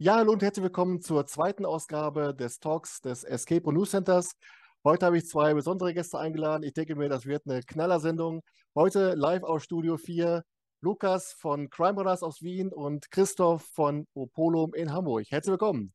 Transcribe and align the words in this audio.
Ja, 0.00 0.14
hallo 0.14 0.30
und 0.30 0.44
herzlich 0.44 0.62
willkommen 0.62 1.00
zur 1.02 1.26
zweiten 1.26 1.66
Ausgabe 1.66 2.32
des 2.32 2.60
Talks 2.60 3.00
des 3.00 3.24
Escape 3.24 3.64
und 3.64 3.74
News 3.74 3.90
Centers. 3.90 4.36
Heute 4.84 5.06
habe 5.06 5.18
ich 5.18 5.26
zwei 5.26 5.54
besondere 5.54 5.92
Gäste 5.92 6.20
eingeladen. 6.20 6.62
Ich 6.62 6.72
denke 6.72 6.94
mir, 6.94 7.08
das 7.08 7.26
wird 7.26 7.42
eine 7.48 7.64
Knallersendung. 7.64 8.44
Heute 8.76 9.14
live 9.14 9.42
aus 9.42 9.64
Studio 9.64 9.96
4 9.96 10.44
Lukas 10.82 11.32
von 11.32 11.68
Crime 11.68 11.94
Brothers 11.94 12.22
aus 12.22 12.42
Wien 12.42 12.72
und 12.72 13.10
Christoph 13.10 13.64
von 13.74 14.06
Opolum 14.14 14.72
in 14.72 14.92
Hamburg. 14.92 15.26
Herzlich 15.30 15.50
willkommen. 15.50 15.92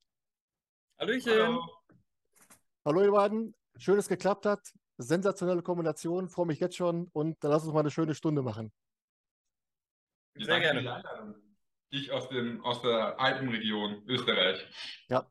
Hallöchen. 1.00 1.32
Hallo. 1.32 1.66
Hallo 2.84 3.04
ihr 3.04 3.12
beiden. 3.12 3.56
Schön, 3.78 3.96
dass 3.96 4.04
es 4.04 4.10
geklappt 4.10 4.46
hat. 4.46 4.60
Sensationelle 4.98 5.62
Kombination. 5.62 6.28
Freue 6.28 6.48
mich 6.48 6.60
jetzt 6.60 6.76
schon 6.76 7.08
und 7.14 7.42
dann 7.42 7.52
lass 7.52 7.64
uns 7.64 7.72
mal 7.72 7.80
eine 7.80 7.90
schöne 7.90 8.16
Stunde 8.16 8.42
machen. 8.42 8.74
Sehr 10.36 10.60
gerne. 10.60 11.34
Ich 11.94 12.12
aus, 12.12 12.28
dem, 12.28 12.60
aus 12.66 12.82
der 12.82 13.20
Alpenregion 13.20 14.02
Österreich. 14.08 14.68
Ja, 15.10 15.28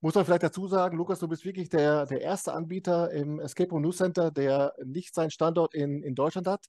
muss 0.00 0.14
man 0.14 0.24
vielleicht 0.24 0.44
dazu 0.44 0.68
sagen, 0.68 0.96
Lukas, 0.96 1.18
du 1.18 1.26
bist 1.26 1.44
wirklich 1.44 1.70
der, 1.70 2.06
der 2.06 2.20
erste 2.20 2.52
Anbieter 2.52 3.10
im 3.10 3.40
Escape 3.40 3.70
Room 3.70 3.82
News 3.82 3.96
Center, 3.96 4.30
der 4.30 4.74
nicht 4.84 5.12
seinen 5.12 5.32
Standort 5.32 5.74
in, 5.74 6.04
in 6.04 6.14
Deutschland 6.14 6.46
hat. 6.46 6.66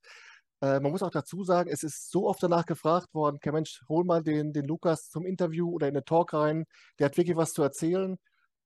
Äh, 0.62 0.80
man 0.80 0.92
muss 0.92 1.04
auch 1.04 1.12
dazu 1.12 1.44
sagen, 1.44 1.70
es 1.70 1.84
ist 1.84 2.10
so 2.10 2.28
oft 2.28 2.42
danach 2.42 2.66
gefragt 2.66 3.14
worden, 3.14 3.36
okay 3.36 3.52
Mensch, 3.52 3.84
hol 3.88 4.04
mal 4.04 4.24
den, 4.24 4.52
den 4.52 4.66
Lukas 4.66 5.12
zum 5.12 5.28
Interview 5.28 5.70
oder 5.70 5.88
in 5.90 5.94
den 5.94 6.06
Talk 6.06 6.34
rein, 6.34 6.66
der 6.98 7.06
hat 7.06 7.18
wirklich 7.18 7.38
was 7.38 7.54
zu 7.54 7.62
erzählen. 7.62 8.18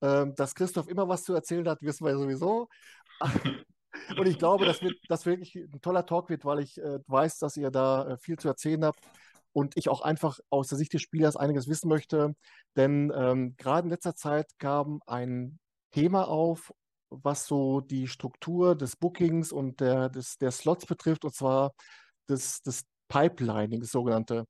Ähm, 0.01 0.33
dass 0.35 0.55
Christoph 0.55 0.87
immer 0.87 1.09
was 1.09 1.25
zu 1.25 1.33
erzählen 1.33 1.67
hat, 1.67 1.81
wissen 1.81 2.05
wir 2.05 2.17
sowieso. 2.17 2.69
Und 4.17 4.27
ich 4.27 4.39
glaube, 4.39 4.65
dass 4.65 4.79
das 5.09 5.25
wirklich 5.25 5.55
ein 5.55 5.81
toller 5.81 6.05
Talk 6.05 6.29
wird, 6.29 6.45
weil 6.45 6.59
ich 6.59 6.77
äh, 6.77 6.99
weiß, 7.05 7.39
dass 7.39 7.57
ihr 7.57 7.69
da 7.69 8.11
äh, 8.11 8.17
viel 8.17 8.37
zu 8.37 8.47
erzählen 8.47 8.85
habt 8.85 9.03
und 9.53 9.77
ich 9.77 9.89
auch 9.89 10.01
einfach 10.01 10.39
aus 10.49 10.67
der 10.67 10.77
Sicht 10.77 10.93
des 10.93 11.01
Spielers 11.01 11.35
einiges 11.35 11.67
wissen 11.67 11.89
möchte. 11.89 12.35
Denn 12.75 13.11
ähm, 13.15 13.55
gerade 13.57 13.85
in 13.85 13.89
letzter 13.91 14.15
Zeit 14.15 14.47
kam 14.59 15.01
ein 15.05 15.59
Thema 15.91 16.27
auf, 16.27 16.71
was 17.09 17.45
so 17.47 17.81
die 17.81 18.07
Struktur 18.07 18.75
des 18.75 18.95
Bookings 18.95 19.51
und 19.51 19.79
der, 19.79 20.09
des, 20.09 20.37
der 20.37 20.51
Slots 20.51 20.85
betrifft, 20.85 21.25
und 21.25 21.33
zwar 21.33 21.73
das, 22.27 22.61
das 22.61 22.83
Pipelining, 23.07 23.79
das 23.81 23.91
sogenannte. 23.91 24.45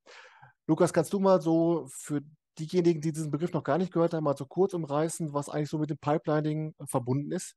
Lukas, 0.68 0.94
kannst 0.94 1.14
du 1.14 1.20
mal 1.20 1.42
so 1.42 1.88
für 1.90 2.22
diejenigen, 2.60 3.02
die 3.02 3.14
diesen 3.14 3.32
Begriff 3.32 3.54
noch 3.54 3.64
gar 3.64 3.78
nicht 3.78 3.94
gehört 3.94 4.14
haben, 4.14 4.24
mal 4.24 4.38
so 4.38 4.46
kurz 4.46 4.74
umreißen, 4.74 5.34
was 5.34 5.50
eigentlich 5.50 5.70
so 5.70 5.78
mit 5.78 5.90
dem 5.90 5.98
Pipelining 5.98 6.76
verbunden 6.86 7.32
ist? 7.32 7.56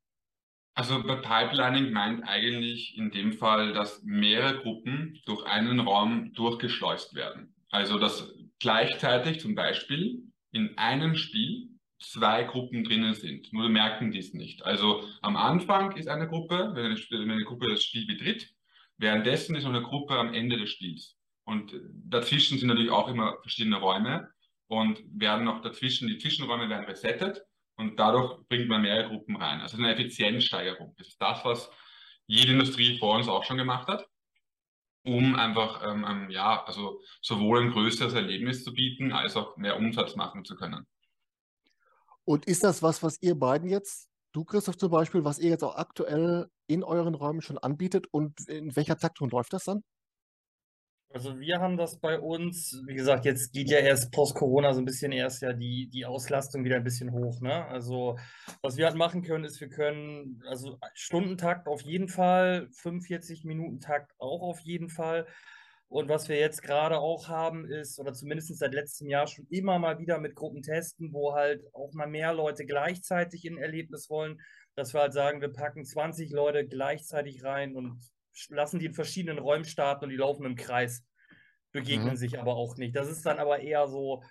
Also 0.74 1.02
bei 1.02 1.16
Pipelining 1.16 1.92
meint 1.92 2.26
eigentlich 2.26 2.96
in 2.96 3.10
dem 3.10 3.32
Fall, 3.34 3.72
dass 3.74 4.02
mehrere 4.04 4.58
Gruppen 4.60 5.20
durch 5.26 5.44
einen 5.44 5.80
Raum 5.80 6.32
durchgeschleust 6.32 7.14
werden. 7.14 7.54
Also 7.70 7.98
dass 7.98 8.32
gleichzeitig 8.58 9.40
zum 9.40 9.54
Beispiel 9.54 10.22
in 10.50 10.76
einem 10.78 11.16
Spiel 11.16 11.68
zwei 11.98 12.44
Gruppen 12.44 12.84
drinnen 12.84 13.14
sind. 13.14 13.52
Nur 13.52 13.68
merken 13.68 14.12
die 14.12 14.18
es 14.18 14.34
nicht. 14.34 14.64
Also 14.64 15.04
am 15.20 15.36
Anfang 15.36 15.92
ist 15.96 16.08
eine 16.08 16.28
Gruppe, 16.28 16.72
wenn 16.74 16.86
eine, 16.86 16.96
wenn 16.96 17.30
eine 17.30 17.44
Gruppe 17.44 17.68
das 17.68 17.84
Spiel 17.84 18.06
betritt, 18.06 18.54
währenddessen 18.96 19.54
ist 19.54 19.64
noch 19.64 19.70
eine 19.70 19.82
Gruppe 19.82 20.14
am 20.14 20.32
Ende 20.32 20.58
des 20.58 20.70
Spiels. 20.70 21.16
Und 21.44 21.74
dazwischen 22.08 22.58
sind 22.58 22.68
natürlich 22.68 22.90
auch 22.90 23.08
immer 23.08 23.36
verschiedene 23.42 23.76
Räume 23.76 24.28
und 24.68 25.02
werden 25.12 25.44
noch 25.44 25.60
dazwischen, 25.60 26.08
die 26.08 26.18
Zwischenräume 26.18 26.68
werden 26.68 26.86
resettet 26.86 27.42
und 27.76 27.96
dadurch 27.98 28.46
bringt 28.48 28.68
man 28.68 28.82
mehrere 28.82 29.08
Gruppen 29.08 29.36
rein. 29.36 29.60
Also 29.60 29.76
eine 29.76 29.92
Effizienzsteigerung. 29.92 30.94
Das 30.98 31.08
ist 31.08 31.20
das, 31.20 31.44
was 31.44 31.70
jede 32.26 32.52
Industrie 32.52 32.98
vor 32.98 33.16
uns 33.16 33.28
auch 33.28 33.44
schon 33.44 33.56
gemacht 33.56 33.88
hat, 33.88 34.06
um 35.04 35.34
einfach 35.34 35.82
ähm, 35.84 36.06
ähm, 36.08 36.30
ja, 36.30 36.64
also 36.64 37.00
sowohl 37.20 37.62
ein 37.62 37.72
größeres 37.72 38.14
Erlebnis 38.14 38.64
zu 38.64 38.72
bieten, 38.72 39.12
als 39.12 39.36
auch 39.36 39.56
mehr 39.56 39.76
Umsatz 39.76 40.16
machen 40.16 40.44
zu 40.44 40.54
können. 40.54 40.86
Und 42.24 42.46
ist 42.46 42.62
das 42.62 42.82
was, 42.82 43.02
was 43.02 43.20
ihr 43.20 43.34
beiden 43.34 43.68
jetzt, 43.68 44.08
du 44.32 44.44
Christoph 44.44 44.78
zum 44.78 44.90
Beispiel, 44.90 45.24
was 45.24 45.38
ihr 45.38 45.50
jetzt 45.50 45.64
auch 45.64 45.74
aktuell 45.74 46.48
in 46.68 46.84
euren 46.84 47.14
Räumen 47.14 47.42
schon 47.42 47.58
anbietet 47.58 48.06
und 48.12 48.48
in 48.48 48.74
welcher 48.76 48.96
Taktung 48.96 49.28
läuft 49.28 49.52
das 49.52 49.64
dann? 49.64 49.82
Also 51.14 51.38
wir 51.38 51.60
haben 51.60 51.76
das 51.76 51.98
bei 52.00 52.18
uns, 52.18 52.82
wie 52.86 52.94
gesagt, 52.94 53.26
jetzt 53.26 53.52
geht 53.52 53.68
ja 53.70 53.78
erst 53.78 54.12
post-Corona 54.12 54.72
so 54.72 54.80
ein 54.80 54.86
bisschen 54.86 55.12
erst 55.12 55.42
ja 55.42 55.52
die, 55.52 55.90
die 55.90 56.06
Auslastung 56.06 56.64
wieder 56.64 56.76
ein 56.76 56.84
bisschen 56.84 57.12
hoch. 57.12 57.40
Ne? 57.40 57.66
Also 57.66 58.18
was 58.62 58.76
wir 58.76 58.86
halt 58.86 58.96
machen 58.96 59.22
können, 59.22 59.44
ist, 59.44 59.60
wir 59.60 59.68
können, 59.68 60.42
also 60.48 60.78
Stundentakt 60.94 61.68
auf 61.68 61.82
jeden 61.82 62.08
Fall, 62.08 62.68
45 62.72 63.44
Minuten 63.44 63.80
Takt 63.80 64.12
auch 64.18 64.40
auf 64.40 64.60
jeden 64.60 64.88
Fall. 64.88 65.26
Und 65.88 66.08
was 66.08 66.30
wir 66.30 66.38
jetzt 66.38 66.62
gerade 66.62 66.98
auch 66.98 67.28
haben, 67.28 67.66
ist, 67.66 67.98
oder 67.98 68.14
zumindest 68.14 68.56
seit 68.56 68.72
letztem 68.72 69.08
Jahr 69.08 69.26
schon 69.26 69.46
immer 69.50 69.78
mal 69.78 69.98
wieder 69.98 70.18
mit 70.18 70.34
Gruppen 70.34 70.62
testen, 70.62 71.12
wo 71.12 71.34
halt 71.34 71.62
auch 71.74 71.92
mal 71.92 72.06
mehr 72.06 72.32
Leute 72.32 72.64
gleichzeitig 72.64 73.44
in 73.44 73.56
ein 73.56 73.62
Erlebnis 73.62 74.08
wollen, 74.08 74.40
dass 74.74 74.94
wir 74.94 75.02
halt 75.02 75.12
sagen, 75.12 75.42
wir 75.42 75.52
packen 75.52 75.84
20 75.84 76.30
Leute 76.30 76.66
gleichzeitig 76.66 77.44
rein 77.44 77.76
und 77.76 78.00
lassen 78.48 78.78
die 78.78 78.86
in 78.86 78.94
verschiedenen 78.94 79.38
Räumen 79.38 79.64
starten 79.64 80.04
und 80.04 80.10
die 80.10 80.16
laufen 80.16 80.46
im 80.46 80.56
Kreis, 80.56 81.04
begegnen 81.72 82.10
mhm. 82.10 82.16
sich 82.16 82.38
aber 82.38 82.56
auch 82.56 82.76
nicht. 82.76 82.96
Das 82.96 83.08
ist 83.08 83.24
dann 83.24 83.38
aber 83.38 83.60
eher 83.60 83.86
so 83.88 84.22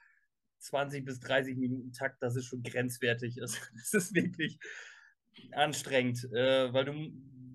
20 0.59 1.06
bis 1.06 1.19
30 1.19 1.57
Minuten 1.57 1.91
Takt, 1.91 2.22
das 2.22 2.35
ist 2.35 2.45
schon 2.45 2.63
grenzwertig. 2.63 3.38
Das 3.41 3.94
ist 3.94 4.13
wirklich 4.16 4.59
anstrengend, 5.51 6.23
äh, 6.34 6.73
weil 6.73 6.85
du 6.85 6.94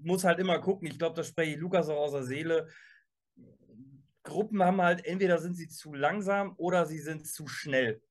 musst 0.03 0.25
halt 0.25 0.39
immer 0.39 0.59
gucken. 0.61 0.89
Ich 0.89 0.99
glaube, 0.99 1.17
das 1.17 1.29
spreche 1.29 1.53
ich 1.53 1.59
Lukas 1.59 1.89
auch 1.89 1.99
aus 1.99 2.13
der 2.13 2.25
Seele. 2.25 2.69
Gruppen 4.23 4.63
haben 4.63 4.83
halt, 4.83 5.05
entweder 5.05 5.39
sind 5.39 5.55
sie 5.55 5.69
zu 5.69 5.95
langsam 5.95 6.55
oder 6.57 6.87
sie 6.87 6.99
sind 6.99 7.27
zu 7.27 7.47
schnell. 7.47 8.03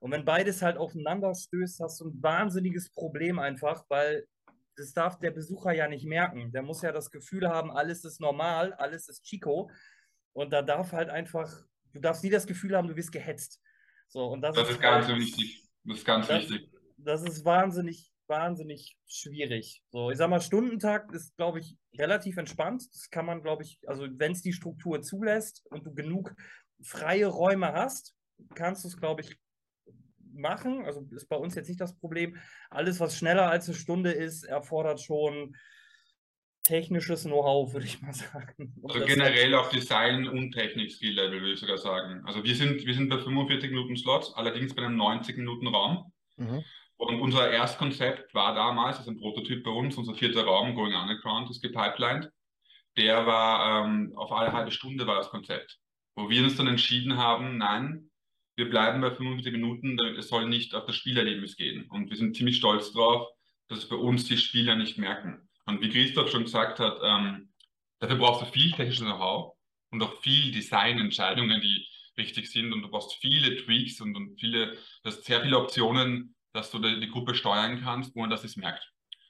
Und 0.00 0.10
wenn 0.10 0.24
beides 0.24 0.62
halt 0.62 0.76
aufeinander 0.76 1.34
stößt, 1.34 1.80
hast 1.80 2.00
du 2.00 2.08
ein 2.08 2.22
wahnsinniges 2.22 2.90
Problem 2.90 3.38
einfach, 3.38 3.84
weil 3.88 4.26
das 4.76 4.92
darf 4.92 5.18
der 5.18 5.30
Besucher 5.30 5.72
ja 5.72 5.88
nicht 5.88 6.06
merken. 6.06 6.52
Der 6.52 6.62
muss 6.62 6.82
ja 6.82 6.92
das 6.92 7.10
Gefühl 7.10 7.48
haben, 7.48 7.70
alles 7.70 8.04
ist 8.04 8.20
normal, 8.20 8.72
alles 8.74 9.08
ist 9.08 9.24
Chico. 9.24 9.70
Und 10.32 10.52
da 10.52 10.62
darf 10.62 10.92
halt 10.92 11.10
einfach, 11.10 11.50
du 11.92 12.00
darfst 12.00 12.24
nie 12.24 12.30
das 12.30 12.46
Gefühl 12.46 12.76
haben, 12.76 12.88
du 12.88 12.96
wirst 12.96 13.12
gehetzt. 13.12 13.60
So, 14.08 14.26
und 14.26 14.40
das, 14.42 14.54
das 14.54 14.68
ist, 14.68 14.74
ist 14.76 14.80
ganz 14.80 15.08
wichtig. 15.08 15.68
Das 15.84 15.98
ist 15.98 16.04
ganz 16.04 16.28
das, 16.28 16.42
wichtig. 16.42 16.70
Das 16.96 17.22
ist 17.22 17.44
wahnsinnig, 17.44 18.12
wahnsinnig 18.26 18.96
schwierig. 19.06 19.82
So, 19.90 20.10
ich 20.10 20.18
sag 20.18 20.30
mal, 20.30 20.40
Stundentakt 20.40 21.12
ist, 21.12 21.36
glaube 21.36 21.60
ich, 21.60 21.76
relativ 21.98 22.36
entspannt. 22.36 22.84
Das 22.94 23.10
kann 23.10 23.26
man, 23.26 23.42
glaube 23.42 23.62
ich, 23.62 23.80
also 23.86 24.06
wenn 24.10 24.32
es 24.32 24.42
die 24.42 24.52
Struktur 24.52 25.02
zulässt 25.02 25.66
und 25.70 25.86
du 25.86 25.94
genug 25.94 26.34
freie 26.82 27.26
Räume 27.26 27.72
hast, 27.72 28.14
kannst 28.54 28.84
du 28.84 28.88
es, 28.88 28.96
glaube 28.96 29.22
ich, 29.22 29.36
machen. 30.34 30.84
Also 30.84 31.06
ist 31.10 31.28
bei 31.28 31.36
uns 31.36 31.54
jetzt 31.54 31.68
nicht 31.68 31.80
das 31.80 31.96
Problem. 31.98 32.36
Alles, 32.70 33.00
was 33.00 33.16
schneller 33.16 33.50
als 33.50 33.68
eine 33.68 33.76
Stunde 33.76 34.12
ist, 34.12 34.44
erfordert 34.44 35.00
schon 35.00 35.56
technisches 36.62 37.24
Know-how, 37.24 37.72
würde 37.72 37.86
ich 37.86 38.00
mal 38.00 38.12
sagen. 38.14 38.74
Um 38.80 38.90
also 38.90 39.04
generell 39.04 39.54
auf 39.54 39.70
Design- 39.70 40.28
und 40.28 40.52
Technik-Skill-Level, 40.52 41.40
würde 41.40 41.52
ich 41.52 41.60
sogar 41.60 41.78
sagen. 41.78 42.22
Also 42.24 42.44
wir 42.44 42.54
sind, 42.54 42.84
wir 42.84 42.94
sind 42.94 43.08
bei 43.08 43.18
45 43.18 43.70
Minuten 43.70 43.96
Slots, 43.96 44.32
allerdings 44.34 44.74
bei 44.74 44.82
einem 44.82 44.96
90 44.96 45.36
Minuten 45.36 45.66
Raum. 45.68 46.12
Mhm. 46.36 46.64
Und 46.96 47.20
unser 47.20 47.50
Erstkonzept 47.50 48.32
war 48.32 48.54
damals, 48.54 48.98
das 48.98 49.06
ist 49.06 49.12
ein 49.12 49.18
Prototyp 49.18 49.64
bei 49.64 49.72
uns, 49.72 49.96
unser 49.96 50.14
vierter 50.14 50.44
Raum, 50.44 50.74
Going 50.76 50.94
Underground, 50.94 51.50
ist 51.50 51.60
gepipelined. 51.60 52.30
Der 52.96 53.26
war 53.26 53.84
ähm, 53.84 54.12
auf 54.14 54.30
alle 54.30 54.52
halbe 54.52 54.70
Stunde 54.70 55.06
war 55.06 55.16
das 55.16 55.30
Konzept. 55.30 55.78
Wo 56.14 56.28
wir 56.28 56.44
uns 56.44 56.56
dann 56.56 56.68
entschieden 56.68 57.16
haben, 57.16 57.56
nein, 57.56 58.11
wir 58.56 58.68
bleiben 58.68 59.00
bei 59.00 59.10
45 59.10 59.52
Minuten, 59.52 59.98
es 60.18 60.28
soll 60.28 60.48
nicht 60.48 60.74
auf 60.74 60.86
das 60.86 60.96
Spielerlebnis 60.96 61.56
gehen. 61.56 61.88
Und 61.88 62.10
wir 62.10 62.16
sind 62.16 62.36
ziemlich 62.36 62.56
stolz 62.56 62.92
darauf, 62.92 63.28
dass 63.68 63.78
es 63.78 63.88
bei 63.88 63.96
uns 63.96 64.24
die 64.24 64.36
Spieler 64.36 64.76
nicht 64.76 64.98
merken. 64.98 65.48
Und 65.64 65.80
wie 65.80 65.88
Christoph 65.88 66.30
schon 66.30 66.44
gesagt 66.44 66.78
hat, 66.78 66.98
ähm, 67.02 67.52
dafür 68.00 68.16
brauchst 68.16 68.42
du 68.42 68.46
viel 68.46 68.72
technisches 68.72 69.04
Know-how 69.04 69.54
und 69.90 70.02
auch 70.02 70.20
viel 70.20 70.52
Designentscheidungen, 70.52 71.60
die 71.60 71.86
wichtig 72.16 72.50
sind. 72.50 72.72
Und 72.72 72.82
du 72.82 72.88
brauchst 72.88 73.14
viele 73.20 73.56
Tweaks 73.56 74.00
und, 74.00 74.16
und 74.16 74.38
viele, 74.38 74.72
du 74.72 74.78
hast 75.04 75.24
sehr 75.24 75.40
viele 75.40 75.58
Optionen, 75.58 76.34
dass 76.52 76.70
du 76.70 76.78
die, 76.78 77.00
die 77.00 77.08
Gruppe 77.08 77.34
steuern 77.34 77.80
kannst, 77.82 78.14
ohne 78.16 78.28
dass 78.28 78.44
es 78.44 78.56
merkt. 78.56 78.86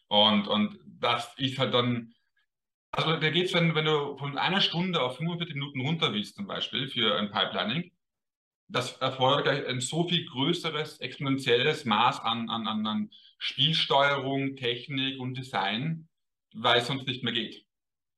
Und, 0.08 0.48
und 0.48 0.78
das 0.84 1.32
ist 1.38 1.58
halt 1.58 1.72
dann, 1.74 2.12
also 2.90 3.16
da 3.16 3.30
geht 3.30 3.46
es, 3.46 3.54
wenn, 3.54 3.74
wenn 3.74 3.84
du 3.84 4.16
von 4.18 4.36
einer 4.36 4.60
Stunde 4.60 5.00
auf 5.00 5.16
45 5.16 5.54
Minuten 5.54 5.80
runter 5.80 6.12
willst, 6.12 6.34
zum 6.34 6.46
Beispiel 6.46 6.88
für 6.88 7.16
ein 7.16 7.30
Pipelining, 7.30 7.91
das 8.72 8.96
erfordert 8.98 9.66
ein 9.66 9.80
so 9.80 10.08
viel 10.08 10.24
größeres, 10.26 10.98
exponentielles 11.00 11.84
Maß 11.84 12.20
an, 12.20 12.48
an, 12.48 12.86
an 12.86 13.10
Spielsteuerung, 13.38 14.56
Technik 14.56 15.20
und 15.20 15.36
Design, 15.36 16.08
weil 16.54 16.78
es 16.78 16.86
sonst 16.86 17.06
nicht 17.06 17.22
mehr 17.22 17.34
geht. 17.34 17.64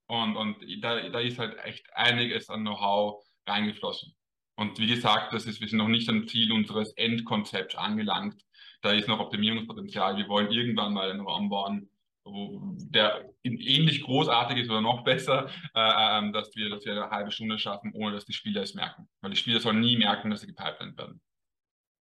Und, 0.07 0.37
und 0.37 0.57
da, 0.83 1.09
da 1.09 1.19
ist 1.19 1.39
halt 1.39 1.59
echt 1.65 1.93
einiges 1.95 2.51
an 2.51 2.61
Know-how 2.61 3.25
reingeflossen. 3.47 4.15
Und 4.57 4.79
wie 4.79 4.87
gesagt, 4.87 5.33
das 5.33 5.47
ist, 5.47 5.61
wir 5.61 5.69
sind 5.69 5.79
noch 5.79 5.89
nicht 5.89 6.09
am 6.09 6.29
Ziel 6.29 6.53
unseres 6.53 6.93
Endkonzepts 6.93 7.75
angelangt. 7.75 8.45
Da 8.83 8.93
ist 8.93 9.09
noch 9.09 9.19
Optimierungspotenzial. 9.19 10.17
Wir 10.17 10.29
wollen 10.29 10.53
irgendwann 10.53 10.93
mal 10.93 11.11
einen 11.11 11.23
Raum 11.23 11.49
bauen, 11.49 11.91
der 12.27 13.31
ähnlich 13.43 14.03
großartig 14.03 14.59
ist 14.59 14.71
oder 14.71 14.81
noch 14.81 15.05
besser, 15.05 15.49
äh, 15.75 16.19
ähm, 16.19 16.33
dass, 16.33 16.55
wir, 16.57 16.71
dass 16.71 16.85
wir 16.85 16.93
eine 16.93 17.11
halbe 17.11 17.31
Stunde 17.31 17.59
schaffen, 17.59 17.93
ohne 17.95 18.15
dass 18.15 18.25
die 18.25 18.33
Spieler 18.33 18.63
es 18.63 18.75
merken. 18.75 19.09
Weil 19.21 19.31
die 19.31 19.37
Spieler 19.37 19.61
sollen 19.61 19.81
nie 19.81 19.97
merken, 19.97 20.31
dass 20.31 20.41
sie 20.41 20.47
gepipelined 20.47 20.97
werden. 20.97 21.21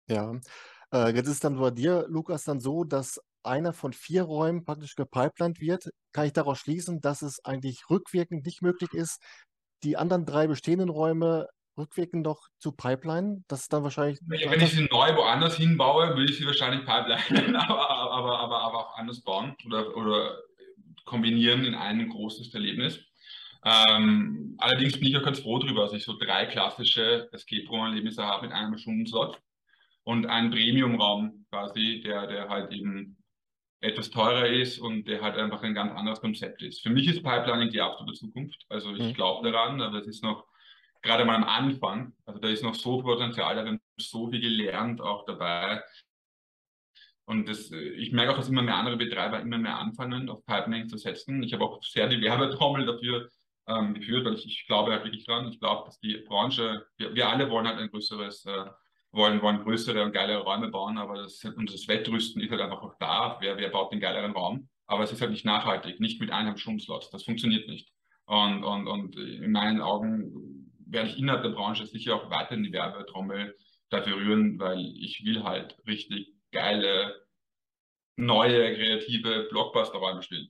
Ja, 0.07 0.39
Äh, 0.93 1.15
jetzt 1.15 1.27
ist 1.27 1.35
es 1.35 1.39
dann 1.39 1.57
bei 1.57 1.71
dir, 1.71 2.05
Lukas, 2.07 2.43
dann 2.43 2.59
so, 2.59 2.83
dass 2.83 3.19
einer 3.43 3.73
von 3.73 3.93
vier 3.93 4.23
Räumen 4.23 4.63
praktisch 4.63 4.95
gepipelined 4.95 5.59
wird. 5.59 5.89
Kann 6.11 6.25
ich 6.25 6.33
daraus 6.33 6.59
schließen, 6.59 7.01
dass 7.01 7.21
es 7.21 7.43
eigentlich 7.43 7.89
rückwirkend 7.89 8.45
nicht 8.45 8.61
möglich 8.61 8.93
ist, 8.93 9.21
die 9.83 9.97
anderen 9.97 10.25
drei 10.25 10.47
bestehenden 10.47 10.89
Räume 10.89 11.47
rückwirkend 11.77 12.23
noch 12.23 12.47
zu 12.59 12.71
pipeline? 12.71 13.43
Das 13.47 13.61
ist 13.61 13.73
dann 13.73 13.83
wahrscheinlich. 13.83 14.19
Wenn 14.27 14.61
ich 14.61 14.71
sie 14.71 14.87
neu 14.89 15.15
woanders 15.15 15.57
hinbaue, 15.57 16.09
würde 16.09 16.31
ich 16.31 16.37
sie 16.37 16.45
wahrscheinlich 16.45 16.85
pipeline, 16.85 17.59
aber, 17.69 17.89
aber, 18.13 18.39
aber, 18.39 18.61
aber 18.61 18.77
auch 18.79 18.97
anders 18.97 19.21
bauen 19.21 19.55
oder, 19.65 19.95
oder 19.97 20.37
kombinieren 21.05 21.65
in 21.65 21.75
ein 21.75 22.09
großes 22.09 22.53
Erlebnis. 22.53 22.99
Ähm, 23.65 24.55
allerdings 24.57 24.99
bin 24.99 25.07
ich 25.07 25.17
auch 25.17 25.23
ganz 25.23 25.39
froh 25.39 25.57
darüber, 25.59 25.83
dass 25.83 25.93
ich 25.93 26.03
so 26.03 26.17
drei 26.17 26.45
klassische 26.45 27.29
Escape 27.31 27.67
Room-Erlebnisse 27.67 28.23
habe 28.23 28.47
mit 28.47 28.55
einem 28.55 28.77
Stundenslot 28.77 29.39
und 30.03 30.25
einen 30.25 30.51
Premium-Raum 30.51 31.45
quasi, 31.49 32.01
der, 32.05 32.27
der 32.27 32.49
halt 32.49 32.71
eben 32.73 33.17
etwas 33.79 34.09
teurer 34.09 34.47
ist 34.47 34.79
und 34.79 35.07
der 35.07 35.21
halt 35.21 35.37
einfach 35.37 35.61
ein 35.63 35.73
ganz 35.73 35.91
anderes 35.93 36.21
Konzept 36.21 36.61
ist. 36.61 36.81
Für 36.81 36.89
mich 36.89 37.07
ist 37.07 37.23
Pipelining 37.23 37.69
die 37.69 37.81
absolute 37.81 38.17
Zukunft. 38.17 38.65
Also 38.69 38.93
ich 38.95 39.01
mhm. 39.01 39.13
glaube 39.13 39.51
daran, 39.51 39.81
aber 39.81 39.99
es 39.99 40.07
ist 40.07 40.23
noch 40.23 40.45
gerade 41.01 41.25
mal 41.25 41.35
am 41.35 41.43
Anfang. 41.43 42.13
Also 42.25 42.39
da 42.39 42.47
ist 42.47 42.63
noch 42.63 42.75
so 42.75 42.97
viel 42.97 43.03
Potenzial, 43.03 43.55
da 43.55 43.65
haben 43.65 43.81
so 43.97 44.29
viel 44.29 44.39
gelernt 44.39 45.01
auch 45.01 45.25
dabei. 45.25 45.81
Und 47.25 47.47
das, 47.47 47.71
ich 47.71 48.11
merke 48.11 48.33
auch, 48.33 48.37
dass 48.37 48.49
immer 48.49 48.61
mehr 48.61 48.75
andere 48.75 48.97
Betreiber 48.97 49.39
immer 49.39 49.57
mehr 49.57 49.77
anfangen, 49.77 50.29
auf 50.29 50.45
Pipelining 50.45 50.89
zu 50.89 50.97
setzen. 50.97 51.41
Ich 51.41 51.53
habe 51.53 51.63
auch 51.63 51.81
sehr 51.81 52.07
die 52.07 52.21
Werbetrommel 52.21 52.85
dafür 52.85 53.29
ähm, 53.67 53.93
geführt, 53.93 54.25
weil 54.25 54.33
ich, 54.33 54.45
ich 54.45 54.65
glaube 54.67 54.91
halt 54.91 55.05
wirklich 55.05 55.25
dran. 55.25 55.47
Ich 55.47 55.59
glaube, 55.59 55.85
dass 55.85 55.99
die 55.99 56.17
Branche, 56.27 56.85
wir, 56.97 57.15
wir 57.15 57.29
alle 57.29 57.49
wollen 57.49 57.67
halt 57.67 57.79
ein 57.79 57.89
größeres, 57.89 58.45
äh, 58.45 58.65
wollen, 59.11 59.41
wollen 59.41 59.63
größere 59.63 60.03
und 60.03 60.11
geilere 60.11 60.43
Räume 60.43 60.69
bauen, 60.69 60.97
aber 60.97 61.21
das, 61.21 61.43
und 61.45 61.71
das 61.71 61.87
Wettrüsten 61.87 62.41
ist 62.41 62.51
halt 62.51 62.61
einfach 62.61 62.81
auch 62.81 62.95
da. 62.99 63.37
Wer, 63.39 63.57
wer 63.57 63.69
baut 63.69 63.93
den 63.93 63.99
geileren 63.99 64.31
Raum? 64.31 64.67
Aber 64.85 65.03
es 65.03 65.11
ist 65.11 65.21
halt 65.21 65.31
nicht 65.31 65.45
nachhaltig, 65.45 65.99
nicht 65.99 66.19
mit 66.19 66.31
einem 66.31 66.57
Stundenslot. 66.57 67.09
Das 67.13 67.23
funktioniert 67.23 67.67
nicht. 67.69 67.89
Und, 68.25 68.63
und, 68.63 68.87
und 68.87 69.15
in 69.15 69.51
meinen 69.51 69.81
Augen 69.81 70.71
werde 70.85 71.09
ich 71.09 71.17
innerhalb 71.17 71.43
der 71.43 71.49
Branche 71.49 71.85
sicher 71.85 72.15
auch 72.15 72.29
weiter 72.29 72.55
in 72.55 72.63
die 72.63 72.73
Werbetrommel 72.73 73.55
dafür 73.89 74.17
rühren, 74.17 74.59
weil 74.59 74.79
ich 74.79 75.23
will 75.23 75.43
halt 75.43 75.77
richtig 75.87 76.33
geile, 76.53 77.25
neue, 78.15 78.75
kreative 78.75 79.47
Blockbuster-Räume 79.49 80.23
spielen 80.23 80.49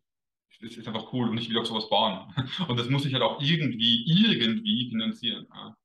das 0.63 0.77
ist 0.77 0.87
einfach 0.87 1.11
cool 1.13 1.29
und 1.29 1.37
ich 1.37 1.49
will 1.49 1.59
auch 1.59 1.65
sowas 1.65 1.89
bauen. 1.89 2.33
Und 2.67 2.79
das 2.79 2.89
muss 2.89 3.05
ich 3.05 3.13
halt 3.13 3.23
auch 3.23 3.41
irgendwie, 3.41 4.03
irgendwie 4.05 4.89
finanzieren. 4.89 5.47
Ja. 5.53 5.75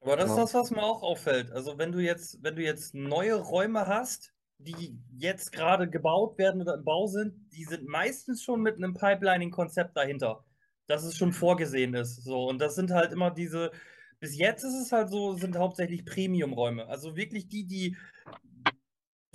Aber 0.00 0.16
das 0.16 0.30
ist 0.30 0.36
das, 0.36 0.54
was 0.54 0.70
mir 0.70 0.82
auch 0.82 1.02
auffällt. 1.02 1.50
Also 1.52 1.78
wenn 1.78 1.92
du 1.92 1.98
jetzt, 1.98 2.42
wenn 2.42 2.56
du 2.56 2.62
jetzt 2.62 2.94
neue 2.94 3.34
Räume 3.34 3.86
hast, 3.86 4.32
die 4.58 4.98
jetzt 5.16 5.52
gerade 5.52 5.88
gebaut 5.88 6.38
werden 6.38 6.60
oder 6.62 6.74
im 6.74 6.84
Bau 6.84 7.06
sind, 7.06 7.34
die 7.52 7.64
sind 7.64 7.86
meistens 7.86 8.42
schon 8.42 8.62
mit 8.62 8.76
einem 8.76 8.94
Pipelining-Konzept 8.94 9.96
dahinter. 9.96 10.44
Dass 10.86 11.04
es 11.04 11.16
schon 11.16 11.32
vorgesehen 11.32 11.94
ist. 11.94 12.24
So, 12.24 12.46
und 12.46 12.58
das 12.58 12.74
sind 12.74 12.90
halt 12.90 13.12
immer 13.12 13.30
diese, 13.30 13.72
bis 14.20 14.36
jetzt 14.36 14.64
ist 14.64 14.74
es 14.74 14.92
halt 14.92 15.08
so, 15.08 15.34
sind 15.34 15.56
hauptsächlich 15.56 16.04
Premium-Räume. 16.04 16.86
Also 16.86 17.16
wirklich 17.16 17.48
die, 17.48 17.66
die 17.66 17.96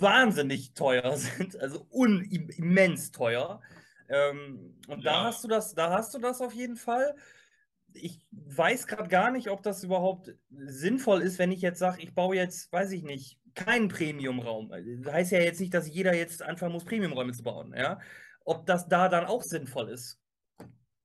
wahnsinnig 0.00 0.74
teuer 0.74 1.16
sind, 1.16 1.58
also 1.58 1.86
immens 1.90 3.10
teuer. 3.10 3.60
Ähm, 4.08 4.76
und 4.88 5.04
ja. 5.04 5.12
da 5.12 5.24
hast 5.24 5.44
du 5.44 5.48
das, 5.48 5.74
da 5.74 5.90
hast 5.90 6.14
du 6.14 6.18
das 6.18 6.40
auf 6.40 6.52
jeden 6.52 6.76
Fall. 6.76 7.14
Ich 7.92 8.24
weiß 8.30 8.86
gerade 8.86 9.08
gar 9.08 9.30
nicht, 9.30 9.50
ob 9.50 9.62
das 9.62 9.82
überhaupt 9.82 10.32
sinnvoll 10.50 11.22
ist, 11.22 11.38
wenn 11.38 11.52
ich 11.52 11.60
jetzt 11.60 11.78
sage, 11.78 12.02
ich 12.02 12.14
baue 12.14 12.36
jetzt, 12.36 12.72
weiß 12.72 12.92
ich 12.92 13.02
nicht, 13.02 13.38
keinen 13.54 13.88
Premium-Raum. 13.88 14.70
Das 15.02 15.12
heißt 15.12 15.32
ja 15.32 15.40
jetzt 15.40 15.60
nicht, 15.60 15.74
dass 15.74 15.88
jeder 15.88 16.14
jetzt 16.14 16.42
anfangen 16.42 16.72
muss, 16.72 16.84
Premium-Räume 16.84 17.32
zu 17.32 17.42
bauen. 17.42 17.74
Ja? 17.76 18.00
Ob 18.44 18.66
das 18.66 18.88
da 18.88 19.08
dann 19.08 19.24
auch 19.24 19.42
sinnvoll 19.42 19.90
ist. 19.90 20.19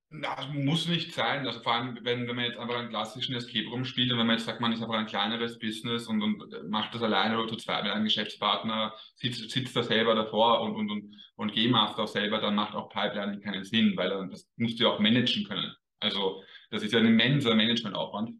Na, 0.08 0.46
muss 0.52 0.86
nicht 0.86 1.12
sein. 1.12 1.46
Also 1.46 1.60
vor 1.60 1.74
allem, 1.74 1.98
wenn, 2.02 2.28
wenn 2.28 2.36
man 2.36 2.44
jetzt 2.44 2.58
einfach 2.58 2.76
einen 2.76 2.90
klassischen 2.90 3.34
Escape 3.34 3.68
Room 3.68 3.84
spielt 3.84 4.12
und 4.12 4.18
wenn 4.18 4.26
man 4.26 4.36
jetzt 4.36 4.46
sagt, 4.46 4.60
man 4.60 4.72
ist 4.72 4.80
einfach 4.80 4.94
ein 4.94 5.06
kleineres 5.06 5.58
Business 5.58 6.06
und, 6.06 6.22
und 6.22 6.70
macht 6.70 6.94
das 6.94 7.02
alleine 7.02 7.38
oder 7.38 7.48
zu 7.48 7.56
zweit 7.56 7.82
mit 7.82 7.92
einem 7.92 8.04
Geschäftspartner, 8.04 8.94
sitzt, 9.16 9.50
sitzt 9.50 9.74
da 9.74 9.82
selber 9.82 10.14
davor 10.14 10.60
und, 10.60 10.76
und, 10.76 10.90
und, 10.90 11.14
und 11.34 11.52
Game 11.52 11.72
Master 11.72 12.06
selber, 12.06 12.38
dann 12.38 12.54
macht 12.54 12.74
auch 12.74 12.88
Pipeline 12.88 13.40
keinen 13.40 13.64
Sinn, 13.64 13.96
weil 13.96 14.10
dann, 14.10 14.30
das 14.30 14.48
musst 14.56 14.78
du 14.78 14.84
ja 14.84 14.90
auch 14.90 15.00
managen 15.00 15.44
können. 15.44 15.74
Also 15.98 16.42
das 16.70 16.84
ist 16.84 16.92
ja 16.92 17.00
ein 17.00 17.06
immenser 17.06 17.54
Managementaufwand. 17.54 18.30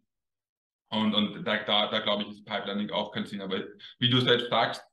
Und, 0.89 1.13
und 1.13 1.43
da, 1.43 1.57
da, 1.63 1.87
da 1.87 1.99
glaube 1.99 2.23
ich, 2.23 2.29
ist 2.29 2.45
Pipelining 2.45 2.91
auch 2.91 3.11
keinen 3.11 3.25
Sinn. 3.25 3.41
Aber 3.41 3.61
wie 3.99 4.09
du 4.09 4.21
selbst 4.21 4.49
sagst, 4.49 4.85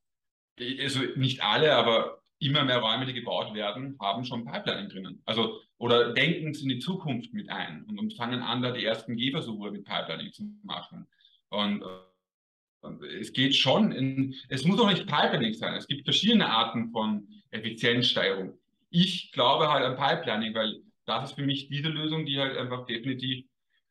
also 0.58 1.00
nicht 1.14 1.42
alle, 1.42 1.76
aber 1.76 2.23
immer 2.44 2.64
mehr 2.64 2.78
Räume, 2.78 3.06
die 3.06 3.14
gebaut 3.14 3.54
werden, 3.54 3.96
haben 4.00 4.24
schon 4.24 4.44
Pipelining 4.44 4.88
drinnen. 4.88 5.22
Also, 5.24 5.60
oder 5.78 6.12
denken 6.12 6.54
sie 6.54 6.64
in 6.64 6.68
die 6.68 6.78
Zukunft 6.78 7.32
mit 7.32 7.48
ein 7.50 7.84
und, 7.84 7.98
und 7.98 8.14
fangen 8.14 8.42
an, 8.42 8.62
da 8.62 8.70
die 8.70 8.84
ersten 8.84 9.16
Gehversuche 9.16 9.70
mit 9.70 9.84
Pipelining 9.84 10.32
zu 10.32 10.44
machen. 10.62 11.06
Und, 11.48 11.82
und 12.80 13.02
es 13.02 13.32
geht 13.32 13.54
schon 13.56 13.92
in, 13.92 14.34
es 14.48 14.64
muss 14.64 14.80
auch 14.80 14.90
nicht 14.90 15.06
Pipelining 15.06 15.54
sein. 15.54 15.74
Es 15.74 15.86
gibt 15.86 16.04
verschiedene 16.04 16.48
Arten 16.48 16.90
von 16.90 17.26
Effizienzsteigerung. 17.50 18.58
Ich 18.90 19.32
glaube 19.32 19.70
halt 19.70 19.84
an 19.84 19.96
Pipelining, 19.96 20.54
weil 20.54 20.80
das 21.06 21.30
ist 21.30 21.36
für 21.36 21.44
mich 21.44 21.68
diese 21.68 21.88
Lösung, 21.88 22.26
die 22.26 22.38
halt 22.38 22.56
einfach 22.56 22.86
definitiv, 22.86 23.44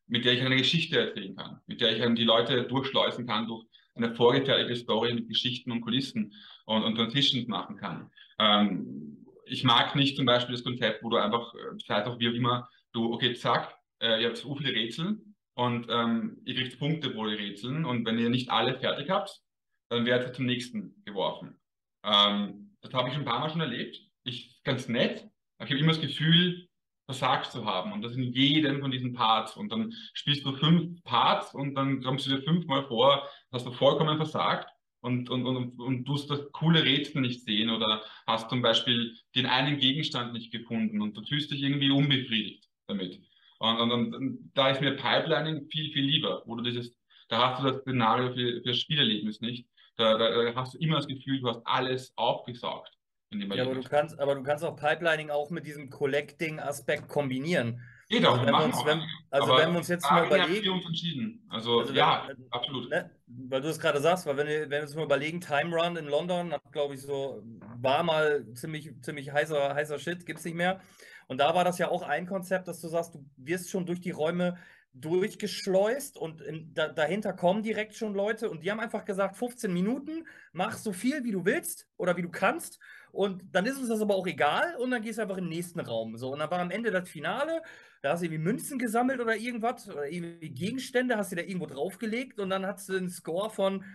mit 0.08 0.26
der 0.26 0.34
ich 0.34 0.42
eine 0.42 0.58
Geschichte 0.58 1.00
erzählen 1.00 1.36
kann, 1.36 1.60
mit 1.68 1.82
der 1.82 1.96
ich 1.96 2.16
die 2.16 2.24
Leute 2.24 2.64
durchschleusen 2.64 3.26
kann 3.26 3.48
durch 3.48 3.66
eine 3.96 4.14
vorgefertigte 4.16 4.76
Story 4.76 5.14
mit 5.14 5.28
Geschichten 5.28 5.72
und 5.72 5.82
Kulissen 5.82 6.34
und, 6.66 6.84
und 6.84 6.96
Transitions 6.96 7.48
machen 7.48 7.78
kann. 7.78 8.10
Ähm, 8.44 9.26
ich 9.46 9.64
mag 9.64 9.96
nicht 9.96 10.18
zum 10.18 10.26
Beispiel 10.26 10.56
das 10.56 10.64
Konzept, 10.64 11.04
wo 11.04 11.10
du 11.10 11.18
einfach, 11.18 11.54
vielleicht 11.86 12.08
äh, 12.08 12.10
auch 12.10 12.20
wie 12.20 12.30
auch 12.30 12.34
immer, 12.34 12.70
du, 12.92 13.14
okay, 13.14 13.34
zack, 13.34 13.76
äh, 14.02 14.22
ihr 14.22 14.28
habt 14.28 14.38
so 14.38 14.56
viele 14.56 14.74
Rätsel 14.74 15.22
und 15.56 15.88
ähm, 15.90 16.42
ihr 16.46 16.56
kriegt 16.56 16.80
Punkte 16.80 17.10
pro 17.12 17.22
Rätseln 17.22 17.86
und 17.86 18.06
wenn 18.06 18.18
ihr 18.18 18.30
nicht 18.30 18.50
alle 18.50 18.78
fertig 18.80 19.10
habt, 19.10 19.42
dann 19.90 20.06
werdet 20.06 20.30
ihr 20.30 20.34
zum 20.34 20.46
nächsten 20.46 21.04
geworfen. 21.06 21.60
Ähm, 22.04 22.76
das 22.82 22.94
habe 22.94 23.10
ich 23.10 23.16
ein 23.16 23.26
paar 23.26 23.40
Mal 23.40 23.50
schon 23.50 23.62
erlebt. 23.62 24.00
Ich 24.24 24.62
ganz 24.64 24.88
nett, 24.88 25.30
aber 25.58 25.68
ich 25.68 25.72
habe 25.72 25.80
immer 25.80 25.94
das 25.94 26.02
Gefühl, 26.02 26.68
versagt 27.06 27.52
zu 27.52 27.66
haben. 27.66 27.92
Und 27.92 28.02
das 28.02 28.16
in 28.16 28.24
jedem 28.24 28.82
von 28.82 28.92
diesen 28.92 29.14
Parts. 29.14 29.56
Und 29.58 29.72
dann 29.72 29.94
spielst 30.14 30.46
du 30.46 30.54
fünf 30.54 31.04
Parts 31.04 31.54
und 31.54 31.76
dann 31.76 32.02
kommst 32.02 32.26
du 32.26 32.32
dir 32.32 32.42
fünfmal 32.42 32.88
vor, 32.88 33.28
hast 33.52 33.66
du 33.66 33.72
vollkommen 33.72 34.18
versagt 34.18 34.73
und, 35.04 35.30
und, 35.30 35.46
und, 35.46 35.80
und 35.80 36.06
tust 36.06 36.30
das 36.30 36.50
coole 36.54 36.84
Rätsel 36.84 37.22
nicht 37.22 37.44
sehen 37.44 37.70
oder 37.70 38.02
hast 38.26 38.50
zum 38.50 38.62
Beispiel 38.62 39.14
den 39.36 39.46
einen 39.46 39.78
Gegenstand 39.78 40.32
nicht 40.32 40.52
gefunden 40.52 41.02
und 41.02 41.18
du 41.18 41.24
fühlst 41.26 41.52
dich 41.52 41.62
irgendwie 41.62 41.92
unbefriedigt 41.92 42.70
damit. 42.88 43.22
Und, 43.60 43.80
und, 43.82 43.92
und 43.92 44.52
da 44.54 44.70
ist 44.70 44.80
mir 44.80 44.96
Pipelining 44.96 45.68
viel, 45.70 45.92
viel 45.92 46.06
lieber, 46.06 46.44
wo 46.46 46.56
du 46.56 46.64
dieses, 46.64 46.96
da 47.28 47.50
hast 47.50 47.62
du 47.62 47.68
das 47.68 47.82
Szenario 47.82 48.34
für, 48.34 48.62
für 48.62 48.70
das 48.70 48.80
Spielerlebnis 48.80 49.42
nicht. 49.42 49.68
Da, 49.98 50.18
da, 50.18 50.30
da 50.30 50.56
hast 50.56 50.74
du 50.74 50.78
immer 50.80 50.96
das 50.96 51.08
Gefühl, 51.08 51.42
du 51.42 51.50
hast 51.50 51.62
alles 51.66 52.14
aufgesaugt. 52.16 52.92
Ja, 53.32 53.64
aber 53.64 53.76
du 53.76 53.84
kannst, 53.84 54.20
aber 54.20 54.36
du 54.36 54.44
kannst 54.44 54.64
auch 54.64 54.76
Pipelining 54.76 55.32
auch 55.32 55.50
mit 55.50 55.66
diesem 55.66 55.90
Collecting-Aspekt 55.90 57.10
kombinieren. 57.10 57.82
Geht 58.14 58.26
auch, 58.28 58.38
also 58.38 58.46
wenn 58.46 58.54
wir 58.54 58.64
uns, 58.64 58.86
wenn, 58.86 59.02
also 59.32 59.58
wenn 59.58 59.72
wir 59.72 59.78
uns 59.80 59.88
jetzt 59.88 60.10
mal 60.10 60.26
überlegen. 60.26 60.70
Uns 60.70 60.86
entschieden. 60.86 61.44
Also, 61.50 61.80
also 61.80 61.94
ja, 61.94 62.26
wenn, 62.28 62.46
absolut. 62.52 62.90
Ne, 62.90 63.10
weil 63.26 63.62
du 63.62 63.70
es 63.70 63.80
gerade 63.80 64.00
sagst, 64.00 64.28
weil 64.28 64.38
wenn 64.38 64.48
wir, 64.48 64.62
wenn 64.62 64.70
wir 64.70 64.82
uns 64.84 64.96
mal 64.96 65.06
überlegen, 65.06 65.42
Time 65.42 65.76
Run 65.76 65.98
in 65.98 66.06
London, 66.06 66.54
glaube 66.72 66.94
ich, 66.94 67.02
so, 67.02 67.42
war 67.82 68.04
mal 68.04 68.46
ziemlich, 68.54 68.92
ziemlich 69.02 69.32
heißer, 69.32 69.74
heißer 69.74 69.98
Shit, 69.98 70.26
gibt 70.28 70.40
es 70.40 70.46
nicht 70.46 70.56
mehr. 70.56 70.80
Und 71.28 71.40
da 71.40 71.56
war 71.56 71.64
das 71.64 71.80
ja 71.80 71.90
auch 71.90 72.04
ein 72.04 72.28
Konzept, 72.28 72.68
dass 72.68 72.82
du 72.82 72.88
sagst, 72.88 73.16
du 73.16 73.26
wirst 73.38 73.72
schon 73.72 73.86
durch 73.88 74.00
die 74.02 74.12
Räume 74.12 74.58
durchgeschleust 74.94 76.18
und 76.18 76.42
in, 76.42 76.72
da, 76.76 76.88
dahinter 76.88 77.34
kommen 77.34 77.64
direkt 77.64 77.96
schon 77.96 78.14
Leute 78.14 78.50
und 78.50 78.64
die 78.64 78.70
haben 78.70 78.80
einfach 78.80 79.06
gesagt, 79.06 79.36
15 79.38 79.74
Minuten, 79.74 80.28
mach 80.52 80.78
so 80.78 80.94
viel 80.94 81.24
wie 81.24 81.32
du 81.32 81.46
willst 81.46 81.88
oder 81.98 82.16
wie 82.16 82.22
du 82.22 82.30
kannst 82.30 82.80
und 83.12 83.44
dann 83.52 83.66
ist 83.66 83.78
uns 83.78 83.90
das 83.90 84.02
aber 84.02 84.16
auch 84.16 84.28
egal 84.28 84.76
und 84.76 84.92
dann 84.92 85.02
gehst 85.02 85.18
du 85.18 85.24
einfach 85.24 85.38
in 85.38 85.46
den 85.46 85.50
nächsten 85.50 85.80
Raum. 85.80 86.18
So, 86.18 86.32
und 86.32 86.40
dann 86.40 86.52
war 86.52 86.60
am 86.60 86.72
Ende 86.72 86.92
das 86.92 87.10
Finale, 87.10 87.64
da 88.04 88.12
hast 88.12 88.20
du 88.20 88.26
irgendwie 88.26 88.44
Münzen 88.44 88.78
gesammelt 88.78 89.22
oder 89.22 89.38
irgendwas, 89.38 89.90
oder 89.90 90.12
irgendwie 90.12 90.50
Gegenstände, 90.50 91.16
hast 91.18 91.32
du 91.32 91.38
da 91.38 91.42
irgendwo 91.42 91.68
draufgelegt 91.68 92.38
und 92.38 92.50
dann 92.50 92.66
hast 92.66 92.90
du 92.90 92.98
einen 92.98 93.10
Score 93.10 93.50
von 93.50 93.86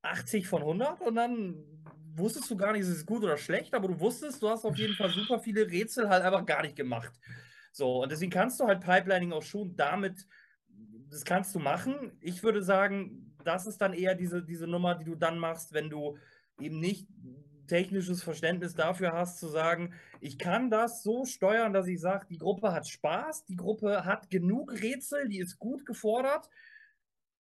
80 0.00 0.48
von 0.48 0.62
100 0.62 1.02
und 1.02 1.14
dann 1.14 1.56
wusstest 2.14 2.50
du 2.50 2.56
gar 2.56 2.72
nicht, 2.72 2.80
ist 2.80 2.88
es 2.88 3.04
gut 3.04 3.22
oder 3.22 3.36
schlecht, 3.36 3.74
aber 3.74 3.88
du 3.88 4.00
wusstest, 4.00 4.42
du 4.42 4.48
hast 4.48 4.64
auf 4.64 4.78
jeden 4.78 4.94
Fall 4.94 5.10
super 5.10 5.38
viele 5.38 5.70
Rätsel 5.70 6.08
halt 6.08 6.24
einfach 6.24 6.46
gar 6.46 6.62
nicht 6.62 6.74
gemacht. 6.74 7.12
So, 7.70 8.02
und 8.02 8.10
deswegen 8.10 8.32
kannst 8.32 8.58
du 8.60 8.64
halt 8.64 8.80
Pipelining 8.80 9.32
auch 9.32 9.42
schon 9.42 9.76
damit, 9.76 10.26
das 11.10 11.22
kannst 11.26 11.54
du 11.54 11.58
machen. 11.58 12.12
Ich 12.20 12.42
würde 12.42 12.62
sagen, 12.62 13.36
das 13.44 13.66
ist 13.66 13.76
dann 13.78 13.92
eher 13.92 14.14
diese, 14.14 14.42
diese 14.42 14.66
Nummer, 14.66 14.94
die 14.94 15.04
du 15.04 15.16
dann 15.16 15.38
machst, 15.38 15.74
wenn 15.74 15.90
du 15.90 16.16
eben 16.58 16.80
nicht 16.80 17.06
technisches 17.70 18.22
Verständnis 18.22 18.74
dafür 18.74 19.12
hast, 19.14 19.38
zu 19.40 19.48
sagen, 19.48 19.94
ich 20.20 20.38
kann 20.38 20.70
das 20.70 21.02
so 21.02 21.24
steuern, 21.24 21.72
dass 21.72 21.86
ich 21.88 22.00
sage, 22.00 22.26
die 22.28 22.38
Gruppe 22.38 22.72
hat 22.72 22.88
Spaß, 22.88 23.44
die 23.46 23.56
Gruppe 23.56 24.04
hat 24.04 24.30
genug 24.30 24.72
Rätsel, 24.82 25.28
die 25.28 25.40
ist 25.40 25.58
gut 25.58 25.86
gefordert 25.86 26.50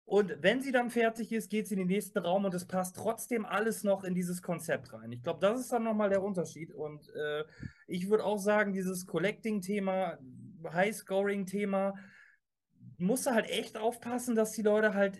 Und 0.04 0.42
wenn 0.42 0.60
sie 0.60 0.72
dann 0.72 0.90
fertig 0.90 1.30
ist, 1.32 1.50
geht 1.50 1.68
sie 1.68 1.74
in 1.74 1.80
den 1.80 1.86
nächsten 1.86 2.18
Raum 2.18 2.44
und 2.44 2.52
es 2.54 2.66
passt 2.66 2.96
trotzdem 2.96 3.46
alles 3.46 3.84
noch 3.84 4.02
in 4.02 4.14
dieses 4.14 4.42
Konzept 4.42 4.92
rein. 4.92 5.12
Ich 5.12 5.22
glaube, 5.22 5.38
das 5.40 5.60
ist 5.60 5.72
dann 5.72 5.84
nochmal 5.84 6.10
der 6.10 6.22
Unterschied. 6.22 6.72
Und 6.72 7.08
äh, 7.14 7.44
ich 7.86 8.10
würde 8.10 8.24
auch 8.24 8.38
sagen, 8.38 8.72
dieses 8.72 9.06
Collecting-Thema, 9.06 10.18
High-Scoring-Thema, 10.64 11.94
musst 12.98 13.26
du 13.26 13.30
halt 13.30 13.48
echt 13.48 13.76
aufpassen, 13.78 14.34
dass 14.34 14.52
die 14.52 14.62
Leute 14.62 14.94
halt, 14.94 15.18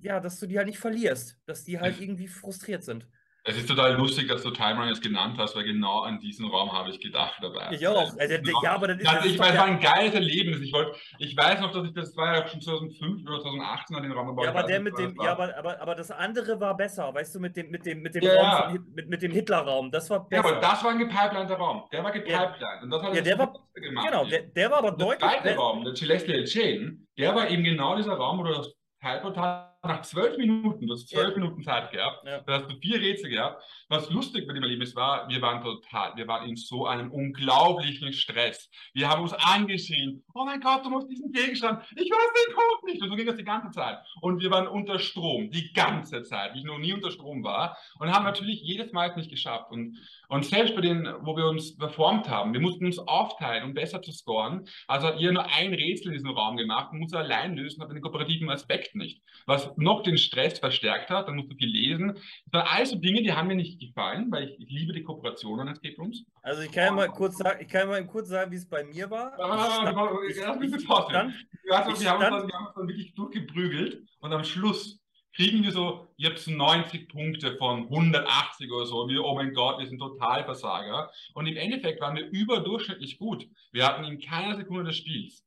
ja, 0.00 0.20
dass 0.20 0.40
du 0.40 0.46
die 0.46 0.56
halt 0.56 0.68
nicht 0.68 0.78
verlierst, 0.78 1.38
dass 1.46 1.64
die 1.64 1.80
halt 1.80 2.00
irgendwie 2.00 2.28
frustriert 2.28 2.82
sind. 2.82 3.06
Es 3.46 3.58
ist 3.58 3.68
total 3.68 3.92
lustig, 3.92 4.26
dass 4.28 4.42
du 4.42 4.50
Timeline 4.50 4.88
jetzt 4.88 5.02
genannt 5.02 5.36
hast, 5.38 5.54
weil 5.54 5.64
genau 5.64 6.00
an 6.00 6.18
diesen 6.18 6.46
Raum 6.46 6.72
habe 6.72 6.88
ich 6.88 6.98
gedacht 6.98 7.34
dabei. 7.42 7.68
Ich 7.72 7.86
auch. 7.86 8.10
Also, 8.18 8.34
ja, 8.62 8.72
aber 8.72 8.88
das 8.88 8.96
ist, 8.96 9.06
also, 9.06 9.28
ich 9.28 9.38
weiß, 9.38 9.50
es 9.50 9.58
war 9.58 9.66
ein 9.66 9.80
geiles 9.80 10.14
Erlebnis. 10.14 10.60
Ich, 10.62 10.72
wollt, 10.72 10.96
ich 11.18 11.36
weiß 11.36 11.60
noch, 11.60 11.70
dass 11.70 11.86
ich 11.86 11.92
das 11.92 12.16
war 12.16 12.34
ja 12.34 12.48
schon 12.48 12.62
2005 12.62 13.28
oder 13.28 13.40
2018 13.40 13.96
an 13.96 14.02
den 14.02 14.12
Raum 14.12 14.28
gebaut 14.28 14.46
Ja, 14.46 14.50
aber 14.50 14.62
der 14.62 14.80
mit 14.80 14.96
dem, 14.96 15.14
ja, 15.20 15.32
aber, 15.32 15.54
aber, 15.58 15.78
aber 15.78 15.94
das 15.94 16.10
andere 16.10 16.58
war 16.58 16.74
besser, 16.74 17.12
weißt 17.12 17.34
du, 17.34 17.40
mit 17.40 17.54
dem, 17.54 17.70
mit 17.70 17.84
dem, 17.84 18.00
mit 18.00 18.14
dem 18.14 18.22
ja, 18.22 18.32
Raum, 18.34 18.86
mit, 18.94 19.10
mit 19.10 19.20
dem 19.20 19.32
Hitler-Raum. 19.32 19.90
Das 19.90 20.08
war 20.08 20.26
besser. 20.26 20.42
Ja, 20.42 20.50
aber 20.50 20.60
das 20.62 20.82
war 20.82 20.92
ein 20.92 20.98
gepipeliner 20.98 21.54
Raum. 21.54 21.84
Der 21.92 22.02
war 22.02 22.12
gepipelined. 22.12 22.56
Ja. 22.58 22.82
Und 22.82 22.90
das 22.90 23.02
hat 23.02 23.14
ja, 23.14 23.20
der 23.20 23.38
war, 23.38 23.52
gemacht. 23.74 24.06
Genau, 24.06 24.24
der, 24.24 24.40
der 24.40 24.70
war 24.70 24.78
aber 24.78 24.92
der 24.92 25.06
deutlich. 25.06 25.30
Der 25.30 25.42
zweite 25.42 25.56
Raum, 25.56 25.84
der 25.84 25.94
Celestial 25.94 26.44
Chain, 26.44 27.06
der 27.18 27.34
war 27.34 27.50
eben 27.50 27.62
genau 27.62 27.94
dieser 27.94 28.14
Raum, 28.14 28.38
wo 28.38 28.44
du 28.44 28.54
das 28.54 28.72
Teilportal 29.02 29.73
nach 29.86 30.02
zwölf 30.02 30.36
Minuten, 30.36 30.86
du 30.86 30.94
hast 30.94 31.08
zwölf 31.08 31.30
ja. 31.30 31.36
Minuten 31.36 31.62
Zeit 31.62 31.90
gehabt, 31.90 32.26
ja. 32.26 32.40
da 32.40 32.60
hast 32.60 32.70
du 32.70 32.76
vier 32.78 33.00
Rätsel 33.00 33.30
gehabt. 33.30 33.62
Was 33.88 34.10
lustig 34.10 34.46
bei 34.46 34.54
dem 34.54 34.62
Erlebnis 34.62 34.94
war, 34.96 35.28
wir 35.28 35.40
waren 35.42 35.62
total, 35.62 36.16
wir 36.16 36.26
waren 36.26 36.48
in 36.48 36.56
so 36.56 36.86
einem 36.86 37.10
unglaublichen 37.10 38.12
Stress. 38.12 38.70
Wir 38.92 39.08
haben 39.08 39.22
uns 39.22 39.32
angeschrien, 39.32 40.24
oh 40.34 40.44
mein 40.44 40.60
Gott, 40.60 40.84
du 40.84 40.90
musst 40.90 41.10
diesen 41.10 41.32
Gegenstand, 41.32 41.82
ich 41.96 42.10
weiß 42.10 42.46
den 42.46 42.54
Code 42.54 42.92
nicht. 42.92 43.02
Und 43.02 43.08
so 43.10 43.16
ging 43.16 43.26
das 43.26 43.36
die 43.36 43.44
ganze 43.44 43.70
Zeit. 43.70 43.98
Und 44.20 44.40
wir 44.40 44.50
waren 44.50 44.66
unter 44.66 44.98
Strom, 44.98 45.50
die 45.50 45.72
ganze 45.72 46.22
Zeit, 46.22 46.54
wie 46.54 46.60
ich 46.60 46.64
noch 46.64 46.78
nie 46.78 46.92
unter 46.92 47.10
Strom 47.10 47.44
war. 47.44 47.76
Und 47.98 48.12
haben 48.12 48.24
natürlich 48.24 48.62
jedes 48.62 48.92
Mal 48.92 49.10
es 49.10 49.16
nicht 49.16 49.30
geschafft. 49.30 49.70
Und, 49.70 49.98
und 50.28 50.44
selbst 50.44 50.74
bei 50.74 50.80
denen, 50.80 51.06
wo 51.22 51.36
wir 51.36 51.46
uns 51.46 51.76
performt 51.76 52.28
haben, 52.28 52.52
wir 52.52 52.60
mussten 52.60 52.86
uns 52.86 52.98
aufteilen, 52.98 53.64
um 53.64 53.74
besser 53.74 54.02
zu 54.02 54.12
scoren. 54.12 54.66
Also 54.86 55.08
hat 55.08 55.20
ihr 55.20 55.32
nur 55.32 55.44
ein 55.44 55.74
Rätsel 55.74 56.08
in 56.08 56.14
diesem 56.14 56.30
Raum 56.30 56.56
gemacht 56.56 56.92
und 56.92 57.00
musste 57.00 57.18
allein 57.18 57.56
lösen, 57.56 57.82
hat 57.82 57.90
den 57.90 58.00
kooperativen 58.00 58.50
Aspekt 58.50 58.94
nicht. 58.94 59.22
Was 59.46 59.73
noch 59.76 60.02
den 60.02 60.18
Stress 60.18 60.58
verstärkt 60.58 61.10
hat, 61.10 61.28
dann 61.28 61.36
musst 61.36 61.50
du 61.50 61.56
viel 61.56 61.68
lesen. 61.68 62.14
Das 62.46 62.52
waren 62.52 62.66
alles 62.66 62.90
so 62.90 62.96
Dinge, 62.96 63.22
die 63.22 63.32
haben 63.32 63.48
mir 63.48 63.56
nicht 63.56 63.80
gefallen, 63.80 64.30
weil 64.30 64.48
ich, 64.48 64.60
ich 64.60 64.70
liebe 64.70 64.92
die 64.92 65.02
Kooperation 65.02 65.60
an 65.60 65.68
Escape 65.68 65.96
Rooms. 65.96 66.24
Also 66.42 66.62
ich 66.62 66.72
kann 66.72 66.84
ja 66.84 66.92
mal 66.92 67.08
kurz 67.08 67.38
sagen, 67.38 67.58
ich 67.60 67.68
kann 67.68 67.88
mal 67.88 68.06
kurz 68.06 68.28
sagen, 68.28 68.50
wie 68.52 68.56
es 68.56 68.68
bei 68.68 68.84
mir 68.84 69.10
war. 69.10 69.32
Ich 69.32 69.44
stand, 69.74 69.88
ich, 70.28 70.36
ich, 70.36 70.74
ich, 70.74 70.82
stand, 70.82 71.34
wir, 71.64 71.76
haben 71.76 71.90
uns, 71.90 72.00
wir 72.00 72.10
haben 72.10 72.36
uns 72.36 72.74
dann 72.74 72.88
wirklich 72.88 73.14
durchgeprügelt 73.14 74.02
und 74.20 74.32
am 74.32 74.44
Schluss 74.44 75.00
kriegen 75.34 75.62
wir 75.62 75.72
so 75.72 76.08
jetzt 76.16 76.48
90 76.48 77.08
Punkte 77.08 77.56
von 77.56 77.84
180 77.84 78.70
oder 78.70 78.86
so. 78.86 79.08
Wir, 79.08 79.24
oh 79.24 79.34
mein 79.34 79.52
Gott, 79.52 79.78
wir 79.78 79.86
sind 79.86 79.98
Totalversager. 79.98 81.10
Und 81.34 81.46
im 81.46 81.56
Endeffekt 81.56 82.00
waren 82.00 82.16
wir 82.16 82.28
überdurchschnittlich 82.30 83.18
gut. 83.18 83.48
Wir 83.72 83.86
hatten 83.86 84.04
in 84.04 84.20
keiner 84.20 84.56
Sekunde 84.56 84.84
des 84.84 84.96
Spiels 84.96 85.44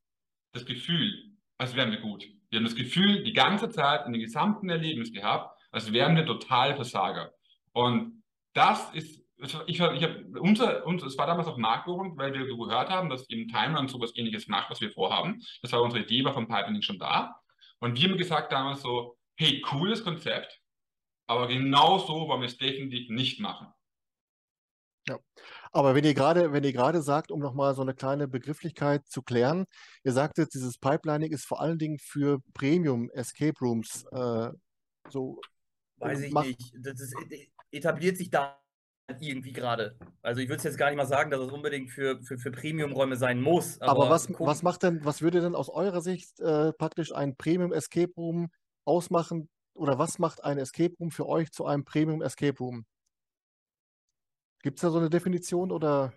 das 0.52 0.66
Gefühl, 0.66 1.36
als 1.56 1.74
wären 1.74 1.90
wir 1.90 2.00
gut. 2.00 2.26
Wir 2.50 2.58
haben 2.58 2.64
das 2.64 2.74
Gefühl, 2.74 3.22
die 3.24 3.32
ganze 3.32 3.68
Zeit 3.68 4.06
in 4.06 4.12
den 4.12 4.22
gesamten 4.22 4.68
Erlebnis 4.70 5.12
gehabt, 5.12 5.56
als 5.70 5.92
wären 5.92 6.16
wir 6.16 6.24
total 6.24 6.74
Versager. 6.74 7.32
Und 7.72 8.22
das 8.54 8.92
ist, 8.94 9.22
ich, 9.36 9.54
ich 9.66 9.80
habe 9.80 10.26
unser, 10.40 10.86
unser, 10.86 11.06
es 11.06 11.18
war 11.18 11.26
damals 11.26 11.46
auch 11.46 11.58
nachgeholt, 11.58 12.16
weil 12.16 12.32
wir 12.32 12.46
gehört 12.46 12.88
haben, 12.88 13.08
dass 13.08 13.28
eben 13.28 13.48
Timeline 13.48 13.88
sowas 13.88 14.12
ähnliches 14.16 14.48
macht, 14.48 14.70
was 14.70 14.80
wir 14.80 14.90
vorhaben. 14.90 15.42
Das 15.62 15.72
war 15.72 15.82
unsere 15.82 16.02
Idee, 16.02 16.24
war 16.24 16.32
vom 16.32 16.48
Pipelining 16.48 16.82
schon 16.82 16.98
da. 16.98 17.40
Und 17.80 18.00
wir 18.00 18.08
haben 18.08 18.18
gesagt 18.18 18.50
damals 18.50 18.82
so, 18.82 19.16
hey, 19.36 19.60
cooles 19.60 20.02
Konzept, 20.02 20.60
aber 21.28 21.46
genau 21.46 21.98
so 21.98 22.26
wollen 22.26 22.40
wir 22.40 22.46
es 22.46 22.56
definitiv 22.56 23.10
nicht 23.10 23.38
machen. 23.38 23.68
Ja, 25.06 25.18
aber 25.72 25.94
wenn 25.94 26.04
ihr 26.04 26.14
gerade, 26.14 26.52
wenn 26.52 26.64
ihr 26.64 26.72
gerade 26.72 27.02
sagt, 27.02 27.30
um 27.30 27.40
nochmal 27.40 27.74
so 27.74 27.82
eine 27.82 27.94
kleine 27.94 28.28
Begrifflichkeit 28.28 29.06
zu 29.06 29.22
klären, 29.22 29.64
ihr 30.04 30.12
sagtet, 30.12 30.54
dieses 30.54 30.78
Pipelining 30.78 31.32
ist 31.32 31.44
vor 31.44 31.60
allen 31.60 31.78
Dingen 31.78 31.98
für 31.98 32.40
Premium 32.54 33.10
Escape 33.10 33.58
Rooms 33.60 34.04
äh, 34.12 34.50
so. 35.10 35.40
Weiß 35.96 36.20
ich 36.20 36.32
nicht. 36.32 36.72
Das 36.80 37.00
ist, 37.00 37.14
äh, 37.30 37.48
etabliert 37.72 38.16
sich 38.16 38.30
da 38.30 38.60
irgendwie 39.20 39.52
gerade. 39.52 39.96
Also 40.22 40.40
ich 40.40 40.48
würde 40.48 40.62
jetzt 40.62 40.76
gar 40.76 40.88
nicht 40.88 40.96
mal 40.96 41.06
sagen, 41.06 41.30
dass 41.30 41.40
es 41.40 41.50
unbedingt 41.50 41.90
für, 41.90 42.20
für, 42.22 42.38
für 42.38 42.50
Premium-Räume 42.50 43.16
sein 43.16 43.40
muss. 43.40 43.80
Aber, 43.80 44.02
aber 44.02 44.10
was, 44.10 44.28
was 44.38 44.62
macht 44.62 44.82
denn, 44.82 45.04
was 45.04 45.22
würde 45.22 45.40
denn 45.40 45.54
aus 45.54 45.70
eurer 45.70 46.02
Sicht 46.02 46.38
äh, 46.40 46.72
praktisch 46.72 47.14
ein 47.14 47.36
Premium 47.36 47.72
Escape 47.72 48.12
Room 48.16 48.50
ausmachen? 48.84 49.48
Oder 49.74 49.98
was 49.98 50.18
macht 50.18 50.44
ein 50.44 50.58
Escape 50.58 50.94
Room 51.00 51.10
für 51.10 51.26
euch 51.26 51.50
zu 51.52 51.64
einem 51.64 51.84
Premium 51.84 52.20
Escape 52.20 52.58
Room? 52.58 52.84
Gibt 54.62 54.78
es 54.78 54.82
da 54.82 54.90
so 54.90 54.98
eine 54.98 55.10
Definition 55.10 55.70
oder? 55.70 56.12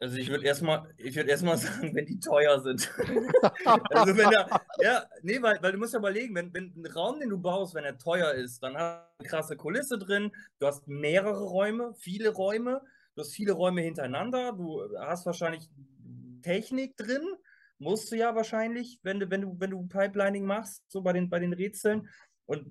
Also 0.00 0.16
ich 0.16 0.28
würde 0.28 0.44
erstmal, 0.44 0.94
ich 0.96 1.16
würde 1.16 1.30
erstmal 1.30 1.56
sagen, 1.58 1.94
wenn 1.94 2.06
die 2.06 2.20
teuer 2.20 2.60
sind. 2.60 2.90
also 3.64 4.16
wenn 4.16 4.30
der, 4.30 4.60
ja, 4.80 5.04
nee, 5.22 5.42
weil, 5.42 5.60
weil 5.60 5.72
du 5.72 5.78
musst 5.78 5.92
ja 5.92 5.98
überlegen, 5.98 6.34
wenn, 6.34 6.52
wenn 6.54 6.72
ein 6.76 6.86
Raum, 6.86 7.18
den 7.20 7.30
du 7.30 7.38
baust, 7.38 7.74
wenn 7.74 7.84
er 7.84 7.98
teuer 7.98 8.32
ist, 8.32 8.62
dann 8.62 8.76
hast 8.76 9.02
du 9.02 9.18
eine 9.18 9.28
krasse 9.28 9.56
Kulisse 9.56 9.98
drin, 9.98 10.30
du 10.60 10.66
hast 10.66 10.86
mehrere 10.86 11.42
Räume, 11.42 11.94
viele 11.94 12.30
Räume, 12.30 12.80
du 13.14 13.22
hast 13.22 13.34
viele 13.34 13.52
Räume 13.52 13.80
hintereinander, 13.80 14.52
du 14.52 14.82
hast 15.00 15.26
wahrscheinlich 15.26 15.68
Technik 16.42 16.96
drin, 16.96 17.24
musst 17.78 18.10
du 18.12 18.16
ja 18.16 18.34
wahrscheinlich, 18.34 19.00
wenn 19.02 19.20
du, 19.20 19.30
wenn 19.30 19.42
du, 19.42 19.56
wenn 19.58 19.70
du 19.70 19.86
Pipelining 19.86 20.44
machst, 20.44 20.84
so 20.88 21.02
bei 21.02 21.12
den, 21.12 21.28
bei 21.28 21.38
den 21.38 21.52
Rätseln. 21.52 22.08
Und 22.48 22.66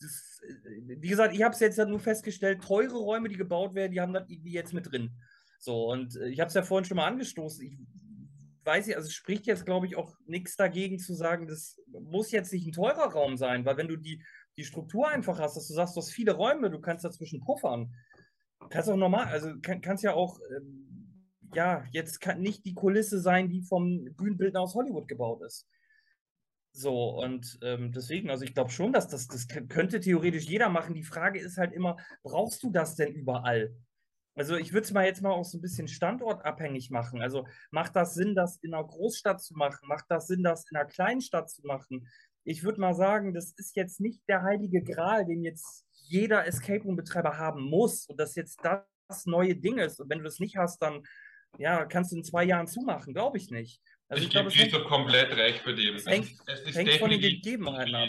das, 0.00 0.40
wie 0.86 1.08
gesagt, 1.08 1.34
ich 1.34 1.42
habe 1.42 1.52
es 1.52 1.60
jetzt 1.60 1.76
ja 1.76 1.84
nur 1.84 2.00
festgestellt, 2.00 2.62
teure 2.62 2.96
Räume, 2.96 3.28
die 3.28 3.36
gebaut 3.36 3.74
werden, 3.74 3.92
die 3.92 4.00
haben 4.00 4.14
das 4.14 4.28
irgendwie 4.28 4.52
jetzt 4.52 4.72
mit 4.72 4.90
drin. 4.90 5.10
So, 5.58 5.90
und 5.90 6.16
äh, 6.16 6.28
ich 6.28 6.40
habe 6.40 6.48
es 6.48 6.54
ja 6.54 6.62
vorhin 6.62 6.86
schon 6.86 6.96
mal 6.96 7.06
angestoßen. 7.06 7.62
Ich 7.62 7.76
weiß 8.64 8.86
nicht, 8.86 8.96
also 8.96 9.06
es 9.06 9.12
spricht 9.12 9.46
jetzt, 9.46 9.66
glaube 9.66 9.86
ich, 9.86 9.96
auch 9.96 10.16
nichts 10.24 10.56
dagegen 10.56 10.98
zu 10.98 11.12
sagen, 11.12 11.46
das 11.46 11.78
muss 11.88 12.30
jetzt 12.30 12.52
nicht 12.54 12.66
ein 12.66 12.72
teurer 12.72 13.12
Raum 13.12 13.36
sein, 13.36 13.66
weil 13.66 13.76
wenn 13.76 13.88
du 13.88 13.96
die, 13.96 14.24
die 14.56 14.64
Struktur 14.64 15.06
einfach 15.06 15.38
hast, 15.38 15.56
dass 15.56 15.68
du 15.68 15.74
sagst, 15.74 15.94
du 15.94 16.00
hast 16.00 16.10
viele 16.10 16.32
Räume, 16.32 16.70
du 16.70 16.80
kannst 16.80 17.04
dazwischen 17.04 17.40
puffern. 17.40 17.92
Kannst 18.70 18.88
auch 18.88 18.96
normal, 18.96 19.26
also 19.26 19.52
kann, 19.60 19.82
kannst 19.82 20.04
ja 20.04 20.14
auch, 20.14 20.40
ähm, 20.56 20.88
ja, 21.54 21.84
jetzt 21.92 22.20
kann 22.20 22.40
nicht 22.40 22.64
die 22.64 22.74
Kulisse 22.74 23.20
sein, 23.20 23.50
die 23.50 23.60
vom 23.60 24.06
Bühnenbildner 24.16 24.60
aus 24.62 24.74
Hollywood 24.74 25.06
gebaut 25.06 25.42
ist. 25.42 25.68
So, 26.78 27.08
und 27.20 27.58
ähm, 27.62 27.90
deswegen, 27.90 28.30
also 28.30 28.44
ich 28.44 28.54
glaube 28.54 28.70
schon, 28.70 28.92
dass 28.92 29.08
das, 29.08 29.26
das 29.26 29.48
könnte 29.48 29.98
theoretisch 29.98 30.44
jeder 30.44 30.68
machen. 30.68 30.94
Die 30.94 31.02
Frage 31.02 31.40
ist 31.40 31.58
halt 31.58 31.72
immer, 31.72 31.96
brauchst 32.22 32.62
du 32.62 32.70
das 32.70 32.94
denn 32.94 33.12
überall? 33.12 33.74
Also 34.36 34.56
ich 34.56 34.72
würde 34.72 34.84
es 34.84 34.92
mal 34.92 35.04
jetzt 35.04 35.20
mal 35.20 35.32
auch 35.32 35.44
so 35.44 35.58
ein 35.58 35.60
bisschen 35.60 35.88
standortabhängig 35.88 36.90
machen. 36.90 37.20
Also 37.20 37.48
macht 37.72 37.96
das 37.96 38.14
Sinn, 38.14 38.36
das 38.36 38.58
in 38.58 38.74
einer 38.74 38.86
Großstadt 38.86 39.42
zu 39.42 39.54
machen? 39.54 39.88
Macht 39.88 40.04
das 40.08 40.28
Sinn, 40.28 40.44
das 40.44 40.70
in 40.70 40.76
einer 40.76 40.86
Kleinstadt 40.86 41.50
zu 41.50 41.62
machen? 41.66 42.06
Ich 42.44 42.62
würde 42.62 42.80
mal 42.80 42.94
sagen, 42.94 43.34
das 43.34 43.50
ist 43.56 43.74
jetzt 43.74 43.98
nicht 43.98 44.22
der 44.28 44.44
heilige 44.44 44.80
Gral, 44.80 45.26
den 45.26 45.42
jetzt 45.42 45.84
jeder 45.90 46.46
Escape 46.46 46.84
Room-Betreiber 46.84 47.38
haben 47.38 47.64
muss 47.64 48.06
und 48.06 48.20
das 48.20 48.36
jetzt 48.36 48.60
das 48.62 49.26
neue 49.26 49.56
Ding 49.56 49.78
ist. 49.78 49.98
Und 49.98 50.10
wenn 50.10 50.18
du 50.18 50.24
das 50.24 50.38
nicht 50.38 50.56
hast, 50.56 50.80
dann 50.80 51.02
ja, 51.58 51.84
kannst 51.86 52.12
du 52.12 52.16
in 52.16 52.22
zwei 52.22 52.44
Jahren 52.44 52.68
zumachen, 52.68 53.14
glaube 53.14 53.38
ich 53.38 53.50
nicht. 53.50 53.82
Also 54.08 54.22
ich, 54.22 54.28
ich 54.28 54.34
gebe 54.34 54.50
Christoph 54.50 54.84
komplett 54.84 55.36
recht 55.36 55.60
für 55.60 55.74
dem. 55.74 55.96
Es 55.96 56.06
hängt, 56.06 56.30
es 56.46 56.60
ist 56.60 56.76
hängt 56.76 56.92
von 56.94 57.10
den 57.10 57.20
Gegebenheiten 57.20 57.94
ab. 57.94 58.08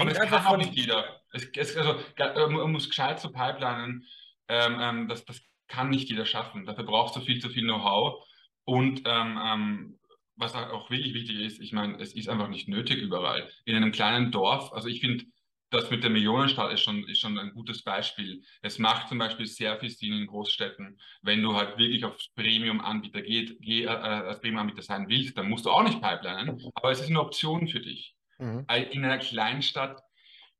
Und 0.00 0.08
es 0.08 0.18
kann 0.18 0.46
auch 0.46 0.56
nicht 0.56 0.74
jeder. 0.74 1.20
Es, 1.32 1.48
es, 1.56 1.76
also, 1.76 1.98
um 2.44 2.76
es 2.76 2.88
gescheit 2.88 3.20
zu 3.20 3.32
pipelinen, 3.32 4.06
ähm, 4.48 4.78
ähm, 4.80 5.08
das, 5.08 5.24
das 5.24 5.40
kann 5.68 5.90
nicht 5.90 6.08
jeder 6.08 6.26
schaffen. 6.26 6.66
Dafür 6.66 6.84
brauchst 6.84 7.16
du 7.16 7.20
viel 7.20 7.40
zu 7.40 7.48
viel 7.48 7.64
Know-how. 7.64 8.24
Und 8.64 9.02
ähm, 9.06 9.38
ähm, 9.42 9.98
was 10.36 10.54
auch 10.54 10.90
wirklich 10.90 11.14
wichtig 11.14 11.40
ist, 11.40 11.60
ich 11.60 11.72
meine, 11.72 11.98
es 11.98 12.12
ist 12.12 12.28
einfach 12.28 12.48
nicht 12.48 12.68
nötig 12.68 12.98
überall. 12.98 13.50
In 13.64 13.76
einem 13.76 13.92
kleinen 13.92 14.30
Dorf, 14.30 14.72
also 14.72 14.88
ich 14.88 15.00
finde, 15.00 15.24
das 15.70 15.90
mit 15.90 16.02
der 16.02 16.10
Millionenstadt 16.10 16.72
ist 16.72 16.82
schon, 16.82 17.04
ist 17.08 17.20
schon 17.20 17.38
ein 17.38 17.52
gutes 17.52 17.82
Beispiel. 17.82 18.42
Es 18.62 18.78
macht 18.78 19.08
zum 19.08 19.18
Beispiel 19.18 19.46
sehr 19.46 19.78
viel 19.78 19.90
Sinn 19.90 20.12
in 20.12 20.26
Großstädten, 20.26 20.98
wenn 21.22 21.42
du 21.42 21.54
halt 21.54 21.76
wirklich 21.78 22.04
aufs 22.04 22.28
Premium-Anbieter 22.34 23.22
geht, 23.22 23.56
geh, 23.60 23.84
äh, 23.84 23.88
als 23.88 24.40
Premium-Anbieter 24.40 24.82
sein 24.82 25.08
willst, 25.08 25.36
dann 25.36 25.48
musst 25.48 25.66
du 25.66 25.70
auch 25.70 25.82
nicht 25.82 26.00
pipelinen, 26.00 26.62
aber 26.74 26.90
es 26.90 27.00
ist 27.00 27.10
eine 27.10 27.20
Option 27.20 27.68
für 27.68 27.80
dich. 27.80 28.14
Mhm. 28.38 28.66
In 28.90 29.04
einer 29.04 29.18
Kleinstadt, 29.18 30.00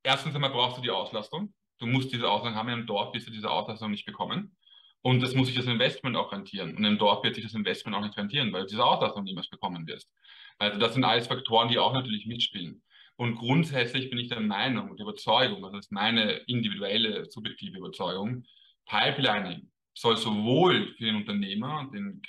erstens 0.02 0.34
einmal 0.34 0.50
brauchst 0.50 0.78
du 0.78 0.82
die 0.82 0.90
Auslastung. 0.90 1.52
Du 1.78 1.86
musst 1.86 2.12
diese 2.12 2.28
Auslastung 2.28 2.56
haben, 2.56 2.68
in 2.68 2.75
einem 2.75 2.86
Dorf 2.86 3.14
wirst 3.14 3.28
du 3.28 3.30
diese 3.30 3.50
Auslastung 3.50 3.90
nicht 3.90 4.06
bekommen. 4.06 4.56
Und 5.02 5.20
das 5.20 5.34
muss 5.34 5.46
sich 5.46 5.56
das 5.56 5.66
Investment 5.66 6.16
auch 6.16 6.32
rentieren. 6.32 6.75
Und 6.76 6.84
im 6.84 6.98
Dorf 6.98 7.22
wird 7.22 7.36
sich 7.36 7.44
das 7.44 7.54
Investment 7.54 7.96
auch 7.96 8.00
nicht 8.00 8.16
rentieren, 8.16 8.52
weil 8.52 8.62
du 8.62 8.68
diese 8.68 8.84
Auslastung 8.84 9.22
niemals 9.22 9.48
bekommen 9.48 9.86
wirst. 9.86 10.10
Also 10.58 10.80
das 10.80 10.94
sind 10.94 11.04
alles 11.04 11.26
Faktoren, 11.28 11.68
die 11.68 11.78
auch 11.78 11.92
natürlich 11.92 12.26
mitspielen. 12.26 12.82
Und 13.16 13.37
grundsätzlich 13.37 14.11
bin 14.11 14.18
ich 14.18 14.28
der 14.28 14.40
Meinung 14.40 14.90
und 14.90 15.00
Überzeugung, 15.00 15.62
das 15.62 15.87
ist 15.87 15.92
meine 15.92 16.32
individuelle, 16.46 17.25
subjektive 17.30 17.78
Überzeugung, 17.78 18.44
Pipelining 18.87 19.70
soll 19.94 20.16
sowohl 20.18 20.94
für 20.96 21.04
den 21.04 21.16
Unternehmer, 21.16 21.90
den, 21.92 22.20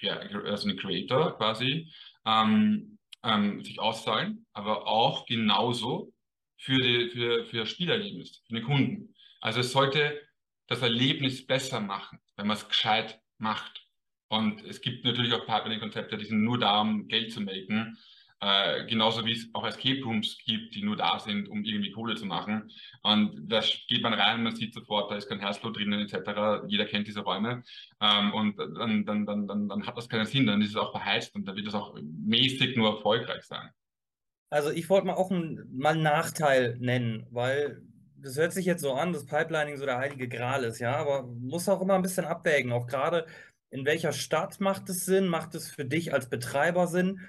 also 0.45 0.69
den 0.69 0.77
Creator 0.77 1.37
quasi, 1.37 1.91
ähm, 2.25 2.97
ähm, 3.23 3.63
sich 3.63 3.79
auszahlen, 3.79 4.45
aber 4.53 4.87
auch 4.87 5.25
genauso 5.25 6.13
für, 6.57 6.79
die, 6.79 7.09
für, 7.09 7.45
für 7.45 7.65
Spielerlebnis, 7.65 8.41
für 8.47 8.55
den 8.55 8.63
Kunden. 8.63 9.13
Also 9.41 9.59
es 9.59 9.71
sollte 9.71 10.21
das 10.67 10.81
Erlebnis 10.81 11.45
besser 11.45 11.81
machen, 11.81 12.19
wenn 12.37 12.47
man 12.47 12.57
es 12.57 12.67
gescheit 12.67 13.19
macht. 13.37 13.85
Und 14.29 14.63
es 14.65 14.81
gibt 14.81 15.05
natürlich 15.05 15.33
auch 15.33 15.45
Pipeline-Konzepte, 15.45 16.17
die 16.17 16.25
sind 16.25 16.43
nur 16.43 16.57
da, 16.57 16.81
um 16.81 17.07
Geld 17.07 17.31
zu 17.31 17.41
machen. 17.41 17.97
Äh, 18.39 18.85
genauso 18.85 19.25
wie 19.25 19.31
es 19.31 19.49
auch 19.53 19.65
Escape 19.65 20.03
Rooms 20.03 20.37
gibt, 20.45 20.75
die 20.75 20.83
nur 20.83 20.95
da 20.95 21.17
sind, 21.17 21.49
um 21.49 21.63
irgendwie 21.63 21.91
Kohle 21.91 22.15
zu 22.15 22.25
machen. 22.25 22.69
Und 23.01 23.51
da 23.51 23.61
geht 23.87 24.03
man 24.03 24.13
rein, 24.13 24.43
man 24.43 24.55
sieht 24.55 24.75
sofort, 24.75 25.09
da 25.09 25.15
ist 25.15 25.27
kein 25.27 25.39
Herzblut 25.39 25.75
drinnen 25.75 26.07
etc. 26.07 26.63
Jeder 26.67 26.85
kennt 26.85 27.07
diese 27.07 27.21
Räume. 27.21 27.63
Ähm, 27.99 28.33
und 28.33 28.57
dann, 28.57 29.05
dann, 29.05 29.25
dann, 29.25 29.47
dann, 29.47 29.67
dann 29.67 29.87
hat 29.87 29.97
das 29.97 30.07
keinen 30.07 30.25
Sinn, 30.27 30.45
dann 30.45 30.61
ist 30.61 30.69
es 30.69 30.75
auch 30.75 30.91
verheizt 30.91 31.33
und 31.33 31.47
dann 31.47 31.55
wird 31.55 31.67
es 31.67 31.73
auch 31.73 31.97
mäßig 31.99 32.77
nur 32.77 32.97
erfolgreich 32.97 33.43
sein. 33.43 33.69
Also 34.49 34.69
ich 34.69 34.87
wollte 34.89 35.07
mal 35.07 35.15
auch 35.15 35.31
ein, 35.31 35.67
mal 35.73 35.93
einen 35.93 36.03
Nachteil 36.03 36.77
nennen, 36.79 37.25
weil 37.31 37.81
das 38.17 38.37
hört 38.37 38.53
sich 38.53 38.65
jetzt 38.65 38.81
so 38.81 38.93
an, 38.93 39.13
dass 39.13 39.25
Pipelining 39.25 39.77
so 39.77 39.85
der 39.85 39.97
heilige 39.97 40.27
Gral 40.27 40.63
ist, 40.63 40.79
ja, 40.79 40.95
aber 40.95 41.23
muss 41.23 41.67
auch 41.69 41.81
immer 41.81 41.95
ein 41.95 42.01
bisschen 42.01 42.25
abwägen, 42.25 42.71
auch 42.71 42.87
gerade 42.87 43.25
in 43.69 43.85
welcher 43.85 44.13
Stadt 44.13 44.59
macht 44.59 44.89
es 44.89 45.05
Sinn, 45.05 45.27
macht 45.27 45.55
es 45.55 45.69
für 45.69 45.85
dich 45.85 46.13
als 46.13 46.29
Betreiber 46.29 46.87
Sinn, 46.87 47.19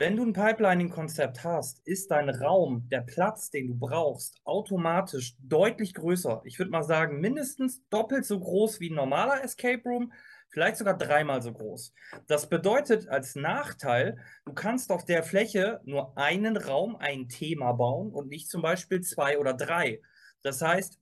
wenn 0.00 0.16
du 0.16 0.24
ein 0.24 0.32
Pipelining-Konzept 0.32 1.44
hast, 1.44 1.86
ist 1.86 2.10
dein 2.10 2.30
Raum, 2.30 2.88
der 2.90 3.02
Platz, 3.02 3.50
den 3.50 3.68
du 3.68 3.74
brauchst, 3.74 4.40
automatisch 4.44 5.36
deutlich 5.40 5.92
größer. 5.92 6.40
Ich 6.46 6.58
würde 6.58 6.70
mal 6.70 6.84
sagen, 6.84 7.20
mindestens 7.20 7.86
doppelt 7.90 8.24
so 8.24 8.40
groß 8.40 8.80
wie 8.80 8.88
ein 8.88 8.94
normaler 8.94 9.44
Escape 9.44 9.82
Room, 9.84 10.10
vielleicht 10.48 10.78
sogar 10.78 10.96
dreimal 10.96 11.42
so 11.42 11.52
groß. 11.52 11.92
Das 12.26 12.48
bedeutet 12.48 13.10
als 13.10 13.34
Nachteil, 13.34 14.16
du 14.46 14.54
kannst 14.54 14.90
auf 14.90 15.04
der 15.04 15.22
Fläche 15.22 15.82
nur 15.84 16.16
einen 16.16 16.56
Raum, 16.56 16.96
ein 16.96 17.28
Thema 17.28 17.72
bauen 17.72 18.10
und 18.10 18.28
nicht 18.28 18.48
zum 18.48 18.62
Beispiel 18.62 19.02
zwei 19.02 19.38
oder 19.38 19.52
drei. 19.52 20.00
Das 20.40 20.62
heißt, 20.62 20.98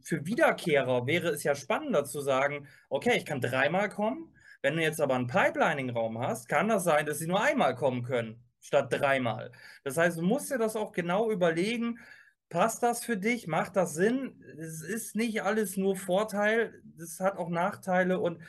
für 0.00 0.24
Wiederkehrer 0.24 1.06
wäre 1.06 1.28
es 1.28 1.42
ja 1.42 1.54
spannender 1.54 2.06
zu 2.06 2.22
sagen, 2.22 2.66
okay, 2.88 3.12
ich 3.14 3.26
kann 3.26 3.42
dreimal 3.42 3.90
kommen, 3.90 4.32
wenn 4.62 4.76
du 4.76 4.82
jetzt 4.82 5.00
aber 5.00 5.14
einen 5.14 5.26
Pipelining-Raum 5.26 6.18
hast, 6.18 6.48
kann 6.48 6.68
das 6.68 6.84
sein, 6.84 7.06
dass 7.06 7.18
sie 7.18 7.26
nur 7.26 7.42
einmal 7.42 7.74
kommen 7.74 8.02
können, 8.02 8.42
statt 8.60 8.92
dreimal. 8.92 9.52
Das 9.84 9.96
heißt, 9.96 10.18
du 10.18 10.22
musst 10.22 10.50
dir 10.50 10.58
das 10.58 10.76
auch 10.76 10.92
genau 10.92 11.30
überlegen, 11.30 11.98
passt 12.48 12.82
das 12.82 13.04
für 13.04 13.16
dich, 13.16 13.46
macht 13.46 13.76
das 13.76 13.94
Sinn? 13.94 14.42
Es 14.58 14.82
ist 14.82 15.14
nicht 15.14 15.42
alles 15.42 15.76
nur 15.76 15.96
Vorteil, 15.96 16.82
es 16.98 17.20
hat 17.20 17.36
auch 17.36 17.50
Nachteile 17.50 18.18
und 18.18 18.42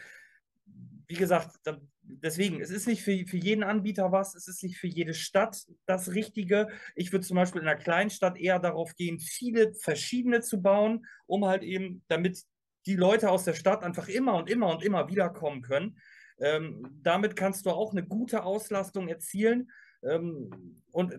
wie 1.07 1.15
gesagt, 1.15 1.59
deswegen, 2.03 2.61
es 2.61 2.69
ist 2.69 2.87
nicht 2.87 3.03
für, 3.03 3.25
für 3.25 3.37
jeden 3.37 3.63
Anbieter 3.63 4.11
was, 4.11 4.35
es 4.35 4.47
ist 4.47 4.63
nicht 4.63 4.77
für 4.77 4.87
jede 4.87 5.13
Stadt 5.13 5.65
das 5.85 6.13
Richtige. 6.13 6.67
Ich 6.95 7.11
würde 7.11 7.25
zum 7.25 7.35
Beispiel 7.35 7.61
in 7.61 7.67
einer 7.67 7.79
kleinen 7.79 8.09
Stadt 8.11 8.37
eher 8.37 8.59
darauf 8.59 8.95
gehen, 8.95 9.19
viele 9.19 9.73
verschiedene 9.73 10.41
zu 10.41 10.61
bauen, 10.61 11.05
um 11.25 11.45
halt 11.45 11.63
eben, 11.63 12.03
damit 12.07 12.43
die 12.85 12.95
Leute 12.95 13.29
aus 13.29 13.43
der 13.43 13.53
Stadt 13.53 13.83
einfach 13.83 14.07
immer 14.07 14.35
und 14.35 14.49
immer 14.49 14.69
und 14.69 14.83
immer 14.83 15.07
wiederkommen 15.09 15.61
können. 15.61 15.97
Ähm, 16.39 16.99
damit 17.03 17.35
kannst 17.35 17.65
du 17.65 17.71
auch 17.71 17.91
eine 17.91 18.05
gute 18.05 18.43
Auslastung 18.43 19.09
erzielen 19.09 19.69
ähm, 20.03 20.81
und 20.91 21.13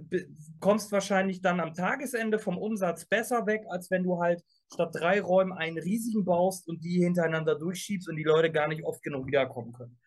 kommst 0.61 0.93
wahrscheinlich 0.93 1.43
dann 1.43 1.61
am 1.61 1.75
Tagesende 1.75 2.39
vom 2.39 2.57
Umsatz 2.57 3.05
besser 3.05 3.47
weg, 3.47 3.65
als 3.69 3.91
wenn 3.91 4.03
du 4.03 4.21
halt 4.21 4.43
statt 4.73 4.91
drei 4.95 5.21
Räumen 5.21 5.53
einen 5.53 5.79
riesigen 5.79 6.25
baust 6.25 6.69
und 6.69 6.83
die 6.83 7.03
hintereinander 7.03 7.57
durchschiebst 7.57 8.09
und 8.09 8.17
die 8.17 8.25
Leute 8.25 8.51
gar 8.51 8.69
nicht 8.69 8.85
oft 8.85 9.03
genug 9.03 9.27
wiederkommen 9.27 9.73
können. 9.73 9.99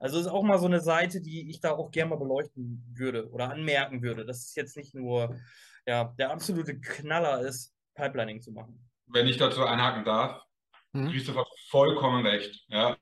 Also 0.00 0.18
ist 0.18 0.26
auch 0.26 0.42
mal 0.42 0.58
so 0.58 0.66
eine 0.66 0.80
Seite, 0.80 1.20
die 1.20 1.48
ich 1.48 1.60
da 1.60 1.72
auch 1.72 1.90
gerne 1.90 2.10
mal 2.10 2.18
beleuchten 2.18 2.82
würde 2.94 3.30
oder 3.30 3.50
anmerken 3.50 4.02
würde, 4.02 4.24
dass 4.24 4.38
es 4.46 4.54
jetzt 4.56 4.76
nicht 4.76 4.94
nur 4.94 5.36
ja, 5.86 6.12
der 6.18 6.30
absolute 6.30 6.80
Knaller 6.80 7.42
ist, 7.42 7.72
Pipelining 7.94 8.40
zu 8.40 8.52
machen. 8.52 8.80
Wenn 9.06 9.28
ich 9.28 9.36
dazu 9.36 9.64
einhaken 9.64 10.04
darf, 10.04 10.42
Mhm. 10.92 11.10
Christoph 11.10 11.46
vollkommen 11.68 12.26
recht. 12.26 12.64
Ja. 12.68 12.96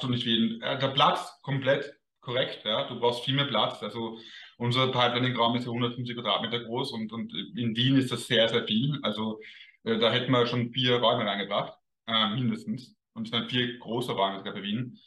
Du 0.00 0.08
nicht 0.08 0.24
jeden. 0.24 0.60
Äh, 0.62 0.78
der 0.78 0.88
Platz 0.88 1.40
komplett 1.42 1.94
korrekt. 2.20 2.64
Ja. 2.64 2.88
Du 2.88 2.98
brauchst 2.98 3.24
viel 3.24 3.34
mehr 3.34 3.46
Platz. 3.46 3.82
Also 3.82 4.18
unser 4.58 4.88
Pipelining-Raum 4.88 5.56
ist 5.56 5.64
ja 5.64 5.70
150 5.70 6.14
Quadratmeter 6.16 6.60
groß 6.60 6.92
und, 6.92 7.12
und 7.12 7.32
in 7.56 7.74
Wien 7.74 7.96
ist 7.96 8.12
das 8.12 8.26
sehr, 8.26 8.48
sehr 8.48 8.66
viel. 8.66 8.98
Also 9.02 9.40
äh, 9.84 9.98
da 9.98 10.12
hätten 10.12 10.32
wir 10.32 10.46
schon 10.46 10.70
vier 10.72 10.96
Räume 10.96 11.24
reingebracht, 11.24 11.76
äh, 12.06 12.28
mindestens. 12.34 12.94
Und 13.14 13.24
es 13.24 13.30
sind 13.30 13.50
vier 13.50 13.78
große 13.78 14.12
Räume 14.12 14.38
sogar 14.38 14.54
bei 14.54 14.62
Wien. 14.62 14.98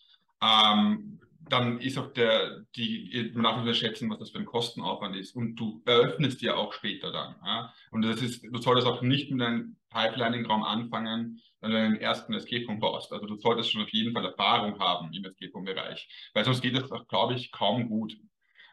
Ähm, 0.41 1.19
dann 1.49 1.79
ist 1.79 1.97
auch 1.97 2.13
der, 2.13 2.65
die, 2.75 3.31
man 3.33 3.43
darf 3.43 3.55
nicht 3.55 3.63
unterschätzen, 3.63 4.09
was 4.09 4.19
das 4.19 4.31
für 4.31 4.39
ein 4.39 4.45
Kostenaufwand 4.45 5.15
ist. 5.15 5.35
Und 5.35 5.55
du 5.55 5.81
eröffnest 5.85 6.41
ja 6.41 6.55
auch 6.55 6.73
später 6.73 7.11
dann. 7.11 7.35
Ja? 7.45 7.73
Und 7.91 8.03
das 8.03 8.21
ist, 8.21 8.43
du 8.43 8.57
solltest 8.61 8.87
auch 8.87 9.01
nicht 9.01 9.31
mit 9.31 9.41
einem 9.41 9.77
Pipelining-Raum 9.89 10.63
anfangen, 10.63 11.41
wenn 11.61 11.71
du 11.71 11.77
einen 11.77 11.95
ersten 11.97 12.33
Escape-Room 12.33 12.79
baust. 12.79 13.11
Also 13.11 13.25
du 13.25 13.35
solltest 13.35 13.71
schon 13.71 13.83
auf 13.83 13.89
jeden 13.89 14.13
Fall 14.13 14.25
Erfahrung 14.25 14.79
haben 14.79 15.11
im 15.13 15.25
Escape-Room-Bereich. 15.25 16.07
Weil 16.33 16.45
sonst 16.45 16.61
geht 16.61 16.75
es 16.75 16.91
auch, 16.91 17.07
glaube 17.07 17.35
ich, 17.35 17.51
kaum 17.51 17.89
gut. 17.89 18.17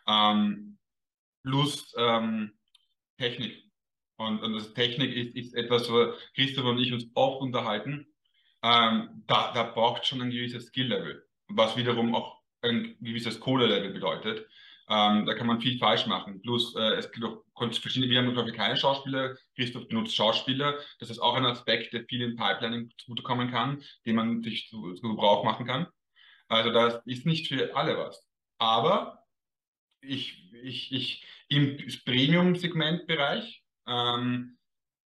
Ähm, 0.06 0.78
plus 1.42 1.94
ähm, 1.96 2.52
Technik. 3.18 3.64
Und, 4.16 4.42
und 4.42 4.52
das 4.52 4.74
Technik 4.74 5.14
ist, 5.14 5.34
ist 5.34 5.54
etwas, 5.54 5.90
wo 5.90 6.12
Christoph 6.34 6.66
und 6.66 6.78
ich 6.78 6.92
uns 6.92 7.06
oft 7.14 7.40
unterhalten. 7.40 8.06
Ähm, 8.62 9.24
da, 9.26 9.52
da 9.52 9.62
braucht 9.62 10.06
schon 10.06 10.20
ein 10.20 10.30
gewisses 10.30 10.66
Skill-Level, 10.66 11.26
was 11.48 11.76
wiederum 11.76 12.14
auch 12.14 12.39
ein 12.62 12.96
gewisses 13.00 13.40
Kohle-Level 13.40 13.92
bedeutet. 13.92 14.46
Ähm, 14.88 15.24
da 15.24 15.34
kann 15.34 15.46
man 15.46 15.60
viel 15.60 15.78
falsch 15.78 16.06
machen. 16.06 16.42
Plus, 16.42 16.74
äh, 16.74 16.94
es 16.94 17.12
gibt 17.12 17.24
auch 17.24 17.44
verschiedene, 17.80 18.10
wir 18.10 18.18
haben 18.18 18.32
glaube 18.32 18.50
ich 18.50 18.56
keine 18.56 18.76
Schauspieler, 18.76 19.36
Christoph 19.54 19.86
benutzt 19.86 20.16
Schauspieler. 20.16 20.78
Das 20.98 21.10
ist 21.10 21.20
auch 21.20 21.34
ein 21.34 21.46
Aspekt, 21.46 21.92
der 21.92 22.04
viel 22.04 22.22
in 22.22 22.36
Pipelining 22.36 22.90
zugutekommen 22.98 23.50
kann, 23.50 23.82
den 24.04 24.16
man 24.16 24.42
sich 24.42 24.68
zu, 24.68 24.94
zu 24.94 25.02
Gebrauch 25.02 25.44
machen 25.44 25.66
kann. 25.66 25.86
Also 26.48 26.72
das 26.72 27.00
ist 27.06 27.24
nicht 27.24 27.46
für 27.46 27.76
alle 27.76 27.96
was. 27.96 28.26
Aber 28.58 29.24
ich, 30.00 30.52
ich, 30.54 30.92
ich 30.92 31.24
im 31.48 31.76
Premium-Segment-Bereich 32.04 33.62
ähm, 33.86 34.58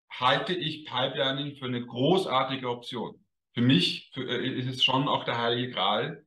halte 0.09 0.53
ich 0.53 0.85
Pipelining 0.85 1.57
für 1.57 1.65
eine 1.65 1.85
großartige 1.85 2.69
Option. 2.69 3.23
Für 3.53 3.61
mich 3.61 4.09
für, 4.13 4.23
äh, 4.23 4.47
ist 4.47 4.67
es 4.67 4.83
schon 4.83 5.07
auch 5.07 5.25
der 5.25 5.37
heilige 5.37 5.71
Gral, 5.71 6.24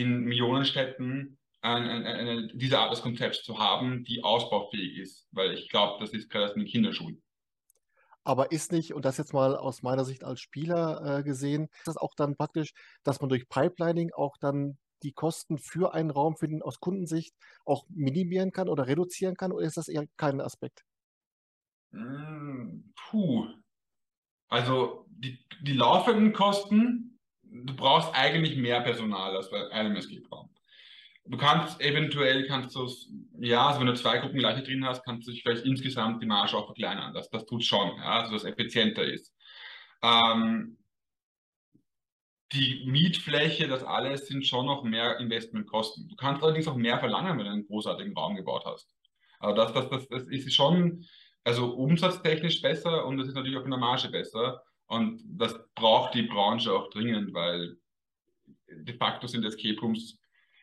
in 0.00 0.20
Millionenstädten 0.20 1.38
eine, 1.60 2.06
eine, 2.06 2.48
diese 2.54 2.78
Art 2.78 2.92
des 2.92 3.02
Konzepts 3.02 3.42
zu 3.42 3.58
haben, 3.58 4.04
die 4.04 4.22
ausbaufähig 4.22 4.98
ist, 4.98 5.28
weil 5.32 5.54
ich 5.54 5.68
glaube, 5.68 5.98
das 6.00 6.12
ist 6.12 6.30
gerade 6.30 6.52
in 6.54 6.60
den 6.60 6.68
Kinderschuhen. 6.68 7.22
Aber 8.24 8.52
ist 8.52 8.72
nicht, 8.72 8.92
und 8.92 9.04
das 9.04 9.16
jetzt 9.16 9.32
mal 9.32 9.56
aus 9.56 9.82
meiner 9.82 10.04
Sicht 10.04 10.22
als 10.22 10.40
Spieler 10.40 11.18
äh, 11.18 11.22
gesehen, 11.22 11.68
ist 11.78 11.88
das 11.88 11.96
auch 11.96 12.14
dann 12.14 12.36
praktisch, 12.36 12.72
dass 13.02 13.20
man 13.20 13.28
durch 13.28 13.48
Pipelining 13.48 14.12
auch 14.12 14.36
dann 14.38 14.78
die 15.02 15.12
Kosten 15.12 15.58
für 15.58 15.94
einen 15.94 16.10
Raum 16.10 16.36
für 16.36 16.48
den, 16.48 16.62
aus 16.62 16.80
Kundensicht 16.80 17.34
auch 17.64 17.84
minimieren 17.88 18.52
kann 18.52 18.68
oder 18.68 18.86
reduzieren 18.86 19.36
kann, 19.36 19.52
oder 19.52 19.64
ist 19.64 19.76
das 19.76 19.88
eher 19.88 20.06
kein 20.16 20.40
Aspekt? 20.40 20.84
Hm, 21.92 22.92
puh. 22.94 23.48
Also 24.48 25.06
die, 25.08 25.38
die 25.62 25.74
laufenden 25.74 26.32
Kosten 26.32 27.17
du 27.50 27.74
brauchst 27.74 28.14
eigentlich 28.14 28.56
mehr 28.56 28.80
Personal 28.80 29.36
als 29.36 29.50
bei 29.50 29.70
einem 29.70 29.96
Escape-Raum. 29.96 30.50
Du 31.24 31.36
kannst 31.36 31.80
eventuell, 31.80 32.46
kannst 32.46 32.74
du 32.74 32.88
ja, 33.38 33.66
also 33.68 33.80
wenn 33.80 33.86
du 33.86 33.94
zwei 33.94 34.18
Gruppen 34.18 34.38
gleiche 34.38 34.62
drin 34.62 34.84
hast, 34.86 35.04
kannst 35.04 35.28
du 35.28 35.32
vielleicht 35.32 35.64
insgesamt 35.64 36.22
die 36.22 36.26
Marge 36.26 36.56
auch 36.56 36.66
verkleinern. 36.66 37.12
Das, 37.12 37.28
das 37.28 37.44
tut 37.44 37.64
schon, 37.64 37.96
ja, 37.96 38.20
also 38.20 38.32
dass 38.32 38.44
effizienter 38.44 39.04
ist. 39.04 39.34
Ähm, 40.02 40.78
die 42.52 42.84
Mietfläche, 42.86 43.68
das 43.68 43.84
alles 43.84 44.26
sind 44.26 44.46
schon 44.46 44.64
noch 44.64 44.82
mehr 44.84 45.18
Investmentkosten. 45.18 46.08
Du 46.08 46.16
kannst 46.16 46.42
allerdings 46.42 46.66
auch 46.66 46.76
mehr 46.76 46.98
verlangen, 46.98 47.36
wenn 47.36 47.44
du 47.44 47.52
einen 47.52 47.66
großartigen 47.66 48.16
Raum 48.16 48.36
gebaut 48.36 48.64
hast. 48.64 48.94
Also 49.38 49.54
das, 49.54 49.72
das, 49.74 49.90
das, 49.90 50.08
das 50.08 50.22
ist 50.28 50.54
schon, 50.54 51.04
also 51.44 51.74
umsatztechnisch 51.74 52.62
besser 52.62 53.04
und 53.04 53.18
das 53.18 53.28
ist 53.28 53.34
natürlich 53.34 53.58
auch 53.58 53.64
in 53.64 53.70
der 53.70 53.78
Marge 53.78 54.08
besser. 54.08 54.62
Und 54.88 55.22
das 55.24 55.54
braucht 55.74 56.14
die 56.14 56.22
Branche 56.22 56.72
auch 56.72 56.90
dringend, 56.90 57.32
weil 57.32 57.76
de 58.66 58.96
facto 58.96 59.26
sind 59.26 59.44
Escape 59.44 59.78
Rooms 59.80 60.18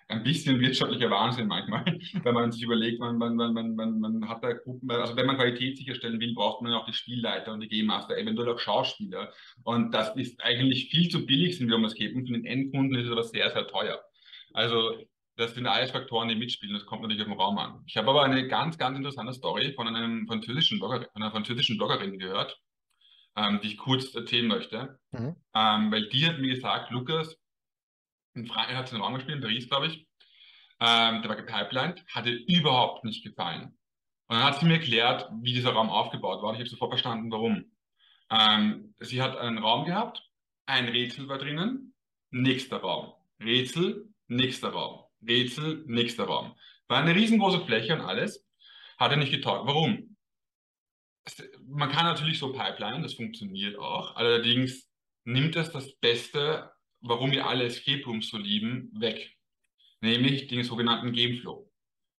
ein 0.08 0.24
bisschen 0.24 0.60
wirtschaftlicher 0.60 1.10
Wahnsinn 1.10 1.48
manchmal, 1.48 1.84
wenn 2.24 2.34
man 2.34 2.52
sich 2.52 2.62
überlegt, 2.62 3.00
man, 3.00 3.18
man, 3.18 3.36
man, 3.36 3.54
man, 3.54 4.00
man 4.00 4.30
hat 4.30 4.44
da 4.44 4.54
Gruppen, 4.54 4.90
also 4.92 5.16
wenn 5.16 5.26
man 5.26 5.38
Qualität 5.38 5.78
sicherstellen 5.78 6.20
will, 6.20 6.34
braucht 6.36 6.62
man 6.62 6.74
auch 6.74 6.86
die 6.86 6.94
Spielleiter 6.94 7.54
und 7.54 7.62
die 7.62 7.68
Game 7.68 7.88
Master, 7.88 8.18
eventuell 8.18 8.50
auch 8.50 8.60
Schauspieler. 8.60 9.34
Und 9.64 9.92
das 9.94 10.16
ist 10.16 10.44
eigentlich 10.44 10.90
viel 10.90 11.10
zu 11.10 11.26
billig, 11.26 11.58
sind 11.58 11.70
wir 11.70 11.76
um 11.76 11.86
Escape 11.86 12.14
Rooms. 12.14 12.30
Für 12.30 12.36
den 12.36 12.46
Endkunden 12.46 13.00
ist 13.00 13.08
es 13.08 13.12
aber 13.12 13.24
sehr, 13.24 13.50
sehr 13.52 13.68
teuer. 13.68 14.00
Also 14.54 14.96
das 15.38 15.54
sind 15.54 15.68
alles 15.68 15.92
Faktoren, 15.92 16.30
die 16.30 16.36
mitspielen. 16.36 16.76
Das 16.76 16.86
kommt 16.86 17.02
natürlich 17.02 17.24
auf 17.24 17.28
den 17.28 17.40
Raum 17.40 17.58
an. 17.58 17.82
Ich 17.88 17.98
habe 17.98 18.10
aber 18.10 18.24
eine 18.24 18.48
ganz, 18.48 18.78
ganz 18.78 18.98
interessante 18.98 19.34
Story 19.34 19.74
von 19.74 19.88
einem 19.88 20.28
französischen 20.28 20.80
Blogger, 20.80 21.08
von 21.12 21.22
einer 21.22 21.32
französischen 21.32 21.78
Bloggerin 21.78 22.20
gehört, 22.20 22.58
ähm, 23.36 23.60
die 23.62 23.68
ich 23.70 23.78
kurz 23.78 24.14
erzählen 24.16 24.48
möchte. 24.48 25.00
Mhm. 25.12 25.36
Ähm, 25.54 25.92
weil 25.92 26.08
die 26.10 26.26
hat 26.26 26.40
mir 26.40 26.54
gesagt, 26.56 26.92
Lukas, 26.92 27.38
in 28.34 28.48
Frankreich 28.48 28.76
hat 28.76 28.88
sie 28.90 28.96
einen 28.96 29.04
Raum 29.04 29.16
gespielt, 29.16 29.38
in 29.38 29.42
Paris, 29.42 29.70
glaube 29.70 29.88
ich. 29.88 30.08
ähm, 30.80 31.22
der 31.22 31.30
war 31.30 31.36
gepipelined, 31.36 32.04
hatte 32.14 32.32
überhaupt 32.32 33.04
nicht 33.06 33.24
gefallen. 33.24 33.78
Und 34.28 34.38
dann 34.38 34.44
hat 34.44 34.60
sie 34.60 34.66
mir 34.66 34.74
erklärt, 34.74 35.30
wie 35.42 35.54
dieser 35.54 35.72
Raum 35.72 35.90
aufgebaut 35.90 36.42
war. 36.42 36.50
Und 36.50 36.56
ich 36.56 36.62
habe 36.62 36.70
sofort 36.70 36.92
verstanden, 36.92 37.32
warum. 37.32 37.72
Ähm, 38.30 38.94
sie 39.00 39.22
hat 39.22 39.38
einen 39.38 39.60
Raum 39.60 39.86
gehabt, 39.86 40.22
ein 40.66 40.88
Rätsel 40.88 41.28
war 41.28 41.38
drinnen, 41.38 41.94
nächster 42.32 42.78
Raum. 42.78 43.14
Rätsel, 43.40 44.10
nächster 44.28 44.70
Raum. 44.70 45.04
Rätsel, 45.26 45.84
nächster 45.88 46.26
Raum. 46.26 46.56
War 46.88 46.98
eine 46.98 47.16
riesengroße 47.16 47.66
Fläche 47.66 47.94
und 47.94 48.02
alles. 48.02 48.46
Hat 48.98 49.12
er 49.12 49.18
nicht 49.18 49.32
getaugt. 49.32 49.68
Warum? 49.68 50.15
Man 51.68 51.90
kann 51.90 52.06
natürlich 52.06 52.40
so 52.40 52.52
Pipeline, 52.52 53.02
das 53.02 53.16
funktioniert 53.16 53.78
auch. 53.78 54.16
Allerdings 54.16 54.90
nimmt 55.24 55.56
es 55.56 55.72
das 55.72 55.96
Beste, 55.98 56.72
warum 57.02 57.32
wir 57.32 57.48
alle 57.48 57.66
Escape 57.66 58.04
Rooms 58.06 58.30
so 58.30 58.38
lieben, 58.38 58.92
weg. 58.94 59.36
Nämlich 60.02 60.48
den 60.48 60.64
sogenannten 60.64 61.14
Gameflow. 61.14 61.70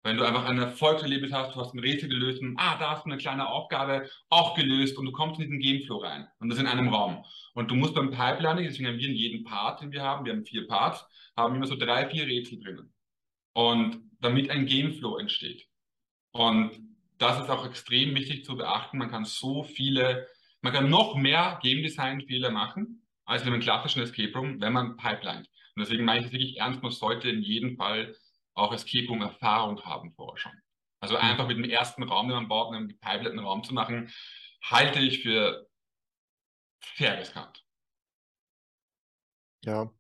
Wenn 0.02 0.18
du 0.18 0.24
einfach 0.24 0.44
ein 0.44 0.58
Erfolgserlebnis 0.58 1.32
hast, 1.32 1.56
du 1.56 1.60
hast 1.60 1.74
ein 1.74 1.80
Rätsel 1.80 2.08
gelöst 2.08 2.40
und 2.40 2.56
ah, 2.58 2.78
da 2.78 2.90
hast 2.90 3.04
du 3.04 3.10
eine 3.10 3.18
kleine 3.18 3.48
Aufgabe 3.48 4.08
auch 4.28 4.54
gelöst 4.54 4.96
und 4.96 5.04
du 5.04 5.10
kommst 5.10 5.40
in 5.40 5.46
diesen 5.46 5.58
Gameflow 5.58 5.98
rein. 5.98 6.28
Und 6.38 6.48
das 6.48 6.60
in 6.60 6.68
einem 6.68 6.88
Raum. 6.88 7.24
Und 7.54 7.72
du 7.72 7.74
musst 7.74 7.94
beim 7.94 8.10
Pipelining, 8.10 8.66
deswegen 8.66 8.86
haben 8.86 8.98
wir 8.98 9.08
in 9.08 9.16
jedem 9.16 9.42
Part, 9.42 9.82
den 9.82 9.90
wir 9.90 10.02
haben, 10.02 10.24
wir 10.24 10.32
haben 10.32 10.44
vier 10.44 10.68
Parts, 10.68 11.04
haben 11.36 11.56
immer 11.56 11.66
so 11.66 11.74
drei, 11.74 12.08
vier 12.08 12.24
Rätsel 12.24 12.60
drinnen. 12.60 12.94
Und 13.52 14.00
damit 14.20 14.48
ein 14.50 14.66
Gameflow 14.66 15.18
entsteht. 15.18 15.66
Und 16.30 16.85
das 17.18 17.40
ist 17.40 17.50
auch 17.50 17.66
extrem 17.66 18.14
wichtig 18.14 18.44
zu 18.44 18.56
beachten. 18.56 18.98
Man 18.98 19.10
kann 19.10 19.24
so 19.24 19.62
viele, 19.62 20.26
man 20.60 20.72
kann 20.72 20.90
noch 20.90 21.16
mehr 21.16 21.58
Game 21.62 21.82
Design 21.82 22.20
Fehler 22.22 22.50
machen 22.50 23.06
als 23.24 23.42
in 23.42 23.48
einem 23.48 23.60
klassischen 23.60 24.02
Escape 24.02 24.32
Room, 24.36 24.60
wenn 24.60 24.72
man 24.72 24.96
pipelined. 24.96 25.48
Und 25.74 25.82
deswegen 25.82 26.04
meine 26.04 26.20
ich 26.20 26.26
es 26.26 26.32
wirklich 26.32 26.58
ernst, 26.58 26.82
man 26.82 26.92
sollte 26.92 27.28
in 27.28 27.42
jedem 27.42 27.76
Fall 27.76 28.16
auch 28.54 28.72
Escape 28.72 29.08
Room 29.08 29.22
Erfahrung 29.22 29.82
haben 29.84 30.12
vorher 30.12 30.38
schon. 30.38 30.52
Also 31.00 31.16
mhm. 31.16 31.22
einfach 31.22 31.46
mit 31.46 31.58
dem 31.58 31.64
ersten 31.64 32.02
Raum, 32.02 32.28
den 32.28 32.36
man 32.36 32.48
baut, 32.48 32.74
einen 32.74 32.88
gepipelten 32.88 33.38
Raum 33.38 33.64
zu 33.64 33.74
machen, 33.74 34.12
halte 34.62 35.00
ich 35.00 35.22
für 35.22 35.68
sehr 36.96 37.18
riskant. 37.18 37.64
Ja, 39.64 39.90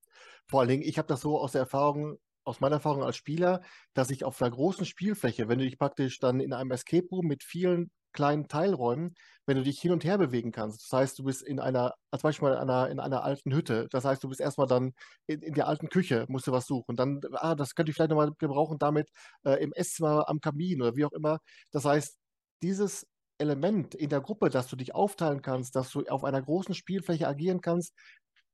vor 0.46 0.60
allen 0.60 0.68
Dingen, 0.68 0.82
ich 0.82 0.96
habe 0.98 1.08
das 1.08 1.20
so 1.20 1.38
aus 1.38 1.52
der 1.52 1.62
Erfahrung, 1.62 2.18
aus 2.46 2.60
meiner 2.60 2.76
Erfahrung 2.76 3.02
als 3.02 3.16
Spieler, 3.16 3.62
dass 3.94 4.10
ich 4.10 4.24
auf 4.24 4.40
einer 4.40 4.50
großen 4.50 4.86
Spielfläche, 4.86 5.48
wenn 5.48 5.58
du 5.58 5.64
dich 5.64 5.78
praktisch 5.78 6.18
dann 6.18 6.40
in 6.40 6.52
einem 6.52 6.70
Escape 6.70 7.06
Room 7.10 7.26
mit 7.26 7.42
vielen 7.42 7.90
kleinen 8.12 8.48
Teilräumen, 8.48 9.14
wenn 9.46 9.58
du 9.58 9.62
dich 9.62 9.80
hin 9.80 9.92
und 9.92 10.04
her 10.04 10.16
bewegen 10.18 10.50
kannst. 10.50 10.84
Das 10.84 10.98
heißt, 10.98 11.18
du 11.18 11.24
bist 11.24 11.42
in 11.42 11.60
einer, 11.60 11.94
als 12.10 12.22
Beispiel 12.22 12.48
in 12.48 12.54
einer, 12.54 12.88
in 12.88 12.98
einer 12.98 13.22
alten 13.22 13.52
Hütte. 13.54 13.88
Das 13.90 14.04
heißt, 14.04 14.24
du 14.24 14.28
bist 14.28 14.40
erstmal 14.40 14.66
dann 14.66 14.92
in, 15.26 15.42
in 15.42 15.54
der 15.54 15.68
alten 15.68 15.88
Küche, 15.88 16.24
musst 16.28 16.46
du 16.46 16.52
was 16.52 16.66
suchen. 16.66 16.96
Dann, 16.96 17.20
ah, 17.32 17.54
das 17.54 17.74
könnte 17.74 17.90
ich 17.90 17.96
vielleicht 17.96 18.10
nochmal 18.10 18.32
gebrauchen, 18.38 18.78
damit 18.78 19.08
äh, 19.44 19.62
im 19.62 19.72
Esszimmer 19.74 20.28
am 20.28 20.40
Kamin 20.40 20.80
oder 20.82 20.96
wie 20.96 21.04
auch 21.04 21.12
immer. 21.12 21.40
Das 21.72 21.84
heißt, 21.84 22.18
dieses 22.62 23.06
Element 23.38 23.94
in 23.94 24.08
der 24.08 24.22
Gruppe, 24.22 24.48
dass 24.48 24.66
du 24.68 24.76
dich 24.76 24.94
aufteilen 24.94 25.42
kannst, 25.42 25.76
dass 25.76 25.90
du 25.90 26.02
auf 26.06 26.24
einer 26.24 26.40
großen 26.40 26.74
Spielfläche 26.74 27.28
agieren 27.28 27.60
kannst, 27.60 27.94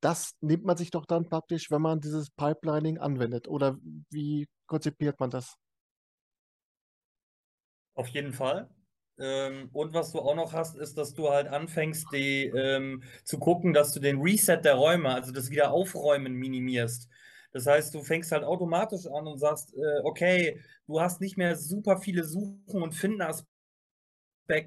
das 0.03 0.35
nimmt 0.41 0.65
man 0.65 0.77
sich 0.77 0.91
doch 0.91 1.07
dann 1.07 1.29
praktisch, 1.29 1.71
wenn 1.71 1.81
man 1.81 2.01
dieses 2.01 2.31
Pipelining 2.31 2.99
anwendet. 2.99 3.49
Oder 3.49 3.79
wie 4.11 4.49
konzipiert 4.67 5.19
man 5.21 5.31
das? 5.31 5.55
Auf 7.95 8.09
jeden 8.09 8.33
Fall. 8.33 8.69
Ähm, 9.19 9.69
und 9.73 9.95
was 9.95 10.13
du 10.13 10.19
auch 10.21 10.35
noch 10.35 10.53
hast, 10.53 10.77
ist, 10.77 10.99
dass 10.99 11.15
du 11.15 11.31
halt 11.31 11.47
anfängst, 11.47 12.09
die, 12.13 12.47
ähm, 12.47 13.03
zu 13.25 13.39
gucken, 13.39 13.73
dass 13.73 13.93
du 13.93 14.01
den 14.01 14.21
Reset 14.21 14.59
der 14.65 14.75
Räume, 14.75 15.15
also 15.15 15.33
das 15.33 15.51
Wiederaufräumen 15.51 16.33
minimierst. 16.35 17.09
Das 17.53 17.67
heißt, 17.67 17.95
du 17.95 18.03
fängst 18.03 18.33
halt 18.33 18.45
automatisch 18.45 19.07
an 19.07 19.27
und 19.27 19.39
sagst, 19.39 19.75
äh, 19.75 20.01
okay, 20.05 20.61
du 20.87 21.01
hast 21.01 21.21
nicht 21.21 21.37
mehr 21.37 21.55
super 21.57 21.99
viele 21.99 22.25
Suchen 22.25 22.83
und 22.83 22.95
Findenaspekte, 22.95 23.47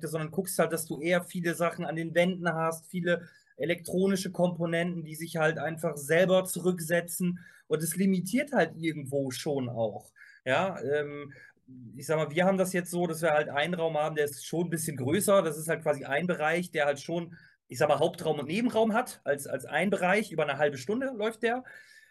sondern 0.04 0.32
guckst 0.32 0.58
halt, 0.60 0.71
dass 0.71 0.86
du 0.86 1.02
eher 1.02 1.24
viele 1.24 1.56
Sachen 1.56 1.84
an 1.86 1.95
den 1.95 2.13
Wänden 2.15 2.48
hast, 2.54 2.88
viele 2.88 3.28
elektronische 3.58 4.32
Komponenten, 4.32 5.04
die 5.04 5.15
sich 5.15 5.38
halt 5.38 5.58
einfach 5.58 5.98
selber 5.98 6.46
zurücksetzen 6.46 7.39
und 7.68 7.82
es 7.82 7.96
limitiert 7.96 8.52
halt 8.54 8.74
irgendwo 8.76 9.32
schon 9.32 9.70
auch. 9.70 10.12
Ja, 10.46 10.80
ähm, 10.82 11.34
ich 11.96 12.06
sag 12.06 12.18
mal, 12.18 12.30
wir 12.30 12.46
haben 12.46 12.58
das 12.58 12.74
jetzt 12.74 12.91
so, 12.91 13.08
dass 13.08 13.22
wir 13.22 13.32
halt 13.32 13.50
einen 13.50 13.74
Raum 13.74 13.98
haben, 13.98 14.15
der 14.15 14.26
ist 14.26 14.46
schon 14.46 14.68
ein 14.68 14.70
bisschen 14.70 14.98
größer. 14.98 15.41
Das 15.41 15.58
ist 15.58 15.68
halt 15.68 15.82
quasi 15.82 16.06
ein 16.06 16.28
Bereich, 16.28 16.72
der 16.72 16.86
halt 16.86 17.00
schon, 17.00 17.36
ich 17.68 17.80
sag 17.80 17.89
mal, 17.89 18.00
Hauptraum 18.00 18.39
und 18.39 18.48
Nebenraum 18.48 18.94
hat, 18.94 19.22
als, 19.24 19.48
als 19.48 19.65
ein 19.65 19.89
Bereich. 19.89 20.32
Über 20.32 20.44
eine 20.44 20.60
halbe 20.60 20.78
Stunde 20.78 21.12
läuft 21.15 21.44
der. 21.44 21.63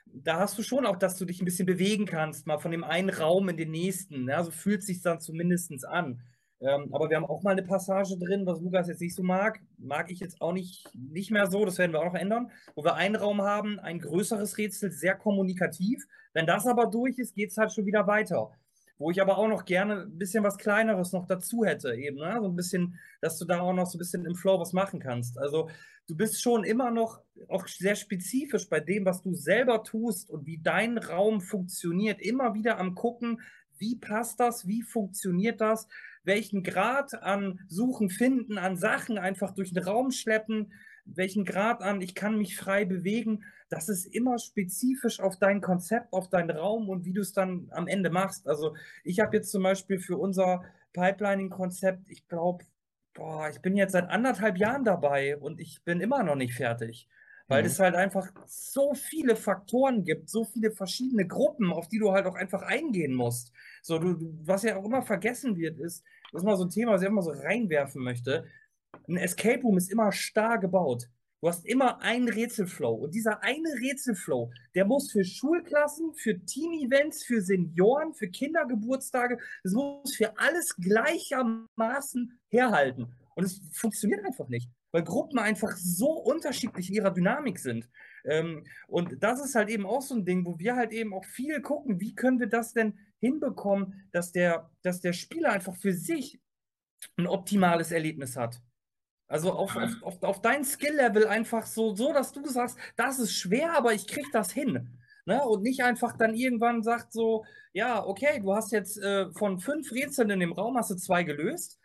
Da 0.07 0.39
hast 0.39 0.59
du 0.59 0.63
schon 0.63 0.87
auch, 0.87 0.97
dass 0.97 1.17
du 1.17 1.25
dich 1.25 1.41
ein 1.41 1.45
bisschen 1.45 1.67
bewegen 1.67 2.07
kannst, 2.07 2.47
mal 2.47 2.59
von 2.59 2.71
dem 2.71 2.85
einen 2.85 3.11
Raum 3.11 3.49
in 3.49 3.57
den 3.57 3.71
nächsten. 3.71 4.29
Ja, 4.29 4.43
so 4.43 4.51
fühlt 4.51 4.81
es 4.81 4.87
sich 4.87 5.03
dann 5.03 5.21
zumindest 5.21 5.85
an. 5.87 6.21
Ähm, 6.65 6.89
aber 6.95 7.11
wir 7.11 7.17
haben 7.17 7.27
auch 7.27 7.43
mal 7.43 7.51
eine 7.51 7.63
Passage 7.63 8.17
drin, 8.19 8.47
was 8.47 8.61
Lukas 8.61 8.89
jetzt 8.89 9.01
nicht 9.03 9.15
so 9.15 9.23
mag. 9.23 9.61
Mag 9.77 10.11
ich 10.11 10.21
jetzt 10.21 10.41
auch 10.41 10.53
nicht, 10.53 10.89
nicht 10.95 11.31
mehr 11.31 11.47
so, 11.47 11.65
das 11.65 11.77
werden 11.77 11.93
wir 11.93 12.01
auch 12.01 12.07
noch 12.07 12.15
ändern. 12.15 12.51
Wo 12.75 12.83
wir 12.85 12.95
einen 12.95 13.17
Raum 13.17 13.43
haben, 13.43 13.79
ein 13.81 14.01
größeres 14.01 14.57
Rätsel, 14.57 14.91
sehr 14.91 15.15
kommunikativ. 15.15 16.03
Wenn 16.33 16.47
das 16.47 16.67
aber 16.67 16.87
durch 16.87 17.19
ist, 17.19 17.35
geht 17.35 17.51
es 17.51 17.59
halt 17.59 17.73
schon 17.73 17.85
wieder 17.85 18.07
weiter. 18.07 18.51
Wo 18.97 19.11
ich 19.11 19.21
aber 19.21 19.37
auch 19.37 19.49
noch 19.49 19.67
gerne 19.67 20.03
ein 20.03 20.17
bisschen 20.19 20.43
was 20.43 20.57
Kleineres 20.57 21.13
noch 21.13 21.27
dazu 21.27 21.65
hätte, 21.65 21.95
eben, 21.95 22.17
ne? 22.17 22.39
So 22.41 22.49
ein 22.49 22.57
bisschen, 22.57 22.99
dass 23.21 23.39
du 23.39 23.45
da 23.45 23.61
auch 23.61 23.75
noch 23.75 23.87
so 23.87 23.97
ein 23.97 23.99
bisschen 23.99 24.25
im 24.25 24.35
Flow 24.35 24.59
was 24.59 24.73
machen 24.73 25.01
kannst. 25.01 25.37
Also 25.39 25.69
du 26.07 26.17
bist 26.17 26.41
schon 26.41 26.65
immer 26.65 26.91
noch 26.91 27.21
auch 27.49 27.67
sehr 27.67 27.97
spezifisch 27.97 28.69
bei 28.71 28.81
dem, 28.81 29.05
was 29.05 29.23
du 29.23 29.35
selber 29.35 29.83
tust 29.83 30.31
und 30.31 30.47
wie 30.47 30.61
dein 30.63 30.97
Raum 30.97 31.41
funktioniert. 31.41 32.23
Immer 32.23 32.55
wieder 32.55 32.79
am 32.79 32.95
gucken, 32.95 33.41
wie 33.79 33.97
passt 33.97 34.41
das, 34.41 34.67
wie 34.67 34.83
funktioniert 34.83 35.61
das, 35.61 35.89
welchen 36.25 36.63
Grad 36.63 37.23
an 37.23 37.61
Suchen, 37.69 38.11
Finden, 38.11 38.59
an 38.59 38.77
Sachen 38.77 39.19
einfach 39.19 39.53
durch 39.53 39.73
den 39.73 39.85
Raum 39.85 40.11
schleppen, 40.11 40.73
welchen 41.05 41.45
Grad 41.45 41.83
an 41.83 42.01
ich 42.01 42.15
kann 42.15 42.39
mich 42.39 42.57
frei 42.57 42.85
bewegen 42.85 43.45
das 43.75 43.89
ist 43.89 44.07
immer 44.07 44.39
spezifisch 44.39 45.21
auf 45.21 45.39
dein 45.39 45.61
Konzept, 45.61 46.13
auf 46.13 46.29
deinen 46.29 46.51
Raum 46.51 46.89
und 46.89 47.05
wie 47.05 47.13
du 47.13 47.21
es 47.21 47.33
dann 47.33 47.69
am 47.73 47.89
Ende 47.89 48.09
machst. 48.09 48.47
Also 48.47 48.77
ich 49.03 49.21
habe 49.21 49.37
jetzt 49.37 49.51
zum 49.51 49.63
Beispiel 49.63 49.99
für 49.99 50.17
unser 50.17 50.63
Pipelining-Konzept, 50.93 52.09
ich 52.09 52.29
glaube, 52.29 52.65
boah, 53.15 53.49
ich 53.49 53.61
bin 53.61 53.77
jetzt 53.77 53.93
seit 53.93 54.09
anderthalb 54.09 54.59
Jahren 54.59 54.85
dabei 54.85 55.37
und 55.37 55.61
ich 55.61 55.83
bin 55.85 56.01
immer 56.01 56.23
noch 56.23 56.37
nicht 56.37 56.55
fertig. 56.55 57.09
Weil 57.47 57.63
mhm. 57.63 57.67
es 57.67 57.81
halt 57.81 57.95
einfach 57.95 58.29
so 58.47 58.95
viele 58.95 59.37
Faktoren 59.37 60.05
gibt, 60.05 60.31
so 60.31 60.45
viele 60.45 60.71
verschiedene 60.71 61.27
Gruppen, 61.27 61.73
auf 61.73 61.89
die 61.89 61.99
du 61.99 62.13
halt 62.13 62.27
auch 62.27 62.37
einfach 62.37 62.63
eingehen 62.63 63.13
musst. 63.13 63.53
So, 63.83 63.99
du, 63.99 64.39
was 64.45 64.63
ja 64.63 64.77
auch 64.77 64.85
immer 64.85 65.03
vergessen 65.03 65.57
wird, 65.57 65.79
ist, 65.79 66.05
das 66.35 66.43
ist 66.43 66.47
mal 66.47 66.57
so 66.57 66.65
ein 66.65 66.71
Thema, 66.71 66.93
was 66.93 67.03
ich 67.03 67.07
immer 67.09 67.23
so 67.23 67.31
reinwerfen 67.31 68.03
möchte. 68.03 68.45
Ein 69.09 69.19
Escape 69.19 69.63
Room 69.63 69.77
ist 69.77 69.93
immer 69.93 70.11
starr 70.11 70.59
gebaut. 70.59 71.09
Du 71.41 71.49
hast 71.49 71.65
immer 71.65 72.01
einen 72.01 72.29
Rätselflow. 72.29 72.93
Und 72.93 73.15
dieser 73.15 73.45
eine 73.45 73.69
Rätselflow, 73.69 74.51
der 74.75 74.85
muss 74.85 75.13
für 75.13 75.25
Schulklassen, 75.25 76.13
für 76.15 76.45
Team-Events, 76.45 77.23
für 77.23 77.41
Senioren, 77.41 78.15
für 78.15 78.27
Kindergeburtstage, 78.27 79.39
das 79.63 79.75
muss 79.75 80.17
für 80.17 80.37
alles 80.37 80.75
gleichermaßen 80.75 82.37
herhalten. 82.49 83.15
Und 83.37 83.45
es 83.45 83.61
funktioniert 83.73 84.25
einfach 84.25 84.49
nicht, 84.49 84.69
weil 84.95 85.03
Gruppen 85.03 85.41
einfach 85.41 85.77
so 85.77 86.13
unterschiedlich 86.13 86.89
in 86.89 86.95
ihrer 86.95 87.11
Dynamik 87.11 87.59
sind. 87.59 87.89
Ähm, 88.25 88.65
und 88.87 89.21
das 89.25 89.45
ist 89.45 89.57
halt 89.57 89.69
eben 89.69 89.87
auch 89.87 90.03
so 90.03 90.15
ein 90.15 90.25
Ding, 90.25 90.47
wo 90.47 90.57
wir 90.61 90.77
halt 90.77 90.93
eben 90.93 91.13
auch 91.13 91.25
viel 91.25 91.61
gucken, 91.63 92.01
wie 92.01 92.15
können 92.15 92.39
wir 92.39 92.47
das 92.47 92.75
denn 92.75 92.97
hinbekommen, 93.19 94.09
dass 94.13 94.31
der, 94.31 94.71
dass 94.83 95.01
der 95.01 95.13
Spieler 95.13 95.51
einfach 95.51 95.75
für 95.75 95.93
sich 95.93 96.41
ein 97.17 97.27
optimales 97.27 97.91
Erlebnis 97.91 98.37
hat. 98.37 98.63
Also 99.27 99.53
auf, 99.53 99.75
auf, 99.75 100.01
auf, 100.03 100.23
auf 100.23 100.43
dein 100.43 100.65
Skill-Level 100.65 101.27
einfach 101.27 101.67
so, 101.67 101.97
so, 101.97 102.13
dass 102.13 102.31
du 102.31 102.47
sagst, 102.47 102.79
das 102.95 103.19
ist 103.19 103.35
schwer, 103.35 103.77
aber 103.77 103.95
ich 103.95 104.07
krieg 104.07 104.27
das 104.33 104.53
hin. 104.53 104.97
Ne? 105.27 105.43
Und 105.45 105.65
nicht 105.65 105.83
einfach 105.83 106.17
dann 106.17 106.35
irgendwann 106.35 106.85
sagt 106.85 107.13
so, 107.13 107.45
ja, 107.73 108.07
okay, 108.07 108.39
du 108.41 108.55
hast 108.55 108.71
jetzt 108.71 108.97
äh, 108.99 109.29
von 109.33 109.59
fünf 109.59 109.91
Rätseln 109.91 110.31
in 110.31 110.39
dem 110.39 110.53
Raum, 110.53 110.77
hast 110.77 110.93
du 110.93 110.95
zwei 110.95 111.25
gelöst. 111.25 111.81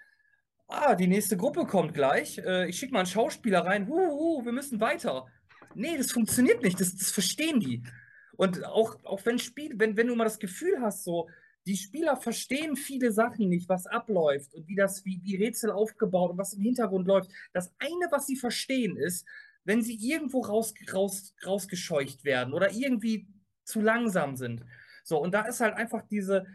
Ah, 0.72 0.94
die 0.94 1.08
nächste 1.08 1.36
Gruppe 1.36 1.66
kommt 1.66 1.96
gleich. 1.96 2.38
Äh, 2.38 2.70
ich 2.70 2.78
schicke 2.78 2.94
mal 2.94 3.00
einen 3.00 3.08
Schauspieler 3.08 3.66
rein. 3.66 3.88
Huhu, 3.88 4.46
wir 4.46 4.52
müssen 4.52 4.80
weiter. 4.80 5.26
Nee, 5.74 5.98
das 5.98 6.12
funktioniert 6.12 6.62
nicht. 6.62 6.80
Das, 6.80 6.96
das 6.96 7.10
verstehen 7.10 7.60
die. 7.60 7.82
Und 8.38 8.64
auch, 8.64 9.04
auch 9.04 9.26
wenn 9.26 9.40
Spiel, 9.40 9.74
wenn, 9.78 9.98
wenn 9.98 10.06
du 10.06 10.16
mal 10.16 10.26
das 10.26 10.38
Gefühl 10.38 10.80
hast, 10.80 11.04
so, 11.04 11.28
die 11.66 11.76
Spieler 11.76 12.16
verstehen 12.18 12.76
viele 12.76 13.12
Sachen 13.12 13.50
nicht, 13.50 13.68
was 13.68 13.88
abläuft 13.88 14.54
und 14.54 14.68
wie 14.68 14.76
das, 14.76 15.04
wie 15.06 15.18
die 15.18 15.38
Rätsel 15.38 15.72
aufgebaut 15.72 16.32
und 16.32 16.38
was 16.38 16.54
im 16.54 16.62
Hintergrund 16.62 17.08
läuft. 17.08 17.32
Das 17.52 17.74
eine, 17.80 18.08
was 18.12 18.28
sie 18.28 18.36
verstehen, 18.36 18.96
ist, 18.96 19.26
wenn 19.64 19.82
sie 19.82 19.96
irgendwo 19.96 20.42
raus, 20.42 20.76
raus, 20.94 21.34
rausgescheucht 21.44 22.24
werden 22.24 22.54
oder 22.54 22.72
irgendwie 22.72 23.28
zu 23.64 23.82
langsam 23.82 24.36
sind. 24.36 24.64
So, 25.04 25.20
und 25.20 25.34
da 25.34 25.42
ist 25.48 25.62
halt 25.62 25.74
einfach 25.74 26.04
diese, 26.08 26.46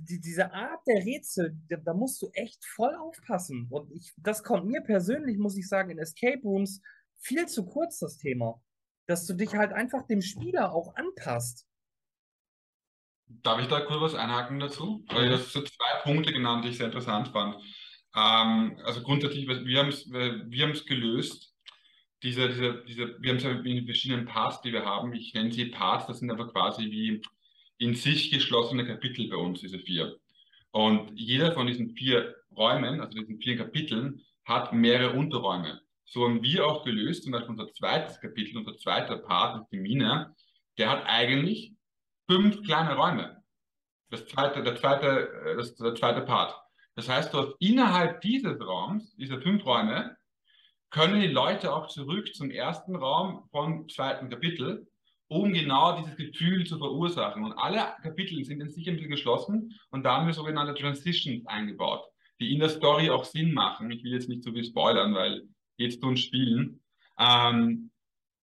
die, 0.00 0.20
diese 0.20 0.52
Art 0.52 0.80
der 0.86 1.04
Rätsel, 1.04 1.56
da, 1.68 1.76
da, 1.76 1.94
musst 1.94 2.20
du 2.22 2.28
echt 2.32 2.64
voll 2.64 2.94
aufpassen. 2.94 3.66
Und 3.70 3.90
ich, 3.92 4.12
das 4.16 4.42
kommt 4.42 4.66
mir 4.66 4.80
persönlich, 4.80 5.38
muss 5.38 5.56
ich 5.56 5.68
sagen, 5.68 5.90
in 5.90 5.98
Escape 5.98 6.40
Rooms 6.42 6.80
viel 7.20 7.46
zu 7.46 7.64
kurz, 7.64 7.98
das 7.98 8.16
Thema. 8.16 8.60
Dass 9.06 9.26
du 9.26 9.34
dich 9.34 9.54
halt 9.54 9.72
einfach 9.72 10.06
dem 10.06 10.22
Spieler 10.22 10.72
auch 10.72 10.94
anpasst. 10.94 11.66
Darf 13.26 13.60
ich 13.60 13.68
da 13.68 13.80
kurz 13.80 14.00
was 14.00 14.14
einhaken 14.14 14.60
dazu? 14.60 15.04
Weil 15.08 15.30
das 15.30 15.52
so 15.52 15.62
zwei 15.62 16.00
Punkte 16.02 16.32
genannt, 16.32 16.64
die 16.64 16.68
ich 16.68 16.76
sehr 16.76 16.86
interessant 16.86 17.28
fand. 17.28 17.56
Ähm, 18.14 18.78
also 18.84 19.02
grundsätzlich, 19.02 19.46
wir 19.46 19.78
haben 19.78 19.88
es 19.88 20.10
wir 20.10 20.66
haben's 20.66 20.84
gelöst. 20.84 21.54
Diese, 22.22 22.48
diese, 22.48 22.84
diese, 22.84 23.20
wir 23.20 23.30
haben 23.30 23.38
es 23.38 23.42
ja 23.42 23.50
in 23.50 23.84
verschiedenen 23.84 24.26
Parts, 24.26 24.60
die 24.60 24.72
wir 24.72 24.84
haben. 24.84 25.12
Ich 25.12 25.34
nenne 25.34 25.50
sie 25.50 25.66
Parts, 25.66 26.06
das 26.06 26.20
sind 26.20 26.30
aber 26.30 26.52
quasi 26.52 26.84
wie 26.84 27.22
in 27.82 27.96
sich 27.96 28.30
geschlossene 28.30 28.86
Kapitel 28.86 29.28
bei 29.28 29.36
uns, 29.36 29.60
diese 29.60 29.80
vier. 29.80 30.16
Und 30.70 31.18
jeder 31.18 31.52
von 31.52 31.66
diesen 31.66 31.90
vier 31.96 32.36
Räumen, 32.56 33.00
also 33.00 33.18
diesen 33.18 33.40
vier 33.40 33.56
Kapiteln, 33.56 34.22
hat 34.44 34.72
mehrere 34.72 35.18
Unterräume. 35.18 35.80
So 36.04 36.24
haben 36.24 36.42
wir 36.44 36.64
auch 36.64 36.84
gelöst, 36.84 37.24
zum 37.24 37.32
Beispiel 37.32 37.50
unser 37.50 37.72
zweites 37.72 38.20
Kapitel, 38.20 38.58
unser 38.58 38.76
zweiter 38.76 39.18
Part, 39.18 39.66
die 39.72 39.80
Mine, 39.80 40.32
der 40.78 40.90
hat 40.90 41.06
eigentlich 41.06 41.72
fünf 42.30 42.62
kleine 42.62 42.94
Räume. 42.94 43.42
Das 44.10 44.26
zweite, 44.26 44.62
der 44.62 44.76
zweite, 44.76 45.28
äh, 45.44 45.56
das, 45.56 45.74
der 45.74 45.96
zweite 45.96 46.20
Part. 46.22 46.54
Das 46.94 47.08
heißt, 47.08 47.34
du 47.34 47.38
hast 47.38 47.56
innerhalb 47.58 48.20
dieses 48.20 48.60
Raums, 48.60 49.16
dieser 49.16 49.40
fünf 49.40 49.64
Räume, 49.66 50.16
können 50.90 51.20
die 51.20 51.26
Leute 51.26 51.74
auch 51.74 51.88
zurück 51.88 52.32
zum 52.34 52.50
ersten 52.50 52.94
Raum 52.94 53.48
vom 53.50 53.88
zweiten 53.88 54.28
Kapitel, 54.28 54.86
um 55.32 55.52
genau 55.52 55.98
dieses 55.98 56.16
Gefühl 56.16 56.66
zu 56.66 56.76
verursachen. 56.76 57.42
Und 57.42 57.54
alle 57.54 57.94
Kapitel 58.02 58.44
sind 58.44 58.60
in 58.60 58.68
sich 58.68 58.86
ein 58.88 58.96
bisschen 58.96 59.10
geschlossen 59.10 59.72
und 59.90 60.04
da 60.04 60.18
haben 60.18 60.26
wir 60.26 60.34
sogenannte 60.34 60.74
Transitions 60.74 61.46
eingebaut, 61.46 62.04
die 62.38 62.52
in 62.52 62.60
der 62.60 62.68
Story 62.68 63.08
auch 63.08 63.24
Sinn 63.24 63.54
machen. 63.54 63.90
Ich 63.90 64.04
will 64.04 64.12
jetzt 64.12 64.28
nicht 64.28 64.42
so 64.42 64.52
viel 64.52 64.64
spoilern, 64.64 65.14
weil 65.14 65.42
jetzt 65.78 66.02
tun 66.02 66.18
Spielen. 66.18 66.82
Ähm, 67.18 67.90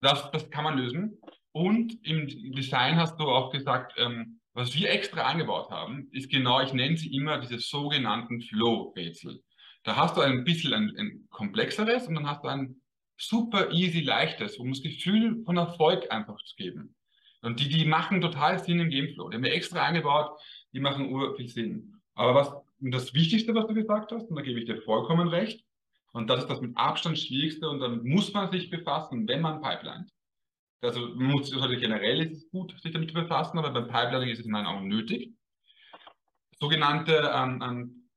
das, 0.02 0.32
das 0.32 0.49
kann 0.49 0.63
man 0.63 0.78
lösen. 0.78 1.19
Und 1.52 1.93
im 2.06 2.28
Design 2.54 2.95
hast 2.97 3.19
du 3.19 3.25
auch 3.25 3.52
gesagt, 3.52 3.93
ähm, 3.97 4.39
was 4.54 4.73
wir 4.73 4.89
extra 4.89 5.28
eingebaut 5.28 5.69
haben, 5.69 6.08
ist 6.12 6.30
genau, 6.30 6.60
ich 6.62 6.73
nenne 6.73 6.97
sie 6.97 7.13
immer 7.15 7.39
diese 7.39 7.60
sogenannten 7.60 8.41
Flow-Rätsel. 8.41 9.41
Da 9.84 9.95
hast 9.95 10.17
du 10.17 10.21
ein 10.21 10.43
bisschen 10.43 10.73
ein, 10.73 10.95
ein, 10.97 11.28
komplexeres 11.30 12.08
und 12.08 12.15
dann 12.15 12.28
hast 12.28 12.43
du 12.43 12.47
ein 12.47 12.82
super 13.19 13.71
easy 13.71 13.99
leichtes, 13.99 14.58
um 14.58 14.69
das 14.69 14.82
Gefühl 14.82 15.43
von 15.45 15.58
Erfolg 15.58 16.12
einfach 16.12 16.41
zu 16.43 16.55
geben. 16.55 16.95
Und 17.41 17.60
die, 17.60 17.69
die 17.69 17.86
machen 17.86 18.21
total 18.21 18.60
Sinn 18.60 18.79
im 18.79 18.89
Gameflow. 18.89 19.29
Die 19.29 19.36
haben 19.36 19.43
wir 19.43 19.53
extra 19.53 19.84
eingebaut, 19.84 20.39
die 20.73 20.79
machen 20.79 21.12
ur 21.12 21.36
viel 21.36 21.47
Sinn. 21.47 21.93
Aber 22.15 22.36
was 22.36 22.51
das 22.79 23.13
Wichtigste, 23.13 23.53
was 23.53 23.67
du 23.67 23.73
gesagt 23.73 24.12
hast, 24.12 24.29
und 24.29 24.36
da 24.36 24.41
gebe 24.41 24.60
ich 24.60 24.65
dir 24.65 24.82
vollkommen 24.82 25.27
recht, 25.27 25.63
und 26.12 26.29
das 26.29 26.41
ist 26.41 26.49
das 26.49 26.62
mit 26.62 26.75
Abstand 26.75 27.19
Schwierigste, 27.19 27.69
und 27.69 27.79
dann 27.79 28.03
muss 28.03 28.34
man 28.34 28.51
sich 28.51 28.69
befassen, 28.69 29.27
wenn 29.27 29.41
man 29.41 29.62
pipeline. 29.62 30.08
Also 30.82 31.10
muss, 31.15 31.53
also 31.53 31.67
generell 31.67 32.21
ist 32.21 32.38
es 32.38 32.49
gut, 32.49 32.73
sich 32.82 32.93
damit 32.93 33.10
zu 33.10 33.15
befassen, 33.15 33.58
aber 33.58 33.71
beim 33.71 33.88
Pipelining 33.88 34.29
ist 34.29 34.39
es 34.39 34.45
in 34.45 34.51
meinen 34.51 34.65
Augen 34.65 34.88
nötig. 34.88 35.34
Sogenannte 36.58 37.32
ähm, 37.34 37.62
ähm, 37.62 38.10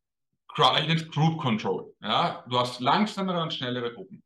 Group 0.55 1.41
Control. 1.41 1.93
Ja? 2.01 2.45
Du 2.49 2.59
hast 2.59 2.81
langsamere 2.81 3.43
und 3.43 3.53
schnellere 3.53 3.93
Gruppen. 3.93 4.23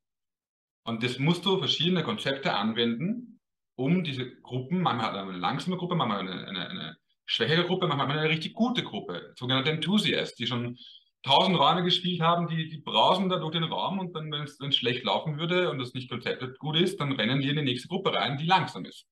Und 0.86 1.02
das 1.02 1.18
musst 1.18 1.44
du 1.44 1.58
verschiedene 1.58 2.04
Konzepte 2.04 2.54
anwenden, 2.54 3.40
um 3.74 4.04
diese 4.04 4.36
Gruppen, 4.40 4.80
manchmal 4.80 5.06
hat 5.06 5.14
man 5.14 5.28
eine 5.30 5.38
langsame 5.38 5.76
Gruppe, 5.76 5.96
manchmal 5.96 6.20
eine, 6.20 6.46
eine, 6.46 6.68
eine 6.68 6.96
schwächere 7.26 7.64
Gruppe, 7.64 7.88
manchmal 7.88 8.18
eine 8.18 8.28
richtig 8.28 8.54
gute 8.54 8.84
Gruppe, 8.84 9.34
sogenannte 9.36 9.72
Enthusiasts, 9.72 10.36
die 10.36 10.46
schon 10.46 10.78
tausend 11.24 11.58
Räume 11.58 11.82
gespielt 11.82 12.20
haben, 12.20 12.46
die, 12.46 12.68
die 12.68 12.78
brausen 12.78 13.28
da 13.28 13.38
durch 13.38 13.50
den 13.52 13.64
Raum 13.64 13.98
und 13.98 14.14
dann, 14.14 14.30
wenn 14.30 14.44
es 14.44 14.76
schlecht 14.76 15.04
laufen 15.04 15.38
würde 15.38 15.70
und 15.72 15.80
das 15.80 15.92
nicht 15.92 16.08
konzeptet 16.08 16.56
gut 16.60 16.76
ist, 16.76 17.00
dann 17.00 17.12
rennen 17.12 17.40
die 17.40 17.48
in 17.48 17.56
die 17.56 17.62
nächste 17.62 17.88
Gruppe 17.88 18.14
rein, 18.14 18.38
die 18.38 18.46
langsam 18.46 18.84
ist. 18.84 19.06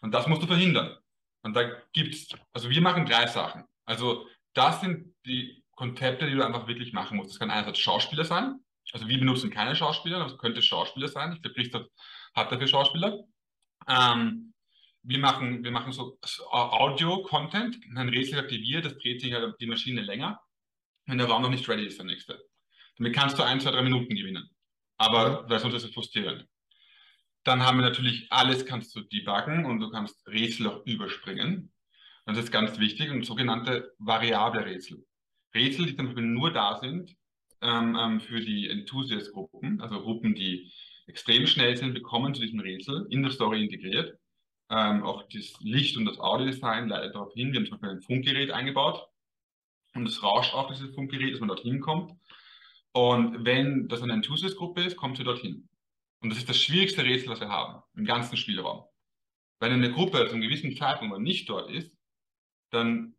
Und 0.00 0.14
das 0.14 0.28
musst 0.28 0.42
du 0.42 0.46
verhindern. 0.46 0.96
Und 1.42 1.56
da 1.56 1.68
gibt 1.92 2.14
es, 2.14 2.28
also 2.52 2.70
wir 2.70 2.80
machen 2.80 3.06
drei 3.06 3.26
Sachen. 3.26 3.64
Also 3.84 4.24
das 4.54 4.80
sind 4.80 5.16
die 5.26 5.64
Konzepte, 5.72 6.26
die 6.26 6.34
du 6.34 6.46
einfach 6.46 6.68
wirklich 6.68 6.92
machen 6.92 7.16
musst. 7.16 7.30
Das 7.30 7.40
kann 7.40 7.50
einerseits 7.50 7.80
Schauspieler 7.80 8.24
sein. 8.24 8.60
Also 8.92 9.08
wir 9.08 9.18
benutzen 9.18 9.50
keine 9.50 9.76
Schauspieler, 9.76 10.18
das 10.20 10.38
könnte 10.38 10.62
Schauspieler 10.62 11.08
sein. 11.08 11.32
Ich 11.34 11.42
glaube, 11.42 11.56
Richard 11.56 11.90
hat 12.34 12.50
dafür 12.50 12.66
Schauspieler. 12.66 13.18
Ähm, 13.86 14.54
wir 15.02 15.18
machen, 15.18 15.62
wir 15.62 15.70
machen 15.70 15.92
so 15.92 16.18
Audio-Content, 16.50 17.78
ein 17.96 18.08
Rätsel 18.08 18.38
aktiviert, 18.38 18.84
das 18.84 18.98
dreht 18.98 19.20
sich 19.20 19.32
halt 19.32 19.54
die 19.60 19.66
Maschine 19.66 20.02
länger 20.02 20.40
wenn 21.08 21.18
der 21.18 21.26
Raum 21.26 21.42
noch 21.42 21.50
nicht 21.50 21.68
ready 21.68 21.86
ist, 21.86 21.98
der 21.98 22.06
nächste. 22.06 22.38
Damit 22.98 23.14
kannst 23.14 23.38
du 23.38 23.42
ein, 23.42 23.60
zwei, 23.60 23.70
drei 23.70 23.82
Minuten 23.82 24.14
gewinnen. 24.14 24.48
Aber 24.98 25.42
mhm. 25.42 25.50
weil 25.50 25.58
sonst 25.58 25.74
ist 25.74 25.84
es 25.84 25.94
frustrierend. 25.94 26.46
Dann 27.44 27.64
haben 27.64 27.78
wir 27.78 27.84
natürlich 27.84 28.30
alles 28.30 28.66
kannst 28.66 28.94
du 28.94 29.00
debuggen 29.00 29.64
und 29.64 29.80
du 29.80 29.90
kannst 29.90 30.26
Rätsel 30.28 30.68
auch 30.68 30.84
überspringen. 30.84 31.72
Das 32.26 32.36
ist 32.36 32.52
ganz 32.52 32.78
wichtig 32.78 33.10
und 33.10 33.24
sogenannte 33.24 33.94
variable 33.98 34.64
Rätsel. 34.64 35.06
Rätsel, 35.54 35.86
die 35.86 35.96
zum 35.96 36.06
Beispiel 36.06 36.24
nur 36.24 36.52
da 36.52 36.78
sind 36.78 37.16
ähm, 37.60 37.96
ähm, 37.98 38.20
für 38.20 38.40
die 38.40 38.68
Enthusiast-Gruppen, 38.68 39.80
also 39.80 40.00
Gruppen, 40.00 40.34
die 40.34 40.70
extrem 41.06 41.46
schnell 41.46 41.76
sind, 41.76 41.94
bekommen 41.94 42.34
zu 42.34 42.42
diesem 42.42 42.60
Rätsel 42.60 43.06
in 43.10 43.22
der 43.22 43.32
Story 43.32 43.64
integriert. 43.64 44.18
Ähm, 44.70 45.02
auch 45.02 45.22
das 45.32 45.54
Licht 45.60 45.96
und 45.96 46.04
das 46.04 46.18
Audiodesign 46.18 46.88
leitet 46.88 47.14
darauf 47.14 47.32
hin. 47.32 47.52
Wir 47.52 47.60
haben 47.60 47.66
zum 47.66 47.78
Beispiel 47.78 47.96
ein 47.96 48.02
Funkgerät 48.02 48.50
eingebaut, 48.50 49.08
und 49.94 50.06
es 50.06 50.22
rauscht 50.22 50.54
auch 50.54 50.68
dieses 50.68 50.94
Funkgerät, 50.94 51.32
dass 51.32 51.40
man 51.40 51.48
dorthin 51.48 51.80
kommt. 51.80 52.12
Und 52.92 53.44
wenn 53.44 53.88
das 53.88 54.02
eine 54.02 54.14
Enthusiast-Gruppe 54.14 54.82
ist, 54.82 54.96
kommt 54.96 55.16
sie 55.16 55.24
dorthin. 55.24 55.68
Und 56.20 56.30
das 56.30 56.38
ist 56.38 56.48
das 56.48 56.58
schwierigste 56.58 57.04
Rätsel, 57.04 57.28
was 57.28 57.40
wir 57.40 57.48
haben, 57.48 57.82
im 57.94 58.04
ganzen 58.04 58.36
Spielraum. 58.36 58.84
Wenn 59.60 59.72
eine 59.72 59.92
Gruppe 59.92 60.26
zu 60.26 60.32
einem 60.32 60.42
gewissen 60.42 60.74
Zeitpunkt 60.76 61.18
nicht 61.20 61.48
dort 61.48 61.70
ist, 61.70 61.92
dann 62.70 63.14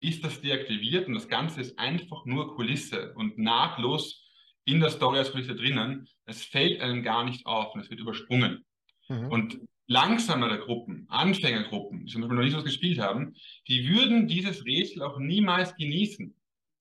ist 0.00 0.24
das 0.24 0.40
deaktiviert 0.40 1.08
und 1.08 1.14
das 1.14 1.28
Ganze 1.28 1.60
ist 1.60 1.78
einfach 1.78 2.24
nur 2.24 2.54
Kulisse 2.54 3.12
und 3.14 3.38
nahtlos 3.38 4.24
in 4.64 4.80
der 4.80 4.90
Story 4.90 5.18
als 5.18 5.32
Kulisse 5.32 5.56
drinnen. 5.56 6.08
Es 6.24 6.44
fällt 6.44 6.80
einem 6.80 7.02
gar 7.02 7.24
nicht 7.24 7.46
auf 7.46 7.74
und 7.74 7.80
es 7.80 7.90
wird 7.90 8.00
übersprungen. 8.00 8.64
Mhm. 9.08 9.30
Und 9.30 9.60
langsamere 9.86 10.58
Gruppen, 10.58 11.06
Anfängergruppen, 11.08 12.04
die 12.04 12.12
zum 12.12 12.20
Beispiel 12.20 12.36
noch 12.36 12.44
nicht 12.44 12.56
was 12.56 12.64
gespielt 12.64 12.98
haben, 12.98 13.34
die 13.66 13.88
würden 13.88 14.28
dieses 14.28 14.64
Rätsel 14.64 15.02
auch 15.02 15.18
niemals 15.18 15.74
genießen, 15.76 16.34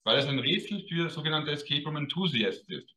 weil 0.04 0.20
es 0.20 0.28
ein 0.28 0.40
Rätsel 0.40 0.86
für 0.88 1.10
sogenannte 1.10 1.52
Escape 1.52 1.84
Room 1.86 1.96
Enthusiasts 1.96 2.68
ist. 2.68 2.94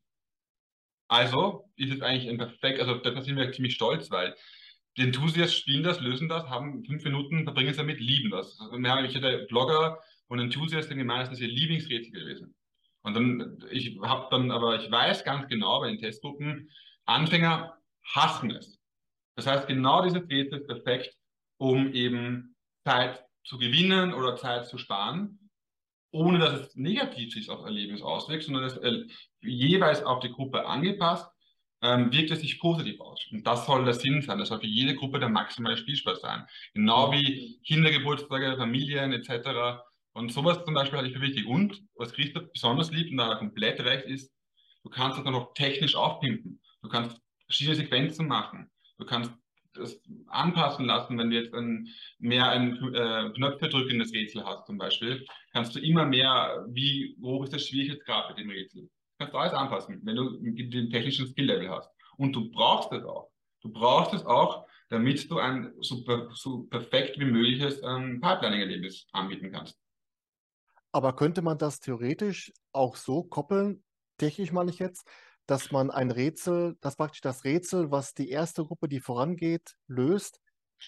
Also 1.09 1.69
ist 1.77 1.93
es 1.93 2.03
eigentlich 2.03 2.29
ein 2.29 2.39
perfekt, 2.39 2.81
also 2.81 2.97
da 2.97 3.21
sind 3.23 3.37
wir 3.37 3.53
ziemlich 3.53 3.75
stolz, 3.75 4.11
weil 4.11 4.35
die 4.97 5.03
Enthusiasts 5.03 5.57
spielen 5.57 5.85
das, 5.85 6.01
lösen 6.01 6.29
das, 6.29 6.45
haben 6.49 6.85
fünf 6.85 7.05
Minuten, 7.05 7.45
verbringen 7.45 7.71
es 7.71 7.77
damit, 7.77 8.01
lieben 8.01 8.31
das. 8.31 8.59
Also 8.61 8.77
wir 8.77 8.91
haben, 8.91 9.05
ich 9.05 9.15
hatte 9.15 9.47
Blogger 9.49 10.01
und 10.31 10.39
Enthusiasts 10.39 10.89
gemeint, 10.89 11.27
das 11.27 11.33
ist 11.33 11.41
ihr 11.41 11.49
Lieblingsrätsel 11.49 12.13
gewesen. 12.13 12.55
Und 13.03 13.15
dann, 13.15 13.59
ich 13.71 13.99
habe 14.03 14.29
dann, 14.31 14.51
aber 14.51 14.81
ich 14.81 14.91
weiß 14.91 15.25
ganz 15.25 15.49
genau 15.49 15.81
bei 15.81 15.89
den 15.89 15.99
Testgruppen, 15.99 16.71
Anfänger 17.05 17.77
hassen 18.05 18.53
es. 18.53 18.79
Das 19.37 19.47
heißt, 19.47 19.67
genau 19.67 20.03
diese 20.03 20.27
These 20.27 20.57
ist 20.57 20.67
perfekt, 20.67 21.17
um 21.59 21.93
eben 21.93 22.55
Zeit 22.85 23.25
zu 23.45 23.59
gewinnen 23.59 24.15
oder 24.15 24.37
Zeit 24.37 24.67
zu 24.67 24.79
sparen, 24.79 25.51
ohne 26.13 26.39
dass 26.39 26.61
es 26.61 26.77
negativ 26.77 27.33
sich 27.33 27.51
auf 27.51 27.65
Erlebnis 27.65 28.03
auswirkt, 28.03 28.45
sondern 28.45 28.65
es 28.65 28.77
äh, 28.77 29.07
jeweils 29.41 30.05
auf 30.05 30.21
die 30.21 30.31
Gruppe 30.31 30.65
angepasst, 30.67 31.29
ähm, 31.83 32.13
wirkt 32.13 32.31
es 32.31 32.41
sich 32.41 32.61
positiv 32.61 33.01
aus. 33.01 33.27
Und 33.33 33.45
das 33.47 33.67
soll 33.67 33.85
der 33.85 33.95
Sinn 33.95 34.23
sein. 34.23 34.39
Das 34.39 34.49
soll 34.49 34.61
für 34.61 34.67
jede 34.67 34.95
Gruppe 34.95 35.19
der 35.19 35.29
maximale 35.31 35.77
Spielspaß 35.77 36.21
sein. 36.21 36.47
Genau 36.75 37.11
wie 37.11 37.59
Kindergeburtstage, 37.65 38.57
Familien 38.59 39.13
etc. 39.13 39.81
Und 40.13 40.33
sowas 40.33 40.65
zum 40.65 40.75
Beispiel 40.75 40.99
halte 40.99 41.11
ich 41.11 41.17
für 41.17 41.23
wichtig. 41.23 41.47
Und 41.47 41.83
was 41.95 42.13
Christoph 42.13 42.51
besonders 42.53 42.91
liebt 42.91 43.11
und 43.11 43.19
da 43.19 43.31
er 43.31 43.39
komplett 43.39 43.81
recht 43.81 44.07
ist, 44.07 44.33
du 44.83 44.91
kannst 44.91 45.19
das 45.19 45.25
dann 45.25 45.35
auch 45.35 45.55
technisch 45.55 45.95
aufpimpen. 45.95 46.61
Du 46.83 46.89
kannst 46.89 47.21
verschiedene 47.47 47.77
Sequenzen 47.77 48.27
machen. 48.27 48.71
Du 48.99 49.05
kannst 49.05 49.33
das 49.75 50.01
anpassen 50.27 50.87
lassen, 50.87 51.17
wenn 51.19 51.31
du 51.31 51.37
jetzt 51.37 51.55
ein, 51.55 51.89
mehr 52.19 52.49
ein 52.49 52.77
äh, 52.95 53.31
knöpfedrückendes 53.31 54.13
Rätsel 54.13 54.45
hast 54.45 54.67
zum 54.67 54.79
Beispiel, 54.79 55.25
kannst 55.53 55.75
du 55.75 55.81
immer 55.81 56.05
mehr, 56.05 56.67
wie 56.69 57.17
hoch 57.23 57.45
ist 57.45 57.53
der 57.53 57.59
Schwierigkeitsgrad 57.59 58.31
mit 58.31 58.39
dem 58.39 58.51
Rätsel. 58.51 58.91
Kannst 59.19 59.35
du 59.35 59.39
alles 59.39 59.53
anpassen, 59.53 60.01
wenn 60.03 60.17
du 60.17 60.39
den 60.41 60.91
technischen 60.91 61.27
Skill-Level 61.29 61.71
hast. 61.71 61.91
Und 62.17 62.33
du 62.33 62.51
brauchst 62.51 62.93
es 62.93 63.05
auch. 63.05 63.31
Du 63.63 63.71
brauchst 63.71 64.15
es 64.15 64.25
auch, 64.25 64.67
damit 64.89 65.31
du 65.31 65.39
ein 65.39 65.73
so, 65.81 66.05
so 66.35 66.65
perfekt 66.65 67.19
wie 67.21 67.27
mögliches 67.27 67.81
ähm, 67.85 68.21
Pipelining-Erlebnis 68.21 69.07
anbieten 69.13 69.53
kannst. 69.53 69.79
Aber 70.93 71.15
könnte 71.15 71.43
man 71.43 71.59
das 71.59 71.81
theoretisch 71.81 72.53
auch 72.73 72.97
so 72.97 73.23
koppeln, 73.23 73.85
technisch 74.19 74.53
meine 74.53 74.71
ich 74.71 74.79
jetzt, 74.79 75.07
dass 75.47 75.71
man 75.71 75.91
ein 75.91 76.11
Rätsel, 76.11 76.77
dass 76.81 76.97
praktisch 76.97 77.21
das 77.21 77.45
Rätsel, 77.45 77.91
was 77.91 78.15
die 78.15 78.31
erste 78.31 78.65
Gruppe, 78.65 78.89
die 78.89 79.01
vorangeht, 79.01 79.75
löst, 79.87 80.41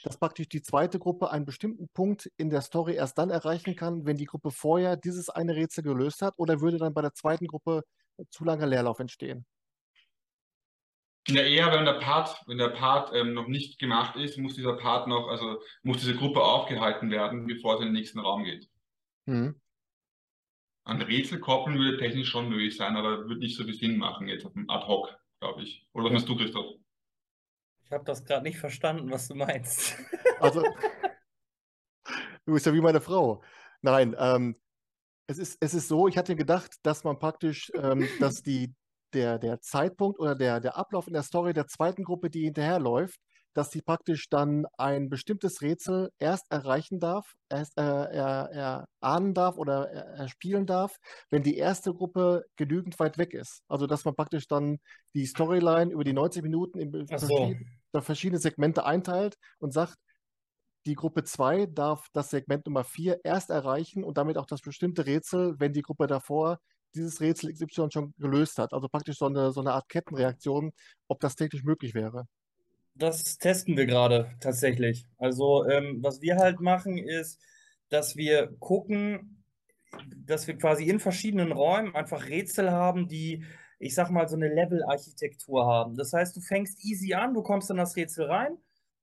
dass 0.04 0.16
praktisch 0.16 0.48
die 0.48 0.62
zweite 0.62 0.98
Gruppe 0.98 1.30
einen 1.30 1.44
bestimmten 1.44 1.88
Punkt 1.88 2.30
in 2.36 2.50
der 2.50 2.62
Story 2.62 2.94
erst 2.94 3.18
dann 3.18 3.30
erreichen 3.30 3.76
kann, 3.76 4.06
wenn 4.06 4.16
die 4.16 4.24
Gruppe 4.24 4.50
vorher 4.50 4.96
dieses 4.96 5.28
eine 5.28 5.54
Rätsel 5.54 5.84
gelöst 5.84 6.22
hat, 6.22 6.34
oder 6.36 6.60
würde 6.60 6.78
dann 6.78 6.94
bei 6.94 7.02
der 7.02 7.14
zweiten 7.14 7.46
Gruppe 7.46 7.82
zu 8.30 8.44
langer 8.44 8.66
Leerlauf 8.66 9.00
entstehen? 9.00 9.44
Ja, 11.28 11.42
eher, 11.42 11.72
wenn 11.72 11.84
der 11.84 12.00
Part, 12.00 12.42
wenn 12.46 12.58
der 12.58 12.70
Part 12.70 13.14
ähm, 13.14 13.32
noch 13.32 13.46
nicht 13.46 13.78
gemacht 13.78 14.16
ist, 14.16 14.38
muss 14.38 14.54
dieser 14.54 14.76
Part 14.76 15.06
noch, 15.06 15.28
also 15.28 15.60
muss 15.82 15.98
diese 15.98 16.16
Gruppe 16.16 16.42
aufgehalten 16.42 17.10
werden, 17.10 17.46
bevor 17.46 17.74
es 17.74 17.80
in 17.80 17.86
den 17.86 17.94
nächsten 17.94 18.18
Raum 18.18 18.42
geht. 18.42 18.68
Mhm. 19.26 19.61
An 20.84 21.00
Rätsel 21.00 21.38
koppeln 21.38 21.78
würde 21.78 21.98
technisch 21.98 22.28
schon 22.28 22.48
möglich 22.48 22.76
sein, 22.76 22.96
aber 22.96 23.28
würde 23.28 23.38
nicht 23.38 23.56
so 23.56 23.64
viel 23.64 23.74
Sinn 23.74 23.98
machen 23.98 24.28
jetzt 24.28 24.44
auf 24.44 24.52
dem 24.52 24.68
Ad 24.68 24.86
hoc, 24.86 25.16
glaube 25.40 25.62
ich. 25.62 25.86
Oder 25.92 26.06
was 26.06 26.12
meinst 26.12 26.28
du, 26.28 26.36
Christoph? 26.36 26.74
Ich 27.84 27.92
habe 27.92 28.04
das 28.04 28.24
gerade 28.24 28.42
nicht 28.42 28.58
verstanden, 28.58 29.10
was 29.10 29.28
du 29.28 29.34
meinst. 29.34 29.96
Also, 30.40 30.62
du 32.46 32.52
bist 32.52 32.66
ja 32.66 32.74
wie 32.74 32.80
meine 32.80 33.00
Frau. 33.00 33.42
Nein, 33.80 34.16
ähm, 34.18 34.56
es, 35.26 35.38
ist, 35.38 35.58
es 35.60 35.74
ist 35.74 35.88
so, 35.88 36.08
ich 36.08 36.18
hatte 36.18 36.34
gedacht, 36.34 36.74
dass 36.82 37.04
man 37.04 37.18
praktisch, 37.18 37.70
ähm, 37.74 38.08
dass 38.18 38.42
die, 38.42 38.74
der, 39.12 39.38
der 39.38 39.60
Zeitpunkt 39.60 40.18
oder 40.18 40.34
der, 40.34 40.58
der 40.58 40.76
Ablauf 40.76 41.06
in 41.06 41.12
der 41.12 41.22
Story 41.22 41.52
der 41.52 41.66
zweiten 41.66 42.02
Gruppe, 42.02 42.30
die 42.30 42.44
hinterherläuft, 42.44 43.20
dass 43.54 43.70
sie 43.70 43.82
praktisch 43.82 44.28
dann 44.28 44.66
ein 44.78 45.08
bestimmtes 45.08 45.62
Rätsel 45.62 46.10
erst 46.18 46.50
erreichen 46.50 47.00
darf, 47.00 47.34
erst 47.48 47.76
äh, 47.78 47.82
er, 47.82 48.86
erahnen 49.02 49.34
darf 49.34 49.56
oder 49.56 49.90
erspielen 49.90 50.66
darf, 50.66 50.96
wenn 51.30 51.42
die 51.42 51.56
erste 51.56 51.92
Gruppe 51.92 52.44
genügend 52.56 52.98
weit 52.98 53.18
weg 53.18 53.34
ist. 53.34 53.62
Also 53.68 53.86
dass 53.86 54.04
man 54.04 54.14
praktisch 54.14 54.48
dann 54.48 54.78
die 55.14 55.26
Storyline 55.26 55.92
über 55.92 56.04
die 56.04 56.12
90 56.12 56.42
Minuten 56.42 56.78
in 56.78 57.06
so. 57.06 57.18
verschiedene, 57.18 57.66
verschiedene 58.00 58.38
Segmente 58.40 58.84
einteilt 58.84 59.36
und 59.58 59.72
sagt, 59.72 59.96
die 60.86 60.94
Gruppe 60.94 61.22
2 61.22 61.66
darf 61.66 62.08
das 62.12 62.30
Segment 62.30 62.66
Nummer 62.66 62.84
4 62.84 63.20
erst 63.24 63.50
erreichen 63.50 64.02
und 64.02 64.18
damit 64.18 64.36
auch 64.36 64.46
das 64.46 64.60
bestimmte 64.60 65.06
Rätsel, 65.06 65.54
wenn 65.58 65.72
die 65.72 65.82
Gruppe 65.82 66.06
davor 66.08 66.58
dieses 66.94 67.20
Rätsel 67.20 67.52
XY 67.52 67.88
schon 67.90 68.14
gelöst 68.18 68.58
hat. 68.58 68.72
Also 68.72 68.88
praktisch 68.88 69.18
so 69.18 69.26
eine, 69.26 69.52
so 69.52 69.60
eine 69.60 69.72
Art 69.72 69.88
Kettenreaktion, 69.88 70.72
ob 71.08 71.20
das 71.20 71.36
technisch 71.36 71.62
möglich 71.62 71.94
wäre. 71.94 72.26
Das 72.94 73.38
testen 73.38 73.76
wir 73.76 73.86
gerade 73.86 74.30
tatsächlich. 74.40 75.06
Also, 75.18 75.66
ähm, 75.68 75.98
was 76.02 76.20
wir 76.20 76.36
halt 76.36 76.60
machen, 76.60 76.98
ist, 76.98 77.40
dass 77.88 78.16
wir 78.16 78.54
gucken, 78.58 79.44
dass 80.16 80.46
wir 80.46 80.56
quasi 80.56 80.84
in 80.84 81.00
verschiedenen 81.00 81.52
Räumen 81.52 81.94
einfach 81.94 82.28
Rätsel 82.28 82.70
haben, 82.70 83.08
die, 83.08 83.44
ich 83.78 83.94
sag 83.94 84.10
mal, 84.10 84.28
so 84.28 84.36
eine 84.36 84.48
Level-Architektur 84.48 85.66
haben. 85.66 85.96
Das 85.96 86.12
heißt, 86.12 86.36
du 86.36 86.40
fängst 86.40 86.84
easy 86.84 87.14
an, 87.14 87.34
du 87.34 87.42
kommst 87.42 87.70
in 87.70 87.76
das 87.76 87.96
Rätsel 87.96 88.26
rein, 88.26 88.56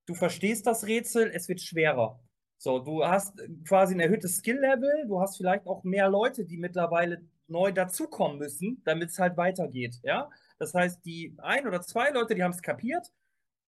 du 0.05 0.13
verstehst 0.13 0.65
das 0.67 0.85
Rätsel, 0.85 1.31
es 1.33 1.47
wird 1.47 1.61
schwerer. 1.61 2.19
So, 2.57 2.79
du 2.79 3.05
hast 3.05 3.41
quasi 3.67 3.95
ein 3.95 3.99
erhöhtes 3.99 4.37
Skill-Level, 4.37 5.07
du 5.07 5.21
hast 5.21 5.37
vielleicht 5.37 5.65
auch 5.65 5.83
mehr 5.83 6.09
Leute, 6.09 6.45
die 6.45 6.57
mittlerweile 6.57 7.21
neu 7.47 7.71
dazukommen 7.71 8.37
müssen, 8.37 8.81
damit 8.85 9.09
es 9.09 9.19
halt 9.19 9.37
weitergeht. 9.37 9.99
Ja? 10.03 10.29
Das 10.57 10.73
heißt, 10.73 11.03
die 11.05 11.35
ein 11.37 11.67
oder 11.67 11.81
zwei 11.81 12.09
Leute, 12.09 12.35
die 12.35 12.43
haben 12.43 12.51
es 12.51 12.61
kapiert, 12.61 13.11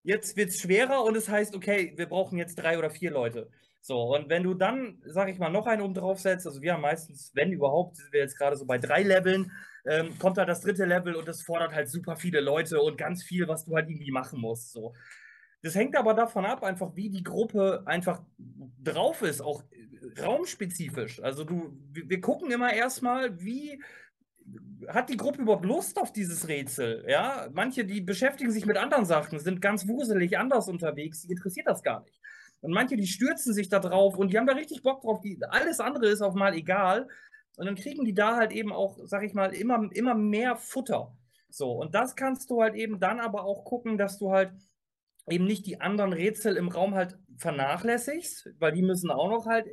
jetzt 0.03 0.37
wird 0.37 0.49
es 0.49 0.59
schwerer 0.59 1.03
und 1.03 1.15
es 1.15 1.29
heißt, 1.29 1.55
okay, 1.55 1.93
wir 1.95 2.07
brauchen 2.07 2.37
jetzt 2.37 2.55
drei 2.55 2.77
oder 2.77 2.89
vier 2.89 3.11
Leute. 3.11 3.49
So, 3.83 4.15
und 4.15 4.29
wenn 4.29 4.43
du 4.43 4.53
dann, 4.53 5.01
sag 5.05 5.29
ich 5.29 5.39
mal, 5.39 5.49
noch 5.49 5.65
einen 5.65 5.81
oben 5.81 5.95
drauf 5.95 6.19
setzt, 6.19 6.45
also 6.45 6.61
wir 6.61 6.73
haben 6.73 6.81
meistens, 6.81 7.31
wenn 7.33 7.51
überhaupt, 7.51 7.97
sind 7.97 8.13
wir 8.13 8.19
jetzt 8.19 8.37
gerade 8.37 8.55
so 8.55 8.65
bei 8.65 8.77
drei 8.77 9.01
Leveln, 9.01 9.51
ähm, 9.85 10.17
kommt 10.19 10.37
halt 10.37 10.49
das 10.49 10.61
dritte 10.61 10.85
Level 10.85 11.15
und 11.15 11.27
das 11.27 11.41
fordert 11.41 11.73
halt 11.73 11.89
super 11.89 12.15
viele 12.15 12.41
Leute 12.41 12.79
und 12.79 12.97
ganz 12.97 13.23
viel, 13.23 13.47
was 13.47 13.65
du 13.65 13.75
halt 13.75 13.89
irgendwie 13.89 14.11
machen 14.11 14.39
musst. 14.39 14.71
So. 14.71 14.93
Das 15.63 15.73
hängt 15.73 15.95
aber 15.95 16.13
davon 16.13 16.45
ab, 16.45 16.63
einfach 16.63 16.95
wie 16.95 17.09
die 17.09 17.23
Gruppe 17.23 17.81
einfach 17.85 18.21
drauf 18.37 19.23
ist, 19.23 19.41
auch 19.41 19.63
raumspezifisch. 20.21 21.21
Also 21.21 21.43
du, 21.43 21.75
wir 21.91 22.21
gucken 22.21 22.51
immer 22.51 22.73
erstmal, 22.73 23.39
wie 23.41 23.81
hat 24.87 25.09
die 25.09 25.17
Gruppe 25.17 25.41
überhaupt 25.41 25.65
Lust 25.65 25.97
auf 25.99 26.11
dieses 26.11 26.47
Rätsel? 26.47 27.05
Ja, 27.07 27.49
manche, 27.53 27.85
die 27.85 28.01
beschäftigen 28.01 28.51
sich 28.51 28.65
mit 28.65 28.77
anderen 28.77 29.05
Sachen, 29.05 29.39
sind 29.39 29.61
ganz 29.61 29.87
wuselig 29.87 30.37
anders 30.37 30.67
unterwegs, 30.67 31.21
die 31.21 31.31
interessiert 31.31 31.67
das 31.67 31.83
gar 31.83 32.03
nicht. 32.03 32.19
Und 32.61 32.73
manche, 32.73 32.95
die 32.95 33.07
stürzen 33.07 33.53
sich 33.53 33.69
da 33.69 33.79
drauf 33.79 34.17
und 34.17 34.31
die 34.31 34.37
haben 34.37 34.47
da 34.47 34.53
richtig 34.53 34.83
Bock 34.83 35.01
drauf. 35.01 35.21
Die, 35.21 35.39
alles 35.49 35.79
andere 35.79 36.07
ist 36.07 36.21
auch 36.21 36.35
mal 36.35 36.53
egal. 36.53 37.07
Und 37.57 37.65
dann 37.65 37.75
kriegen 37.75 38.05
die 38.05 38.13
da 38.13 38.35
halt 38.35 38.51
eben 38.51 38.71
auch, 38.71 38.99
sag 39.03 39.23
ich 39.23 39.33
mal, 39.33 39.53
immer, 39.53 39.89
immer 39.93 40.15
mehr 40.15 40.55
Futter. 40.55 41.15
So, 41.49 41.71
und 41.71 41.95
das 41.95 42.15
kannst 42.15 42.49
du 42.49 42.61
halt 42.61 42.75
eben 42.75 42.99
dann 42.99 43.19
aber 43.19 43.43
auch 43.43 43.65
gucken, 43.65 43.97
dass 43.97 44.17
du 44.19 44.31
halt 44.31 44.53
eben 45.27 45.45
nicht 45.45 45.65
die 45.65 45.81
anderen 45.81 46.13
Rätsel 46.13 46.55
im 46.55 46.69
Raum 46.69 46.95
halt 46.95 47.17
vernachlässigst, 47.37 48.53
weil 48.59 48.71
die 48.71 48.81
müssen 48.83 49.11
auch 49.11 49.29
noch 49.29 49.45
halt 49.47 49.67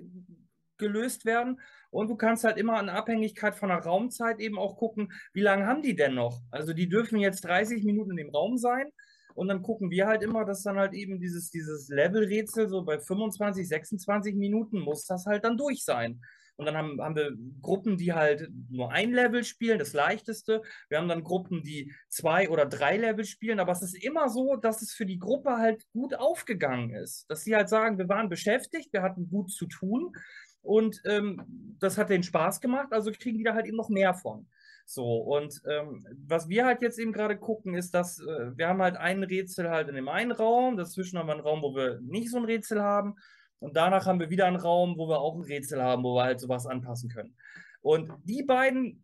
gelöst 0.77 1.25
werden. 1.25 1.61
Und 1.91 2.09
du 2.09 2.17
kannst 2.17 2.45
halt 2.45 2.59
immer 2.59 2.79
in 2.81 2.89
Abhängigkeit 2.89 3.55
von 3.55 3.71
der 3.71 3.79
Raumzeit 3.79 4.41
eben 4.41 4.59
auch 4.59 4.77
gucken, 4.77 5.13
wie 5.33 5.43
lange 5.43 5.67
haben 5.67 5.83
die 5.83 5.97
denn 5.97 6.15
noch? 6.15 6.41
Also 6.51 6.73
die 6.73 6.89
dürfen 6.89 7.19
jetzt 7.19 7.45
30 7.45 7.85
Minuten 7.85 8.11
in 8.11 8.17
dem 8.19 8.31
Raum 8.31 8.59
sein. 8.59 8.91
Und 9.35 9.49
dann 9.49 9.63
gucken 9.63 9.91
wir 9.91 10.07
halt 10.07 10.23
immer, 10.23 10.45
dass 10.45 10.65
dann 10.65 10.79
halt 10.79 10.95
eben 10.95 11.21
dieses, 11.21 11.51
dieses 11.51 11.89
Level-Rätsel 11.89 12.69
so 12.69 12.83
bei 12.83 12.99
25, 12.99 13.69
26 13.69 14.35
Minuten 14.35 14.81
muss 14.81 15.07
das 15.07 15.27
halt 15.27 15.45
dann 15.45 15.57
durch 15.57 15.85
sein. 15.85 16.21
Und 16.59 16.67
dann 16.67 16.77
haben, 16.77 17.01
haben 17.01 17.15
wir 17.15 17.37
Gruppen, 17.63 17.97
die 17.97 18.13
halt 18.13 18.51
nur 18.69 18.91
ein 18.91 19.13
Level 19.13 19.45
spielen, 19.45 19.79
das 19.79 19.93
leichteste. 19.93 20.61
Wir 20.89 20.99
haben 20.99 21.07
dann 21.07 21.23
Gruppen, 21.23 21.63
die 21.63 21.95
zwei 22.09 22.49
oder 22.49 22.67
drei 22.67 22.97
Level 22.97 23.25
spielen. 23.25 23.61
Aber 23.61 23.71
es 23.71 23.83
ist 23.83 23.95
immer 24.03 24.29
so, 24.29 24.57
dass 24.57 24.83
es 24.83 24.93
für 24.93 25.07
die 25.07 25.21
Gruppe 25.21 25.59
halt 25.59 25.87
gut 25.93 26.17
aufgegangen 26.17 26.91
ist. 26.91 27.31
Dass 27.31 27.45
sie 27.45 27.55
halt 27.55 27.69
sagen, 27.69 27.97
wir 27.97 28.09
waren 28.09 28.29
beschäftigt, 28.29 28.93
wir 28.93 29.03
hatten 29.03 29.31
gut 29.31 29.53
zu 29.53 29.67
tun. 29.67 30.13
Und 30.63 31.01
ähm, 31.05 31.77
das 31.79 31.99
hat 31.99 32.11
denen 32.11 32.25
Spaß 32.25 32.61
gemacht, 32.61 32.89
also 32.93 33.11
kriegen 33.13 33.39
die 33.39 33.45
da 33.45 33.55
halt 33.55 33.67
eben 33.67 33.77
noch 33.77 33.89
mehr 33.89 34.15
von. 34.15 34.47
So, 34.85 35.19
und 35.19 35.61
ähm, 35.69 36.07
was 36.27 36.49
wir 36.49 36.65
halt 36.65 36.81
jetzt 36.81 36.99
eben 36.99 37.13
gerade 37.13 37.37
gucken, 37.37 37.75
ist, 37.75 37.93
dass 37.93 38.21
äh, 38.21 38.57
wir 38.57 38.69
haben 38.69 38.81
halt 38.81 38.97
ein 38.97 39.23
Rätsel 39.23 39.69
halt 39.69 39.89
in 39.89 39.95
dem 39.95 40.09
einen 40.09 40.33
Raum, 40.33 40.77
dazwischen 40.77 41.19
haben 41.19 41.27
wir 41.27 41.35
einen 41.35 41.43
Raum, 41.43 41.61
wo 41.63 41.75
wir 41.77 42.01
nicht 42.01 42.31
so 42.31 42.39
ein 42.39 42.47
Rätsel 42.47 42.83
haben. 42.83 43.17
Und 43.59 43.77
danach 43.77 44.07
haben 44.07 44.21
wir 44.21 44.31
wieder 44.31 44.47
einen 44.47 44.57
Raum, 44.57 44.97
wo 44.97 45.09
wir 45.09 45.21
auch 45.21 45.35
ein 45.35 45.43
Rätsel 45.43 45.83
haben, 45.83 46.05
wo 46.05 46.15
wir 46.15 46.23
halt 46.23 46.41
sowas 46.41 46.67
anpassen 46.67 47.11
können. 47.11 47.37
Und 47.81 48.11
die 48.25 48.43
beiden 48.43 49.03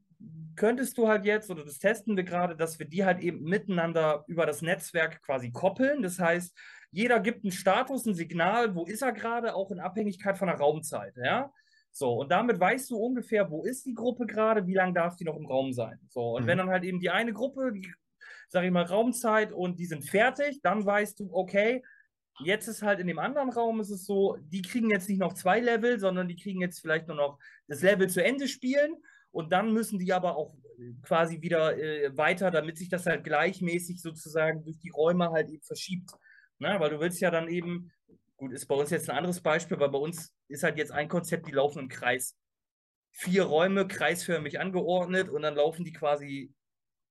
könntest 0.56 0.98
du 0.98 1.08
halt 1.08 1.24
jetzt, 1.24 1.50
oder 1.50 1.64
das 1.64 1.78
testen 1.78 2.16
wir 2.16 2.24
gerade, 2.24 2.56
dass 2.56 2.78
wir 2.78 2.86
die 2.86 3.04
halt 3.04 3.20
eben 3.20 3.42
miteinander 3.42 4.24
über 4.26 4.46
das 4.46 4.62
Netzwerk 4.62 5.22
quasi 5.22 5.50
koppeln. 5.50 6.02
Das 6.02 6.18
heißt, 6.18 6.56
jeder 6.90 7.20
gibt 7.20 7.44
einen 7.44 7.52
Status, 7.52 8.06
ein 8.06 8.14
Signal, 8.14 8.74
wo 8.74 8.84
ist 8.84 9.02
er 9.02 9.12
gerade, 9.12 9.54
auch 9.54 9.70
in 9.70 9.80
Abhängigkeit 9.80 10.38
von 10.38 10.48
der 10.48 10.58
Raumzeit. 10.58 11.16
Ja? 11.16 11.52
So, 11.90 12.14
und 12.14 12.30
damit 12.30 12.58
weißt 12.58 12.90
du 12.90 12.96
ungefähr, 12.96 13.50
wo 13.50 13.64
ist 13.64 13.86
die 13.86 13.94
Gruppe 13.94 14.26
gerade, 14.26 14.66
wie 14.66 14.74
lange 14.74 14.94
darf 14.94 15.16
die 15.16 15.24
noch 15.24 15.36
im 15.36 15.46
Raum 15.46 15.72
sein. 15.72 15.98
So, 16.08 16.36
und 16.36 16.44
mhm. 16.44 16.46
wenn 16.46 16.58
dann 16.58 16.70
halt 16.70 16.84
eben 16.84 17.00
die 17.00 17.10
eine 17.10 17.32
Gruppe, 17.32 17.72
die, 17.72 17.92
sag 18.48 18.64
ich 18.64 18.70
mal, 18.70 18.84
Raumzeit 18.84 19.52
und 19.52 19.78
die 19.78 19.86
sind 19.86 20.04
fertig, 20.04 20.60
dann 20.62 20.84
weißt 20.84 21.20
du, 21.20 21.30
okay, 21.32 21.82
jetzt 22.40 22.68
ist 22.68 22.82
halt 22.82 23.00
in 23.00 23.06
dem 23.06 23.18
anderen 23.18 23.50
Raum 23.50 23.80
ist 23.80 23.90
es 23.90 24.06
so, 24.06 24.36
die 24.40 24.62
kriegen 24.62 24.90
jetzt 24.90 25.08
nicht 25.08 25.20
noch 25.20 25.34
zwei 25.34 25.60
Level, 25.60 26.00
sondern 26.00 26.28
die 26.28 26.36
kriegen 26.36 26.60
jetzt 26.60 26.80
vielleicht 26.80 27.06
nur 27.06 27.16
noch 27.16 27.38
das 27.68 27.82
Level 27.82 28.08
zu 28.08 28.24
Ende 28.24 28.48
spielen 28.48 28.96
und 29.34 29.50
dann 29.50 29.72
müssen 29.72 29.98
die 29.98 30.12
aber 30.12 30.36
auch 30.36 30.54
quasi 31.02 31.40
wieder 31.42 31.76
äh, 31.76 32.16
weiter, 32.16 32.52
damit 32.52 32.78
sich 32.78 32.88
das 32.88 33.06
halt 33.06 33.24
gleichmäßig 33.24 34.00
sozusagen 34.00 34.64
durch 34.64 34.78
die 34.78 34.90
Räume 34.90 35.30
halt 35.30 35.50
eben 35.50 35.62
verschiebt. 35.62 36.10
Ne? 36.58 36.76
Weil 36.78 36.90
du 36.90 37.00
willst 37.00 37.20
ja 37.20 37.32
dann 37.32 37.48
eben, 37.48 37.90
gut, 38.36 38.52
ist 38.52 38.66
bei 38.66 38.76
uns 38.76 38.90
jetzt 38.90 39.10
ein 39.10 39.16
anderes 39.16 39.40
Beispiel, 39.40 39.78
weil 39.80 39.88
bei 39.88 39.98
uns 39.98 40.32
ist 40.46 40.62
halt 40.62 40.78
jetzt 40.78 40.92
ein 40.92 41.08
Konzept, 41.08 41.48
die 41.48 41.52
laufen 41.52 41.80
im 41.80 41.88
Kreis. 41.88 42.36
Vier 43.10 43.42
Räume 43.44 43.88
kreisförmig 43.88 44.60
angeordnet 44.60 45.28
und 45.28 45.42
dann 45.42 45.56
laufen 45.56 45.84
die 45.84 45.92
quasi 45.92 46.52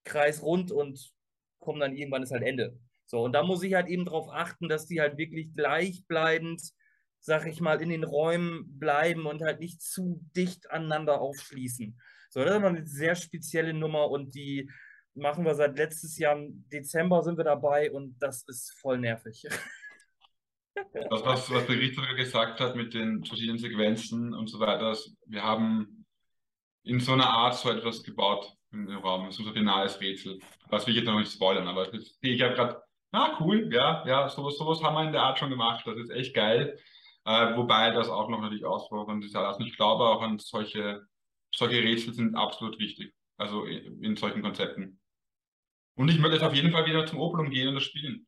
kreisrund 0.06 0.72
und 0.72 1.14
kommen 1.60 1.82
dann 1.82 1.96
irgendwann 1.96 2.24
ist 2.24 2.32
halt 2.32 2.44
Ende. 2.44 2.80
So, 3.06 3.22
und 3.24 3.34
da 3.34 3.44
muss 3.44 3.64
ich 3.64 3.74
halt 3.74 3.88
eben 3.88 4.06
darauf 4.06 4.30
achten, 4.30 4.70
dass 4.70 4.86
die 4.86 5.02
halt 5.02 5.18
wirklich 5.18 5.54
gleichbleibend, 5.56 6.62
sag 7.20 7.48
ich 7.48 7.60
mal, 7.60 7.82
in 7.82 7.90
den 7.90 8.06
Räumen 8.06 8.80
bleiben 8.80 9.26
und 9.26 9.42
halt 9.42 9.60
nicht 9.60 9.82
zu 9.82 10.22
dicht 10.36 10.72
aneinander 10.72 11.20
aufschließen. 11.20 12.00
So, 12.34 12.40
das 12.40 12.50
ist 12.50 12.58
immer 12.58 12.70
eine 12.70 12.88
sehr 12.88 13.14
spezielle 13.14 13.76
Nummer 13.76 14.10
und 14.10 14.34
die 14.34 14.68
machen 15.14 15.46
wir 15.46 15.54
seit 15.54 15.78
letztes 15.78 16.18
Jahr 16.18 16.36
im 16.36 16.68
Dezember 16.68 17.22
sind 17.22 17.38
wir 17.38 17.44
dabei 17.44 17.92
und 17.92 18.18
das 18.20 18.44
ist 18.48 18.74
voll 18.80 18.98
nervig. 18.98 19.44
Das, 20.92 21.24
was, 21.24 21.52
was 21.52 21.68
der 21.68 21.78
Richter 21.78 22.02
gesagt 22.16 22.60
hat 22.60 22.76
mit 22.76 22.96
den 22.96 23.24
verschiedenen 23.24 23.60
Sequenzen 23.60 24.34
und 24.34 24.48
so 24.48 24.60
weiter, 24.60 24.98
wir 25.28 25.44
haben 25.44 26.08
in 26.82 27.00
so 27.00 27.14
einer 27.14 27.30
Art 27.30 27.54
so 27.54 27.70
etwas 27.70 28.02
gebaut 28.02 28.52
im 28.72 28.88
Raum, 28.90 29.32
so 29.32 29.44
ein 29.44 29.54
finales 29.54 30.02
Rätsel. 30.02 30.40
Will 30.72 30.80
ich 30.88 30.96
jetzt 30.96 31.06
noch 31.06 31.20
nicht 31.20 31.32
spoilern, 31.32 31.68
aber 31.68 31.94
ich 31.94 32.18
ja 32.22 32.52
gerade, 32.52 32.82
na 33.12 33.38
cool, 33.40 33.72
ja, 33.72 34.04
ja, 34.08 34.28
sowas, 34.30 34.58
sowas 34.58 34.82
haben 34.82 34.96
wir 34.96 35.04
in 35.04 35.12
der 35.12 35.22
Art 35.22 35.38
schon 35.38 35.52
gemacht, 35.52 35.86
das 35.86 35.96
ist 35.96 36.10
echt 36.10 36.34
geil. 36.34 36.76
Äh, 37.26 37.56
wobei 37.56 37.92
das 37.92 38.10
auch 38.10 38.28
noch 38.30 38.42
natürlich 38.42 38.66
ausprobieren 38.66 39.22
ist. 39.22 39.36
Also 39.36 39.64
ich 39.64 39.78
glaube 39.78 40.06
auch 40.06 40.24
an 40.24 40.40
solche, 40.40 41.06
solche 41.56 41.84
Rätsel 41.84 42.14
sind 42.14 42.36
absolut 42.36 42.80
wichtig. 42.80 43.14
Also 43.38 43.66
in, 43.66 44.16
solchen 44.16 44.42
Konzepten. 44.42 45.00
Und 45.96 46.10
ich 46.10 46.20
möchte 46.20 46.36
jetzt 46.36 46.44
auf 46.44 46.54
jeden 46.54 46.72
Fall 46.72 46.86
wieder 46.86 47.06
zum 47.06 47.20
Opelum 47.20 47.50
gehen 47.50 47.68
und 47.68 47.76
das 47.76 47.84
spielen. 47.84 48.28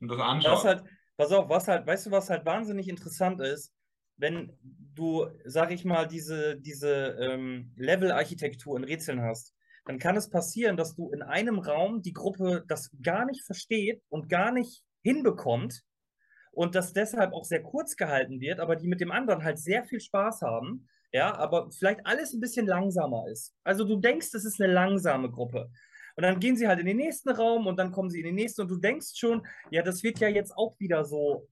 Und 0.00 0.08
das 0.08 0.20
anschauen. 0.20 0.52
Das 0.52 0.64
halt, 0.64 0.84
pass 1.16 1.32
auf, 1.32 1.48
was 1.48 1.68
halt, 1.68 1.86
weißt 1.86 2.06
du, 2.06 2.10
was 2.10 2.30
halt 2.30 2.44
wahnsinnig 2.44 2.88
interessant 2.88 3.40
ist? 3.40 3.72
Wenn 4.16 4.56
du, 4.94 5.26
sag 5.44 5.70
ich 5.72 5.84
mal, 5.84 6.06
diese, 6.06 6.58
diese 6.58 7.16
ähm, 7.20 7.72
Level-Architektur 7.76 8.76
in 8.76 8.84
Rätseln 8.84 9.20
hast, 9.20 9.54
dann 9.84 9.98
kann 9.98 10.16
es 10.16 10.30
passieren, 10.30 10.76
dass 10.76 10.94
du 10.94 11.10
in 11.10 11.22
einem 11.22 11.58
Raum 11.58 12.02
die 12.02 12.12
Gruppe 12.12 12.64
das 12.66 12.90
gar 13.02 13.24
nicht 13.24 13.44
versteht 13.44 14.02
und 14.08 14.28
gar 14.28 14.52
nicht 14.52 14.82
hinbekommt 15.02 15.82
und 16.50 16.74
das 16.74 16.92
deshalb 16.92 17.32
auch 17.32 17.44
sehr 17.44 17.62
kurz 17.62 17.96
gehalten 17.96 18.40
wird, 18.40 18.58
aber 18.58 18.76
die 18.76 18.88
mit 18.88 19.00
dem 19.00 19.12
anderen 19.12 19.44
halt 19.44 19.58
sehr 19.58 19.84
viel 19.84 20.00
Spaß 20.00 20.42
haben, 20.42 20.88
ja, 21.12 21.34
aber 21.36 21.70
vielleicht 21.72 22.04
alles 22.04 22.32
ein 22.32 22.40
bisschen 22.40 22.66
langsamer 22.66 23.26
ist. 23.28 23.54
Also 23.64 23.84
du 23.84 23.96
denkst, 23.96 24.28
es 24.34 24.44
ist 24.44 24.60
eine 24.60 24.72
langsame 24.72 25.30
Gruppe. 25.30 25.70
Und 26.16 26.22
dann 26.22 26.40
gehen 26.40 26.56
sie 26.56 26.66
halt 26.66 26.80
in 26.80 26.86
den 26.86 26.96
nächsten 26.96 27.30
Raum 27.30 27.66
und 27.66 27.78
dann 27.78 27.92
kommen 27.92 28.10
sie 28.10 28.20
in 28.20 28.26
den 28.26 28.34
nächsten 28.34 28.62
und 28.62 28.68
du 28.68 28.76
denkst 28.76 29.12
schon, 29.16 29.46
ja, 29.70 29.82
das 29.82 30.02
wird 30.02 30.18
ja 30.18 30.28
jetzt 30.28 30.56
auch 30.56 30.78
wieder 30.80 31.04
so 31.04 31.46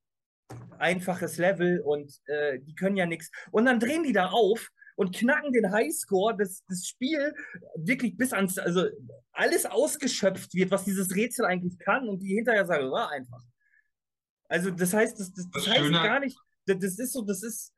einfaches 0.78 1.38
Level 1.38 1.80
und 1.80 2.12
äh, 2.26 2.61
die 2.61 2.74
können 2.74 2.96
ja 2.96 3.07
nichts. 3.07 3.30
Und 3.50 3.66
dann 3.66 3.78
drehen 3.78 4.02
die 4.02 4.12
da 4.12 4.30
auf 4.30 4.70
und 4.96 5.14
knacken 5.14 5.52
den 5.52 5.70
Highscore, 5.70 6.36
dass 6.36 6.64
das 6.68 6.86
Spiel 6.86 7.34
wirklich 7.76 8.16
bis 8.16 8.32
ans, 8.32 8.59
also 8.59 8.86
alles 9.32 9.66
ausgeschöpft 9.66 10.55
wird, 10.55 10.70
was 10.70 10.84
dieses 10.84 11.14
Rätsel 11.14 11.44
eigentlich 11.44 11.78
kann 11.78 12.09
und 12.09 12.20
die 12.20 12.34
hinterher 12.34 12.66
sagen, 12.66 12.90
war 12.90 13.11
einfach. 13.11 13.42
Also 14.48 14.70
das 14.70 14.94
heißt, 14.94 15.18
das, 15.18 15.32
das, 15.32 15.50
das, 15.50 15.64
das 15.64 15.74
heißt 15.74 15.92
gar 15.92 16.20
nicht, 16.20 16.38
das, 16.66 16.78
das 16.78 16.98
ist 16.98 17.12
so, 17.12 17.22
das 17.22 17.42
ist, 17.42 17.74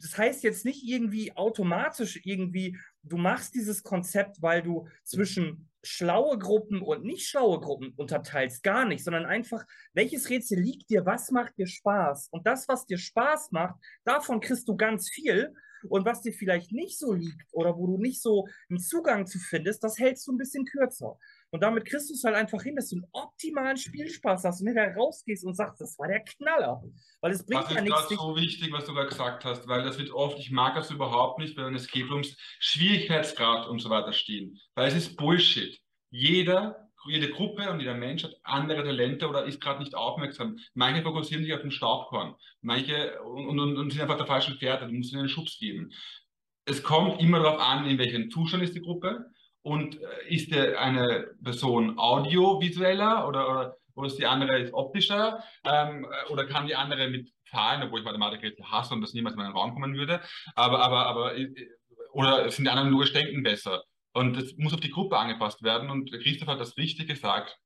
das 0.00 0.18
heißt 0.18 0.42
jetzt 0.44 0.64
nicht 0.64 0.84
irgendwie 0.84 1.34
automatisch 1.34 2.20
irgendwie, 2.24 2.78
du 3.02 3.16
machst 3.16 3.54
dieses 3.54 3.82
Konzept, 3.82 4.42
weil 4.42 4.62
du 4.62 4.86
zwischen 5.04 5.68
schlaue 5.82 6.38
Gruppen 6.38 6.82
und 6.82 7.04
nicht 7.04 7.26
schlaue 7.26 7.58
Gruppen 7.60 7.92
unterteilst, 7.96 8.62
gar 8.62 8.84
nicht, 8.84 9.02
sondern 9.02 9.24
einfach, 9.26 9.64
welches 9.94 10.28
Rätsel 10.30 10.60
liegt 10.60 10.90
dir, 10.90 11.06
was 11.06 11.30
macht 11.30 11.56
dir 11.58 11.66
Spaß? 11.66 12.28
Und 12.30 12.46
das, 12.46 12.68
was 12.68 12.86
dir 12.86 12.98
Spaß 12.98 13.50
macht, 13.52 13.74
davon 14.04 14.40
kriegst 14.40 14.68
du 14.68 14.76
ganz 14.76 15.08
viel. 15.10 15.54
Und 15.88 16.04
was 16.04 16.22
dir 16.22 16.32
vielleicht 16.32 16.72
nicht 16.72 16.98
so 16.98 17.12
liegt 17.12 17.46
oder 17.52 17.76
wo 17.76 17.86
du 17.86 17.98
nicht 17.98 18.22
so 18.22 18.46
einen 18.68 18.78
Zugang 18.78 19.26
zu 19.26 19.38
findest, 19.38 19.82
das 19.82 19.98
hältst 19.98 20.26
du 20.26 20.32
ein 20.32 20.38
bisschen 20.38 20.64
kürzer. 20.64 21.18
Und 21.50 21.62
damit 21.62 21.84
kriegst 21.84 22.08
du 22.08 22.14
es 22.14 22.24
halt 22.24 22.34
einfach 22.34 22.62
hin, 22.62 22.76
dass 22.76 22.88
du 22.88 22.96
einen 22.96 23.06
optimalen 23.12 23.76
Spielspaß 23.76 24.44
hast 24.44 24.60
und 24.60 24.68
hinterher 24.68 24.96
rausgehst 24.96 25.44
und 25.44 25.54
sagst, 25.54 25.80
das 25.80 25.98
war 25.98 26.08
der 26.08 26.20
Knaller. 26.20 26.82
Weil 27.20 27.32
es 27.32 27.44
bringt 27.44 27.64
das 27.64 27.74
ja 27.74 27.82
nichts. 27.82 28.00
Das 28.02 28.10
ist 28.10 28.18
so 28.18 28.36
wichtig, 28.36 28.72
was 28.72 28.84
du 28.86 28.94
gerade 28.94 29.08
gesagt 29.08 29.44
hast, 29.44 29.68
weil 29.68 29.84
das 29.84 29.98
wird 29.98 30.10
oft, 30.12 30.38
ich 30.38 30.50
mag 30.50 30.74
das 30.74 30.90
überhaupt 30.90 31.38
nicht, 31.38 31.56
wenn 31.58 31.74
es 31.74 31.88
geht 31.88 32.10
ums 32.10 32.36
Schwierigkeitsgrad 32.58 33.68
und 33.68 33.80
so 33.80 33.90
weiter 33.90 34.12
stehen. 34.12 34.58
Weil 34.74 34.88
es 34.88 34.94
ist 34.94 35.16
Bullshit. 35.16 35.78
Jeder, 36.10 36.90
jede 37.06 37.30
Gruppe 37.30 37.70
und 37.70 37.80
jeder 37.80 37.94
Mensch 37.94 38.24
hat 38.24 38.34
andere 38.42 38.84
Talente 38.84 39.28
oder 39.28 39.44
ist 39.44 39.60
gerade 39.60 39.80
nicht 39.80 39.94
aufmerksam. 39.94 40.58
Manche 40.74 41.02
fokussieren 41.02 41.44
sich 41.44 41.54
auf 41.54 41.62
den 41.62 41.70
Staubkorn, 41.70 42.34
manche 42.60 43.20
und, 43.22 43.58
und, 43.58 43.76
und 43.76 43.90
sind 43.90 44.02
einfach 44.02 44.16
der 44.16 44.26
falschen 44.26 44.56
Pferde, 44.58 44.86
du 44.86 44.92
musst 44.92 45.12
ihnen 45.12 45.20
einen 45.20 45.28
Schubs 45.28 45.58
geben. 45.58 45.92
Es 46.64 46.82
kommt 46.82 47.20
immer 47.20 47.40
darauf 47.40 47.60
an, 47.60 47.86
in 47.86 47.98
welchem 47.98 48.30
Zustand 48.30 48.62
ist 48.62 48.74
die 48.74 48.82
Gruppe 48.82 49.26
und 49.62 50.00
äh, 50.00 50.34
ist 50.34 50.52
eine 50.52 51.28
Person 51.42 51.98
audiovisueller 51.98 53.26
oder, 53.26 53.50
oder, 53.50 53.76
oder 53.94 54.06
ist 54.06 54.18
die 54.18 54.26
andere 54.26 54.72
optischer 54.72 55.42
ähm, 55.64 56.06
oder 56.30 56.46
kann 56.46 56.66
die 56.66 56.76
andere 56.76 57.08
mit 57.08 57.32
Zahlen, 57.50 57.82
obwohl 57.82 58.00
ich 58.00 58.04
Mathematik 58.04 58.56
hasse 58.64 58.94
und 58.94 59.02
das 59.02 59.12
niemals 59.12 59.34
in 59.34 59.42
meinen 59.42 59.52
Raum 59.52 59.74
kommen 59.74 59.94
würde, 59.96 60.20
aber, 60.54 60.80
aber, 60.80 61.06
aber 61.06 61.36
äh, 61.36 61.52
oder 62.12 62.50
sind 62.50 62.64
die 62.64 62.70
anderen 62.70 62.90
nur 62.90 63.04
denken 63.06 63.42
besser? 63.42 63.82
Und 64.12 64.36
das 64.36 64.54
muss 64.56 64.74
auf 64.74 64.80
die 64.80 64.90
Gruppe 64.90 65.16
angepasst 65.18 65.62
werden 65.62 65.90
und 65.90 66.12
Christoph 66.12 66.48
hat 66.48 66.60
das 66.60 66.76
richtig 66.76 67.08
gesagt. 67.08 67.56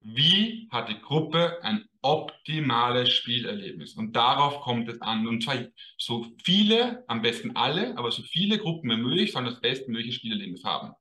Wie 0.00 0.68
hat 0.70 0.90
die 0.90 1.00
Gruppe 1.00 1.58
ein 1.62 1.88
optimales 2.02 3.10
Spielerlebnis? 3.10 3.94
Und 3.94 4.14
darauf 4.14 4.60
kommt 4.60 4.88
es 4.90 5.00
an. 5.00 5.26
Und 5.26 5.42
zwar 5.42 5.56
so 5.96 6.26
viele, 6.44 7.04
am 7.08 7.22
besten 7.22 7.56
alle, 7.56 7.96
aber 7.96 8.12
so 8.12 8.22
viele 8.22 8.58
Gruppen 8.58 8.90
wie 8.90 8.96
möglich 8.96 9.32
sollen 9.32 9.46
das 9.46 9.60
bestmögliche 9.60 10.12
Spielerlebnis 10.12 10.62
haben. 10.62 10.92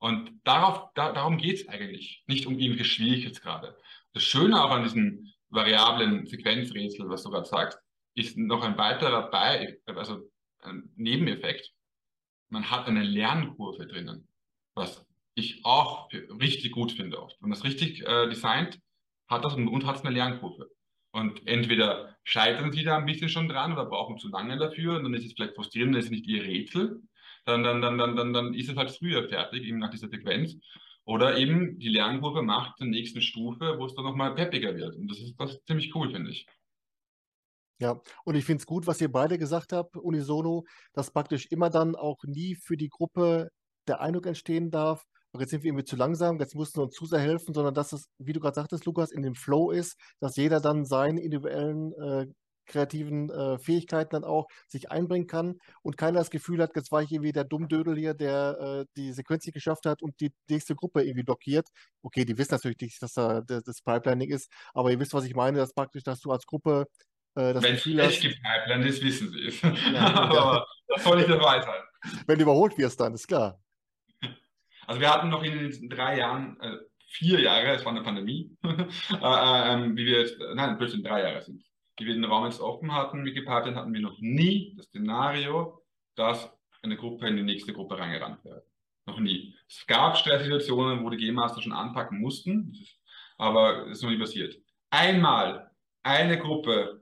Und 0.00 0.32
darauf, 0.42 0.92
da, 0.94 1.12
darum 1.12 1.38
geht 1.38 1.60
es 1.60 1.68
eigentlich, 1.68 2.24
nicht 2.26 2.46
um 2.46 2.58
irgendwelche 2.58 2.90
Schwierigkeitsgrade. 2.90 3.76
Das 4.12 4.24
Schöne 4.24 4.60
auch 4.60 4.72
an 4.72 4.82
diesen 4.82 5.32
variablen 5.50 6.26
Sequenzrätsel, 6.26 7.08
was 7.08 7.22
du 7.22 7.30
gerade 7.30 7.46
sagst, 7.46 7.78
ist 8.14 8.36
noch 8.36 8.64
ein 8.64 8.76
weiterer 8.76 9.30
Bei, 9.30 9.78
also 9.86 10.28
ein 10.62 10.90
Nebeneffekt. 10.96 11.72
Man 12.52 12.70
hat 12.70 12.86
eine 12.86 13.02
Lernkurve 13.02 13.86
drinnen, 13.86 14.28
was 14.74 15.06
ich 15.34 15.64
auch 15.64 16.10
richtig 16.12 16.72
gut 16.72 16.92
finde 16.92 17.22
oft. 17.22 17.40
Wenn 17.40 17.48
man 17.48 17.58
das 17.58 17.64
richtig 17.64 18.06
äh, 18.06 18.28
designt, 18.28 18.78
hat 19.26 19.42
das 19.42 19.54
und 19.54 19.86
hat 19.86 19.96
es 19.96 20.04
eine 20.04 20.14
Lernkurve. 20.14 20.70
Und 21.12 21.46
entweder 21.46 22.14
scheitern 22.24 22.70
sie 22.70 22.84
da 22.84 22.98
ein 22.98 23.06
bisschen 23.06 23.30
schon 23.30 23.48
dran 23.48 23.72
oder 23.72 23.86
brauchen 23.86 24.18
zu 24.18 24.28
lange 24.28 24.58
dafür, 24.58 24.96
und 24.96 25.04
dann 25.04 25.14
ist 25.14 25.24
es 25.24 25.32
vielleicht 25.32 25.54
frustrierend, 25.54 25.94
dann 25.94 26.00
ist 26.00 26.06
es 26.06 26.10
nicht 26.10 26.26
ihr 26.26 26.42
Rätsel, 26.42 27.00
dann, 27.46 27.62
dann, 27.62 27.80
dann, 27.80 27.96
dann, 27.96 28.16
dann, 28.16 28.34
dann 28.34 28.52
ist 28.52 28.68
es 28.68 28.76
halt 28.76 28.90
früher 28.90 29.26
fertig, 29.30 29.64
eben 29.64 29.78
nach 29.78 29.90
dieser 29.90 30.08
Sequenz. 30.08 30.54
Oder 31.04 31.38
eben 31.38 31.78
die 31.78 31.88
Lernkurve 31.88 32.42
macht 32.42 32.76
zur 32.76 32.86
nächsten 32.86 33.22
Stufe, 33.22 33.78
wo 33.78 33.86
es 33.86 33.94
dann 33.94 34.04
nochmal 34.04 34.34
peppiger 34.34 34.76
wird. 34.76 34.94
Und 34.96 35.08
das 35.08 35.18
ist, 35.20 35.36
das 35.40 35.54
ist 35.54 35.66
ziemlich 35.66 35.94
cool, 35.94 36.12
finde 36.12 36.30
ich. 36.30 36.46
Ja, 37.82 38.00
und 38.24 38.36
ich 38.36 38.44
finde 38.44 38.60
es 38.60 38.66
gut, 38.66 38.86
was 38.86 39.00
ihr 39.00 39.10
beide 39.10 39.38
gesagt 39.38 39.72
habt, 39.72 39.96
unisono, 39.96 40.64
dass 40.92 41.10
praktisch 41.10 41.46
immer 41.50 41.68
dann 41.68 41.96
auch 41.96 42.22
nie 42.24 42.54
für 42.54 42.76
die 42.76 42.88
Gruppe 42.88 43.48
der 43.88 44.00
Eindruck 44.00 44.26
entstehen 44.26 44.70
darf, 44.70 45.02
jetzt 45.36 45.50
sind 45.50 45.64
wir 45.64 45.70
irgendwie 45.70 45.84
zu 45.84 45.96
langsam, 45.96 46.38
jetzt 46.38 46.54
mussten 46.54 46.78
wir 46.78 46.84
uns 46.84 46.94
zu 46.94 47.06
sehr 47.06 47.18
helfen, 47.18 47.54
sondern 47.54 47.74
dass 47.74 47.92
es, 47.92 48.08
wie 48.18 48.32
du 48.32 48.38
gerade 48.38 48.54
sagtest, 48.54 48.84
Lukas, 48.84 49.10
in 49.10 49.22
dem 49.22 49.34
Flow 49.34 49.72
ist, 49.72 49.96
dass 50.20 50.36
jeder 50.36 50.60
dann 50.60 50.84
seine 50.84 51.22
individuellen 51.22 51.92
äh, 51.94 52.26
kreativen 52.66 53.30
äh, 53.30 53.58
Fähigkeiten 53.58 54.10
dann 54.12 54.24
auch 54.24 54.46
sich 54.68 54.92
einbringen 54.92 55.26
kann 55.26 55.58
und 55.82 55.96
keiner 55.96 56.20
das 56.20 56.30
Gefühl 56.30 56.62
hat, 56.62 56.76
jetzt 56.76 56.92
war 56.92 57.02
ich 57.02 57.10
irgendwie 57.10 57.32
der 57.32 57.44
Dummdödel 57.44 57.96
hier, 57.96 58.14
der 58.14 58.58
äh, 58.60 58.84
die 58.96 59.12
Sequenz 59.12 59.44
nicht 59.44 59.54
geschafft 59.54 59.86
hat 59.86 60.02
und 60.02 60.20
die 60.20 60.32
nächste 60.48 60.76
Gruppe 60.76 61.02
irgendwie 61.02 61.24
blockiert. 61.24 61.66
Okay, 62.02 62.24
die 62.24 62.38
wissen 62.38 62.52
natürlich 62.54 62.78
nicht, 62.80 63.02
dass 63.02 63.14
da 63.14 63.40
das 63.40 63.82
Pipelining 63.82 64.30
ist, 64.30 64.52
aber 64.72 64.92
ihr 64.92 65.00
wisst, 65.00 65.14
was 65.14 65.24
ich 65.24 65.34
meine, 65.34 65.58
dass 65.58 65.74
praktisch, 65.74 66.04
dass 66.04 66.20
du 66.20 66.30
als 66.30 66.46
Gruppe 66.46 66.86
äh, 67.34 67.54
Wenn 67.54 67.74
es 67.74 67.86
hast, 67.86 68.20
Pipeline 68.20 68.86
ist, 68.86 69.02
wissen 69.02 69.30
sie 69.30 69.46
es. 69.46 69.60
Ja, 69.60 70.06
aber 70.14 70.66
das 70.88 71.04
soll 71.04 71.16
nicht 71.16 71.30
dabei 71.30 71.60
sein. 71.60 71.82
Wenn 72.26 72.38
du 72.38 72.42
überholt 72.42 72.76
wirst, 72.78 73.00
dann 73.00 73.14
ist 73.14 73.26
klar. 73.26 73.60
Also 74.86 75.00
wir 75.00 75.12
hatten 75.12 75.28
noch 75.28 75.42
in 75.42 75.52
den 75.58 75.88
drei 75.88 76.18
Jahren, 76.18 76.58
äh, 76.60 76.76
vier 77.06 77.40
Jahre, 77.40 77.74
es 77.74 77.84
war 77.84 77.92
eine 77.92 78.02
Pandemie, 78.02 78.56
äh, 78.64 78.68
äh, 78.68 79.72
ähm, 79.72 79.96
wie 79.96 80.04
wir 80.04 80.20
jetzt, 80.20 80.36
nein, 80.54 80.76
plötzlich 80.76 81.02
drei 81.02 81.22
Jahre 81.22 81.42
sind 81.42 81.62
die 81.98 82.06
wir 82.06 82.14
den 82.14 82.24
Raum 82.24 82.44
jetzt 82.44 82.60
offen 82.60 82.92
hatten 82.92 83.22
mit 83.22 83.34
Gepartien, 83.34 83.76
hatten 83.76 83.92
wir 83.92 84.00
noch 84.00 84.18
nie 84.18 84.74
das 84.76 84.86
Szenario, 84.86 85.82
dass 86.14 86.50
eine 86.82 86.96
Gruppe 86.96 87.28
in 87.28 87.36
die 87.36 87.42
nächste 87.42 87.72
Gruppe 87.72 87.98
reingerannt 87.98 88.44
wird. 88.44 88.64
Noch 89.06 89.20
nie. 89.20 89.56
Es 89.68 89.86
gab 89.86 90.16
Stresssituationen, 90.16 91.04
wo 91.04 91.10
die 91.10 91.16
Game 91.16 91.34
Master 91.34 91.60
schon 91.60 91.72
anpacken 91.72 92.20
mussten, 92.20 92.76
aber 93.38 93.86
es 93.86 93.98
ist 93.98 94.02
noch 94.02 94.10
nie 94.10 94.18
passiert. 94.18 94.56
Einmal 94.90 95.70
eine 96.02 96.38
Gruppe, 96.38 97.01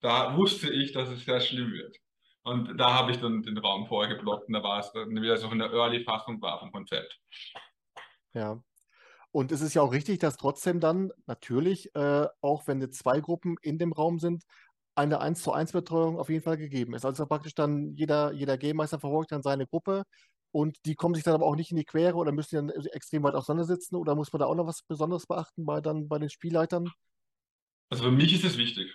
da 0.00 0.36
wusste 0.36 0.70
ich, 0.70 0.92
dass 0.92 1.08
es 1.08 1.24
sehr 1.24 1.40
schlimm 1.40 1.72
wird. 1.72 1.96
Und 2.42 2.78
da 2.78 2.94
habe 2.94 3.10
ich 3.10 3.18
dann 3.18 3.42
den 3.42 3.58
Raum 3.58 3.86
vorher 3.86 4.14
geblockt 4.14 4.46
und 4.46 4.54
da 4.54 4.62
war 4.62 4.78
es 4.78 4.92
dann 4.92 5.10
wieder 5.20 5.36
so 5.36 5.50
in 5.50 5.58
der 5.58 5.72
Early-Fassung 5.72 6.40
war 6.40 6.60
vom 6.60 6.70
Konzept. 6.70 7.18
Ja, 8.34 8.62
und 9.36 9.52
es 9.52 9.60
ist 9.60 9.74
ja 9.74 9.82
auch 9.82 9.92
richtig, 9.92 10.18
dass 10.18 10.38
trotzdem 10.38 10.80
dann 10.80 11.10
natürlich, 11.26 11.94
äh, 11.94 12.26
auch 12.40 12.66
wenn 12.66 12.80
jetzt 12.80 13.00
zwei 13.00 13.20
Gruppen 13.20 13.56
in 13.60 13.78
dem 13.78 13.92
Raum 13.92 14.18
sind, 14.18 14.44
eine 14.94 15.20
1 15.20 15.42
zu 15.42 15.52
1 15.52 15.72
Betreuung 15.72 16.18
auf 16.18 16.30
jeden 16.30 16.42
Fall 16.42 16.56
gegeben 16.56 16.94
ist. 16.94 17.04
Also 17.04 17.26
praktisch 17.26 17.54
dann 17.54 17.94
jeder, 17.96 18.32
jeder 18.32 18.56
Game 18.56 18.76
Meister 18.78 18.98
verfolgt 18.98 19.32
dann 19.32 19.42
seine 19.42 19.66
Gruppe 19.66 20.04
und 20.52 20.78
die 20.86 20.94
kommen 20.94 21.14
sich 21.14 21.22
dann 21.22 21.34
aber 21.34 21.44
auch 21.44 21.54
nicht 21.54 21.70
in 21.70 21.76
die 21.76 21.84
Quere 21.84 22.14
oder 22.14 22.32
müssen 22.32 22.56
dann 22.56 22.70
extrem 22.86 23.24
weit 23.24 23.34
auseinandersitzen 23.34 23.96
oder 23.96 24.14
muss 24.14 24.32
man 24.32 24.40
da 24.40 24.46
auch 24.46 24.54
noch 24.54 24.66
was 24.66 24.80
Besonderes 24.88 25.26
beachten 25.26 25.66
bei, 25.66 25.82
dann, 25.82 26.08
bei 26.08 26.18
den 26.18 26.30
Spielleitern? 26.30 26.90
Also 27.90 28.04
für 28.04 28.10
mich 28.10 28.32
ist 28.32 28.44
es 28.44 28.56
wichtig. 28.56 28.90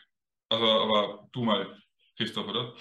Also, 0.51 0.65
aber 0.65 1.29
du 1.31 1.43
mal, 1.43 1.65
Christoph, 2.17 2.47
oder? 2.47 2.73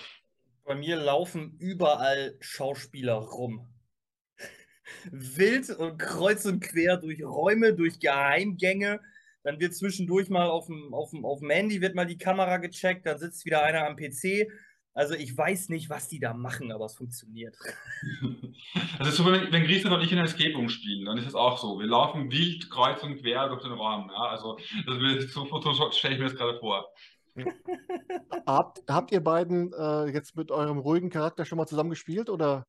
Bei 0.64 0.74
mir 0.74 0.96
laufen 0.96 1.56
überall 1.58 2.36
Schauspieler 2.40 3.14
rum 3.14 3.70
wild 5.10 5.70
und 5.70 5.98
kreuz 5.98 6.44
und 6.44 6.60
quer 6.60 6.96
durch 6.96 7.22
Räume, 7.22 7.74
durch 7.74 8.00
Geheimgänge. 8.00 9.00
Dann 9.42 9.60
wird 9.60 9.74
zwischendurch 9.74 10.28
mal 10.28 10.48
auf 10.48 10.66
dem, 10.66 10.92
auf, 10.92 11.10
dem, 11.10 11.24
auf 11.24 11.40
dem 11.40 11.50
Handy 11.50 11.80
wird 11.80 11.94
mal 11.94 12.06
die 12.06 12.18
Kamera 12.18 12.58
gecheckt, 12.58 13.06
dann 13.06 13.18
sitzt 13.18 13.44
wieder 13.46 13.62
einer 13.62 13.86
am 13.86 13.96
PC. 13.96 14.48
Also 14.92 15.14
ich 15.14 15.36
weiß 15.36 15.68
nicht, 15.68 15.88
was 15.88 16.08
die 16.08 16.18
da 16.18 16.34
machen, 16.34 16.72
aber 16.72 16.86
es 16.86 16.96
funktioniert. 16.96 17.56
Also 18.98 19.10
so, 19.10 19.32
wenn, 19.32 19.50
wenn 19.50 19.64
Christoph 19.64 19.92
und 19.92 20.02
ich 20.02 20.12
in 20.12 20.18
einer 20.18 20.28
Escape 20.28 20.54
Room 20.54 20.68
spielen, 20.68 21.06
dann 21.06 21.16
ist 21.16 21.26
es 21.26 21.34
auch 21.34 21.58
so. 21.58 21.80
Wir 21.80 21.86
laufen 21.86 22.30
wild 22.30 22.68
kreuz 22.70 23.02
und 23.02 23.16
quer 23.20 23.48
durch 23.48 23.62
den 23.62 23.72
Raum. 23.72 24.10
Ja? 24.10 24.28
Also 24.28 24.58
das, 24.86 25.32
so, 25.32 25.46
so 25.46 25.90
stelle 25.90 26.14
ich 26.14 26.20
mir 26.20 26.26
das 26.26 26.36
gerade 26.36 26.58
vor. 26.58 26.86
habt, 28.46 28.82
habt 28.88 29.12
ihr 29.12 29.22
beiden 29.22 29.72
äh, 29.72 30.06
jetzt 30.06 30.36
mit 30.36 30.50
eurem 30.50 30.78
ruhigen 30.78 31.10
Charakter 31.10 31.44
schon 31.44 31.58
mal 31.58 31.66
zusammen 31.66 31.90
gespielt 31.90 32.30
oder? 32.30 32.66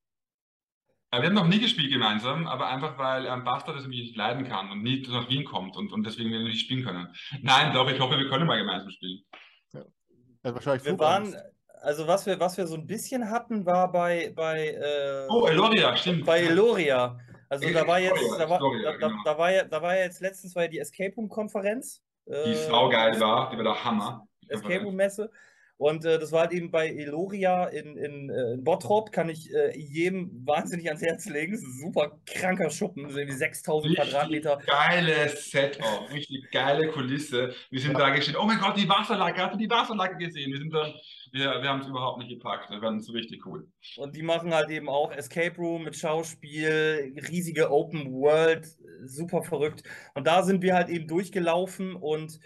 Wir 1.14 1.24
haben 1.24 1.34
noch 1.34 1.47
nie 1.47 1.59
gespielt 1.59 1.91
gemeinsam, 1.91 2.47
aber 2.47 2.68
einfach 2.68 2.97
weil 2.97 3.26
ähm, 3.26 3.43
Bastard 3.43 3.76
das 3.76 3.84
irgendwie 3.84 4.01
nicht 4.01 4.16
leiden 4.16 4.47
kann 4.47 4.72
und 4.72 4.82
nie 4.82 5.05
nach 5.09 5.30
Wien 5.30 5.43
kommt 5.43 5.76
und, 5.76 5.91
und 5.91 6.05
deswegen 6.05 6.32
wir 6.32 6.39
nicht 6.39 6.62
spielen 6.62 6.86
können. 6.86 7.14
Nein, 7.41 7.74
doch, 7.74 7.89
ich 7.91 7.99
hoffe, 7.99 8.18
wir 8.18 8.30
können 8.30 8.47
mal 8.47 8.57
gemeinsam 8.57 8.89
spielen. 8.91 9.20
Ja. 9.74 9.82
Also 10.41 10.55
wahrscheinlich 10.55 10.86
wir 10.86 10.97
waren, 10.97 11.36
also 11.82 12.07
was 12.07 12.26
wir, 12.26 12.39
was 12.39 12.57
wir 12.57 12.66
so 12.66 12.76
ein 12.76 12.88
bisschen 12.88 13.30
hatten, 13.30 13.66
war 13.66 13.91
bei, 13.91 14.32
bei 14.34 14.70
äh, 14.70 15.28
Oh, 15.30 15.47
Eloria, 15.47 15.97
stimmt. 15.97 16.26
Bei 16.26 16.39
Eloria. 16.39 17.18
Also 17.49 17.70
da 17.70 17.86
war 17.86 17.99
jetzt, 17.99 18.24
da 18.39 18.49
war, 18.49 18.59
da, 18.59 18.97
da, 18.97 19.14
da, 19.26 19.38
war 19.38 19.51
ja, 19.51 19.66
da 19.66 19.82
war 19.82 19.93
ja 19.97 20.03
jetzt 20.03 20.22
letztens 20.22 20.55
war 20.55 20.64
ja 20.64 20.70
die 20.70 20.80
Escape 20.80 21.14
Room 21.18 21.28
Konferenz. 21.28 22.01
Die 22.26 22.32
äh, 22.32 22.55
saugeil 22.70 23.20
war, 23.20 23.49
die 23.49 23.57
war 23.57 23.64
der 23.66 23.84
Hammer. 23.84 24.26
Escape 24.52 24.84
Room 24.84 24.95
Messe. 24.95 25.32
Und 25.82 26.06
äh, 26.06 26.20
das 26.20 26.32
war 26.32 26.41
halt 26.41 26.52
eben 26.52 26.70
bei 26.70 26.89
Eloria 26.89 27.66
in, 27.66 27.97
in, 27.97 28.30
äh, 28.30 28.54
in 28.54 28.64
Bottrop, 28.64 29.12
kann 29.12 29.30
ich 29.30 29.52
äh, 29.52 29.76
jedem 29.76 30.30
wahnsinnig 30.45 30.88
ans 30.88 31.02
Herz 31.02 31.28
legen. 31.28 31.54
Das 31.54 31.62
ist 31.62 31.68
ein 31.70 31.80
super 31.88 32.20
kranker 32.28 32.70
Schuppen, 32.70 33.10
so 33.10 33.18
irgendwie 33.18 33.36
6000 33.36 33.89
richtig 33.89 34.12
Quadratmeter. 34.12 34.60
Geiles 34.68 35.49
Setup, 35.49 36.08
richtig 36.14 36.52
geile 36.52 36.88
Kulisse. 36.89 37.56
Wir 37.72 37.80
sind 37.80 37.93
ja. 37.93 37.97
da 37.97 38.10
gestehen, 38.12 38.38
oh 38.39 38.45
mein 38.45 38.60
Gott, 38.60 38.78
die 38.78 38.88
Wasserlage, 38.88 39.41
hast 39.41 39.56
du 39.56 39.58
die 39.58 39.72
Wasserlage 39.72 40.18
gesehen? 40.24 40.52
Wir 40.52 40.60
sind 40.60 40.72
wir, 40.72 40.93
wir 41.64 41.70
haben 41.70 41.82
es 41.82 41.88
überhaupt 41.88 42.20
nicht 42.20 42.30
gepackt. 42.30 42.70
Das 42.70 42.80
war 42.80 42.99
so 42.99 43.14
richtig 43.14 43.43
cool. 43.47 43.68
Und 43.97 44.16
die 44.16 44.22
machen 44.22 44.54
halt 44.54 44.70
eben 44.70 44.88
auch 44.88 45.12
Escape 45.12 45.56
Room 45.58 45.86
mit 45.86 45.95
Schauspiel, 45.95 47.16
riesige 47.28 47.72
Open 47.72 48.12
World, 48.12 48.68
super 49.06 49.41
verrückt. 49.41 49.82
Und 50.14 50.28
da 50.28 50.43
sind 50.43 50.62
wir 50.62 50.76
halt 50.76 50.89
eben 50.89 51.08
durchgelaufen 51.08 51.95
und 51.95 52.39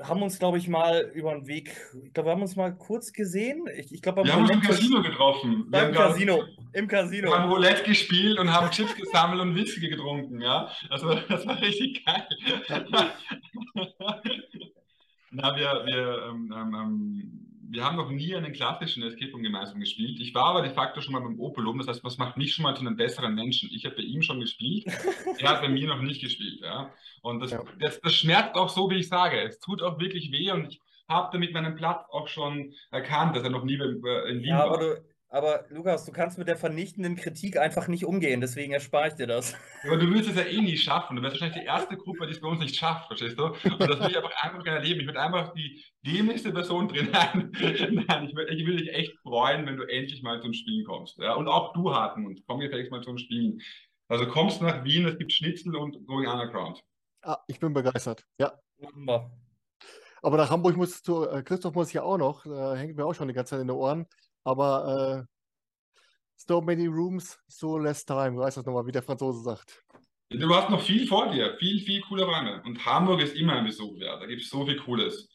haben 0.00 0.22
uns, 0.22 0.38
glaube 0.38 0.58
ich, 0.58 0.68
mal 0.68 1.10
über 1.14 1.32
den 1.32 1.46
Weg, 1.46 1.74
ich 2.04 2.12
glaube, 2.12 2.28
wir 2.28 2.32
haben 2.32 2.42
uns 2.42 2.56
mal 2.56 2.74
kurz 2.74 3.12
gesehen. 3.12 3.66
Ich, 3.76 3.92
ich 3.92 4.02
glaube, 4.02 4.24
wir 4.24 4.32
haben 4.32 4.42
uns 4.42 4.50
im 4.50 4.60
Casino 4.60 5.02
getroffen. 5.02 5.66
Wir 5.68 5.88
Im 5.88 5.94
Casino, 5.94 6.44
im 6.72 6.88
Casino. 6.88 7.28
Wir 7.28 7.38
haben 7.38 7.50
Roulette 7.50 7.82
gespielt 7.84 8.38
und 8.38 8.52
haben 8.52 8.70
Chips 8.70 8.94
gesammelt 8.96 9.40
und 9.40 9.54
Whisky 9.54 9.88
getrunken, 9.88 10.40
ja. 10.40 10.70
Also 10.90 11.14
das 11.14 11.46
war 11.46 11.60
richtig 11.60 12.04
geil. 12.04 12.26
Na, 15.30 15.56
wir, 15.56 15.82
wir 15.86 16.28
ähm, 16.30 16.54
ähm, 16.54 16.74
ähm 16.74 17.51
wir 17.72 17.84
haben 17.84 17.96
noch 17.96 18.10
nie 18.10 18.34
einen 18.34 18.52
klassischen 18.52 19.02
Escape 19.02 19.32
Room 19.32 19.42
gemeinsam 19.42 19.80
gespielt. 19.80 20.20
Ich 20.20 20.34
war 20.34 20.44
aber 20.44 20.60
de 20.60 20.74
facto 20.74 21.00
schon 21.00 21.14
mal 21.14 21.20
beim 21.20 21.40
Opelum. 21.40 21.78
Das 21.78 21.88
heißt, 21.88 22.04
was 22.04 22.18
macht 22.18 22.36
mich 22.36 22.54
schon 22.54 22.64
mal 22.64 22.74
zu 22.76 22.82
einem 22.82 22.96
besseren 22.96 23.34
Menschen? 23.34 23.70
Ich 23.72 23.86
habe 23.86 23.96
bei 23.96 24.02
ihm 24.02 24.20
schon 24.20 24.40
gespielt. 24.40 24.84
er 25.38 25.48
hat 25.48 25.62
bei 25.62 25.68
mir 25.68 25.88
noch 25.88 26.02
nicht 26.02 26.20
gespielt. 26.20 26.60
Ja? 26.60 26.92
Und 27.22 27.40
das, 27.40 27.52
ja. 27.52 27.64
das, 27.80 27.98
das 28.00 28.14
schmerzt 28.14 28.56
auch 28.56 28.68
so, 28.68 28.90
wie 28.90 28.96
ich 28.96 29.08
sage. 29.08 29.40
Es 29.40 29.58
tut 29.58 29.80
auch 29.80 29.98
wirklich 29.98 30.30
weh 30.30 30.50
und 30.50 30.66
ich 30.66 30.82
habe 31.08 31.30
damit 31.32 31.54
meinen 31.54 31.74
Platz 31.74 32.04
auch 32.10 32.28
schon 32.28 32.74
erkannt, 32.90 33.34
dass 33.36 33.42
er 33.42 33.50
noch 33.50 33.64
nie 33.64 33.74
in 33.74 34.42
Wien 34.42 34.44
ja, 34.44 34.68
war. 34.68 34.78
Du, 34.78 35.02
aber 35.32 35.64
Lukas, 35.70 36.04
du 36.04 36.12
kannst 36.12 36.36
mit 36.36 36.46
der 36.46 36.58
vernichtenden 36.58 37.16
Kritik 37.16 37.56
einfach 37.56 37.88
nicht 37.88 38.04
umgehen, 38.04 38.42
deswegen 38.42 38.74
erspare 38.74 39.08
ich 39.08 39.14
dir 39.14 39.26
das. 39.26 39.56
Aber 39.82 39.96
du 39.96 40.12
willst 40.12 40.28
es 40.28 40.36
ja 40.36 40.42
eh 40.42 40.60
nie 40.60 40.76
schaffen. 40.76 41.16
Du 41.16 41.22
wärst 41.22 41.36
wahrscheinlich 41.36 41.62
die 41.62 41.66
erste 41.66 41.96
Gruppe, 41.96 42.26
die 42.26 42.32
es 42.32 42.40
bei 42.40 42.48
uns 42.48 42.60
nicht 42.60 42.76
schafft, 42.76 43.06
verstehst 43.06 43.38
du? 43.38 43.46
Und 43.46 43.80
das 43.80 43.98
will 43.98 44.10
ich 44.10 44.16
einfach, 44.18 44.30
einfach 44.42 44.62
gerne 44.62 44.80
erleben. 44.80 45.00
Ich 45.00 45.06
würde 45.06 45.20
einfach 45.20 45.54
die 45.54 45.82
dämlichste 46.02 46.52
Person 46.52 46.86
drin 46.86 47.08
Nein, 47.10 47.50
Nein 48.08 48.28
ich, 48.28 48.36
will, 48.36 48.46
ich 48.50 48.66
will 48.66 48.76
dich 48.76 48.92
echt 48.92 49.16
freuen, 49.22 49.64
wenn 49.64 49.78
du 49.78 49.84
endlich 49.84 50.22
mal 50.22 50.42
zum 50.42 50.52
Spielen 50.52 50.84
kommst. 50.84 51.16
Ja? 51.16 51.32
Und 51.32 51.48
auch 51.48 51.72
du, 51.72 51.94
Hartmut, 51.94 52.42
komm 52.46 52.60
gefälligst 52.60 52.92
mal 52.92 53.02
zum 53.02 53.16
Spielen. 53.16 53.62
Also 54.08 54.26
kommst 54.26 54.60
nach 54.60 54.84
Wien, 54.84 55.06
es 55.06 55.16
gibt 55.16 55.32
Schnitzel 55.32 55.74
und 55.76 56.06
Going 56.06 56.28
Underground. 56.28 56.82
Ah, 57.22 57.38
ich 57.46 57.58
bin 57.58 57.72
begeistert, 57.72 58.26
ja. 58.38 58.52
Aber 60.20 60.36
nach 60.36 60.50
Hamburg 60.50 60.76
muss 60.76 61.02
zu, 61.02 61.26
äh, 61.26 61.42
Christoph 61.42 61.74
muss 61.74 61.92
ja 61.94 62.02
auch 62.02 62.18
noch, 62.18 62.44
äh, 62.44 62.76
hängt 62.76 62.96
mir 62.96 63.06
auch 63.06 63.14
schon 63.14 63.28
die 63.28 63.34
ganze 63.34 63.52
Zeit 63.52 63.62
in 63.62 63.68
den 63.68 63.76
Ohren. 63.76 64.06
Aber 64.44 65.26
äh, 65.26 65.32
so 66.36 66.60
many 66.60 66.86
rooms, 66.86 67.38
so 67.48 67.78
less 67.78 68.04
time. 68.04 68.32
Du 68.32 68.38
weißt 68.38 68.56
das 68.56 68.66
nochmal, 68.66 68.86
wie 68.86 68.92
der 68.92 69.02
Franzose 69.02 69.42
sagt. 69.42 69.82
Du 70.30 70.54
hast 70.54 70.70
noch 70.70 70.80
viel 70.80 71.06
vor 71.06 71.30
dir, 71.30 71.56
viel, 71.58 71.80
viel 71.80 72.00
coole 72.02 72.24
Räume. 72.24 72.62
Und 72.64 72.84
Hamburg 72.84 73.20
ist 73.20 73.36
immer 73.36 73.54
ein 73.54 73.66
Besuch 73.66 73.98
wert. 73.98 74.22
Da 74.22 74.26
gibt 74.26 74.42
es 74.42 74.48
so 74.48 74.64
viel 74.64 74.76
Cooles. 74.76 75.28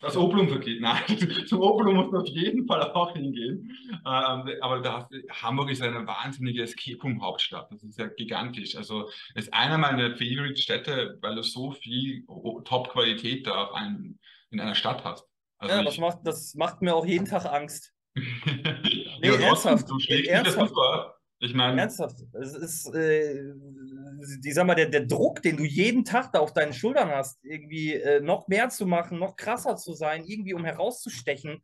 Das 0.00 0.16
Oblum 0.16 0.48
vergeht. 0.48 0.80
Nein, 0.80 1.02
zum 1.46 1.60
Oblum 1.60 1.94
muss 1.96 2.10
man 2.10 2.22
auf 2.22 2.28
jeden 2.28 2.66
Fall 2.66 2.90
auch 2.92 3.12
hingehen. 3.12 3.70
Ähm, 3.92 4.50
aber 4.60 4.80
da, 4.80 5.08
Hamburg 5.30 5.70
ist 5.70 5.82
eine 5.82 6.06
wahnsinnige 6.06 6.62
Escape-Room-Hauptstadt. 6.62 7.70
Das 7.70 7.82
ist 7.82 7.98
ja 7.98 8.08
gigantisch. 8.08 8.76
Also 8.76 9.10
ist 9.34 9.52
einer 9.52 9.78
meiner 9.78 10.16
Favorite-Städte, 10.16 11.18
weil 11.20 11.34
du 11.36 11.42
so 11.42 11.70
viel 11.72 12.24
Top-Qualität 12.64 13.46
da 13.46 13.66
auf 13.66 13.74
einen, 13.74 14.18
in 14.50 14.58
einer 14.58 14.74
Stadt 14.74 15.04
hast. 15.04 15.26
Also 15.58 15.74
ja, 15.74 15.80
ich, 15.82 15.86
das, 15.86 15.98
macht, 15.98 16.18
das 16.24 16.54
macht 16.54 16.80
mir 16.80 16.94
auch 16.94 17.04
jeden 17.04 17.26
Tag 17.26 17.44
Angst 17.44 17.92
nee, 18.14 19.28
ernsthaft. 19.28 19.88
Du 19.88 19.98
ernsthaft. 20.28 20.74
Ich 21.42 21.54
meine. 21.54 21.80
Ernsthaft. 21.80 22.16
Es 22.34 22.54
ist, 22.54 22.94
äh, 22.94 23.54
ich 24.44 24.54
sag 24.54 24.66
mal, 24.66 24.74
der, 24.74 24.90
der 24.90 25.06
Druck, 25.06 25.42
den 25.42 25.56
du 25.56 25.64
jeden 25.64 26.04
Tag 26.04 26.32
da 26.32 26.40
auf 26.40 26.52
deinen 26.52 26.74
Schultern 26.74 27.10
hast, 27.10 27.42
irgendwie 27.44 27.94
äh, 27.94 28.20
noch 28.20 28.48
mehr 28.48 28.68
zu 28.68 28.86
machen, 28.86 29.18
noch 29.18 29.36
krasser 29.36 29.76
zu 29.76 29.94
sein, 29.94 30.24
irgendwie 30.26 30.52
um 30.52 30.64
herauszustechen, 30.64 31.62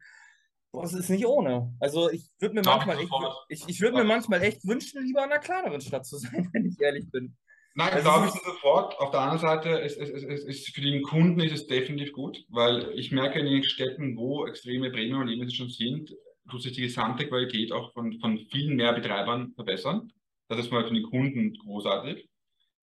das 0.73 0.95
ist 0.95 1.11
nicht 1.11 1.27
ohne. 1.27 1.75
Also 1.81 2.11
ich 2.11 2.31
würde 2.39 2.55
mir 2.55 2.63
manchmal 2.63 2.99
echt, 2.99 3.11
ich, 3.49 3.69
ich 3.69 3.81
würde 3.81 3.97
mir 3.97 4.05
manchmal 4.05 4.43
echt 4.43 4.67
wünschen, 4.67 5.05
lieber 5.05 5.25
in 5.25 5.31
einer 5.31 5.41
kleineren 5.41 5.81
Stadt 5.81 6.07
zu 6.07 6.19
sein, 6.19 6.49
wenn 6.53 6.67
ich 6.67 6.81
ehrlich 6.81 7.11
bin. 7.11 7.37
Nein, 7.75 7.93
also 7.93 8.05
glaube 8.05 8.27
ich 8.27 8.43
sofort. 8.43 8.99
Auf 8.99 9.11
der 9.11 9.21
anderen 9.21 9.41
Seite 9.41 9.69
ist, 9.81 9.99
ist, 9.99 10.11
ist, 10.11 10.45
ist, 10.49 10.75
für 10.75 10.81
den 10.81 11.03
Kunden 11.03 11.41
ist 11.41 11.53
es 11.53 11.67
definitiv 11.67 12.13
gut, 12.13 12.39
weil 12.49 12.91
ich 12.95 13.13
merke 13.13 13.39
in 13.39 13.47
den 13.47 13.65
Städten, 13.65 14.17
wo 14.17 14.47
extreme 14.47 14.91
Premium-Erlebnisse 14.91 15.55
schon 15.55 15.69
sind, 15.69 16.15
tut 16.49 16.63
sich 16.63 16.73
die 16.73 16.83
gesamte 16.83 17.27
Qualität 17.29 17.73
auch 17.73 17.93
von, 17.93 18.19
von 18.21 18.39
vielen 18.51 18.77
mehr 18.77 18.93
Betreibern 18.93 19.53
verbessern. 19.55 20.13
Das 20.49 20.59
ist 20.59 20.71
mal 20.71 20.87
für 20.87 20.95
den 20.95 21.03
Kunden 21.03 21.55
großartig. 21.55 22.29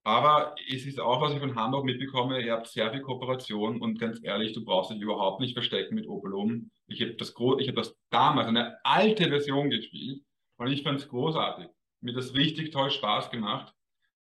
Aber 0.06 0.56
es 0.70 0.86
ist 0.86 1.00
auch, 1.00 1.22
was 1.22 1.34
ich 1.34 1.40
von 1.40 1.56
Hamburg 1.56 1.86
mitbekomme, 1.86 2.42
ihr 2.42 2.54
habt 2.54 2.68
sehr 2.68 2.92
viel 2.92 3.02
Kooperation 3.02 3.80
und 3.80 4.00
ganz 4.00 4.20
ehrlich, 4.22 4.52
du 4.52 4.66
brauchst 4.66 4.92
dich 4.92 5.00
überhaupt 5.00 5.40
nicht 5.40 5.54
verstecken 5.54 5.96
mit 5.96 6.08
Opelum. 6.08 6.72
Ich 6.88 7.02
habe 7.02 7.14
das, 7.14 7.34
hab 7.34 7.76
das 7.76 7.96
damals, 8.10 8.50
eine 8.50 8.78
alte 8.84 9.30
Version 9.30 9.70
gespielt 9.70 10.22
und 10.58 10.68
ich 10.68 10.84
fand 10.84 11.00
es 11.00 11.08
großartig. 11.08 11.68
Mir 12.02 12.14
das 12.14 12.34
richtig 12.36 12.72
toll 12.72 12.92
Spaß 12.92 13.32
gemacht. 13.32 13.74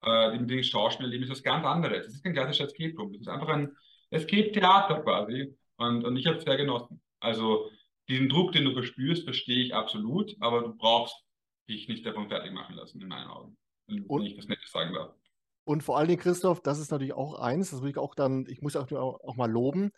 Äh, 0.04 0.38
mit 0.38 0.66
Schauspielerleben 0.66 1.24
ist 1.24 1.32
was 1.32 1.44
ganz 1.44 1.66
anderes. 1.66 2.06
Es 2.06 2.14
ist 2.14 2.24
kein 2.24 2.34
klassischer 2.34 2.66
Escape 2.66 2.96
Room. 2.96 3.14
Es 3.16 3.22
ist 3.22 3.28
einfach 3.28 3.50
ein 3.50 3.76
Escape-Theater 4.12 5.02
quasi. 5.02 5.56
Und, 5.78 6.06
und 6.06 6.16
ich 6.16 6.28
habe 6.28 6.38
es 6.38 6.44
sehr 6.44 6.58
genossen. 6.58 7.02
Also 7.20 7.72
diesen 8.12 8.30
Druck, 8.30 8.52
den 8.52 8.66
du 8.66 8.74
verspürst, 8.74 9.24
verstehe 9.24 9.64
ich 9.64 9.74
absolut, 9.74 10.36
aber 10.40 10.62
du 10.62 10.76
brauchst 10.76 11.16
dich 11.70 11.88
nicht 11.88 12.06
davon 12.06 12.28
fertig 12.28 12.52
machen 12.52 12.76
lassen, 12.76 13.02
in 13.02 13.08
meinen 13.08 13.28
Augen. 13.28 13.58
Wenn 13.88 14.26
ich 14.26 14.36
das 14.36 14.48
nicht 14.48 14.68
sagen 14.68 14.94
darf. 14.94 15.14
Und 15.64 15.84
vor 15.84 15.98
allen 15.98 16.08
Dingen, 16.08 16.20
Christoph, 16.20 16.62
das 16.62 16.80
ist 16.80 16.92
natürlich 16.92 17.14
auch 17.14 17.40
eins, 17.40 17.72
das 17.72 17.82
will 17.82 17.92
ich 17.92 17.98
auch 17.98 18.16
dann, 18.16 18.46
ich 18.48 18.62
muss 18.62 18.76
auch, 18.76 18.92
auch 18.92 19.36
mal 19.36 19.50
loben. 19.50 19.92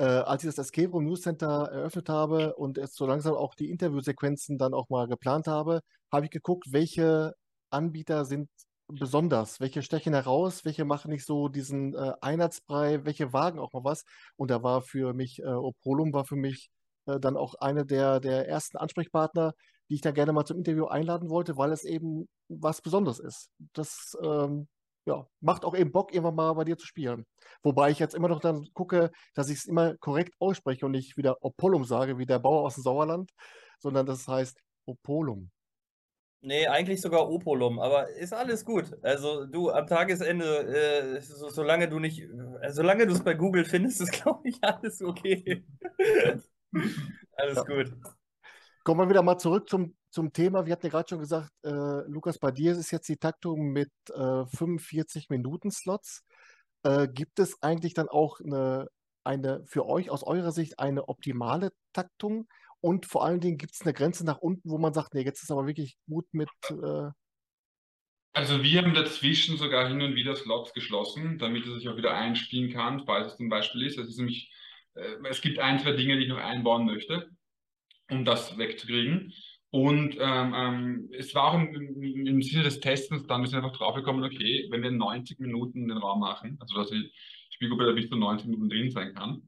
Äh, 0.00 0.04
als 0.04 0.44
ich 0.44 0.48
das 0.48 0.58
Escape 0.58 0.90
Room 0.90 1.04
News 1.04 1.22
Center 1.22 1.68
eröffnet 1.72 2.08
habe 2.08 2.54
und 2.54 2.76
jetzt 2.76 2.94
so 2.94 3.06
langsam 3.06 3.34
auch 3.34 3.54
die 3.54 3.70
Interviewsequenzen 3.70 4.56
dann 4.58 4.74
auch 4.74 4.88
mal 4.90 5.08
geplant 5.08 5.48
habe, 5.48 5.80
habe 6.12 6.26
ich 6.26 6.30
geguckt, 6.30 6.72
welche 6.72 7.34
Anbieter 7.70 8.24
sind 8.24 8.48
besonders, 8.86 9.60
welche 9.60 9.82
stechen 9.82 10.14
heraus, 10.14 10.64
welche 10.64 10.84
machen 10.84 11.10
nicht 11.10 11.26
so 11.26 11.48
diesen 11.48 11.94
äh, 11.94 12.12
Einheitsbrei, 12.20 13.04
welche 13.04 13.32
wagen 13.32 13.58
auch 13.58 13.72
mal 13.72 13.84
was. 13.84 14.04
Und 14.36 14.50
da 14.50 14.62
war 14.62 14.82
für 14.82 15.14
mich, 15.14 15.40
äh, 15.40 15.46
Opolum 15.46 16.12
war 16.12 16.24
für 16.24 16.36
mich 16.36 16.70
äh, 17.08 17.20
dann 17.20 17.36
auch 17.36 17.54
eine 17.56 17.84
der, 17.86 18.20
der 18.20 18.48
ersten 18.48 18.76
Ansprechpartner, 18.76 19.54
die 19.88 19.94
ich 19.94 20.00
da 20.00 20.10
gerne 20.10 20.32
mal 20.32 20.44
zum 20.44 20.58
Interview 20.58 20.86
einladen 20.86 21.30
wollte, 21.30 21.56
weil 21.56 21.72
es 21.72 21.84
eben 21.84 22.28
was 22.48 22.82
Besonderes 22.82 23.18
ist. 23.18 23.50
Das 23.72 24.16
ähm, 24.22 24.68
ja, 25.06 25.26
macht 25.40 25.64
auch 25.64 25.74
eben 25.74 25.90
Bock, 25.90 26.12
irgendwann 26.12 26.34
mal 26.34 26.52
bei 26.52 26.64
dir 26.64 26.76
zu 26.76 26.86
spielen. 26.86 27.24
Wobei 27.62 27.90
ich 27.90 27.98
jetzt 27.98 28.14
immer 28.14 28.28
noch 28.28 28.40
dann 28.40 28.66
gucke, 28.74 29.10
dass 29.34 29.48
ich 29.48 29.58
es 29.58 29.64
immer 29.64 29.96
korrekt 29.96 30.34
ausspreche 30.38 30.84
und 30.84 30.92
nicht 30.92 31.16
wieder 31.16 31.42
Opolum 31.42 31.84
sage, 31.84 32.18
wie 32.18 32.26
der 32.26 32.38
Bauer 32.38 32.66
aus 32.66 32.74
dem 32.74 32.82
Sauerland, 32.82 33.30
sondern 33.78 34.04
das 34.04 34.28
heißt 34.28 34.60
Opolum. 34.86 35.50
Nee, 36.40 36.68
eigentlich 36.68 37.00
sogar 37.00 37.28
Opolum, 37.28 37.80
aber 37.80 38.10
ist 38.10 38.32
alles 38.32 38.64
gut. 38.64 38.96
Also 39.02 39.46
du 39.46 39.70
am 39.70 39.86
Tagesende, 39.86 41.16
äh, 41.16 41.20
so, 41.20 41.48
solange 41.48 41.88
du 41.88 41.98
nicht, 41.98 42.20
äh, 42.20 42.70
solange 42.70 43.06
du 43.06 43.14
es 43.14 43.24
bei 43.24 43.34
Google 43.34 43.64
findest, 43.64 44.00
ist 44.00 44.12
glaube 44.22 44.48
ich 44.48 44.58
alles 44.62 45.02
okay. 45.02 45.64
Alles 47.36 47.56
ja. 47.56 47.62
gut. 47.62 47.92
Kommen 48.84 49.00
wir 49.00 49.10
wieder 49.10 49.22
mal 49.22 49.38
zurück 49.38 49.68
zum, 49.68 49.96
zum 50.10 50.32
Thema. 50.32 50.64
Wir 50.64 50.72
hatten 50.72 50.86
ja 50.86 50.90
gerade 50.90 51.08
schon 51.08 51.18
gesagt, 51.18 51.50
äh, 51.62 52.06
Lukas, 52.06 52.38
bei 52.38 52.50
dir 52.50 52.72
ist 52.72 52.90
jetzt 52.90 53.08
die 53.08 53.18
Taktung 53.18 53.72
mit 53.72 53.90
äh, 54.14 54.46
45 54.46 55.28
Minuten 55.28 55.70
Slots. 55.70 56.24
Äh, 56.84 57.08
gibt 57.08 57.38
es 57.38 57.62
eigentlich 57.62 57.94
dann 57.94 58.08
auch 58.08 58.40
eine, 58.40 58.88
eine, 59.24 59.64
für 59.66 59.86
euch 59.86 60.10
aus 60.10 60.22
eurer 60.22 60.52
Sicht 60.52 60.78
eine 60.78 61.08
optimale 61.08 61.70
Taktung? 61.92 62.48
Und 62.80 63.06
vor 63.06 63.24
allen 63.24 63.40
Dingen 63.40 63.58
gibt 63.58 63.74
es 63.74 63.82
eine 63.82 63.92
Grenze 63.92 64.24
nach 64.24 64.38
unten, 64.38 64.70
wo 64.70 64.78
man 64.78 64.94
sagt, 64.94 65.14
nee, 65.14 65.22
jetzt 65.22 65.42
ist 65.42 65.50
aber 65.50 65.66
wirklich 65.66 65.98
gut 66.08 66.26
mit. 66.32 66.48
Äh 66.70 67.10
also 68.32 68.62
wir 68.62 68.82
haben 68.82 68.94
dazwischen 68.94 69.56
sogar 69.56 69.88
hin 69.88 70.00
und 70.00 70.14
wieder 70.14 70.36
Slots 70.36 70.72
geschlossen, 70.72 71.38
damit 71.38 71.66
es 71.66 71.74
sich 71.74 71.88
auch 71.88 71.96
wieder 71.96 72.14
einspielen 72.14 72.72
kann, 72.72 73.04
falls 73.04 73.32
es 73.32 73.36
zum 73.36 73.48
Beispiel 73.48 73.82
ist. 73.82 73.98
Das 73.98 74.08
ist 74.08 74.18
nämlich 74.18 74.52
es 75.28 75.40
gibt 75.40 75.58
ein, 75.58 75.78
zwei 75.78 75.92
Dinge, 75.92 76.16
die 76.16 76.24
ich 76.24 76.28
noch 76.28 76.38
einbauen 76.38 76.86
möchte, 76.86 77.30
um 78.10 78.24
das 78.24 78.56
wegzukriegen. 78.58 79.32
Und 79.70 80.16
ähm, 80.18 80.54
ähm, 80.56 81.10
es 81.12 81.34
war 81.34 81.52
auch 81.52 81.54
im, 81.54 82.26
im, 82.26 82.42
Sinne 82.42 82.62
des 82.62 82.80
Testens, 82.80 83.26
dann 83.26 83.44
sind 83.44 83.60
wir 83.60 83.64
einfach 83.64 83.76
draufgekommen, 83.76 84.24
okay, 84.24 84.66
wenn 84.70 84.82
wir 84.82 84.90
90 84.90 85.38
Minuten 85.40 85.88
den 85.88 85.98
Raum 85.98 86.20
machen, 86.20 86.56
also 86.60 86.74
dass 86.74 86.90
die 86.90 87.12
Spielgruppe 87.50 87.84
da 87.84 87.92
bis 87.92 88.08
zu 88.08 88.16
90 88.16 88.48
Minuten 88.48 88.70
drin 88.70 88.90
sein 88.90 89.14
kann, 89.14 89.46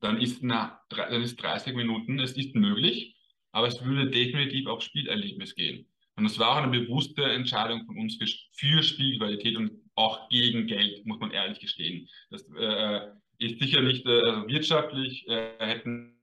dann 0.00 0.20
ist, 0.20 0.42
na, 0.42 0.80
dann 0.90 1.22
ist 1.22 1.42
30 1.42 1.74
Minuten, 1.74 2.20
es 2.20 2.32
ist 2.32 2.54
möglich, 2.54 3.16
aber 3.50 3.66
es 3.66 3.84
würde 3.84 4.10
definitiv 4.10 4.68
auf 4.68 4.82
Spielerlebnis 4.82 5.56
gehen. 5.56 5.88
Und 6.16 6.26
es 6.26 6.38
war 6.38 6.52
auch 6.52 6.62
eine 6.62 6.80
bewusste 6.80 7.24
Entscheidung 7.24 7.84
von 7.84 7.98
uns 7.98 8.16
für, 8.16 8.26
für 8.52 8.82
Spielqualität 8.82 9.56
und 9.56 9.72
auch 9.96 10.28
gegen 10.28 10.66
Geld, 10.66 11.04
muss 11.04 11.18
man 11.18 11.30
ehrlich 11.30 11.58
gestehen. 11.58 12.08
Das 12.30 12.42
äh, 12.56 13.08
ist 13.38 13.60
sicher 13.60 13.82
nicht 13.82 14.06
äh, 14.06 14.20
also 14.20 14.48
wirtschaftlich, 14.48 15.26
äh, 15.28 15.52
hätten 15.58 16.20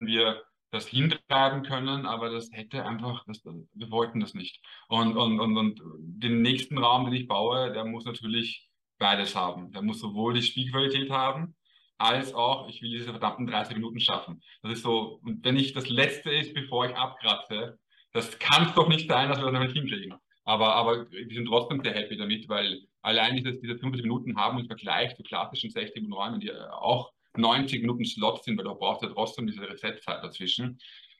wir 0.00 0.42
das 0.70 0.88
hintreiben 0.88 1.62
können, 1.62 2.06
aber 2.06 2.30
das 2.30 2.50
hätte 2.52 2.84
einfach, 2.84 3.24
das, 3.26 3.44
wir 3.44 3.90
wollten 3.90 4.20
das 4.20 4.34
nicht. 4.34 4.60
Und, 4.88 5.16
und, 5.16 5.40
und, 5.40 5.56
und 5.56 5.80
den 5.84 6.42
nächsten 6.42 6.78
Raum, 6.78 7.06
den 7.06 7.14
ich 7.14 7.28
baue, 7.28 7.72
der 7.72 7.84
muss 7.84 8.04
natürlich 8.04 8.68
beides 8.98 9.34
haben. 9.34 9.72
Der 9.72 9.82
muss 9.82 10.00
sowohl 10.00 10.34
die 10.34 10.42
Spielqualität 10.42 11.10
haben, 11.10 11.54
als 11.98 12.34
auch, 12.34 12.68
ich 12.68 12.82
will 12.82 12.90
diese 12.90 13.10
verdammten 13.10 13.46
30 13.46 13.76
Minuten 13.76 14.00
schaffen. 14.00 14.42
Das 14.62 14.72
ist 14.72 14.82
so, 14.82 15.20
und 15.22 15.44
wenn 15.44 15.56
ich 15.56 15.72
das 15.72 15.88
Letzte 15.88 16.30
ist, 16.30 16.52
bevor 16.52 16.86
ich 16.86 16.96
abkratze, 16.96 17.78
das 18.12 18.38
kann 18.38 18.66
es 18.66 18.74
doch 18.74 18.88
nicht 18.88 19.08
sein, 19.08 19.28
dass 19.28 19.40
wir 19.40 19.50
das 19.50 19.62
nicht 19.62 19.76
hinkriegen. 19.76 20.14
Aber, 20.46 20.76
aber 20.76 21.10
wir 21.10 21.34
sind 21.34 21.46
trotzdem 21.46 21.82
sehr 21.82 21.92
happy 21.92 22.16
damit, 22.16 22.48
weil 22.48 22.80
allein 23.02 23.34
diese, 23.34 23.54
diese 23.54 23.76
50 23.76 24.02
Minuten 24.02 24.36
haben 24.36 24.60
im 24.60 24.66
Vergleich 24.66 25.14
zu 25.16 25.24
klassischen 25.24 25.70
60 25.70 25.96
Minuten 25.96 26.12
Räumen, 26.12 26.40
die 26.40 26.52
auch 26.52 27.12
90 27.36 27.80
Minuten 27.80 28.04
Slots 28.04 28.44
sind, 28.44 28.56
weil 28.56 28.64
du 28.64 28.74
brauchst 28.76 29.02
ja 29.02 29.08
trotzdem 29.08 29.48
diese 29.48 29.68
Resetzeit 29.68 30.22
dazwischen, 30.22 30.78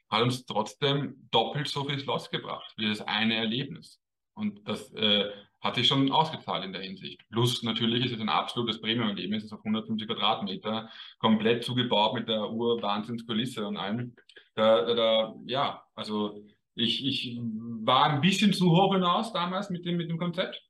hat 0.09 0.23
uns 0.23 0.47
trotzdem 0.47 1.29
doppelt 1.33 1.67
so 1.67 1.85
viel 1.85 1.99
Slots 1.99 2.31
gebracht, 2.31 2.73
wie 2.77 2.89
das 2.89 3.01
eine 3.01 3.35
Erlebnis. 3.35 4.01
Und 4.35 4.67
das 4.69 4.95
äh, 4.95 5.29
hat 5.61 5.75
sich 5.75 5.89
schon 5.89 6.13
ausgezahlt 6.13 6.65
in 6.65 6.73
der 6.73 6.83
Hinsicht. 6.83 7.21
Plus 7.31 7.65
natürlich 7.65 8.05
ist 8.05 8.13
es 8.13 8.21
ein 8.21 8.29
absolutes 8.29 8.81
Premium-Erlebnis, 8.81 9.39
es 9.39 9.47
ist 9.47 9.53
auf 9.53 9.65
150 9.65 10.07
Quadratmeter, 10.07 10.89
komplett 11.19 11.65
zugebaut 11.65 12.15
mit 12.15 12.29
der 12.29 12.49
Ur-Wahnsinnskulisse 12.49 13.67
und 13.67 13.77
allem. 13.77 14.15
Da, 14.55 14.85
da, 14.85 14.95
da, 14.95 15.35
ja, 15.47 15.83
also 15.97 16.47
ich, 16.77 17.05
ich 17.05 17.39
war 17.41 18.05
ein 18.05 18.21
bisschen 18.21 18.53
zu 18.53 18.71
hoch 18.71 18.93
hinaus 18.95 19.33
damals 19.33 19.71
mit 19.71 19.85
dem, 19.85 19.97
mit 19.97 20.11
dem 20.11 20.19
Konzept. 20.19 20.63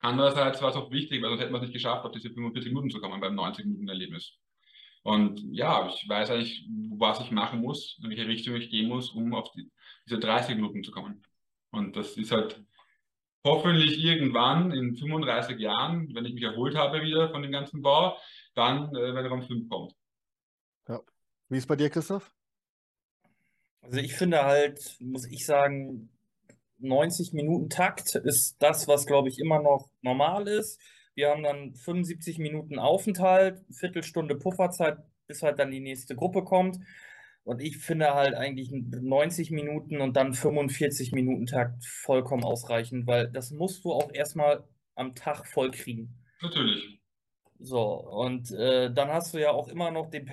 Andererseits 0.00 0.60
war 0.60 0.70
es 0.70 0.76
auch 0.76 0.90
wichtig, 0.90 1.22
weil 1.22 1.30
sonst 1.30 1.42
hätten 1.42 1.52
wir 1.52 1.58
es 1.58 1.62
nicht 1.62 1.72
geschafft, 1.72 2.04
auf 2.04 2.10
diese 2.10 2.30
45 2.30 2.72
Minuten 2.72 2.90
zu 2.90 3.00
kommen 3.00 3.20
beim 3.20 3.36
90 3.36 3.64
Minuten 3.66 3.88
Erlebnis. 3.88 4.36
Und 5.04 5.40
ja, 5.52 5.88
ich 5.88 6.08
weiß 6.08 6.30
eigentlich, 6.30 6.68
was 6.96 7.20
ich 7.20 7.30
machen 7.30 7.60
muss, 7.60 7.98
in 8.02 8.10
welche 8.10 8.26
Richtung 8.26 8.56
ich 8.56 8.70
gehen 8.70 8.88
muss, 8.88 9.10
um 9.10 9.32
auf 9.32 9.50
die, 9.52 9.70
diese 10.06 10.18
30 10.18 10.56
Minuten 10.56 10.82
zu 10.82 10.90
kommen. 10.90 11.22
Und 11.70 11.96
das 11.96 12.16
ist 12.16 12.32
halt 12.32 12.60
hoffentlich 13.44 14.02
irgendwann 14.02 14.72
in 14.72 14.96
35 14.96 15.58
Jahren, 15.58 16.12
wenn 16.14 16.24
ich 16.24 16.34
mich 16.34 16.44
erholt 16.44 16.76
habe 16.76 17.02
wieder 17.02 17.30
von 17.30 17.42
dem 17.42 17.52
ganzen 17.52 17.80
Bau, 17.80 18.16
dann, 18.54 18.94
äh, 18.94 19.14
wenn 19.14 19.26
Raum 19.26 19.42
5 19.42 19.68
kommt. 19.68 19.92
Ja. 20.88 21.00
Wie 21.48 21.58
ist 21.58 21.66
bei 21.66 21.76
dir, 21.76 21.90
Christoph? 21.90 22.32
Also 23.82 23.98
ich 23.98 24.14
finde 24.14 24.44
halt, 24.44 24.96
muss 25.00 25.26
ich 25.26 25.44
sagen, 25.44 26.08
90 26.78 27.32
Minuten 27.32 27.68
Takt 27.68 28.14
ist 28.14 28.56
das, 28.60 28.88
was 28.88 29.06
glaube 29.06 29.28
ich 29.28 29.38
immer 29.38 29.60
noch 29.60 29.88
normal 30.00 30.48
ist. 30.48 30.80
Wir 31.14 31.28
haben 31.28 31.42
dann 31.42 31.74
75 31.74 32.38
Minuten 32.38 32.78
Aufenthalt, 32.78 33.62
Viertelstunde 33.70 34.36
Pufferzeit, 34.36 34.98
bis 35.26 35.42
halt 35.42 35.58
dann 35.58 35.70
die 35.70 35.80
nächste 35.80 36.16
Gruppe 36.16 36.42
kommt. 36.42 36.78
Und 37.44 37.60
ich 37.60 37.78
finde 37.78 38.14
halt 38.14 38.34
eigentlich 38.34 38.70
90 38.70 39.50
Minuten 39.50 40.00
und 40.00 40.16
dann 40.16 40.32
45 40.32 41.12
Minuten 41.12 41.46
Takt 41.46 41.84
vollkommen 41.84 42.44
ausreichend, 42.44 43.06
weil 43.06 43.28
das 43.30 43.50
musst 43.50 43.84
du 43.84 43.92
auch 43.92 44.12
erstmal 44.12 44.64
am 44.94 45.14
Tag 45.14 45.46
voll 45.46 45.72
kriegen. 45.72 46.14
Natürlich. 46.40 47.00
So, 47.58 47.82
und 47.82 48.50
äh, 48.52 48.92
dann 48.92 49.08
hast 49.08 49.34
du 49.34 49.38
ja 49.38 49.50
auch 49.50 49.68
immer 49.68 49.90
noch 49.90 50.10
den 50.10 50.24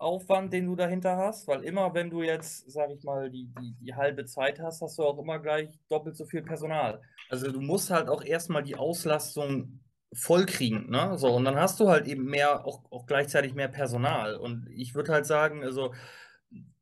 Personalaufwand, 0.00 0.52
den 0.52 0.66
du 0.66 0.76
dahinter 0.76 1.16
hast, 1.16 1.46
weil 1.46 1.62
immer, 1.62 1.94
wenn 1.94 2.10
du 2.10 2.22
jetzt, 2.22 2.70
sag 2.70 2.90
ich 2.90 3.04
mal, 3.04 3.30
die, 3.30 3.50
die, 3.60 3.74
die 3.80 3.94
halbe 3.94 4.24
Zeit 4.24 4.58
hast, 4.58 4.80
hast 4.80 4.98
du 4.98 5.04
auch 5.04 5.18
immer 5.18 5.38
gleich 5.38 5.68
doppelt 5.88 6.16
so 6.16 6.24
viel 6.24 6.42
Personal. 6.42 7.02
Also 7.28 7.52
du 7.52 7.60
musst 7.60 7.90
halt 7.90 8.08
auch 8.08 8.24
erstmal 8.24 8.62
die 8.62 8.76
Auslastung 8.76 9.80
voll 10.12 10.46
kriegen, 10.46 10.90
ne? 10.90 11.16
So, 11.18 11.28
und 11.36 11.44
dann 11.44 11.56
hast 11.56 11.78
du 11.78 11.88
halt 11.88 12.06
eben 12.08 12.24
mehr, 12.24 12.64
auch, 12.66 12.90
auch 12.90 13.06
gleichzeitig 13.06 13.54
mehr 13.54 13.68
Personal. 13.68 14.36
Und 14.36 14.68
ich 14.74 14.94
würde 14.94 15.12
halt 15.12 15.26
sagen, 15.26 15.62
also 15.62 15.92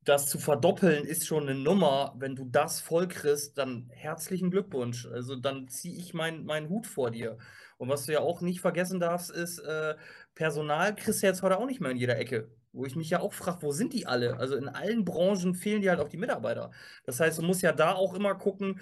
das 0.03 0.27
zu 0.27 0.39
verdoppeln 0.39 1.05
ist 1.05 1.27
schon 1.27 1.43
eine 1.43 1.59
Nummer. 1.59 2.15
Wenn 2.17 2.35
du 2.35 2.47
das 2.47 2.81
voll 2.81 3.09
kriegst, 3.09 3.59
dann 3.59 3.91
herzlichen 3.91 4.51
Glückwunsch. 4.51 5.07
Also 5.07 5.37
dann 5.37 5.69
ziehe 5.69 5.99
ich 5.99 6.15
meinen 6.15 6.47
mein 6.47 6.71
Hut 6.71 6.87
vor 6.87 7.11
dir. 7.11 7.37
Und 7.77 7.91
was 7.91 8.07
du 8.07 8.13
ja 8.13 8.21
auch 8.21 8.41
nicht 8.41 8.61
vergessen 8.61 9.01
darfst, 9.01 9.31
ist, 9.31 9.59
äh, 9.59 9.97
Personal 10.35 10.95
kriegst 10.95 11.23
du 11.23 11.27
jetzt 11.27 11.43
heute 11.43 11.59
auch 11.59 11.67
nicht 11.67 11.81
mehr 11.81 11.91
in 11.91 11.99
jeder 11.99 12.17
Ecke. 12.17 12.49
Wo 12.73 12.85
ich 12.85 12.97
mich 12.97 13.11
ja 13.11 13.21
auch 13.21 13.33
frage, 13.33 13.63
wo 13.63 13.73
sind 13.73 13.93
die 13.93 14.07
alle? 14.07 14.37
Also 14.39 14.57
in 14.57 14.69
allen 14.69 15.05
Branchen 15.05 15.55
fehlen 15.55 15.81
dir 15.83 15.91
halt 15.91 16.01
auch 16.01 16.09
die 16.09 16.19
Mitarbeiter. 16.19 16.71
Das 17.05 17.19
heißt, 17.21 17.39
du 17.39 17.43
musst 17.43 17.63
ja 17.63 17.73
da 17.73 17.95
auch 17.95 18.15
immer 18.15 18.35
gucken, 18.35 18.81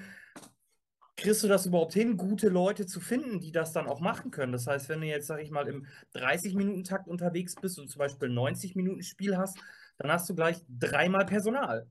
kriegst 1.17 1.43
du 1.43 1.49
das 1.49 1.67
überhaupt 1.67 1.95
hin, 1.95 2.17
gute 2.17 2.49
Leute 2.49 2.87
zu 2.87 3.01
finden, 3.01 3.41
die 3.41 3.53
das 3.53 3.73
dann 3.73 3.87
auch 3.87 4.01
machen 4.01 4.31
können? 4.31 4.53
Das 4.53 4.67
heißt, 4.67 4.89
wenn 4.89 5.01
du 5.01 5.07
jetzt, 5.07 5.27
sag 5.27 5.41
ich 5.41 5.51
mal, 5.51 5.67
im 5.67 5.87
30-Minuten-Takt 6.15 7.09
unterwegs 7.09 7.55
bist 7.55 7.79
und 7.79 7.89
zum 7.89 8.01
Beispiel 8.01 8.29
90-Minuten-Spiel 8.29 9.37
hast, 9.37 9.59
dann 9.99 10.11
hast 10.13 10.29
du 10.29 10.35
gleich 10.35 10.59
dreimal 10.69 11.25
Personal. 11.25 11.89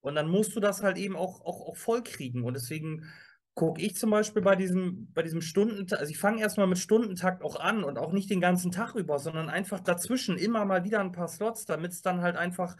Und 0.00 0.16
dann 0.16 0.28
musst 0.28 0.54
du 0.56 0.60
das 0.60 0.82
halt 0.82 0.98
eben 0.98 1.16
auch, 1.16 1.40
auch, 1.42 1.68
auch 1.68 1.76
voll 1.76 2.02
kriegen. 2.02 2.42
Und 2.42 2.54
deswegen 2.54 3.04
gucke 3.54 3.80
ich 3.80 3.96
zum 3.96 4.10
Beispiel 4.10 4.42
bei 4.42 4.56
diesem, 4.56 5.12
bei 5.14 5.22
diesem 5.22 5.40
Stundentakt, 5.40 6.00
also 6.00 6.10
ich 6.10 6.18
fange 6.18 6.40
erstmal 6.40 6.66
mit 6.66 6.78
Stundentakt 6.78 7.42
auch 7.42 7.56
an 7.56 7.84
und 7.84 7.98
auch 7.98 8.12
nicht 8.12 8.28
den 8.28 8.40
ganzen 8.40 8.72
Tag 8.72 8.94
über, 8.96 9.18
sondern 9.18 9.48
einfach 9.48 9.80
dazwischen 9.80 10.38
immer 10.38 10.64
mal 10.64 10.84
wieder 10.84 11.00
ein 11.00 11.12
paar 11.12 11.28
Slots, 11.28 11.64
damit 11.64 11.92
es 11.92 12.02
dann 12.02 12.20
halt 12.20 12.36
einfach, 12.36 12.76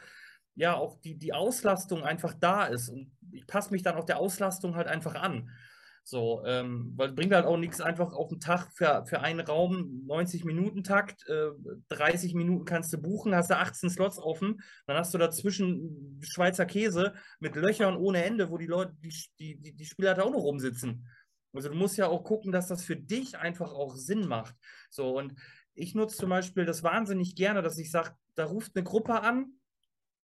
ja, 0.57 0.75
auch 0.75 0.99
die, 1.01 1.16
die 1.16 1.33
Auslastung 1.33 2.03
einfach 2.03 2.35
da 2.35 2.64
ist. 2.64 2.89
Und 2.89 3.12
ich 3.31 3.47
passe 3.47 3.70
mich 3.70 3.83
dann 3.83 3.95
auch 3.95 4.05
der 4.05 4.18
Auslastung 4.18 4.75
halt 4.75 4.89
einfach 4.89 5.14
an. 5.14 5.51
So, 6.07 6.45
ähm, 6.45 6.93
weil 6.97 7.09
es 7.09 7.15
bringt 7.15 7.33
halt 7.33 7.47
auch 7.47 7.57
nichts 7.57 7.81
einfach 7.81 8.13
auf 8.13 8.29
den 8.29 8.39
Tag 8.39 8.71
für, 8.75 9.07
für 9.07 9.21
einen 9.21 9.41
Raum 9.41 10.05
90 10.07 10.45
Minuten 10.45 10.85
Takt, 10.85 11.27
äh, 11.29 11.49
30 11.89 12.35
Minuten 12.35 12.67
kannst 12.67 12.93
du 12.93 12.99
buchen, 13.01 13.35
hast 13.35 13.49
du 13.51 13.57
18 13.57 13.89
Slots 13.89 14.19
offen, 14.19 14.61
dann 14.87 14.99
hast 14.99 15.15
du 15.15 15.19
dazwischen 15.19 16.21
Schweizer 16.23 16.67
Käse 16.67 17.15
mit 17.41 17.57
Löchern 17.57 17.97
ohne 17.97 18.23
Ende, 18.23 18.51
wo 18.51 18.59
die 18.59 18.67
Leute, 18.67 18.95
die, 18.99 19.15
die, 19.39 19.73
die 19.73 19.87
Spieler 19.87 20.15
da 20.15 20.25
auch 20.25 20.31
noch 20.31 20.43
rumsitzen. 20.43 21.09
Also 21.55 21.71
du 21.71 21.75
musst 21.75 21.97
ja 21.97 22.09
auch 22.09 22.23
gucken, 22.23 22.53
dass 22.53 22.69
das 22.69 22.85
für 22.85 22.97
dich 22.97 23.39
einfach 23.39 23.73
auch 23.73 23.97
Sinn 23.97 24.29
macht. 24.29 24.55
So, 24.91 25.17
und 25.17 25.35
ich 25.73 25.95
nutze 25.95 26.19
zum 26.19 26.29
Beispiel 26.29 26.67
das 26.67 26.83
wahnsinnig 26.83 27.35
gerne, 27.35 27.63
dass 27.63 27.79
ich 27.79 27.91
sage, 27.91 28.11
da 28.35 28.45
ruft 28.45 28.73
eine 28.75 28.85
Gruppe 28.85 29.23
an, 29.23 29.55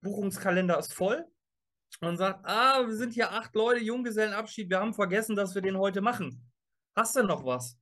Buchungskalender 0.02 0.78
ist 0.78 0.94
voll, 0.94 1.26
und 2.00 2.18
sagt, 2.18 2.46
ah, 2.46 2.86
wir 2.86 2.96
sind 2.96 3.14
hier 3.14 3.32
acht 3.32 3.54
Leute, 3.56 3.84
Junggesellenabschied, 3.84 4.70
wir 4.70 4.80
haben 4.80 4.94
vergessen, 4.94 5.36
dass 5.36 5.54
wir 5.54 5.62
den 5.62 5.78
heute 5.78 6.02
machen. 6.02 6.42
Hast 6.96 7.16
du 7.16 7.24
noch 7.24 7.46
was? 7.46 7.78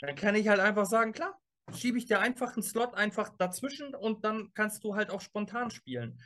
Dann 0.00 0.14
kann 0.14 0.34
ich 0.34 0.48
halt 0.48 0.60
einfach 0.60 0.86
sagen, 0.86 1.12
klar, 1.12 1.38
schiebe 1.74 1.98
ich 1.98 2.06
dir 2.06 2.20
einfach 2.20 2.54
einen 2.54 2.62
Slot 2.62 2.94
einfach 2.94 3.30
dazwischen 3.38 3.94
und 3.94 4.24
dann 4.24 4.52
kannst 4.54 4.84
du 4.84 4.94
halt 4.94 5.10
auch 5.10 5.20
spontan 5.20 5.70
spielen. 5.70 6.20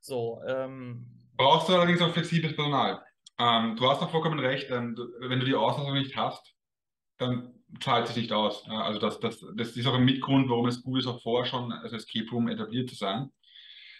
So, 0.00 0.40
ähm, 0.46 1.06
Brauchst 1.36 1.68
du 1.68 1.74
allerdings 1.74 2.00
auch 2.00 2.12
flexibles 2.12 2.54
Personal. 2.54 3.02
Ähm, 3.38 3.76
du 3.76 3.88
hast 3.88 4.00
doch 4.00 4.10
vollkommen 4.10 4.38
recht, 4.38 4.70
ähm, 4.70 4.96
wenn 5.20 5.40
du 5.40 5.46
die 5.46 5.54
Auslastung 5.54 5.94
nicht 5.94 6.16
hast, 6.16 6.54
dann 7.18 7.54
zahlt 7.80 8.06
sich 8.06 8.16
nicht 8.16 8.32
aus. 8.32 8.66
Also 8.68 8.98
das, 8.98 9.20
das, 9.20 9.44
das 9.54 9.76
ist 9.76 9.86
auch 9.86 9.94
ein 9.94 10.04
Mitgrund, 10.04 10.48
warum 10.48 10.66
es 10.66 10.82
gut 10.82 11.00
ist, 11.00 11.06
auch 11.06 11.22
vorher 11.22 11.46
schon 11.46 11.72
als 11.72 11.92
Escape 11.92 12.30
Room 12.30 12.48
etabliert 12.48 12.88
zu 12.88 12.96
sein. 12.96 13.30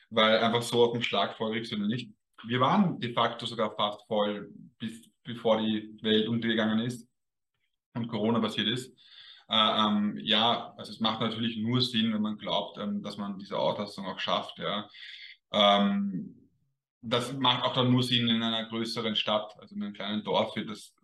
Weil 0.08 0.38
einfach 0.38 0.62
so 0.62 0.84
auf 0.84 0.92
den 0.92 1.02
Schlag 1.02 1.36
voll 1.36 1.52
kriegst 1.52 1.72
du 1.72 1.76
nicht 1.78 2.10
wir 2.46 2.60
waren 2.60 3.00
de 3.00 3.12
facto 3.12 3.46
sogar 3.46 3.74
fast 3.74 4.06
voll, 4.06 4.50
bis, 4.78 5.10
bevor 5.24 5.58
die 5.58 5.96
Welt 6.02 6.28
untergegangen 6.28 6.80
ist 6.80 7.08
und 7.94 8.08
Corona 8.08 8.40
passiert 8.40 8.68
ist. 8.68 8.92
Äh, 9.48 9.54
ähm, 9.54 10.18
ja, 10.22 10.74
also 10.76 10.92
es 10.92 11.00
macht 11.00 11.20
natürlich 11.20 11.56
nur 11.56 11.80
Sinn, 11.80 12.12
wenn 12.12 12.22
man 12.22 12.38
glaubt, 12.38 12.78
ähm, 12.78 13.02
dass 13.02 13.16
man 13.16 13.38
diese 13.38 13.58
Auslastung 13.58 14.06
auch 14.06 14.18
schafft. 14.18 14.58
Ja. 14.58 14.88
Ähm, 15.52 16.34
das 17.02 17.32
macht 17.34 17.62
auch 17.62 17.74
dann 17.74 17.90
nur 17.90 18.02
Sinn 18.02 18.28
in 18.28 18.42
einer 18.42 18.68
größeren 18.68 19.14
Stadt, 19.14 19.54
also 19.60 19.76
in 19.76 19.82
einem 19.82 19.92
kleinen 19.92 20.24
Dorf, 20.24 20.54
das, 20.66 20.94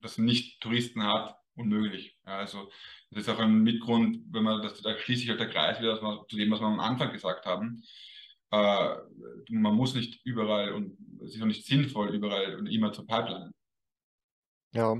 das 0.00 0.18
nicht 0.18 0.60
Touristen 0.60 1.02
hat, 1.02 1.36
unmöglich. 1.56 2.16
Ja, 2.26 2.38
also 2.38 2.70
das 3.10 3.24
ist 3.24 3.28
auch 3.28 3.40
ein 3.40 3.62
Mitgrund, 3.62 4.20
wenn 4.30 4.44
man 4.44 4.62
das, 4.62 4.80
da 4.80 4.96
schließt 4.96 5.26
sich 5.26 5.36
der 5.36 5.48
Kreis 5.48 5.80
wieder 5.80 5.98
zu 6.28 6.36
dem, 6.36 6.50
was 6.50 6.60
wir 6.60 6.66
am 6.66 6.80
Anfang 6.80 7.12
gesagt 7.12 7.46
haben 7.46 7.82
äh, 8.54 8.96
man 9.50 9.74
muss 9.74 9.94
nicht 9.94 10.20
überall 10.24 10.72
und 10.72 10.96
es 11.24 11.34
ist 11.34 11.42
auch 11.42 11.46
nicht 11.46 11.66
sinnvoll, 11.66 12.14
überall 12.14 12.56
und 12.56 12.66
immer 12.66 12.92
zur 12.92 13.06
Pipeline. 13.06 13.50
Ja, 14.72 14.96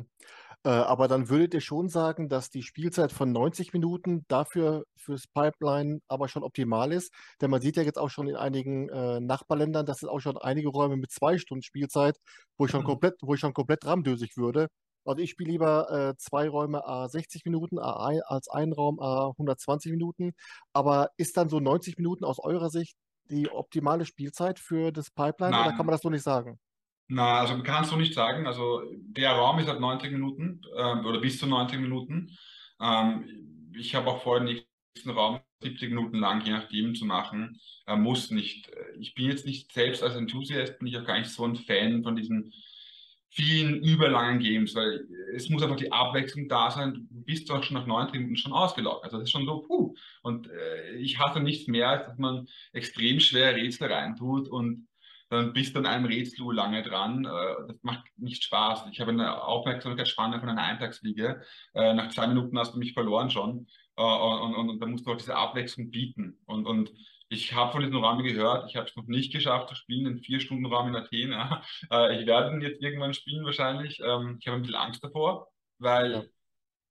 äh, 0.65 0.71
aber 0.71 1.09
dann 1.09 1.29
würdet 1.29 1.55
ihr 1.55 1.61
schon 1.61 1.89
sagen, 1.89 2.29
dass 2.29 2.49
die 2.49 2.63
Spielzeit 2.63 3.13
von 3.13 3.33
90 3.33 3.73
Minuten 3.75 4.25
dafür 4.29 4.85
fürs 4.97 5.27
Pipeline 5.27 6.01
aber 6.09 6.29
schon 6.29 6.43
optimal 6.43 6.93
ist. 6.93 7.13
Denn 7.41 7.51
man 7.51 7.61
sieht 7.61 7.77
ja 7.77 7.83
jetzt 7.83 7.99
auch 7.99 8.11
schon 8.11 8.29
in 8.29 8.37
einigen 8.37 8.89
äh, 8.89 9.21
Nachbarländern, 9.21 9.85
dass 9.85 10.03
es 10.03 10.09
auch 10.09 10.21
schon 10.21 10.39
einige 10.39 10.69
Räume 10.69 10.97
mit 10.97 11.11
zwei 11.11 11.39
Stunden 11.39 11.63
Spielzeit, 11.63 12.19
wo 12.57 12.65
ich 12.65 12.71
schon 12.71 12.83
mhm. 12.83 12.87
komplett, 12.87 13.17
wo 13.23 13.35
ich 13.35 13.41
schon 13.41 13.53
komplett 13.53 13.85
ramdösig 13.85 14.37
würde. 14.37 14.69
Also 15.05 15.23
ich 15.23 15.31
spiele 15.31 15.51
lieber 15.53 15.91
äh, 15.91 16.17
zwei 16.17 16.49
Räume 16.49 16.87
A 16.87 17.09
60 17.09 17.45
Minuten 17.45 17.79
A, 17.79 18.11
als 18.27 18.49
ein 18.49 18.73
Raum 18.73 19.01
A 19.01 19.29
120 19.29 19.93
Minuten. 19.93 20.33
Aber 20.73 21.11
ist 21.19 21.37
dann 21.37 21.51
so 21.51 21.61
90 21.61 21.99
Minuten 21.99 22.25
aus 22.25 22.39
eurer 22.39 22.71
Sicht 22.71 22.97
die 23.31 23.49
optimale 23.51 24.05
Spielzeit 24.05 24.59
für 24.59 24.93
das 24.93 25.11
Pipeline 25.11 25.53
Nein. 25.53 25.66
oder 25.66 25.77
kann 25.77 25.87
man 25.87 25.93
das 25.93 26.03
so 26.03 26.11
nicht 26.11 26.22
sagen? 26.22 26.59
Na, 27.09 27.41
also 27.41 27.62
kannst 27.62 27.93
du 27.93 27.97
nicht 27.97 28.14
sagen. 28.14 28.47
Also 28.47 28.83
der 28.93 29.33
Raum 29.33 29.59
ist 29.59 29.68
halt 29.68 29.81
90 29.81 30.12
Minuten 30.12 30.62
ähm, 30.77 31.05
oder 31.05 31.20
bis 31.20 31.39
zu 31.39 31.47
90 31.47 31.81
Minuten. 31.81 32.37
Ähm, 32.81 33.72
ich 33.77 33.95
habe 33.95 34.09
auch 34.09 34.22
vor, 34.22 34.41
den 34.41 34.62
nächsten 34.95 35.11
Raum 35.11 35.41
70 35.62 35.91
Minuten 35.91 36.18
lang, 36.18 36.43
je 36.45 36.53
nachdem, 36.53 36.95
zu 36.95 37.05
machen. 37.05 37.61
Äh, 37.87 37.97
muss 37.97 38.31
nicht. 38.31 38.70
Ich 38.99 39.14
bin 39.14 39.27
jetzt 39.27 39.47
nicht 39.47 39.72
selbst 39.72 40.03
als 40.03 40.14
Enthusiast, 40.14 40.79
bin 40.79 40.89
ich 40.89 40.97
auch 40.97 41.05
gar 41.05 41.18
nicht 41.18 41.31
so 41.31 41.45
ein 41.45 41.57
Fan 41.57 42.03
von 42.03 42.16
diesen 42.16 42.53
vielen 43.35 43.82
überlangen 43.82 44.39
Games, 44.39 44.76
weil 44.76 45.09
es 45.35 45.49
muss 45.51 45.62
einfach 45.62 45.76
die 45.76 45.91
Abwechslung 45.91 46.49
da 46.49 46.70
sein. 46.70 47.09
Du 47.11 47.24
bist 47.24 47.51
doch 47.51 47.64
schon 47.64 47.74
nach 47.74 47.87
90 47.87 48.14
Minuten 48.14 48.37
schon 48.37 48.53
ausgelaugt. 48.53 49.03
Also 49.03 49.18
das 49.18 49.24
ist 49.24 49.32
schon 49.32 49.45
so, 49.45 49.62
puh. 49.62 49.95
Und 50.22 50.49
äh, 50.49 50.95
ich 50.97 51.18
hasse 51.18 51.41
nichts 51.41 51.66
mehr, 51.66 51.89
als 51.89 52.07
dass 52.07 52.18
man 52.18 52.47
extrem 52.72 53.18
schwere 53.18 53.57
Rätsel 53.57 53.93
reintut 53.93 54.49
und 54.49 54.87
dann 55.30 55.53
bist 55.53 55.74
du 55.74 55.80
an 55.80 55.87
einem 55.87 56.05
Rätsel 56.05 56.47
lange 56.55 56.85
dran. 56.85 57.24
Äh, 57.24 57.66
das 57.66 57.82
macht 57.82 58.05
nicht 58.16 58.45
Spaß. 58.45 58.85
Ich 58.93 59.01
habe 59.01 59.11
eine 59.11 59.43
Aufmerksamkeitsspanne 59.43 60.39
von 60.39 60.49
einer 60.49 60.62
Eintagsfliege. 60.62 61.43
Äh, 61.74 61.95
nach 61.95 62.11
zwei 62.11 62.28
Minuten 62.28 62.57
hast 62.57 62.74
du 62.74 62.78
mich 62.78 62.93
verloren 62.93 63.30
schon. 63.30 63.66
Äh, 63.97 64.03
und, 64.03 64.55
und, 64.55 64.68
und 64.70 64.80
da 64.80 64.87
musst 64.87 65.07
du 65.07 65.11
auch 65.11 65.16
diese 65.16 65.35
Abwechslung 65.35 65.91
bieten. 65.91 66.39
Und, 66.47 66.66
und 66.66 66.93
ich 67.35 67.53
habe 67.53 67.72
von 67.72 67.82
diesem 67.82 68.03
Rahmen 68.03 68.24
gehört, 68.24 68.68
ich 68.68 68.76
habe 68.76 68.89
es 68.89 68.97
noch 68.97 69.07
nicht 69.07 69.32
geschafft 69.32 69.68
zu 69.68 69.74
spielen, 69.74 70.05
den 70.05 70.22
vier 70.22 70.41
Stunden 70.41 70.66
Raum 70.66 70.89
in 70.89 70.97
Athen. 70.97 71.32
Ja. 71.32 71.62
Ich 72.11 72.26
werde 72.26 72.55
ihn 72.55 72.62
jetzt 72.62 72.82
irgendwann 72.82 73.14
spielen 73.14 73.45
wahrscheinlich. 73.45 74.01
Ähm, 74.01 74.39
ich 74.41 74.47
habe 74.47 74.57
ein 74.57 74.62
bisschen 74.62 74.76
Angst 74.76 75.05
davor, 75.05 75.49
weil 75.78 76.12
ja. 76.12 76.22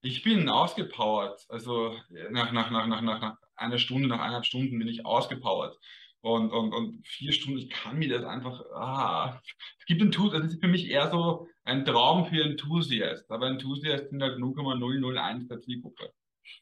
ich 0.02 0.24
bin 0.24 0.50
ausgepowert. 0.50 1.46
Also 1.50 1.96
nach, 2.30 2.52
nach, 2.52 2.70
nach, 2.70 2.88
nach, 2.88 3.02
nach 3.02 3.38
einer 3.56 3.78
Stunde, 3.80 4.08
nach 4.08 4.20
eineinhalb 4.20 4.46
Stunden 4.46 4.78
bin 4.78 4.88
ich 4.88 5.06
ausgepowert 5.06 5.78
und, 6.24 6.52
und, 6.52 6.74
und 6.74 7.06
vier 7.06 7.34
Stunden, 7.34 7.60
ich 7.60 7.70
kann 7.70 8.00
mir 8.00 8.08
das 8.08 8.24
einfach, 8.24 8.64
ah, 8.74 9.42
es 9.78 9.86
gibt 9.86 10.02
Enthusiast, 10.02 10.46
das 10.46 10.54
ist 10.54 10.62
für 10.62 10.70
mich 10.70 10.90
eher 10.90 11.12
so 11.12 11.48
ein 11.66 11.84
Traum 11.84 12.26
für 12.26 12.42
Enthusiast, 12.42 13.30
aber 13.30 13.48
Enthusiast 13.48 14.10
sind 14.10 14.24
halt 14.24 14.40
0,001 14.40 15.50
der 15.50 15.60
Zielgruppe, 15.60 16.14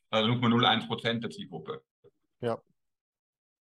also 0.09 0.29
0,01 0.31 0.87
Prozent 0.87 1.23
der 1.23 1.29
Zielgruppe. 1.29 1.83
Ja, 2.41 2.59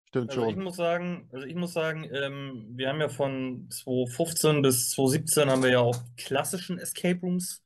stimmt 0.09 0.31
also 0.31 0.43
schon. 0.43 0.51
Ich 0.51 0.57
muss 0.57 0.77
sagen, 0.77 1.29
also 1.33 1.47
ich 1.47 1.55
muss 1.55 1.73
sagen, 1.73 2.09
ähm, 2.13 2.67
wir 2.75 2.89
haben 2.89 3.01
ja 3.01 3.09
von 3.09 3.69
2015 3.71 4.63
bis 4.63 4.91
2017 4.91 5.51
haben 5.51 5.63
wir 5.63 5.71
ja 5.71 5.81
auch 5.81 5.99
klassischen 6.17 6.79
Escape 6.79 7.21
Rooms 7.21 7.65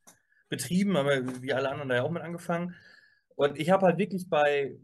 betrieben, 0.49 0.97
haben 0.97 1.09
wir 1.09 1.43
wie 1.43 1.53
alle 1.53 1.71
anderen 1.71 1.89
da 1.89 1.97
ja 1.97 2.03
auch 2.03 2.11
mit 2.11 2.23
angefangen. 2.23 2.75
Und 3.37 3.59
ich 3.59 3.71
habe 3.71 3.87
halt 3.87 3.99
wirklich 3.99 4.29
bei, 4.29 4.77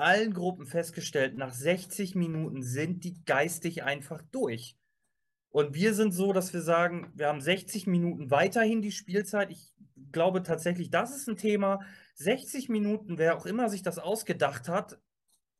allen 0.00 0.32
Gruppen 0.32 0.66
festgestellt, 0.66 1.36
nach 1.36 1.52
60 1.52 2.14
Minuten 2.14 2.62
sind 2.62 3.04
die 3.04 3.22
geistig 3.24 3.82
einfach 3.84 4.22
durch. 4.32 4.76
Und 5.50 5.74
wir 5.74 5.94
sind 5.94 6.12
so, 6.12 6.32
dass 6.32 6.52
wir 6.52 6.62
sagen, 6.62 7.12
wir 7.14 7.26
haben 7.26 7.40
60 7.40 7.86
Minuten 7.86 8.30
weiterhin 8.30 8.82
die 8.82 8.92
Spielzeit. 8.92 9.50
Ich 9.50 9.72
glaube 10.12 10.42
tatsächlich, 10.42 10.90
das 10.90 11.14
ist 11.14 11.28
ein 11.28 11.36
Thema. 11.36 11.80
60 12.14 12.68
Minuten, 12.68 13.18
wer 13.18 13.36
auch 13.36 13.46
immer 13.46 13.68
sich 13.68 13.82
das 13.82 13.98
ausgedacht 13.98 14.68
hat, 14.68 14.98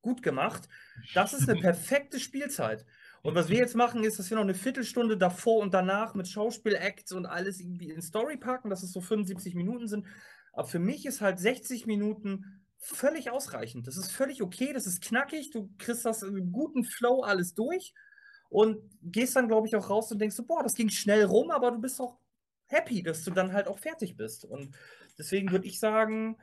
gut 0.03 0.23
gemacht. 0.23 0.69
Das 1.15 1.33
ist 1.33 1.49
eine 1.49 1.61
perfekte 1.61 2.21
Spielzeit. 2.21 2.85
Und 3.23 3.35
was 3.35 3.49
wir 3.49 3.59
jetzt 3.59 3.77
machen, 3.77 4.03
ist, 4.03 4.19
dass 4.19 4.31
wir 4.31 4.37
noch 4.37 4.45
eine 4.45 4.55
Viertelstunde 4.55 5.19
davor 5.19 5.59
und 5.63 5.75
danach 5.75 6.15
mit 6.15 6.29
Schauspielacts 6.29 7.13
und 7.13 7.27
alles 7.27 7.61
irgendwie 7.61 7.91
in 7.91 8.01
Story 8.01 8.39
packen, 8.39 8.71
dass 8.71 8.83
es 8.83 8.93
so 8.93 9.01
75 9.01 9.55
Minuten 9.55 9.89
sind. 9.89 10.07
Aber 10.53 10.67
für 10.67 10.79
mich 10.79 11.05
ist 11.05 11.21
halt 11.21 11.39
60 11.39 11.87
Minuten 11.87 12.65
völlig 12.79 13.31
ausreichend. 13.31 13.87
Das 13.87 13.99
ist 13.99 14.11
völlig 14.11 14.43
okay, 14.43 14.73
das 14.73 14.87
ist 14.87 15.03
knackig, 15.03 15.51
du 15.51 15.71
kriegst 15.79 16.05
das 16.07 16.23
in 16.23 16.51
guten 16.51 16.85
Flow 16.85 17.21
alles 17.21 17.55
durch 17.55 17.93
und 18.49 18.79
gehst 19.03 19.37
dann, 19.37 19.49
glaube 19.49 19.67
ich, 19.67 19.77
auch 19.77 19.91
raus 19.91 20.11
und 20.11 20.19
denkst 20.19 20.37
so, 20.37 20.45
boah, 20.45 20.63
das 20.63 20.75
ging 20.75 20.89
schnell 20.89 21.25
rum, 21.25 21.51
aber 21.51 21.71
du 21.71 21.79
bist 21.79 22.01
auch 22.01 22.19
happy, 22.67 23.03
dass 23.03 23.23
du 23.23 23.31
dann 23.31 23.53
halt 23.53 23.69
auch 23.69 23.79
fertig 23.79 24.17
bist. 24.17 24.45
Und 24.45 24.77
deswegen 25.19 25.53
würde 25.53 25.67
ich 25.67 25.79
sagen, 25.79 26.39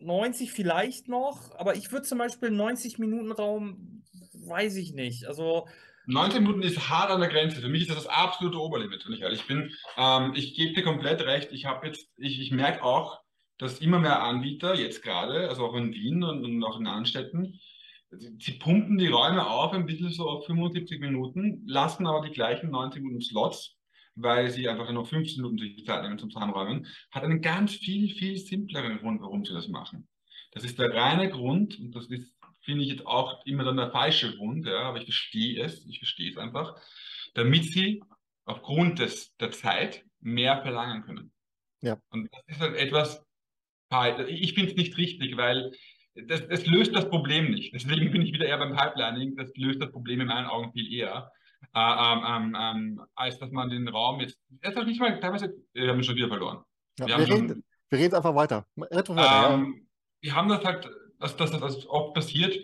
90 0.00 0.52
vielleicht 0.52 1.08
noch, 1.08 1.54
aber 1.58 1.76
ich 1.76 1.90
würde 1.92 2.06
zum 2.06 2.18
Beispiel 2.18 2.50
90 2.50 2.98
Minuten 2.98 3.32
Raum, 3.32 4.04
weiß 4.32 4.76
ich 4.76 4.92
nicht. 4.92 5.26
Also 5.26 5.66
90 6.06 6.40
Minuten 6.40 6.62
ist 6.62 6.88
hart 6.88 7.10
an 7.10 7.20
der 7.20 7.28
Grenze. 7.28 7.60
Für 7.60 7.68
mich 7.68 7.82
ist 7.82 7.90
das 7.90 8.04
das 8.04 8.06
absolute 8.06 8.58
Oberlimit, 8.58 9.04
wenn 9.06 9.14
ich 9.14 9.22
ehrlich 9.22 9.46
bin. 9.46 9.72
Ähm, 9.96 10.32
ich 10.34 10.54
gebe 10.54 10.74
dir 10.74 10.84
komplett 10.84 11.20
recht. 11.22 11.52
Ich 11.52 11.64
habe 11.64 11.86
jetzt, 11.86 12.08
ich, 12.16 12.40
ich 12.40 12.52
merke 12.52 12.84
auch, 12.84 13.20
dass 13.58 13.80
immer 13.80 13.98
mehr 13.98 14.22
Anbieter, 14.22 14.74
jetzt 14.74 15.02
gerade, 15.02 15.48
also 15.48 15.66
auch 15.66 15.74
in 15.74 15.92
Wien 15.92 16.22
und, 16.22 16.44
und 16.44 16.62
auch 16.62 16.78
in 16.78 16.86
anderen 16.86 17.06
Städten, 17.06 17.58
sie 18.10 18.52
pumpen 18.52 18.98
die 18.98 19.08
Räume 19.08 19.46
auf 19.46 19.72
ein 19.72 19.86
bisschen 19.86 20.10
so 20.10 20.28
auf 20.28 20.46
75 20.46 21.00
Minuten, 21.00 21.62
lassen 21.66 22.06
aber 22.06 22.26
die 22.26 22.32
gleichen 22.32 22.70
90 22.70 23.02
Minuten 23.02 23.22
Slots, 23.22 23.75
weil 24.16 24.50
sie 24.50 24.68
einfach 24.68 24.90
nur 24.90 25.06
15 25.06 25.42
Minuten 25.42 25.58
sich 25.58 25.84
Zeit 25.84 26.02
nehmen 26.02 26.18
zum 26.18 26.30
Zahnräumen, 26.30 26.86
hat 27.10 27.22
einen 27.22 27.42
ganz 27.42 27.74
viel, 27.74 28.08
viel 28.08 28.38
simpleren 28.38 28.98
Grund, 28.98 29.20
warum 29.20 29.44
sie 29.44 29.52
das 29.52 29.68
machen. 29.68 30.08
Das 30.52 30.64
ist 30.64 30.78
der 30.78 30.92
reine 30.92 31.30
Grund, 31.30 31.78
und 31.78 31.94
das 31.94 32.06
ist, 32.06 32.34
finde 32.62 32.82
ich 32.82 32.90
jetzt 32.90 33.06
auch 33.06 33.44
immer 33.44 33.64
dann 33.64 33.76
der 33.76 33.90
falsche 33.90 34.34
Grund, 34.36 34.66
ja, 34.66 34.80
aber 34.80 34.98
ich 34.98 35.04
verstehe 35.04 35.62
es, 35.62 35.86
ich 35.86 35.98
verstehe 35.98 36.30
es 36.30 36.38
einfach, 36.38 36.80
damit 37.34 37.64
sie 37.64 38.02
aufgrund 38.46 38.98
des, 38.98 39.36
der 39.36 39.50
Zeit 39.50 40.04
mehr 40.20 40.62
verlangen 40.62 41.02
können. 41.02 41.32
Ja. 41.82 42.00
Und 42.08 42.28
das 42.32 42.42
ist 42.46 42.60
halt 42.60 42.76
etwas, 42.76 43.22
ich 44.28 44.54
finde 44.54 44.70
es 44.70 44.76
nicht 44.76 44.96
richtig, 44.96 45.36
weil 45.36 45.72
das, 46.14 46.48
das, 46.48 46.66
löst 46.66 46.94
das 46.94 47.08
Problem 47.08 47.50
nicht. 47.50 47.74
Deswegen 47.74 48.10
bin 48.10 48.22
ich 48.22 48.32
wieder 48.32 48.46
eher 48.46 48.58
beim 48.58 48.74
Pipelining. 48.74 49.36
Das 49.36 49.54
löst 49.54 49.82
das 49.82 49.92
Problem 49.92 50.20
in 50.20 50.28
meinen 50.28 50.46
Augen 50.46 50.72
viel 50.72 50.90
eher, 50.92 51.30
ähm, 51.74 52.24
ähm, 52.26 52.56
ähm 52.58 53.02
als 53.14 53.38
dass 53.38 53.50
man 53.50 53.70
den 53.70 53.88
Raum 53.88 54.20
jetzt. 54.20 54.38
Jetzt 54.62 54.76
nicht 54.84 55.00
mal 55.00 55.18
teilweise. 55.20 55.54
Wir 55.72 55.88
haben 55.88 56.02
schon 56.02 56.16
wieder 56.16 56.28
verloren. 56.28 56.64
Ja, 56.98 57.06
wir, 57.06 57.18
wir, 57.18 57.26
reden, 57.26 57.48
schon, 57.48 57.64
wir, 57.90 57.98
reden, 57.98 58.14
einfach 58.14 58.34
weiter. 58.34 58.66
weiter 58.76 59.14
ja. 59.14 59.54
Ähm, 59.54 59.86
wir 60.20 60.34
haben 60.34 60.48
das 60.48 60.64
halt, 60.64 60.88
dass, 61.20 61.36
dass 61.36 61.50
das 61.50 61.86
oft 61.86 62.14
passiert, 62.14 62.56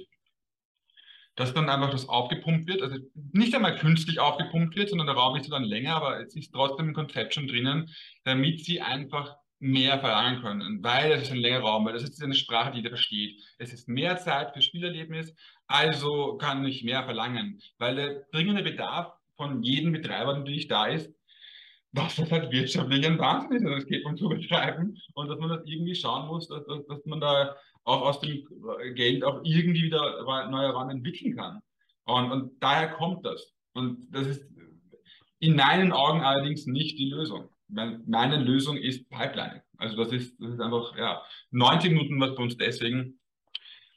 dass 1.37 1.55
dann 1.55 1.69
einfach 1.69 1.91
das 1.91 2.09
aufgepumpt 2.09 2.69
wird. 2.69 2.83
Also 2.83 2.97
nicht 3.33 3.55
einmal 3.55 3.79
künstlich 3.79 4.21
aufgepumpt 4.21 4.77
wird, 4.77 4.91
sondern 4.91 5.07
der 5.07 5.17
Raum 5.17 5.37
ist 5.37 5.51
dann 5.51 5.65
länger, 5.65 5.97
aber 5.97 6.21
es 6.21 6.35
ist 6.37 6.53
trotzdem 6.53 6.89
ein 6.89 6.95
Konzept 6.95 7.35
schon 7.35 7.47
drinnen, 7.47 7.91
damit 8.25 8.65
sie 8.65 8.81
einfach 8.81 9.37
mehr 9.63 10.01
verlangen 10.01 10.43
können, 10.43 10.83
weil 10.83 11.13
es 11.13 11.23
ist 11.23 11.31
ein 11.31 11.39
längerer 11.39 11.63
Raum, 11.63 11.87
weil 11.87 11.93
das 11.93 12.03
ist 12.03 12.21
eine 12.21 12.35
Sprache, 12.35 12.73
die 12.73 12.79
jeder 12.79 12.91
versteht. 12.91 13.41
Es 13.59 13.73
ist 13.73 13.89
mehr 13.89 14.17
Zeit 14.17 14.53
für 14.53 14.61
Spielerlebnis, 14.61 15.33
also 15.69 16.37
kann 16.37 16.67
ich 16.67 16.83
mehr 16.83 17.05
verlangen, 17.05 17.61
weil 17.79 17.95
der 17.95 18.25
dringende 18.33 18.65
Bedarf 18.65 19.13
von 19.37 19.63
jedem 19.63 19.93
Betreiber 19.93 20.37
natürlich 20.37 20.67
da 20.67 20.87
ist, 20.87 21.15
dass 21.93 22.17
das 22.17 22.33
halt 22.33 22.51
wirtschaftlich 22.51 23.07
ein 23.07 23.21
Wahnsinn 23.21 23.65
ist, 23.65 23.65
das 23.65 23.87
geht 23.87 24.05
um 24.05 24.17
zu 24.17 24.29
betreiben 24.29 24.99
und 25.15 25.29
dass 25.29 25.39
man 25.39 25.51
das 25.51 25.61
irgendwie 25.65 25.95
schauen 25.95 26.27
muss, 26.27 26.49
dass, 26.49 26.67
dass, 26.67 26.85
dass 26.87 27.05
man 27.05 27.21
da 27.21 27.55
auch 27.85 28.03
aus 28.03 28.21
dem 28.21 28.45
Geld 28.97 29.23
auch 29.23 29.43
irgendwie 29.45 29.85
wieder 29.85 30.49
neue 30.51 30.71
Räume 30.71 30.93
entwickeln 30.93 31.37
kann. 31.37 31.61
Und, 32.05 32.33
und 32.33 32.61
daher 32.61 32.91
kommt 32.91 33.25
das. 33.25 33.55
Und 33.75 34.09
das 34.11 34.27
ist 34.27 34.45
in 35.39 35.55
meinen 35.55 35.93
Augen 35.93 36.21
allerdings 36.21 36.67
nicht 36.67 36.99
die 36.99 37.11
Lösung 37.11 37.52
meine 37.73 38.37
Lösung 38.37 38.77
ist 38.77 39.09
Pipeline. 39.09 39.63
Also 39.79 39.97
das 39.97 40.13
ist, 40.13 40.37
das 40.41 40.55
ist 40.55 40.61
einfach, 40.61 40.97
ja, 40.97 41.23
90 41.51 41.93
Minuten 41.93 42.21
was 42.21 42.35
bei 42.35 42.43
uns 42.43 42.57
deswegen, 42.57 43.19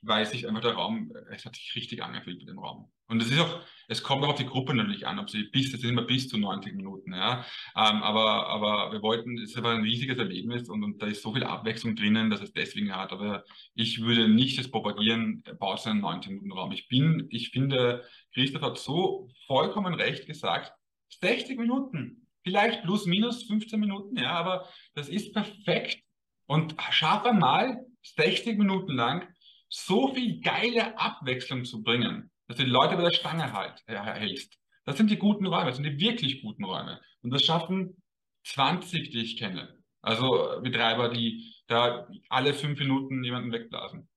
weil 0.01 0.25
sich 0.25 0.47
einfach 0.47 0.61
der 0.61 0.73
Raum, 0.73 1.11
es 1.31 1.45
hat 1.45 1.55
sich 1.55 1.75
richtig 1.75 2.03
angefühlt 2.03 2.39
mit 2.39 2.49
dem 2.49 2.59
Raum. 2.59 2.91
Und 3.07 3.21
es 3.21 3.29
ist 3.29 3.39
auch, 3.39 3.61
es 3.87 4.01
kommt 4.01 4.23
auch 4.23 4.29
auf 4.29 4.37
die 4.37 4.47
Gruppe 4.47 4.73
natürlich 4.73 5.05
an, 5.05 5.19
ob 5.19 5.29
sie 5.29 5.43
bis, 5.43 5.71
das 5.71 5.81
sind 5.81 5.91
immer 5.91 6.03
bis 6.03 6.27
zu 6.27 6.37
90 6.37 6.73
Minuten, 6.73 7.13
ja. 7.13 7.45
Ähm, 7.75 8.01
aber, 8.01 8.47
aber 8.47 8.91
wir 8.91 9.01
wollten, 9.01 9.37
es 9.37 9.51
ist 9.51 9.57
aber 9.57 9.71
ein 9.71 9.83
riesiges 9.83 10.17
Erlebnis 10.17 10.69
und, 10.69 10.83
und 10.83 11.01
da 11.01 11.07
ist 11.07 11.21
so 11.21 11.33
viel 11.33 11.43
Abwechslung 11.43 11.95
drinnen, 11.95 12.29
dass 12.29 12.41
es 12.41 12.51
deswegen 12.51 12.95
hat. 12.95 13.11
Aber 13.11 13.43
ich 13.75 14.01
würde 14.01 14.27
nicht 14.27 14.57
das 14.57 14.69
propagieren, 14.71 15.43
baut 15.59 15.85
einen 15.85 16.01
90 16.01 16.31
Minuten 16.31 16.51
Raum. 16.51 16.71
Ich 16.71 16.87
bin, 16.87 17.27
ich 17.29 17.49
finde, 17.49 18.03
Christoph 18.33 18.63
hat 18.63 18.77
so 18.79 19.29
vollkommen 19.45 19.93
recht 19.93 20.25
gesagt, 20.25 20.73
60 21.21 21.59
Minuten, 21.59 22.24
vielleicht 22.45 22.83
plus 22.83 23.05
minus 23.05 23.43
15 23.43 23.79
Minuten, 23.79 24.17
ja, 24.17 24.31
aber 24.31 24.69
das 24.93 25.09
ist 25.09 25.33
perfekt. 25.33 26.01
Und 26.47 26.75
schaff 26.91 27.25
einmal 27.25 27.83
60 28.03 28.57
Minuten 28.57 28.93
lang 28.93 29.27
so 29.67 30.13
viel 30.13 30.39
geile 30.41 30.97
Abwechslung 30.97 31.65
zu 31.65 31.81
bringen, 31.81 32.31
dass 32.47 32.57
du 32.57 32.63
die 32.63 32.69
Leute 32.69 32.95
bei 32.95 33.01
der 33.01 33.11
Stange 33.11 33.51
halt, 33.51 33.81
äh, 33.87 33.97
hältst. 33.97 34.57
Das 34.85 34.97
sind 34.97 35.09
die 35.09 35.17
guten 35.17 35.47
Räume, 35.47 35.65
das 35.65 35.77
sind 35.77 35.85
die 35.85 35.99
wirklich 35.99 36.43
guten 36.43 36.63
Räume. 36.63 37.01
Und 37.21 37.31
das 37.31 37.43
schaffen 37.43 38.01
20, 38.45 39.09
die 39.09 39.23
ich 39.23 39.37
kenne. 39.37 39.75
Also 40.01 40.61
Betreiber, 40.61 41.09
die 41.09 41.51
da 41.67 42.07
alle 42.29 42.53
fünf 42.53 42.77
Minuten 42.77 43.23
jemanden 43.23 43.51
wegblasen. 43.51 44.07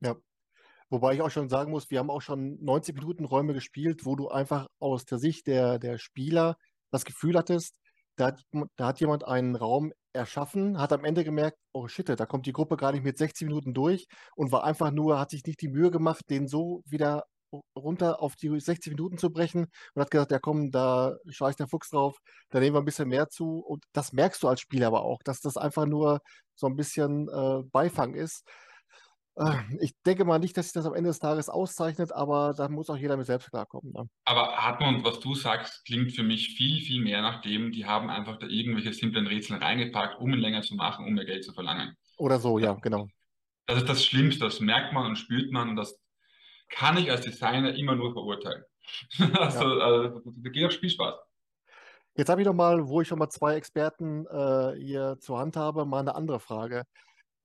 Ja. 0.00 0.16
Wobei 0.90 1.14
ich 1.14 1.22
auch 1.22 1.30
schon 1.30 1.48
sagen 1.48 1.70
muss, 1.70 1.90
wir 1.90 2.00
haben 2.00 2.10
auch 2.10 2.22
schon 2.22 2.62
90 2.64 2.96
Minuten 2.96 3.24
Räume 3.24 3.54
gespielt, 3.54 4.04
wo 4.04 4.16
du 4.16 4.28
einfach 4.28 4.66
aus 4.80 5.04
der 5.04 5.18
Sicht 5.18 5.46
der, 5.46 5.78
der 5.78 5.98
Spieler 5.98 6.56
das 6.90 7.04
Gefühl 7.04 7.36
hattest, 7.36 7.78
da 8.16 8.26
hat, 8.26 8.42
da 8.76 8.86
hat 8.86 9.00
jemand 9.00 9.24
einen 9.24 9.56
Raum 9.56 9.92
erschaffen, 10.12 10.78
hat 10.80 10.92
am 10.92 11.04
Ende 11.04 11.24
gemerkt, 11.24 11.58
oh 11.72 11.88
shit, 11.88 12.08
da 12.08 12.26
kommt 12.26 12.46
die 12.46 12.52
Gruppe 12.52 12.76
gar 12.76 12.92
nicht 12.92 13.04
mit 13.04 13.18
60 13.18 13.46
Minuten 13.46 13.74
durch 13.74 14.06
und 14.34 14.52
war 14.52 14.64
einfach 14.64 14.90
nur, 14.90 15.18
hat 15.18 15.30
sich 15.30 15.44
nicht 15.44 15.60
die 15.60 15.68
Mühe 15.68 15.90
gemacht, 15.90 16.24
den 16.30 16.48
so 16.48 16.82
wieder 16.86 17.24
runter 17.76 18.20
auf 18.22 18.36
die 18.36 18.58
60 18.58 18.92
Minuten 18.92 19.18
zu 19.18 19.30
brechen 19.30 19.66
und 19.94 20.02
hat 20.02 20.10
gesagt, 20.10 20.32
ja 20.32 20.38
komm, 20.38 20.70
da 20.70 21.16
schaue 21.28 21.50
ich 21.50 21.56
der 21.56 21.68
Fuchs 21.68 21.90
drauf, 21.90 22.18
da 22.50 22.60
nehmen 22.60 22.74
wir 22.74 22.80
ein 22.80 22.84
bisschen 22.84 23.08
mehr 23.08 23.28
zu. 23.28 23.58
Und 23.60 23.84
das 23.92 24.12
merkst 24.12 24.42
du 24.42 24.48
als 24.48 24.60
Spieler 24.60 24.88
aber 24.88 25.02
auch, 25.02 25.22
dass 25.24 25.40
das 25.40 25.56
einfach 25.56 25.86
nur 25.86 26.20
so 26.54 26.66
ein 26.66 26.76
bisschen 26.76 27.28
äh, 27.28 27.62
Beifang 27.70 28.14
ist. 28.14 28.44
Äh, 29.36 29.58
ich 29.80 29.92
denke 30.04 30.24
mal 30.24 30.38
nicht, 30.38 30.56
dass 30.56 30.66
sich 30.66 30.72
das 30.72 30.86
am 30.86 30.94
Ende 30.94 31.08
des 31.08 31.18
Tages 31.18 31.48
auszeichnet, 31.48 32.12
aber 32.12 32.54
da 32.56 32.68
muss 32.68 32.88
auch 32.88 32.96
jeder 32.96 33.16
mit 33.16 33.26
selbst 33.26 33.50
klarkommen. 33.50 33.92
Ne? 33.92 34.08
Aber 34.24 34.56
Hartmut, 34.56 35.04
was 35.04 35.20
du 35.20 35.34
sagst, 35.34 35.84
klingt 35.84 36.12
für 36.12 36.22
mich 36.22 36.56
viel, 36.56 36.80
viel 36.80 37.02
mehr 37.02 37.20
nach 37.20 37.42
dem, 37.42 37.70
die 37.72 37.84
haben 37.84 38.08
einfach 38.08 38.38
da 38.38 38.46
irgendwelche 38.46 38.92
simplen 38.94 39.26
Rätsel 39.26 39.58
reingepackt, 39.58 40.18
um 40.18 40.32
ihn 40.32 40.40
länger 40.40 40.62
zu 40.62 40.74
machen, 40.74 41.06
um 41.06 41.12
mehr 41.12 41.26
Geld 41.26 41.44
zu 41.44 41.52
verlangen. 41.52 41.96
Oder 42.16 42.38
so, 42.38 42.58
ja, 42.58 42.72
genau. 42.74 43.08
Das 43.66 43.78
ist 43.78 43.88
das 43.88 44.04
Schlimmste, 44.04 44.44
das 44.44 44.60
merkt 44.60 44.92
man 44.92 45.06
und 45.06 45.16
spürt 45.16 45.52
man 45.52 45.68
und 45.68 45.76
das 45.76 45.98
kann 46.68 46.96
ich 46.96 47.10
als 47.10 47.22
Designer 47.22 47.74
immer 47.74 47.94
nur 47.94 48.12
verurteilen. 48.12 48.64
also, 49.34 49.78
ja. 49.78 49.84
also 49.84 50.22
da 50.24 50.50
geht 50.50 50.64
auch 50.64 50.70
Spielspaß. 50.70 51.14
Jetzt 52.16 52.30
habe 52.30 52.40
ich 52.40 52.46
noch 52.46 52.54
mal, 52.54 52.88
wo 52.88 53.02
ich 53.02 53.08
schon 53.08 53.18
mal 53.18 53.28
zwei 53.28 53.56
Experten 53.56 54.24
äh, 54.26 54.74
hier 54.78 55.18
zur 55.20 55.38
Hand 55.38 55.56
habe, 55.56 55.84
mal 55.84 56.00
eine 56.00 56.14
andere 56.14 56.40
Frage. 56.40 56.84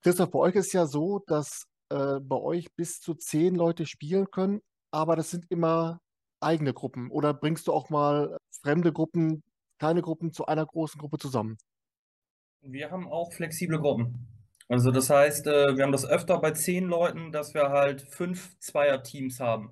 Christoph, 0.02 0.32
bei 0.32 0.40
euch 0.40 0.56
ist 0.56 0.72
ja 0.72 0.86
so, 0.86 1.20
dass 1.28 1.66
äh, 1.92 2.20
bei 2.22 2.38
euch 2.38 2.74
bis 2.76 3.02
zu 3.02 3.14
zehn 3.16 3.54
Leute 3.54 3.86
spielen 3.86 4.32
können, 4.32 4.62
aber 4.92 5.16
das 5.16 5.30
sind 5.30 5.46
immer 5.50 6.00
eigene 6.40 6.74
Gruppen. 6.74 7.12
Oder 7.12 7.34
bringst 7.34 7.68
du 7.68 7.74
auch 7.74 7.90
mal 7.90 8.38
fremde 8.62 8.94
Gruppen, 8.94 9.44
kleine 9.78 10.02
Gruppen 10.02 10.32
zu 10.32 10.46
einer 10.46 10.66
großen 10.66 11.00
Gruppe 11.00 11.18
zusammen? 11.18 11.58
Wir 12.62 12.92
haben 12.92 13.08
auch 13.08 13.34
flexible 13.34 13.80
Gruppen. 13.80 14.28
Also 14.70 14.92
das 14.92 15.10
heißt, 15.10 15.48
äh, 15.48 15.76
wir 15.76 15.84
haben 15.84 15.92
das 15.92 16.06
öfter 16.06 16.40
bei 16.40 16.52
zehn 16.52 16.86
Leuten, 16.86 17.34
dass 17.34 17.54
wir 17.54 17.70
halt 17.70 18.04
fünf 18.04 18.58
Zweier-Teams 18.60 19.42
haben. 19.42 19.72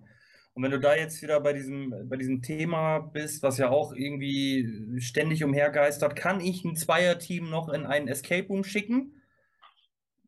Und 0.53 0.63
wenn 0.63 0.71
du 0.71 0.79
da 0.79 0.95
jetzt 0.95 1.21
wieder 1.21 1.39
bei 1.39 1.53
diesem, 1.53 2.09
bei 2.09 2.17
diesem 2.17 2.41
Thema 2.41 2.99
bist, 2.99 3.43
was 3.43 3.57
ja 3.57 3.69
auch 3.69 3.93
irgendwie 3.93 4.99
ständig 4.99 5.43
umhergeistert, 5.45 6.17
kann 6.17 6.41
ich 6.41 6.65
ein 6.65 6.75
Zweier-Team 6.75 7.49
noch 7.49 7.69
in 7.69 7.85
einen 7.85 8.09
Escape 8.09 8.47
Room 8.49 8.65
schicken? 8.65 9.18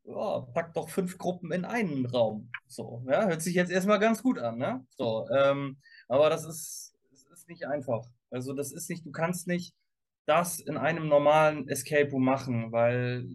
Ja, 0.03 0.41
pack 0.53 0.73
doch 0.73 0.89
fünf 0.89 1.17
Gruppen 1.17 1.51
in 1.51 1.63
einen 1.63 2.05
Raum. 2.05 2.51
So, 2.67 3.03
ja, 3.07 3.27
hört 3.27 3.41
sich 3.41 3.53
jetzt 3.55 3.71
erstmal 3.71 3.99
ganz 3.99 4.23
gut 4.23 4.39
an, 4.39 4.57
ne? 4.57 4.85
So, 4.97 5.27
ähm, 5.29 5.77
aber 6.07 6.29
das 6.29 6.43
ist, 6.45 6.95
das 7.11 7.23
ist 7.25 7.47
nicht 7.47 7.65
einfach. 7.67 8.03
Also 8.31 8.53
das 8.53 8.71
ist 8.71 8.89
nicht, 8.89 9.05
du 9.05 9.11
kannst 9.11 9.47
nicht 9.47 9.75
das 10.25 10.59
in 10.59 10.77
einem 10.77 11.07
normalen 11.07 11.67
Escape 11.67 12.09
Room 12.11 12.25
machen, 12.25 12.71
weil 12.71 13.27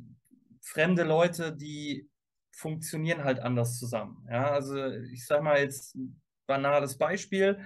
fremde 0.61 1.05
Leute, 1.05 1.55
die 1.55 2.09
funktionieren 2.53 3.23
halt 3.25 3.39
anders 3.41 3.79
zusammen. 3.79 4.27
Ja, 4.31 4.51
also 4.51 4.87
ich 5.13 5.27
sag 5.27 5.43
mal 5.43 5.61
jetzt 5.61 5.95
ein 5.95 6.21
banales 6.47 6.97
Beispiel. 6.99 7.59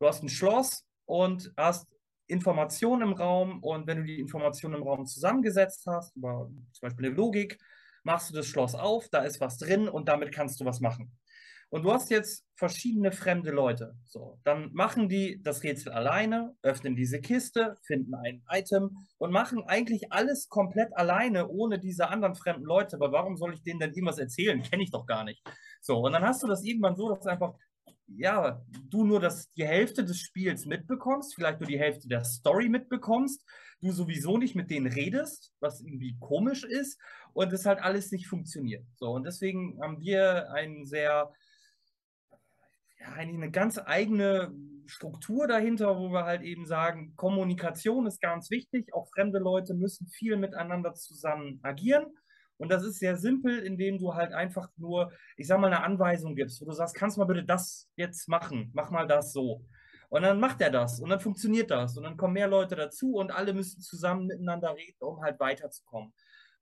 Du 0.00 0.06
hast 0.06 0.22
ein 0.22 0.28
Schloss 0.28 0.84
und 1.04 1.52
hast 1.56 1.86
Informationen 2.26 3.02
im 3.02 3.12
Raum 3.12 3.62
und 3.62 3.86
wenn 3.86 3.98
du 3.98 4.04
die 4.04 4.18
Informationen 4.20 4.74
im 4.74 4.82
Raum 4.82 5.06
zusammengesetzt 5.06 5.84
hast, 5.86 6.16
über 6.16 6.50
zum 6.72 6.80
Beispiel 6.88 7.06
eine 7.06 7.14
Logik, 7.14 7.58
machst 8.08 8.30
du 8.30 8.34
das 8.34 8.46
Schloss 8.46 8.74
auf, 8.74 9.10
da 9.10 9.18
ist 9.18 9.38
was 9.38 9.58
drin 9.58 9.86
und 9.86 10.08
damit 10.08 10.32
kannst 10.32 10.58
du 10.60 10.64
was 10.64 10.80
machen. 10.80 11.12
Und 11.68 11.82
du 11.82 11.92
hast 11.92 12.10
jetzt 12.10 12.46
verschiedene 12.56 13.12
fremde 13.12 13.50
Leute. 13.50 13.94
So, 14.06 14.40
dann 14.44 14.72
machen 14.72 15.10
die 15.10 15.42
das 15.42 15.62
Rätsel 15.62 15.92
alleine, 15.92 16.56
öffnen 16.62 16.96
diese 16.96 17.20
Kiste, 17.20 17.76
finden 17.82 18.14
ein 18.14 18.42
Item 18.50 18.96
und 19.18 19.30
machen 19.30 19.62
eigentlich 19.66 20.10
alles 20.10 20.48
komplett 20.48 20.96
alleine, 20.96 21.48
ohne 21.48 21.78
diese 21.78 22.08
anderen 22.08 22.34
fremden 22.34 22.64
Leute. 22.64 22.96
Aber 22.96 23.12
warum 23.12 23.36
soll 23.36 23.52
ich 23.52 23.62
denen 23.62 23.80
denn 23.80 23.92
irgendwas 23.92 24.18
erzählen? 24.18 24.62
Kenne 24.62 24.84
ich 24.84 24.90
doch 24.90 25.04
gar 25.04 25.24
nicht. 25.24 25.42
So, 25.82 25.98
und 25.98 26.12
dann 26.12 26.24
hast 26.24 26.42
du 26.42 26.46
das 26.46 26.64
irgendwann 26.64 26.96
so, 26.96 27.14
dass 27.14 27.26
einfach, 27.26 27.52
ja, 28.06 28.62
du 28.88 29.04
nur 29.04 29.20
das, 29.20 29.50
die 29.52 29.66
Hälfte 29.66 30.02
des 30.02 30.18
Spiels 30.18 30.64
mitbekommst, 30.64 31.34
vielleicht 31.34 31.60
nur 31.60 31.68
die 31.68 31.78
Hälfte 31.78 32.08
der 32.08 32.24
Story 32.24 32.70
mitbekommst, 32.70 33.44
du 33.80 33.92
sowieso 33.92 34.38
nicht 34.38 34.54
mit 34.54 34.70
denen 34.70 34.86
redest, 34.86 35.52
was 35.60 35.80
irgendwie 35.80 36.16
komisch 36.20 36.64
ist 36.64 37.00
und 37.32 37.52
es 37.52 37.66
halt 37.66 37.80
alles 37.80 38.10
nicht 38.10 38.26
funktioniert. 38.26 38.84
So, 38.96 39.10
und 39.10 39.24
deswegen 39.24 39.80
haben 39.82 40.00
wir 40.00 40.50
einen 40.52 40.84
sehr 40.86 41.32
ja, 43.00 43.12
eigentlich 43.12 43.42
eine 43.42 43.50
ganz 43.50 43.78
eigene 43.78 44.52
Struktur 44.86 45.46
dahinter, 45.46 45.98
wo 45.98 46.10
wir 46.10 46.24
halt 46.24 46.42
eben 46.42 46.66
sagen, 46.66 47.14
Kommunikation 47.16 48.06
ist 48.06 48.20
ganz 48.20 48.50
wichtig. 48.50 48.92
Auch 48.94 49.08
fremde 49.14 49.38
Leute 49.38 49.74
müssen 49.74 50.08
viel 50.08 50.36
miteinander 50.36 50.94
zusammen 50.94 51.60
agieren. 51.62 52.06
Und 52.56 52.70
das 52.72 52.84
ist 52.84 52.98
sehr 52.98 53.16
simpel, 53.16 53.60
indem 53.60 53.98
du 53.98 54.14
halt 54.14 54.32
einfach 54.32 54.68
nur, 54.76 55.12
ich 55.36 55.46
sag 55.46 55.60
mal, 55.60 55.68
eine 55.68 55.84
Anweisung 55.84 56.34
gibst, 56.34 56.60
wo 56.60 56.64
du 56.64 56.72
sagst, 56.72 56.96
kannst 56.96 57.16
mal 57.16 57.24
bitte 57.24 57.44
das 57.44 57.88
jetzt 57.94 58.28
machen, 58.28 58.70
mach 58.74 58.90
mal 58.90 59.06
das 59.06 59.32
so. 59.32 59.64
Und 60.08 60.22
dann 60.22 60.40
macht 60.40 60.60
er 60.60 60.70
das 60.70 61.00
und 61.00 61.10
dann 61.10 61.20
funktioniert 61.20 61.70
das 61.70 61.96
und 61.96 62.04
dann 62.04 62.16
kommen 62.16 62.34
mehr 62.34 62.48
Leute 62.48 62.76
dazu 62.76 63.14
und 63.14 63.30
alle 63.30 63.52
müssen 63.52 63.82
zusammen 63.82 64.26
miteinander 64.26 64.74
reden, 64.74 64.96
um 65.00 65.20
halt 65.22 65.38
weiterzukommen. 65.38 66.12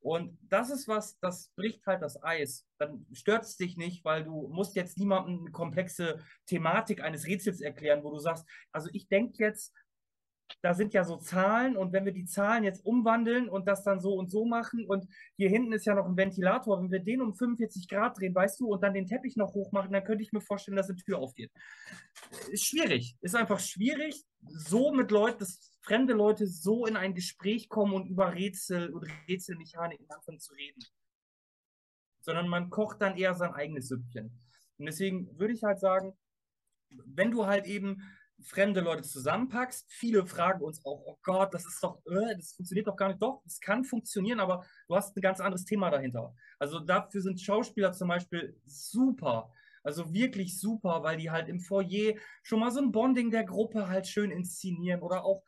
Und 0.01 0.38
das 0.42 0.70
ist 0.70 0.86
was, 0.88 1.18
das 1.18 1.51
bricht 1.57 1.84
halt 1.86 2.03
das 2.03 2.22
Eis. 2.22 2.66
Dann 2.78 3.07
stört 3.12 3.44
es 3.44 3.57
dich 3.57 3.76
nicht, 3.76 4.05
weil 4.05 4.24
du 4.24 4.49
musst 4.49 4.76
jetzt 4.76 4.99
niemandem 4.99 5.40
eine 5.40 5.51
komplexe 5.51 6.20
Thematik 6.47 7.03
eines 7.03 7.26
Rätsels 7.26 7.61
erklären, 7.61 8.05
wo 8.05 8.11
du 8.11 8.18
sagst, 8.18 8.44
also 8.72 8.88
ich 8.92 9.09
denke 9.09 9.42
jetzt, 9.42 9.72
da 10.62 10.74
sind 10.74 10.94
ja 10.94 11.05
so 11.05 11.16
Zahlen 11.16 11.76
und 11.76 11.92
wenn 11.92 12.05
wir 12.05 12.12
die 12.12 12.24
Zahlen 12.24 12.64
jetzt 12.64 12.84
umwandeln 12.84 13.49
und 13.49 13.66
das 13.66 13.82
dann 13.84 14.01
so 14.01 14.14
und 14.14 14.30
so 14.30 14.44
machen 14.44 14.86
und 14.86 15.07
hier 15.36 15.49
hinten 15.49 15.72
ist 15.72 15.86
ja 15.86 15.94
noch 15.94 16.07
ein 16.07 16.16
Ventilator, 16.16 16.80
wenn 16.80 16.90
wir 16.90 17.01
den 17.01 17.20
um 17.20 17.34
45 17.34 17.88
Grad 17.88 18.18
drehen, 18.18 18.34
weißt 18.34 18.61
du, 18.61 18.68
und 18.68 18.82
dann 18.82 18.94
den 18.94 19.07
Teppich 19.07 19.36
noch 19.36 19.55
hochmachen, 19.55 19.92
dann 19.92 20.05
könnte 20.05 20.22
ich 20.22 20.32
mir 20.32 20.40
vorstellen, 20.40 20.76
dass 20.76 20.88
eine 20.88 20.99
Tür 20.99 21.18
aufgeht. 21.18 21.51
Ist 22.51 22.64
schwierig, 22.64 23.16
ist 23.20 23.34
einfach 23.34 23.61
schwierig, 23.61 24.24
so 24.49 24.92
mit 24.92 25.11
Leuten, 25.11 25.40
dass 25.40 25.72
fremde 25.82 26.14
Leute 26.14 26.47
so 26.47 26.86
in 26.86 26.97
ein 26.97 27.14
Gespräch 27.14 27.68
kommen 27.68 27.94
und 27.94 28.07
über 28.07 28.34
Rätsel 28.34 28.90
und 28.90 29.07
Rätselmechaniken 29.28 30.11
anfangen 30.11 30.40
zu 30.40 30.55
reden. 30.55 30.82
Sondern 32.20 32.49
man 32.49 32.70
kocht 32.70 33.01
dann 33.03 33.16
eher 33.16 33.34
sein 33.34 33.53
eigenes 33.53 33.88
Süppchen. 33.88 34.36
Und 34.78 34.86
deswegen 34.86 35.38
würde 35.38 35.55
ich 35.55 35.62
halt 35.62 35.78
sagen, 35.78 36.16
wenn 36.90 37.30
du 37.30 37.47
halt 37.47 37.66
eben 37.66 38.03
fremde 38.43 38.80
Leute 38.80 39.03
zusammenpackst. 39.03 39.87
Viele 39.89 40.26
fragen 40.26 40.62
uns 40.62 40.84
auch, 40.84 41.03
oh 41.07 41.18
Gott, 41.22 41.55
das 41.55 41.66
ist 41.66 41.82
doch, 41.82 42.01
äh, 42.07 42.37
das 42.37 42.53
funktioniert 42.53 42.87
doch 42.87 42.97
gar 42.97 43.09
nicht. 43.09 43.22
Doch, 43.22 43.43
es 43.47 43.61
kann 43.61 43.84
funktionieren, 43.84 44.41
aber 44.41 44.64
du 44.89 44.97
hast 44.97 45.16
ein 45.16 45.20
ganz 45.20 45.41
anderes 45.41 45.64
Thema 45.64 45.91
dahinter. 45.91 46.34
Also 46.59 46.80
dafür 46.80 47.22
sind 47.22 47.41
Schauspieler 47.41 47.93
zum 47.93 48.09
Beispiel 48.09 48.61
super. 48.64 49.53
Also 49.82 50.12
wirklich 50.12 50.59
super, 50.59 51.03
weil 51.03 51.16
die 51.16 51.30
halt 51.30 51.49
im 51.49 51.61
Foyer 51.61 52.14
schon 52.43 52.61
mal 52.61 52.70
so 52.72 52.80
ein 52.80 52.93
Bonding 52.93 53.30
der 53.30 53.45
Gruppe 53.45 53.89
halt 53.89 54.07
schön 54.07 54.30
inszenieren 54.30 55.01
oder 55.01 55.24
auch 55.24 55.45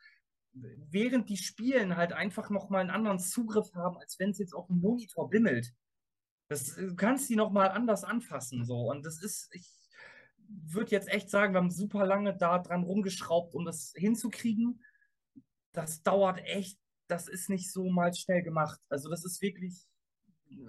während 0.53 1.29
die 1.29 1.37
spielen 1.37 1.95
halt 1.95 2.13
einfach 2.13 2.49
nochmal 2.49 2.81
einen 2.81 2.89
anderen 2.89 3.19
Zugriff 3.19 3.73
haben, 3.75 3.97
als 3.97 4.17
wenn 4.19 4.31
es 4.31 4.39
jetzt 4.39 4.53
auf 4.53 4.67
dem 4.67 4.79
Monitor 4.79 5.29
bimmelt. 5.29 5.73
Das, 6.47 6.75
du 6.75 6.95
kannst 6.95 7.29
die 7.29 7.35
nochmal 7.35 7.69
anders 7.69 8.03
anfassen, 8.03 8.65
so. 8.65 8.89
Und 8.89 9.05
das 9.05 9.21
ist, 9.21 9.49
ich, 9.53 9.69
würde 10.49 10.91
jetzt 10.91 11.09
echt 11.09 11.29
sagen, 11.29 11.53
wir 11.53 11.59
haben 11.59 11.71
super 11.71 12.05
lange 12.05 12.35
da 12.35 12.59
dran 12.59 12.83
rumgeschraubt, 12.83 13.53
um 13.53 13.65
das 13.65 13.93
hinzukriegen. 13.95 14.83
Das 15.71 16.01
dauert 16.01 16.39
echt, 16.45 16.79
das 17.07 17.27
ist 17.27 17.49
nicht 17.49 17.71
so 17.71 17.89
mal 17.89 18.13
schnell 18.13 18.41
gemacht. 18.41 18.79
Also 18.89 19.09
das 19.09 19.23
ist 19.25 19.41
wirklich 19.41 19.85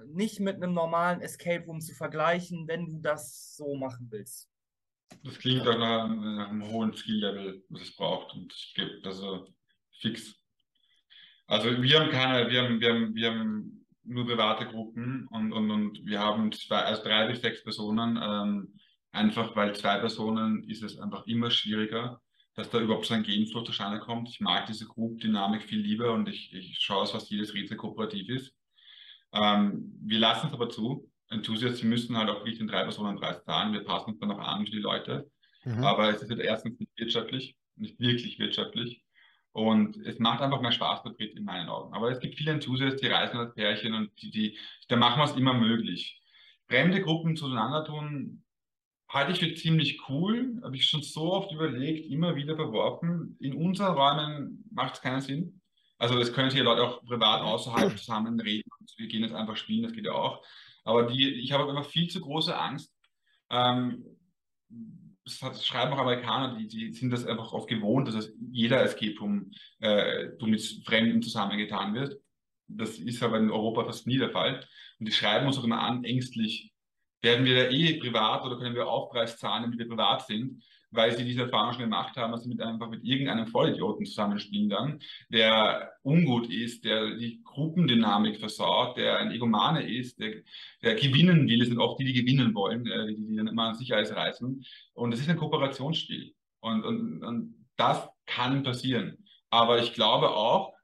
nicht 0.07 0.41
mit 0.41 0.57
einem 0.57 0.75
normalen 0.75 1.21
Escape 1.21 1.65
Room 1.65 1.81
zu 1.81 1.95
vergleichen, 1.95 2.69
wenn 2.69 2.87
du 2.87 2.99
das 2.99 3.57
so 3.57 3.75
machen 3.77 4.09
willst. 4.11 4.49
Das 5.25 5.39
klingt 5.39 5.65
nach, 5.65 6.09
nach 6.09 6.51
einem 6.51 6.71
hohen 6.71 6.95
Skill-Level, 6.95 7.65
was 7.69 7.83
es 7.83 7.97
braucht 7.97 8.33
und 8.35 8.53
es 8.53 8.73
gibt, 8.75 9.07
also 9.07 9.49
fix. 10.01 10.35
Also 11.47 11.83
wir 11.83 12.01
haben 12.01 12.11
keine, 12.11 12.49
wir 12.49 12.63
haben, 12.63 12.81
wir 12.81 12.95
haben, 12.95 13.15
wir 13.15 13.31
haben 13.31 13.87
nur 14.05 14.27
private 14.27 14.67
Gruppen 14.67 15.27
und, 15.29 15.53
und, 15.53 15.71
und 15.71 16.07
wir 16.07 16.21
haben 16.21 16.53
zwei, 16.53 16.83
also 16.83 17.03
drei 17.03 17.27
bis 17.27 17.41
sechs 17.41 17.63
Personen. 17.63 18.19
Ähm, 18.23 18.80
Einfach 19.13 19.57
weil 19.57 19.75
zwei 19.75 19.99
Personen 19.99 20.65
ist 20.69 20.83
es 20.83 20.99
einfach 20.99 21.27
immer 21.27 21.51
schwieriger, 21.51 22.21
dass 22.55 22.71
da 22.71 22.81
überhaupt 22.81 23.07
so 23.07 23.15
ein 23.15 23.23
Genflow 23.23 23.63
zustande 23.63 23.99
kommt. 23.99 24.29
Ich 24.29 24.41
mag 24.41 24.67
diese 24.67 24.87
Group-Dynamik 24.87 25.63
viel 25.63 25.81
lieber 25.81 26.13
und 26.13 26.29
ich, 26.29 26.53
ich 26.55 26.79
schaue, 26.79 27.03
dass 27.03 27.13
fast 27.13 27.31
jedes 27.31 27.55
Rätsel 27.55 27.77
kooperativ 27.77 28.29
ist. 28.29 28.55
Ähm, 29.33 29.93
wir 30.03 30.19
lassen 30.19 30.49
es 30.49 30.53
aber 30.53 30.69
zu. 30.69 31.11
Enthusiasts, 31.29 31.81
sie 31.81 31.87
müssen 31.87 32.17
halt 32.17 32.29
auch 32.29 32.45
nicht 32.45 32.61
in 32.61 32.67
drei 32.67 32.83
Personen 32.83 33.19
Preis 33.19 33.45
zahlen. 33.45 33.73
Wir 33.73 33.85
passen 33.85 34.11
uns 34.11 34.21
dann 34.21 34.33
auch 34.33 34.39
an 34.39 34.67
für 34.67 34.73
die 34.73 34.79
Leute. 34.79 35.31
Mhm. 35.65 35.85
Aber 35.85 36.11
es 36.11 36.23
ist 36.23 36.31
halt 36.31 36.41
erstens 36.41 36.79
nicht 36.79 36.93
wirtschaftlich, 36.97 37.57
nicht 37.77 37.99
wirklich 38.01 38.39
wirtschaftlich. 38.39 39.05
Und 39.53 39.97
es 40.07 40.19
macht 40.19 40.41
einfach 40.41 40.61
mehr 40.61 40.73
Spaß 40.73 41.03
Betrieb 41.03 41.37
in 41.37 41.45
meinen 41.45 41.69
Augen. 41.69 41.95
Aber 41.95 42.11
es 42.11 42.21
gibt 42.21 42.37
viele 42.37 42.53
Enthusiasts, 42.53 43.01
die 43.01 43.09
reisen 43.09 43.39
als 43.39 43.55
Pärchen 43.55 43.95
und 43.95 44.11
die, 44.23 44.31
die, 44.31 44.59
da 44.89 44.97
machen 44.97 45.21
wir 45.21 45.25
es 45.25 45.37
immer 45.37 45.55
möglich. 45.55 46.21
Fremde 46.69 47.03
Gruppen 47.03 47.37
zueinander 47.37 47.85
tun, 47.85 48.45
halte 49.11 49.33
ich 49.33 49.41
für 49.41 49.55
ziemlich 49.55 50.09
cool. 50.09 50.61
Habe 50.63 50.77
ich 50.77 50.87
schon 50.87 51.03
so 51.03 51.33
oft 51.33 51.53
überlegt, 51.53 52.11
immer 52.11 52.37
wieder 52.37 52.55
beworfen. 52.55 53.37
In 53.41 53.55
unseren 53.55 53.95
Räumen 53.95 54.65
macht 54.73 54.95
es 54.95 55.01
keinen 55.03 55.21
Sinn. 55.21 55.61
Also 55.99 56.19
es 56.19 56.33
können 56.33 56.51
sich 56.51 56.61
Leute 56.61 56.83
auch 56.83 57.05
privat 57.05 57.43
außerhalb 57.43 57.99
zusammen 57.99 58.41
reden. 58.41 58.71
Wir 58.97 59.09
gehen 59.09 59.23
jetzt 59.23 59.35
einfach 59.35 59.57
spielen, 59.57 59.83
das 59.83 59.93
geht 59.93 60.07
ja 60.07 60.13
auch. 60.13 60.43
Aber 60.85 61.05
die, 61.05 61.29
ich 61.35 61.53
habe 61.53 61.69
einfach 61.69 61.91
viel 61.91 62.09
zu 62.09 62.21
große 62.21 62.57
Angst, 62.57 62.95
ähm, 63.51 64.05
das 65.25 65.67
schreiben 65.67 65.93
auch 65.93 65.99
Amerikaner, 65.99 66.57
die, 66.57 66.67
die 66.67 66.93
sind 66.93 67.11
das 67.11 67.27
einfach 67.27 67.53
oft 67.53 67.69
gewohnt, 67.69 68.09
dass 68.09 68.33
jeder 68.51 68.83
Escape 68.83 69.19
Room 69.21 69.53
äh, 69.81 70.29
mit 70.41 70.63
Fremden 70.85 71.23
zusammengetan 71.23 71.95
wird. 71.95 72.19
Das 72.67 72.99
ist 72.99 73.23
aber 73.23 73.39
in 73.39 73.51
Europa 73.51 73.85
fast 73.85 74.07
nie 74.07 74.19
der 74.19 74.31
Fall. 74.31 74.65
Und 74.99 75.07
die 75.07 75.13
schreiben 75.13 75.47
uns 75.47 75.59
auch 75.59 75.65
immer 75.65 75.81
an, 75.81 76.05
ängstlich, 76.05 76.70
werden 77.23 77.45
wir 77.45 77.55
da 77.55 77.71
eh 77.71 77.99
privat 77.99 78.45
oder 78.45 78.59
können 78.59 78.75
wir 78.75 78.89
Aufpreis 78.89 79.37
zahlen, 79.39 79.63
damit 79.65 79.79
wir 79.79 79.89
privat 79.89 80.27
sind? 80.27 80.63
weil 80.91 81.17
sie 81.17 81.25
diese 81.25 81.43
Erfahrung 81.43 81.73
schon 81.73 81.83
gemacht 81.83 82.17
haben, 82.17 82.33
dass 82.33 82.43
sie 82.43 82.49
mit 82.49 82.61
einfach 82.61 82.89
mit 82.89 83.05
irgendeinem 83.05 83.47
Vollidioten 83.47 84.05
zusammenspielen 84.07 84.69
dann, 84.69 85.01
der 85.29 85.93
ungut 86.03 86.51
ist, 86.51 86.85
der 86.85 87.17
die 87.17 87.43
Gruppendynamik 87.45 88.39
versaut, 88.39 88.97
der 88.97 89.19
ein 89.19 89.31
Egomane 89.31 89.89
ist, 89.89 90.19
der, 90.19 90.43
der 90.83 90.97
gewinnen 90.97 91.49
will. 91.49 91.63
Es 91.63 91.69
sind 91.69 91.79
oft 91.79 92.01
die, 92.01 92.05
die 92.05 92.13
gewinnen 92.13 92.55
wollen, 92.55 92.87
äh, 92.87 93.15
die, 93.15 93.27
die 93.27 93.37
dann 93.37 93.47
immer 93.47 93.69
an 93.69 93.75
sich 93.75 93.95
alles 93.95 94.15
reißen. 94.15 94.65
Und 94.95 95.13
es 95.13 95.21
ist 95.21 95.29
ein 95.29 95.37
Kooperationsspiel. 95.37 96.35
Und, 96.61 96.85
und, 96.85 97.23
und 97.23 97.67
das 97.77 98.09
kann 98.27 98.63
passieren. 98.63 99.25
Aber 99.51 99.83
ich 99.83 99.95
glaube 99.95 100.31
auch, 100.31 100.75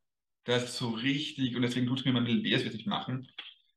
dass 0.44 0.76
so 0.76 0.90
richtig, 0.90 1.56
und 1.56 1.62
deswegen 1.62 1.86
tut 1.86 1.98
es 1.98 2.04
mir 2.04 2.12
immer 2.12 2.20
ein 2.20 2.24
bisschen 2.24 2.44
weh, 2.44 2.54
es 2.54 2.64
wird 2.64 2.74
nicht 2.74 2.86
machen, 2.86 3.28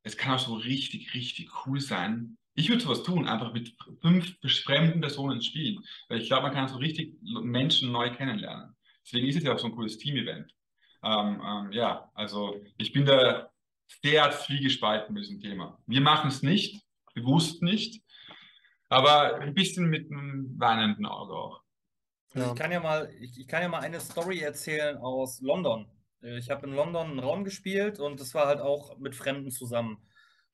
es 0.04 0.18
kann 0.18 0.36
auch 0.36 0.40
so 0.40 0.54
richtig, 0.54 1.14
richtig 1.14 1.50
cool 1.66 1.80
sein, 1.80 2.38
ich 2.60 2.70
würde 2.70 2.84
sowas 2.84 3.04
tun, 3.04 3.28
einfach 3.28 3.54
mit 3.54 3.74
fünf 4.02 4.36
fremden 4.64 5.00
Personen 5.00 5.42
spielen, 5.42 5.84
weil 6.10 6.20
ich 6.20 6.28
glaube, 6.28 6.44
man 6.44 6.54
kann 6.54 6.68
so 6.68 6.78
richtig 6.78 7.18
Menschen 7.22 7.92
neu 7.92 8.12
kennenlernen. 8.12 8.76
Deswegen 9.06 9.28
ist 9.28 9.38
es 9.38 9.44
ja 9.44 9.54
auch 9.54 9.60
so 9.60 9.68
ein 9.68 9.76
cooles 9.76 9.98
Team-Event. 9.98 10.54
Ähm, 11.02 11.42
ähm, 11.44 11.72
ja, 11.72 12.12
also 12.14 12.60
ich 12.78 12.92
bin 12.92 13.06
da 13.06 13.50
sehr 14.04 14.30
zwiegespalten 14.32 15.14
mit 15.14 15.24
diesem 15.24 15.40
Thema. 15.40 15.80
Wir 15.88 16.02
machen 16.02 16.28
es 16.28 16.44
nicht, 16.44 16.82
bewusst 17.14 17.64
nicht, 17.64 18.04
aber 18.90 19.36
ein 19.40 19.54
bisschen 19.54 19.90
mit 19.90 20.12
einem 20.12 20.54
weinenden 20.60 21.06
Auge 21.06 21.34
auch. 21.34 21.62
Also 22.34 22.52
ich, 22.52 22.60
kann 22.60 22.72
ja 22.72 22.82
mal, 22.82 23.10
ich, 23.20 23.40
ich 23.40 23.48
kann 23.48 23.62
ja 23.62 23.70
mal 23.70 23.80
eine 23.80 24.02
Story 24.02 24.40
erzählen 24.42 24.98
aus 24.98 25.40
London. 25.42 25.90
Ich 26.22 26.50
habe 26.50 26.68
in 26.68 26.74
London 26.74 27.12
einen 27.12 27.20
Raum 27.20 27.46
gespielt 27.46 28.00
und 28.00 28.20
das 28.20 28.34
war 28.34 28.48
halt 28.48 28.60
auch 28.60 28.98
mit 29.00 29.16
Fremden 29.16 29.50
zusammen. 29.50 29.98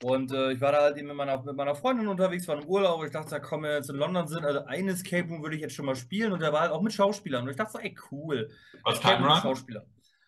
Und 0.03 0.31
äh, 0.31 0.51
ich 0.51 0.61
war 0.61 0.71
da 0.71 0.81
halt 0.81 0.97
eben 0.97 1.07
mit 1.07 1.15
meiner, 1.15 1.41
mit 1.41 1.55
meiner 1.55 1.75
Freundin 1.75 2.07
unterwegs, 2.07 2.47
war 2.47 2.61
im 2.61 2.67
Urlaub. 2.67 3.03
Ich 3.05 3.11
dachte, 3.11 3.29
da 3.29 3.39
kommen 3.39 3.63
wir 3.63 3.75
jetzt 3.75 3.89
in 3.89 3.95
London 3.95 4.27
sind. 4.27 4.43
Also 4.43 4.65
ein 4.65 4.89
Escape 4.89 5.27
Room 5.29 5.41
würde 5.41 5.55
ich 5.55 5.61
jetzt 5.61 5.73
schon 5.73 5.85
mal 5.85 5.95
spielen. 5.95 6.33
Und 6.33 6.41
der 6.41 6.51
war 6.51 6.61
halt 6.61 6.71
auch 6.71 6.81
mit 6.81 6.93
Schauspielern. 6.93 7.43
Und 7.43 7.49
ich 7.49 7.55
dachte 7.55 7.73
so, 7.73 7.79
ey, 7.79 7.95
cool. 8.11 8.49
Was 8.83 8.99
Time 8.99 9.25
Run? 9.25 9.41
Schauspieler. 9.41 9.85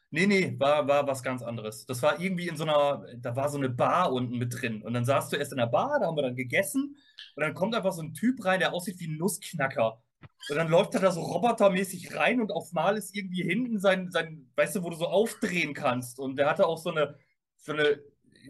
Nee, 0.10 0.26
nee, 0.26 0.56
war, 0.58 0.88
war 0.88 1.06
was 1.06 1.22
ganz 1.22 1.44
anderes. 1.44 1.86
Das 1.86 2.02
war 2.02 2.20
irgendwie 2.20 2.48
in 2.48 2.56
so 2.56 2.64
einer, 2.64 3.06
da 3.18 3.36
war 3.36 3.50
so 3.50 3.58
eine 3.58 3.70
Bar 3.70 4.14
unten 4.14 4.38
mit 4.38 4.62
drin. 4.62 4.82
Und 4.82 4.94
dann 4.94 5.04
saßt 5.04 5.34
du 5.34 5.36
erst 5.36 5.52
in 5.52 5.58
der 5.58 5.68
Bar, 5.68 6.00
da 6.00 6.08
haben 6.08 6.16
wir 6.16 6.24
dann 6.24 6.36
gegessen. 6.36 6.96
Und 7.36 7.44
dann 7.44 7.54
kommt 7.54 7.76
einfach 7.76 7.92
so 7.92 8.02
ein 8.02 8.14
Typ 8.14 8.44
rein, 8.46 8.62
der 8.62 8.74
aussieht 8.74 9.00
wie 9.00 9.08
ein 9.08 9.18
Nussknacker. 9.18 10.02
Und 10.50 10.56
dann 10.56 10.70
läuft 10.70 10.94
er 10.94 11.02
da 11.02 11.12
so 11.12 11.22
robotermäßig 11.22 12.16
rein 12.16 12.40
und 12.40 12.52
auf 12.52 12.72
Mal 12.72 12.98
ist 12.98 13.16
irgendwie 13.16 13.44
hinten 13.44 13.80
sein, 13.80 14.10
sein, 14.10 14.50
weißt 14.56 14.78
du, 14.78 14.84
wo 14.84 14.90
du 14.90 14.96
so 14.96 15.08
aufdrehen 15.08 15.74
kannst. 15.74 16.20
Und 16.20 16.38
der 16.38 16.50
hatte 16.50 16.68
auch 16.68 16.78
so 16.78 16.90
eine, 16.92 17.18
so 17.58 17.74
eine 17.74 18.00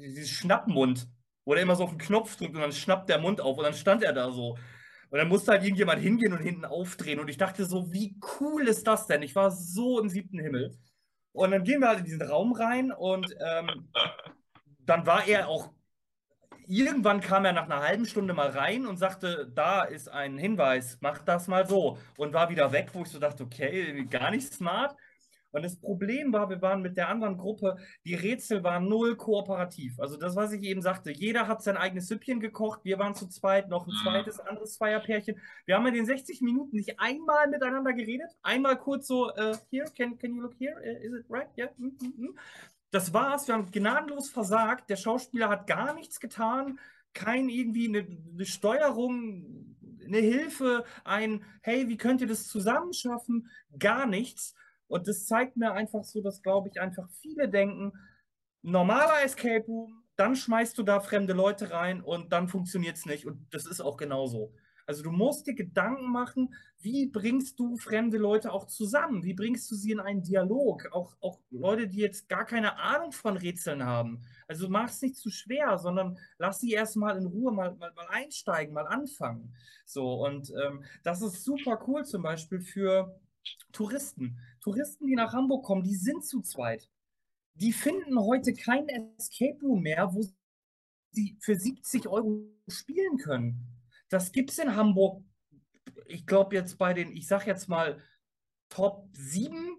dieses 0.02 0.30
Schnappmund, 0.30 1.08
wo 1.46 1.54
der 1.54 1.64
immer 1.64 1.76
so 1.76 1.84
auf 1.86 1.92
den 1.92 2.00
Knopf 2.00 2.36
drückt 2.36 2.56
und 2.56 2.62
dann 2.62 2.72
schnappt 2.72 3.10
der 3.10 3.20
Mund 3.20 3.42
auf 3.42 3.58
und 3.58 3.64
dann 3.64 3.74
stand 3.74 4.04
er 4.04 4.14
da 4.14 4.32
so. 4.32 4.58
Und 5.10 5.20
dann 5.20 5.30
musste 5.30 5.52
halt 5.52 5.64
irgendjemand 5.64 6.02
hingehen 6.02 6.34
und 6.34 6.42
hinten 6.42 6.66
aufdrehen. 6.66 7.20
Und 7.20 7.30
ich 7.30 7.38
dachte 7.38 7.66
so, 7.66 7.94
wie 7.94 8.20
cool 8.40 8.68
ist 8.68 8.86
das 8.88 9.08
denn? 9.08 9.22
Ich 9.22 9.36
war 9.36 9.52
so 9.52 10.00
im 10.00 10.10
siebten 10.10 10.40
Himmel. 10.40 10.78
Und 11.32 11.52
dann 11.52 11.64
gehen 11.64 11.82
wir 11.82 11.88
halt 11.88 12.00
in 12.00 12.06
diesen 12.06 12.22
Raum 12.22 12.52
rein 12.54 12.92
und 12.92 13.34
ähm, 13.40 13.90
dann 14.80 15.06
war 15.06 15.28
er 15.28 15.48
auch. 15.48 15.72
Irgendwann 16.70 17.22
kam 17.22 17.46
er 17.46 17.54
nach 17.54 17.64
einer 17.64 17.82
halben 17.82 18.06
Stunde 18.06 18.34
mal 18.34 18.50
rein 18.50 18.88
und 18.88 18.98
sagte, 18.98 19.50
da 19.56 19.84
ist 19.84 20.10
ein 20.10 20.38
Hinweis, 20.38 20.98
mach 21.00 21.20
das 21.20 21.48
mal 21.48 21.66
so. 21.66 21.98
Und 22.18 22.34
war 22.34 22.50
wieder 22.50 22.74
weg, 22.74 22.90
wo 22.94 23.04
ich 23.04 23.10
so 23.10 23.20
dachte, 23.20 23.44
okay, 23.44 24.04
gar 24.10 24.32
nicht 24.32 24.52
smart. 24.54 24.96
Und 25.52 25.64
das 25.64 25.80
Problem 25.80 26.34
war, 26.34 26.50
wir 26.50 26.62
waren 26.62 26.82
mit 26.82 26.98
der 26.98 27.10
anderen 27.10 27.38
Gruppe, 27.38 27.78
die 28.06 28.16
Rätsel 28.16 28.64
waren 28.64 28.88
null 28.88 29.16
kooperativ. 29.16 30.00
Also 30.00 30.18
das, 30.18 30.36
was 30.36 30.52
ich 30.52 30.64
eben 30.64 30.82
sagte, 30.82 31.12
jeder 31.12 31.48
hat 31.48 31.64
sein 31.64 31.78
eigenes 31.78 32.08
Süppchen 32.08 32.40
gekocht, 32.40 32.82
wir 32.84 33.00
waren 33.00 33.16
zu 33.16 33.28
zweit, 33.28 33.70
noch 33.70 33.88
ein 33.88 33.94
mhm. 33.94 34.04
zweites, 34.04 34.40
anderes 34.40 34.76
Zweierpärchen. 34.76 35.40
Wir 35.66 35.76
haben 35.76 35.88
in 35.88 35.94
den 35.94 36.06
60 36.06 36.42
Minuten 36.42 36.76
nicht 36.76 37.00
einmal 37.00 37.48
miteinander 37.48 37.94
geredet, 37.94 38.32
einmal 38.44 38.78
kurz 38.78 39.08
so, 39.08 39.30
uh, 39.30 39.56
here, 39.72 39.90
can, 39.96 40.18
can 40.18 40.36
you 40.36 40.42
look 40.42 40.56
here, 40.58 40.76
uh, 40.76 41.06
is 41.06 41.14
it 41.14 41.26
right? 41.30 41.48
Yeah. 41.58 41.70
Mm 41.78 41.98
-hmm. 42.00 42.36
Das 42.92 43.14
war's, 43.14 43.48
wir 43.48 43.56
haben 43.56 43.70
gnadenlos 43.72 44.30
versagt, 44.30 44.90
der 44.90 44.96
Schauspieler 44.96 45.50
hat 45.50 45.68
gar 45.68 45.94
nichts 45.94 46.20
getan, 46.20 46.80
kein 47.14 47.50
irgendwie 47.50 47.88
eine, 47.88 48.08
eine 48.34 48.46
Steuerung, 48.46 49.76
eine 50.06 50.20
Hilfe, 50.20 50.86
ein, 51.04 51.44
hey, 51.62 51.90
wie 51.90 51.98
könnt 51.98 52.22
ihr 52.22 52.28
das 52.28 52.48
zusammen 52.48 52.94
schaffen? 52.94 53.50
Gar 53.78 54.06
nichts. 54.06 54.56
Und 54.88 55.08
das 55.08 55.26
zeigt 55.26 55.58
mir 55.58 55.74
einfach 55.74 56.04
so, 56.04 56.22
dass, 56.22 56.42
glaube 56.42 56.70
ich, 56.70 56.80
einfach 56.80 57.10
viele 57.22 57.50
denken, 57.50 57.94
normaler 58.62 59.24
Escape 59.24 59.66
Room, 59.68 60.04
dann 60.16 60.36
schmeißt 60.36 60.78
du 60.78 60.84
da 60.84 61.00
fremde 61.00 61.34
Leute 61.34 61.72
rein 61.72 62.02
und 62.02 62.32
dann 62.34 62.48
funktioniert 62.48 62.98
es 62.98 63.06
nicht. 63.06 63.26
Und 63.26 63.46
das 63.54 63.66
ist 63.66 63.82
auch 63.82 63.98
genauso. 63.98 64.54
Also 64.88 65.04
du 65.04 65.12
musst 65.12 65.46
dir 65.46 65.54
Gedanken 65.54 66.10
machen, 66.10 66.56
wie 66.80 67.08
bringst 67.08 67.60
du 67.60 67.76
fremde 67.76 68.18
Leute 68.18 68.54
auch 68.54 68.68
zusammen? 68.68 69.24
Wie 69.24 69.34
bringst 69.34 69.70
du 69.70 69.76
sie 69.76 69.92
in 69.92 70.00
einen 70.00 70.24
Dialog? 70.24 70.88
Auch, 70.94 71.18
auch 71.20 71.40
Leute, 71.52 71.90
die 71.90 71.98
jetzt 71.98 72.30
gar 72.30 72.46
keine 72.46 72.80
Ahnung 72.80 73.12
von 73.12 73.36
Rätseln 73.36 73.84
haben. 73.84 74.24
Also 74.48 74.70
mach 74.70 74.90
es 74.90 75.02
nicht 75.02 75.18
zu 75.18 75.30
schwer, 75.30 75.78
sondern 75.78 76.18
lass 76.38 76.62
sie 76.62 76.72
erstmal 76.72 77.18
in 77.18 77.26
Ruhe 77.26 77.52
mal, 77.52 77.76
mal, 77.76 77.92
mal 77.94 78.08
einsteigen, 78.10 78.74
mal 78.74 78.88
anfangen. 78.88 79.54
So, 79.86 80.26
und 80.26 80.54
ähm, 80.64 80.86
das 81.04 81.22
ist 81.22 81.44
super 81.44 81.84
cool 81.88 82.06
zum 82.06 82.22
Beispiel 82.24 82.62
für 82.62 83.20
Touristen. 83.74 84.40
Touristen, 84.60 85.08
die 85.08 85.16
nach 85.16 85.34
Hamburg 85.34 85.66
kommen, 85.66 85.84
die 85.84 85.96
sind 85.96 86.26
zu 86.26 86.42
zweit. 86.42 86.90
Die 87.56 87.74
finden 87.74 88.20
heute 88.20 88.54
kein 88.54 88.88
Escape 88.88 89.60
Room 89.62 89.82
mehr, 89.82 90.14
wo 90.14 90.24
sie 91.12 91.38
für 91.42 91.56
70 91.56 92.08
Euro 92.08 92.46
spielen 92.68 93.18
können. 93.18 93.66
Das 94.10 94.32
gibt 94.32 94.52
es 94.52 94.60
in 94.60 94.76
Hamburg, 94.76 95.24
ich 96.06 96.26
glaube 96.26 96.56
jetzt 96.56 96.78
bei 96.78 96.94
den, 96.94 97.12
ich 97.16 97.28
sag 97.28 97.48
jetzt 97.48 97.68
mal, 97.68 98.02
Top 98.70 99.10
7, 99.14 99.76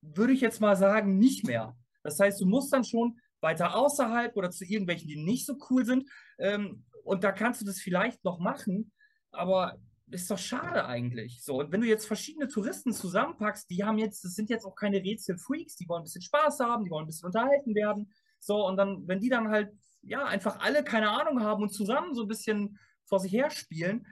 würde 0.00 0.32
ich 0.32 0.40
jetzt 0.40 0.60
mal 0.60 0.76
sagen, 0.76 1.18
nicht 1.18 1.46
mehr. 1.46 1.76
Das 2.02 2.18
heißt, 2.18 2.40
du 2.40 2.46
musst 2.46 2.72
dann 2.72 2.84
schon 2.84 3.18
weiter 3.40 3.74
außerhalb 3.76 4.36
oder 4.36 4.50
zu 4.50 4.64
irgendwelchen, 4.64 5.08
die 5.08 5.22
nicht 5.22 5.46
so 5.46 5.56
cool 5.70 5.84
sind. 5.84 6.08
Ähm, 6.38 6.84
und 7.04 7.24
da 7.24 7.32
kannst 7.32 7.60
du 7.60 7.66
das 7.66 7.80
vielleicht 7.80 8.24
noch 8.24 8.38
machen, 8.38 8.92
aber 9.30 9.78
ist 10.10 10.30
doch 10.30 10.38
schade 10.38 10.84
eigentlich. 10.86 11.42
So, 11.42 11.60
und 11.60 11.72
wenn 11.72 11.80
du 11.80 11.86
jetzt 11.86 12.06
verschiedene 12.06 12.48
Touristen 12.48 12.92
zusammenpackst, 12.92 13.70
die 13.70 13.84
haben 13.84 13.98
jetzt, 13.98 14.24
das 14.24 14.34
sind 14.34 14.50
jetzt 14.50 14.64
auch 14.64 14.74
keine 14.74 15.02
Rätselfreaks, 15.02 15.76
die 15.76 15.88
wollen 15.88 16.02
ein 16.02 16.04
bisschen 16.04 16.22
Spaß 16.22 16.60
haben, 16.60 16.84
die 16.84 16.90
wollen 16.90 17.04
ein 17.04 17.06
bisschen 17.06 17.26
unterhalten 17.26 17.74
werden. 17.74 18.12
So, 18.40 18.66
und 18.66 18.76
dann, 18.76 19.06
wenn 19.06 19.20
die 19.20 19.28
dann 19.28 19.48
halt, 19.48 19.72
ja, 20.02 20.24
einfach 20.24 20.60
alle 20.60 20.82
keine 20.82 21.10
Ahnung 21.10 21.42
haben 21.42 21.62
und 21.62 21.70
zusammen 21.70 22.14
so 22.14 22.22
ein 22.22 22.28
bisschen 22.28 22.78
vor 23.04 23.20
sich 23.20 23.32
her 23.32 23.50
spielen, 23.50 24.06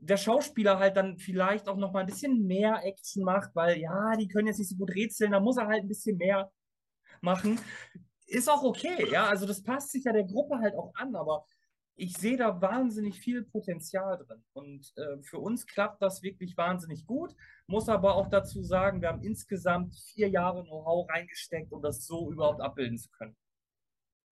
der 0.00 0.16
Schauspieler 0.16 0.78
halt 0.78 0.96
dann 0.96 1.18
vielleicht 1.18 1.68
auch 1.68 1.76
noch 1.76 1.92
mal 1.92 2.00
ein 2.00 2.06
bisschen 2.06 2.46
mehr 2.46 2.84
Action 2.84 3.24
macht, 3.24 3.54
weil 3.54 3.78
ja, 3.78 4.16
die 4.16 4.28
können 4.28 4.46
jetzt 4.46 4.58
nicht 4.58 4.70
so 4.70 4.76
gut 4.76 4.94
rätseln, 4.94 5.32
da 5.32 5.40
muss 5.40 5.56
er 5.56 5.66
halt 5.66 5.82
ein 5.82 5.88
bisschen 5.88 6.16
mehr 6.16 6.50
machen. 7.20 7.60
Ist 8.26 8.48
auch 8.48 8.62
okay, 8.62 9.10
ja, 9.10 9.26
also 9.26 9.46
das 9.46 9.62
passt 9.62 9.90
sich 9.90 10.04
ja 10.04 10.12
der 10.12 10.24
Gruppe 10.24 10.58
halt 10.58 10.74
auch 10.74 10.92
an, 10.94 11.16
aber 11.16 11.44
ich 11.98 12.16
sehe 12.16 12.36
da 12.36 12.60
wahnsinnig 12.62 13.18
viel 13.18 13.42
Potenzial 13.42 14.18
drin. 14.18 14.42
Und 14.52 14.92
äh, 14.96 15.20
für 15.22 15.38
uns 15.38 15.66
klappt 15.66 16.00
das 16.00 16.22
wirklich 16.22 16.56
wahnsinnig 16.56 17.06
gut. 17.06 17.34
Muss 17.66 17.88
aber 17.88 18.14
auch 18.14 18.30
dazu 18.30 18.62
sagen, 18.62 19.00
wir 19.02 19.08
haben 19.08 19.22
insgesamt 19.22 19.96
vier 20.12 20.28
Jahre 20.28 20.62
Know-how 20.64 21.08
reingesteckt, 21.10 21.72
um 21.72 21.82
das 21.82 22.06
so 22.06 22.30
überhaupt 22.30 22.60
abbilden 22.60 22.98
zu 22.98 23.10
können. 23.10 23.36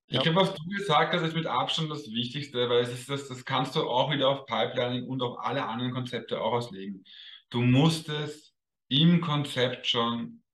Ich 0.09 0.21
glaube, 0.21 0.41
was 0.41 0.55
du 0.55 0.63
gesagt 0.69 1.13
hast, 1.13 1.23
ist 1.23 1.35
mit 1.35 1.47
Abstand 1.47 1.91
das 1.91 2.07
Wichtigste, 2.07 2.69
weil 2.71 2.83
es 2.83 2.93
ist 2.93 3.11
das, 3.11 3.27
das 3.27 3.45
kannst 3.45 3.75
du 3.75 3.81
auch 3.81 4.13
wieder 4.13 4.29
auf 4.29 4.47
Pipelining 4.47 5.09
und 5.09 5.21
auf 5.21 5.37
alle 5.41 5.67
anderen 5.67 5.93
Konzepte 5.93 6.41
auch 6.41 6.53
auslegen. 6.53 7.03
Du 7.51 7.61
musst 7.61 8.09
es 8.09 8.55
im 8.89 9.21
Konzept 9.21 9.89
schon 9.89 10.45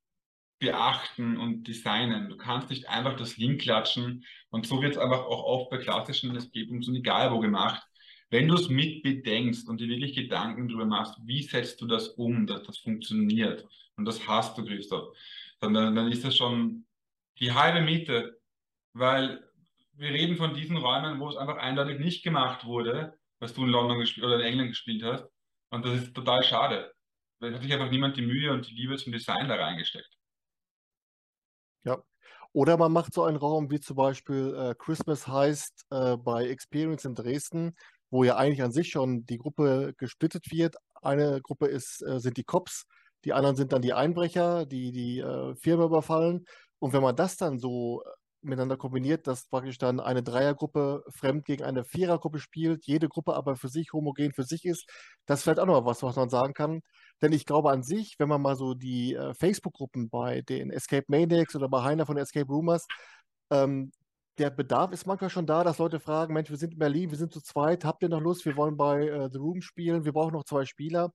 beachten 0.63 1.37
und 1.37 1.67
designen. 1.67 2.29
Du 2.29 2.37
kannst 2.37 2.71
nicht 2.71 2.89
einfach 2.89 3.17
das 3.17 3.33
hinklatschen 3.33 4.25
und 4.51 4.65
so 4.65 4.81
wird 4.81 4.93
es 4.93 4.99
einfach 4.99 5.25
auch 5.25 5.43
oft 5.43 5.71
bei 5.71 5.79
klassischen 5.79 6.35
Escape-Rooms 6.37 6.87
und 6.87 6.95
egal 6.95 7.33
wo 7.33 7.41
gemacht. 7.41 7.83
Wenn 8.31 8.47
du 8.47 8.55
es 8.55 8.69
mit 8.69 9.03
bedenkst 9.03 9.69
und 9.69 9.81
dir 9.81 9.89
wirklich 9.89 10.15
Gedanken 10.15 10.69
darüber 10.69 10.87
machst, 10.87 11.19
wie 11.25 11.43
setzt 11.43 11.81
du 11.81 11.87
das 11.87 12.11
um, 12.11 12.47
dass 12.47 12.63
das 12.63 12.79
funktioniert 12.79 13.67
und 13.97 14.05
das 14.05 14.27
hast 14.29 14.57
du, 14.57 14.65
Christoph, 14.65 15.17
dann, 15.59 15.75
dann, 15.75 15.97
dann 15.97 16.11
ist 16.13 16.25
das 16.25 16.37
schon 16.37 16.87
die 17.41 17.53
halbe 17.53 17.81
Miete, 17.81 18.39
weil 18.93 19.43
wir 19.95 20.11
reden 20.11 20.37
von 20.37 20.55
diesen 20.55 20.77
Räumen, 20.77 21.19
wo 21.19 21.29
es 21.29 21.37
einfach 21.37 21.57
eindeutig 21.57 21.99
nicht 21.99 22.23
gemacht 22.23 22.65
wurde, 22.65 23.19
was 23.41 23.53
du 23.53 23.65
in 23.65 23.71
London 23.71 23.99
gespielt 23.99 24.27
oder 24.27 24.37
in 24.37 24.47
England 24.47 24.71
gespielt 24.71 25.03
hast. 25.03 25.27
Und 25.71 25.85
das 25.85 26.03
ist 26.03 26.15
total 26.15 26.45
schade. 26.45 26.93
Da 27.41 27.51
hat 27.51 27.63
sich 27.63 27.73
einfach 27.73 27.91
niemand 27.91 28.17
die 28.17 28.23
Mühe 28.23 28.53
und 28.53 28.71
die 28.71 28.75
Liebe 28.75 28.97
zum 28.97 29.13
Design 29.13 29.49
da 29.49 29.57
reingesteckt. 29.57 30.22
Ja. 31.85 32.03
Oder 32.53 32.77
man 32.77 32.93
macht 32.93 33.15
so 33.15 33.25
einen 33.25 33.37
Raum 33.37 33.71
wie 33.71 33.81
zum 33.81 33.97
Beispiel 33.97 34.55
äh, 34.55 34.75
Christmas 34.79 35.27
heißt 35.27 35.87
äh, 35.91 36.17
bei 36.17 36.49
Experience 36.49 37.05
in 37.05 37.15
Dresden, 37.15 37.75
wo 38.11 38.25
ja 38.25 38.37
eigentlich 38.37 38.63
an 38.63 38.73
sich 38.73 38.91
schon 38.91 39.25
die 39.27 39.39
Gruppe 39.39 39.95
gesplittet 39.97 40.51
wird, 40.51 40.77
eine 41.01 41.41
Gruppe 41.41 41.67
ist, 41.67 42.03
äh, 42.03 42.21
sind 42.21 42.37
die 42.37 42.45
Cops, 42.45 42.87
die 43.25 43.33
anderen 43.33 43.57
sind 43.57 43.73
dann 43.73 43.83
die 43.83 43.95
Einbrecher, 43.95 44.67
die 44.67 44.93
die 44.93 45.21
äh, 45.21 45.55
Firma 45.57 45.85
überfallen. 45.85 46.45
Und 46.79 46.93
wenn 46.93 47.03
man 47.03 47.17
das 47.17 47.37
dann 47.37 47.59
so 47.59 48.03
miteinander 48.43 48.77
kombiniert, 48.77 49.27
dass 49.27 49.47
praktisch 49.49 49.79
dann 49.79 50.01
eine 50.01 50.23
Dreiergruppe 50.23 51.05
fremd 51.09 51.45
gegen 51.45 51.65
eine 51.65 51.85
Vierergruppe 51.85 52.39
spielt, 52.39 52.87
jede 52.87 53.09
Gruppe 53.09 53.35
aber 53.35 53.57
für 53.57 53.69
sich 53.69 53.93
homogen 53.93 54.33
für 54.33 54.45
sich 54.45 54.65
ist, 54.65 54.89
das 55.27 55.41
ist 55.41 55.45
vielleicht 55.45 55.61
auch 55.61 55.67
noch 55.67 55.85
was, 55.85 56.03
was 56.03 56.17
man 56.17 56.29
sagen 56.29 56.55
kann. 56.55 56.81
Denn 57.23 57.33
ich 57.33 57.47
glaube 57.47 57.71
an 57.71 57.83
sich, 57.83 58.17
wenn 58.19 58.29
man 58.29 58.43
mal 58.43 58.57
so 58.57 58.75
die 58.75 59.15
äh, 59.15 59.35
Facebook-Gruppen 59.35 60.11
bei 60.11 60.43
den 60.43 60.71
Escape 60.71 61.05
Maniacs 61.09 61.55
oder 61.57 61.69
bei 61.69 61.83
Heiner 61.83 62.07
von 62.07 62.17
Escape 62.17 62.49
Rumors, 62.49 62.87
ähm, 63.51 63.93
der 64.39 64.51
Bedarf 64.51 64.93
ist 64.93 65.07
manchmal 65.07 65.31
schon 65.31 65.47
da, 65.47 65.63
dass 65.65 65.79
Leute 65.79 66.01
fragen, 66.01 66.35
Mensch, 66.35 66.51
wir 66.51 66.57
sind 66.57 66.73
in 66.73 66.79
Berlin, 66.79 67.11
wir 67.11 67.19
sind 67.19 67.33
zu 67.33 67.41
zweit, 67.41 67.85
habt 67.85 68.03
ihr 68.03 68.09
noch 68.09 68.21
Lust, 68.21 68.45
wir 68.47 68.57
wollen 68.57 68.77
bei 68.77 69.07
äh, 69.07 69.29
The 69.31 69.39
Room 69.39 69.61
spielen, 69.63 70.05
wir 70.05 70.13
brauchen 70.13 70.33
noch 70.33 70.45
zwei 70.45 70.65
Spieler. 70.65 71.13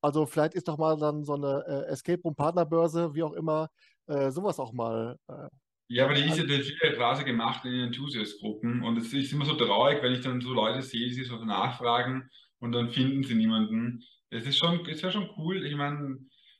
Also 0.00 0.26
vielleicht 0.26 0.54
ist 0.54 0.68
doch 0.68 0.78
mal 0.78 0.96
dann 0.98 1.24
so 1.24 1.34
eine 1.34 1.64
äh, 1.66 1.92
Escape 1.92 2.22
Room 2.22 2.34
Partnerbörse, 2.36 3.14
wie 3.14 3.22
auch 3.22 3.32
immer, 3.32 3.68
äh, 4.06 4.30
sowas 4.30 4.58
auch 4.58 4.72
mal 4.72 5.18
äh, 5.28 5.48
ja, 5.92 6.04
aber 6.04 6.14
die 6.14 6.22
ist 6.22 6.38
ja 6.38 6.44
durch 6.44 6.74
viele 6.74 6.94
Phrase 6.94 7.24
gemacht 7.24 7.64
in 7.64 7.72
den 7.72 7.86
Enthusiast-Gruppen 7.88 8.82
und 8.82 8.96
es 8.96 9.12
ist 9.12 9.32
immer 9.32 9.44
so 9.44 9.54
traurig, 9.54 10.02
wenn 10.02 10.14
ich 10.14 10.22
dann 10.22 10.40
so 10.40 10.52
Leute 10.52 10.82
sehe, 10.82 11.08
die 11.08 11.22
so 11.22 11.44
nachfragen 11.44 12.30
und 12.60 12.72
dann 12.72 12.90
finden 12.90 13.24
sie 13.24 13.34
niemanden. 13.34 14.02
Es 14.30 14.46
ist 14.46 14.56
schon, 14.56 14.86
es 14.86 15.02
wäre 15.02 15.12
schon 15.12 15.30
cool, 15.36 15.66
ich 15.66 15.74
meine, 15.74 16.18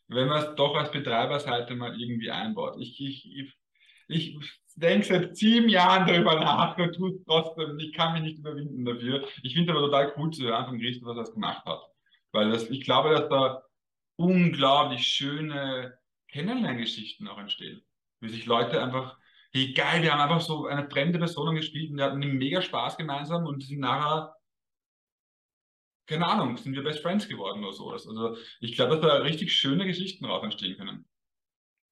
wenn 0.08 0.28
man 0.28 0.42
es 0.42 0.54
doch 0.56 0.74
als 0.76 0.90
Betreiberseite 0.90 1.74
mal 1.74 1.98
irgendwie 1.98 2.30
einbaut. 2.30 2.76
Ich, 2.78 3.00
ich, 3.00 3.26
ich, 3.34 3.56
ich 4.08 4.38
denke 4.74 5.06
seit 5.06 5.36
sieben 5.36 5.70
Jahren 5.70 6.06
darüber 6.06 6.38
nach 6.38 6.76
und 6.76 6.94
tue 6.94 7.12
es 7.12 7.24
trotzdem. 7.24 7.78
Ich 7.78 7.92
kann 7.94 8.12
mich 8.12 8.22
nicht 8.22 8.38
überwinden 8.38 8.84
dafür. 8.84 9.26
Ich 9.42 9.54
finde 9.54 9.72
aber 9.72 9.80
total 9.80 10.12
cool 10.18 10.30
zu 10.30 10.44
hören 10.44 10.66
vom 10.66 10.78
Christoph, 10.78 11.08
was 11.08 11.16
er 11.16 11.22
das 11.22 11.32
gemacht 11.32 11.64
hat. 11.64 11.80
Weil 12.32 12.50
das, 12.50 12.68
ich 12.68 12.84
glaube, 12.84 13.10
dass 13.10 13.28
da 13.28 13.62
unglaublich 14.16 15.06
schöne 15.06 15.98
Kennenlerngeschichten 16.28 17.28
auch 17.28 17.38
entstehen. 17.38 17.82
Wie 18.20 18.28
sich 18.28 18.46
Leute 18.46 18.82
einfach 18.82 19.16
hey 19.53 19.72
geil, 19.72 20.03
wir 20.03 20.12
haben 20.12 20.20
einfach 20.20 20.44
so 20.44 20.66
eine 20.66 20.88
fremde 20.88 21.18
Person 21.18 21.55
gespielt 21.55 21.90
und 21.90 21.98
wir 21.98 22.05
hatten 22.05 22.22
einen 22.22 22.38
mega 22.38 22.62
Spaß 22.62 22.96
gemeinsam 22.96 23.46
und 23.46 23.62
sind 23.62 23.80
nachher, 23.80 24.34
keine 26.07 26.26
Ahnung, 26.26 26.57
sind 26.57 26.74
wir 26.74 26.82
Best 26.82 27.00
Friends 27.00 27.28
geworden 27.28 27.62
oder 27.62 27.72
sowas. 27.72 28.07
Also 28.07 28.36
ich 28.61 28.74
glaube, 28.74 28.96
dass 28.96 29.00
da 29.00 29.16
richtig 29.18 29.53
schöne 29.53 29.86
Geschichten 29.86 30.24
drauf 30.24 30.42
entstehen 30.42 30.76
können. 30.76 31.07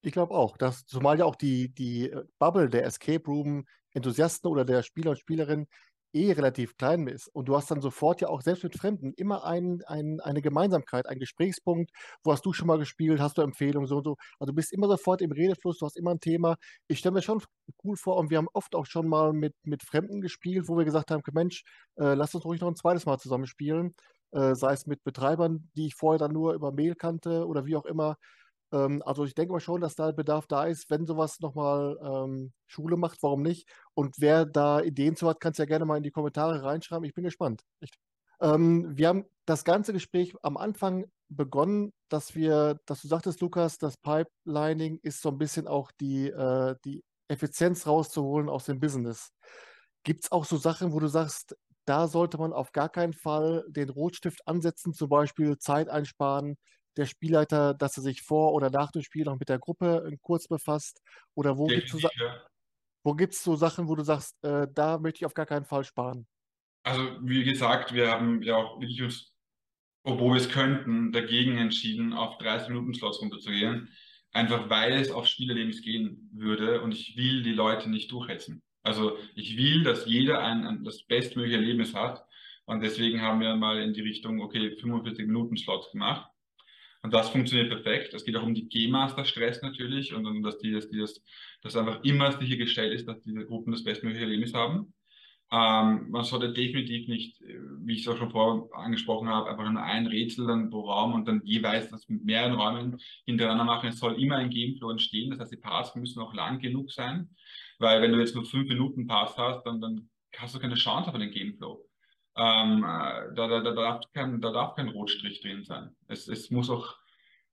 Ich 0.03 0.11
glaube 0.11 0.33
auch, 0.33 0.57
dass 0.57 0.85
zumal 0.85 1.19
ja 1.19 1.25
auch 1.25 1.35
die, 1.35 1.71
die 1.73 2.11
Bubble 2.39 2.69
der 2.69 2.85
Escape 2.85 3.23
Room 3.25 3.65
Enthusiasten 3.93 4.49
oder 4.49 4.65
der 4.65 4.83
Spieler 4.83 5.11
und 5.11 5.19
Spielerin 5.19 5.67
eh 6.13 6.31
relativ 6.33 6.77
klein 6.77 7.07
ist 7.07 7.27
und 7.29 7.47
du 7.47 7.55
hast 7.55 7.71
dann 7.71 7.81
sofort 7.81 8.21
ja 8.21 8.27
auch 8.29 8.41
selbst 8.41 8.63
mit 8.63 8.75
Fremden 8.75 9.13
immer 9.15 9.43
ein, 9.45 9.81
ein, 9.87 10.19
eine 10.21 10.41
Gemeinsamkeit, 10.41 11.07
einen 11.07 11.19
Gesprächspunkt, 11.19 11.91
wo 12.23 12.31
hast 12.31 12.45
du 12.45 12.53
schon 12.53 12.67
mal 12.67 12.77
gespielt, 12.77 13.19
hast 13.19 13.37
du 13.37 13.41
Empfehlungen, 13.41 13.87
so 13.87 13.97
und 13.97 14.03
so. 14.03 14.15
Also 14.39 14.51
du 14.51 14.55
bist 14.55 14.73
immer 14.73 14.87
sofort 14.87 15.21
im 15.21 15.31
Redefluss, 15.31 15.77
du 15.79 15.85
hast 15.85 15.97
immer 15.97 16.11
ein 16.11 16.19
Thema. 16.19 16.55
Ich 16.87 16.99
stelle 16.99 17.13
mir 17.13 17.21
schon 17.21 17.41
cool 17.83 17.95
vor 17.97 18.17
und 18.17 18.29
wir 18.29 18.37
haben 18.37 18.49
oft 18.53 18.75
auch 18.75 18.85
schon 18.85 19.07
mal 19.07 19.33
mit, 19.33 19.55
mit 19.63 19.83
Fremden 19.83 20.21
gespielt, 20.21 20.67
wo 20.67 20.77
wir 20.77 20.85
gesagt 20.85 21.11
haben, 21.11 21.21
Mensch, 21.33 21.63
äh, 21.97 22.13
lass 22.13 22.35
uns 22.35 22.45
ruhig 22.45 22.61
noch 22.61 22.67
ein 22.67 22.75
zweites 22.75 23.05
Mal 23.05 23.17
zusammen 23.19 23.47
spielen, 23.47 23.95
äh, 24.31 24.55
sei 24.55 24.73
es 24.73 24.85
mit 24.87 25.03
Betreibern, 25.03 25.69
die 25.75 25.87
ich 25.87 25.95
vorher 25.95 26.19
dann 26.19 26.33
nur 26.33 26.53
über 26.53 26.71
Mail 26.71 26.95
kannte 26.95 27.47
oder 27.47 27.65
wie 27.65 27.75
auch 27.75 27.85
immer. 27.85 28.17
Ähm, 28.71 29.01
also 29.05 29.25
ich 29.25 29.35
denke 29.35 29.53
mal 29.53 29.59
schon, 29.59 29.81
dass 29.81 29.95
da 29.95 30.11
Bedarf 30.11 30.47
da 30.47 30.65
ist, 30.65 30.89
wenn 30.89 31.05
sowas 31.05 31.39
nochmal 31.39 31.97
ähm, 32.01 32.53
Schule 32.67 32.97
macht, 32.97 33.21
warum 33.23 33.41
nicht? 33.41 33.67
Und 33.93 34.15
wer 34.19 34.45
da 34.45 34.81
Ideen 34.81 35.15
zu 35.15 35.27
hat, 35.27 35.39
kann 35.39 35.51
es 35.51 35.57
ja 35.57 35.65
gerne 35.65 35.85
mal 35.85 35.97
in 35.97 36.03
die 36.03 36.11
Kommentare 36.11 36.63
reinschreiben. 36.63 37.05
Ich 37.05 37.13
bin 37.13 37.23
gespannt. 37.23 37.63
Ähm, 38.41 38.97
wir 38.97 39.07
haben 39.07 39.25
das 39.45 39.63
ganze 39.63 39.93
Gespräch 39.93 40.33
am 40.41 40.57
Anfang 40.57 41.05
begonnen, 41.29 41.93
dass 42.09 42.35
wir, 42.35 42.79
dass 42.85 43.01
du 43.01 43.07
sagtest, 43.07 43.41
Lukas, 43.41 43.77
das 43.77 43.97
Pipelining 43.97 44.99
ist 45.01 45.21
so 45.21 45.29
ein 45.29 45.37
bisschen 45.37 45.67
auch 45.67 45.91
die, 45.99 46.27
äh, 46.27 46.75
die 46.83 47.03
Effizienz 47.27 47.87
rauszuholen 47.87 48.49
aus 48.49 48.65
dem 48.65 48.79
Business. 48.79 49.31
Gibt 50.03 50.25
es 50.25 50.31
auch 50.31 50.45
so 50.45 50.57
Sachen, 50.57 50.91
wo 50.91 50.99
du 50.99 51.07
sagst, 51.07 51.55
da 51.85 52.07
sollte 52.07 52.37
man 52.37 52.53
auf 52.53 52.71
gar 52.71 52.89
keinen 52.89 53.13
Fall 53.13 53.63
den 53.67 53.89
Rotstift 53.89 54.47
ansetzen, 54.47 54.93
zum 54.93 55.09
Beispiel 55.09 55.57
Zeit 55.57 55.89
einsparen, 55.89 56.57
der 56.97 57.05
Spielleiter, 57.05 57.73
dass 57.73 57.97
er 57.97 58.03
sich 58.03 58.21
vor 58.21 58.53
oder 58.53 58.69
nach 58.69 58.91
dem 58.91 59.01
Spiel 59.01 59.25
noch 59.25 59.39
mit 59.39 59.49
der 59.49 59.59
Gruppe 59.59 60.09
äh, 60.11 60.17
kurz 60.21 60.47
befasst? 60.47 61.01
Oder 61.35 61.57
wo 61.57 61.67
gibt 61.67 61.85
es 63.33 63.43
so, 63.43 63.53
so, 63.53 63.55
Sachen, 63.55 63.87
wo 63.87 63.95
du 63.95 64.03
sagst, 64.03 64.43
äh, 64.43 64.67
da 64.73 64.97
möchte 64.97 65.17
ich 65.17 65.25
auf 65.25 65.33
gar 65.33 65.45
keinen 65.45 65.65
Fall 65.65 65.83
sparen? 65.83 66.27
Also, 66.83 67.03
wie 67.21 67.43
gesagt, 67.43 67.93
wir 67.93 68.09
haben 68.09 68.41
ja 68.41 68.55
auch 68.55 68.79
wirklich 68.79 69.01
uns, 69.01 69.33
obwohl 70.03 70.33
wir 70.33 70.41
es 70.41 70.49
könnten, 70.49 71.11
dagegen 71.11 71.57
entschieden, 71.57 72.13
auf 72.13 72.39
30-Minuten-Slots 72.39 73.21
runterzugehen. 73.21 73.89
Einfach 74.33 74.69
weil 74.69 74.93
es 74.93 75.11
auf 75.11 75.27
Spielerlebnis 75.27 75.81
gehen 75.81 76.29
würde 76.33 76.81
und 76.81 76.93
ich 76.93 77.17
will 77.17 77.43
die 77.43 77.51
Leute 77.51 77.89
nicht 77.89 78.11
durchhetzen. 78.11 78.63
Also 78.83 79.17
ich 79.35 79.57
will, 79.57 79.83
dass 79.83 80.05
jeder 80.05 80.41
ein, 80.41 80.65
ein, 80.65 80.83
das 80.83 81.03
bestmögliche 81.03 81.57
Erlebnis 81.57 81.93
hat. 81.93 82.25
Und 82.65 82.81
deswegen 82.81 83.21
haben 83.21 83.41
wir 83.41 83.55
mal 83.55 83.81
in 83.81 83.93
die 83.93 84.01
Richtung, 84.01 84.41
okay, 84.41 84.75
45 84.77 85.27
Minuten 85.27 85.57
Slots 85.57 85.91
gemacht. 85.91 86.30
Und 87.03 87.13
das 87.13 87.29
funktioniert 87.29 87.69
perfekt. 87.69 88.13
Es 88.13 88.25
geht 88.25 88.35
auch 88.35 88.43
um 88.43 88.53
die 88.53 88.69
G-Master-Stress 88.69 89.61
natürlich 89.61 90.13
und, 90.13 90.25
und 90.25 90.43
dass, 90.43 90.59
die, 90.59 90.71
dass, 90.71 90.89
die 90.89 90.99
das, 90.99 91.21
dass 91.61 91.75
einfach 91.75 92.03
immer 92.03 92.31
sichergestellt 92.31 92.93
ist, 92.93 93.07
dass 93.07 93.21
diese 93.21 93.45
Gruppen 93.45 93.71
das 93.71 93.83
bestmögliche 93.83 94.25
Erlebnis 94.25 94.53
haben. 94.53 94.93
Ähm, 95.53 96.09
man 96.09 96.23
sollte 96.23 96.53
definitiv 96.53 97.09
nicht, 97.09 97.41
äh, 97.41 97.59
wie 97.81 97.95
ich 97.95 98.01
es 98.01 98.07
auch 98.07 98.17
schon 98.17 98.31
vorher 98.31 98.69
angesprochen 98.73 99.27
habe, 99.27 99.49
einfach 99.49 99.69
nur 99.69 99.83
ein 99.83 100.07
Rätsel 100.07 100.47
dann 100.47 100.69
pro 100.69 100.89
Raum 100.89 101.13
und 101.13 101.27
dann 101.27 101.41
jeweils 101.43 101.89
das 101.89 102.07
mit 102.07 102.23
mehreren 102.23 102.53
Räumen 102.53 102.97
hintereinander 103.25 103.65
machen. 103.65 103.89
Es 103.89 103.99
soll 103.99 104.21
immer 104.21 104.37
ein 104.37 104.49
Gameflow 104.49 104.91
entstehen. 104.91 105.31
Das 105.31 105.39
heißt, 105.39 105.51
die 105.51 105.57
Parts 105.57 105.93
müssen 105.95 106.21
auch 106.21 106.33
lang 106.33 106.59
genug 106.59 106.91
sein, 106.91 107.29
weil 107.79 108.01
wenn 108.01 108.13
du 108.13 108.19
jetzt 108.19 108.35
nur 108.35 108.45
fünf 108.45 108.69
Minuten 108.69 109.07
Parts 109.07 109.37
hast, 109.37 109.63
dann, 109.63 109.81
dann 109.81 110.09
hast 110.37 110.55
du 110.55 110.59
keine 110.59 110.75
Chance 110.75 111.09
auf 111.09 111.15
einen 111.15 111.31
Gameflow. 111.31 111.83
Ähm, 112.37 112.83
äh, 112.83 113.35
da, 113.35 113.47
da, 113.47 113.59
da, 113.61 113.71
darf 113.71 114.05
kein, 114.13 114.41
da 114.41 114.51
darf 114.51 114.75
kein 114.75 114.89
Rotstrich 114.89 115.41
drin 115.41 115.63
sein. 115.63 115.95
Es, 116.07 116.27
es 116.27 116.49
muss 116.49 116.69
auch, 116.69 116.95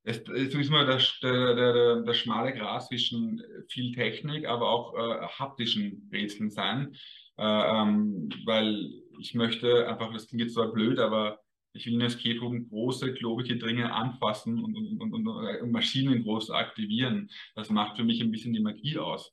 es, 0.05 0.19
es 0.29 0.55
ist 0.55 0.69
immer 0.69 0.85
der, 0.85 1.01
der, 1.23 1.55
der, 1.55 2.01
der 2.03 2.15
schmale 2.15 2.53
Gras 2.55 2.89
zwischen 2.89 3.43
viel 3.69 3.93
Technik, 3.93 4.47
aber 4.47 4.71
auch 4.71 4.95
äh, 4.95 5.27
haptischen 5.27 6.09
Rätseln 6.13 6.51
sein. 6.51 6.95
Äh, 7.39 7.43
ähm, 7.43 8.31
weil 8.45 8.91
ich 9.21 9.35
möchte 9.35 9.89
einfach, 9.89 10.13
das 10.13 10.29
klingt 10.29 10.43
jetzt 10.43 10.55
zwar 10.55 10.73
blöd, 10.73 10.99
aber 10.99 11.41
ich 11.73 11.87
will 11.87 11.95
in 11.95 12.01
Escape 12.01 12.41
Room 12.41 12.69
große, 12.69 13.15
klobige 13.15 13.57
Dinge 13.57 13.93
anfassen 13.93 14.63
und, 14.63 14.77
und, 14.77 15.01
und, 15.01 15.29
und, 15.29 15.71
Maschinen 15.71 16.23
groß 16.25 16.51
aktivieren. 16.51 17.31
Das 17.55 17.71
macht 17.71 17.97
für 17.97 18.05
mich 18.05 18.21
ein 18.21 18.31
bisschen 18.31 18.53
die 18.53 18.61
Magie 18.61 18.99
aus. 18.99 19.33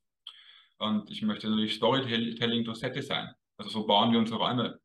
Und 0.77 1.09
ich 1.09 1.21
möchte 1.21 1.49
natürlich 1.49 1.75
Storytelling 1.75 2.65
durch 2.65 2.79
Sette 2.79 3.01
sein. 3.01 3.29
Also 3.57 3.69
so 3.69 3.87
bauen 3.87 4.11
wir 4.11 4.19
unsere 4.19 4.39
Räume. 4.39 4.79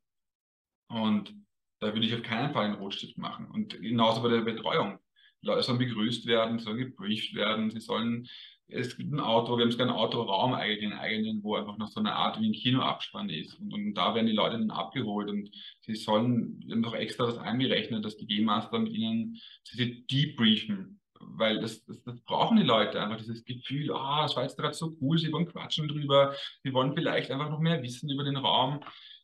Und 0.90 1.34
da 1.80 1.94
würde 1.94 2.06
ich 2.06 2.14
auf 2.14 2.22
keinen 2.22 2.52
Fall 2.52 2.66
einen 2.66 2.74
Rotstift 2.74 3.16
machen. 3.16 3.46
Und 3.50 3.80
genauso 3.80 4.22
bei 4.22 4.28
der 4.28 4.42
Betreuung. 4.42 4.98
Die 5.42 5.46
Leute 5.46 5.62
sollen 5.62 5.78
begrüßt 5.78 6.26
werden, 6.26 6.58
sollen 6.58 6.76
gebrieft 6.76 7.34
werden, 7.34 7.70
sie 7.70 7.80
sollen, 7.80 8.28
es 8.68 8.96
gibt 8.96 9.12
ein 9.12 9.20
Auto, 9.20 9.56
wir 9.56 9.64
haben 9.64 9.72
sogar 9.72 9.88
einen 9.88 9.96
Autoraum 9.96 10.52
einen 10.52 10.92
eigenen, 10.92 11.42
wo 11.42 11.56
einfach 11.56 11.78
noch 11.78 11.88
so 11.88 11.98
eine 11.98 12.14
Art 12.14 12.38
wie 12.38 12.46
ein 12.46 12.52
Kinoabspann 12.52 13.30
ist. 13.30 13.58
Und, 13.58 13.72
und 13.72 13.94
da 13.94 14.14
werden 14.14 14.26
die 14.26 14.34
Leute 14.34 14.58
dann 14.58 14.70
abgeholt 14.70 15.30
und 15.30 15.50
sie 15.80 15.94
sollen 15.94 16.62
noch 16.66 16.94
extra 16.94 17.24
das 17.24 17.38
einberechnet, 17.38 18.04
dass 18.04 18.18
die 18.18 18.26
G-Master 18.26 18.78
mit 18.78 18.92
ihnen 18.92 19.40
sie 19.64 20.04
debriefen. 20.06 21.00
Weil 21.22 21.60
das, 21.60 21.84
das, 21.84 22.02
das, 22.02 22.20
brauchen 22.22 22.56
die 22.56 22.62
Leute 22.62 23.00
einfach, 23.00 23.18
dieses 23.18 23.44
Gefühl, 23.44 23.92
ah, 23.92 24.20
oh, 24.20 24.22
das 24.22 24.36
war 24.36 24.42
jetzt 24.42 24.56
gerade 24.56 24.74
so 24.74 24.96
cool, 25.00 25.18
sie 25.18 25.32
wollen 25.32 25.48
quatschen 25.48 25.88
drüber, 25.88 26.34
sie 26.62 26.72
wollen 26.72 26.94
vielleicht 26.94 27.30
einfach 27.30 27.50
noch 27.50 27.60
mehr 27.60 27.82
wissen 27.82 28.10
über 28.10 28.24
den 28.24 28.36
Raum. 28.36 28.80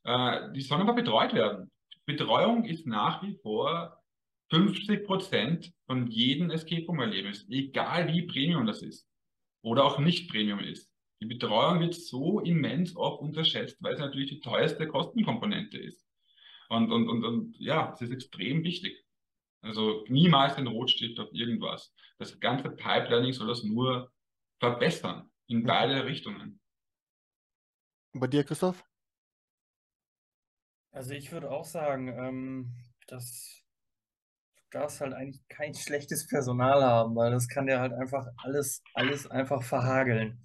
Äh, 0.07 0.53
die 0.53 0.61
sollen 0.61 0.83
aber 0.83 0.95
betreut 0.95 1.35
werden. 1.35 1.71
Betreuung 2.07 2.65
ist 2.65 2.87
nach 2.87 3.23
wie 3.25 3.35
vor 3.43 4.01
50 4.51 5.05
Prozent 5.05 5.73
von 5.87 6.07
jedem 6.07 6.51
Escape 6.51 6.87
Room 6.87 7.01
Erlebnis, 7.01 7.45
egal 7.51 8.07
wie 8.13 8.23
Premium 8.23 8.67
das 8.67 8.83
ist 8.83 9.09
oder 9.63 9.85
auch 9.85 9.99
nicht 9.99 10.31
Premium 10.31 10.61
ist. 10.61 10.89
Die 11.21 11.27
Betreuung 11.27 11.81
wird 11.81 11.95
so 11.95 12.39
immens 12.41 12.95
oft 12.95 13.21
unterschätzt, 13.21 13.83
weil 13.83 13.95
es 13.95 14.01
natürlich 14.01 14.31
die 14.31 14.41
teuerste 14.41 14.87
Kostenkomponente 14.87 15.79
ist. 15.79 16.07
Und, 16.69 16.93
und, 16.93 17.09
und, 17.09 17.25
und 17.25 17.57
ja, 17.59 17.93
es 17.93 18.03
ist 18.03 18.13
extrem 18.13 18.63
wichtig. 18.63 19.05
Also 19.61 20.05
niemals 20.09 20.57
ein 20.57 20.69
Rotstift 20.69 21.19
auf 21.19 21.33
irgendwas. 21.33 21.93
Das 22.19 22.39
ganze 22.39 22.71
Pipelining 22.71 23.33
soll 23.33 23.49
das 23.49 23.65
nur 23.65 24.13
verbessern 24.61 25.29
in 25.49 25.65
beide 25.65 26.05
Richtungen. 26.05 26.61
Und 28.13 28.21
bei 28.21 28.29
dir, 28.29 28.45
Christoph? 28.45 28.85
Also 30.97 31.13
ich 31.13 31.31
würde 31.31 31.51
auch 31.51 31.67
sagen, 31.67 32.09
ähm, 32.09 32.75
dass 33.07 33.63
du 34.57 34.79
darfst 34.79 35.03
halt 35.03 35.13
eigentlich 35.13 35.47
kein 35.47 35.75
schlechtes 35.75 36.27
Personal 36.27 36.83
haben, 36.83 37.15
weil 37.15 37.31
das 37.31 37.49
kann 37.49 37.67
dir 37.67 37.81
halt 37.81 37.93
einfach 37.93 38.27
alles, 38.39 38.83
alles 38.95 39.31
einfach 39.31 39.63
verhageln. 39.63 40.41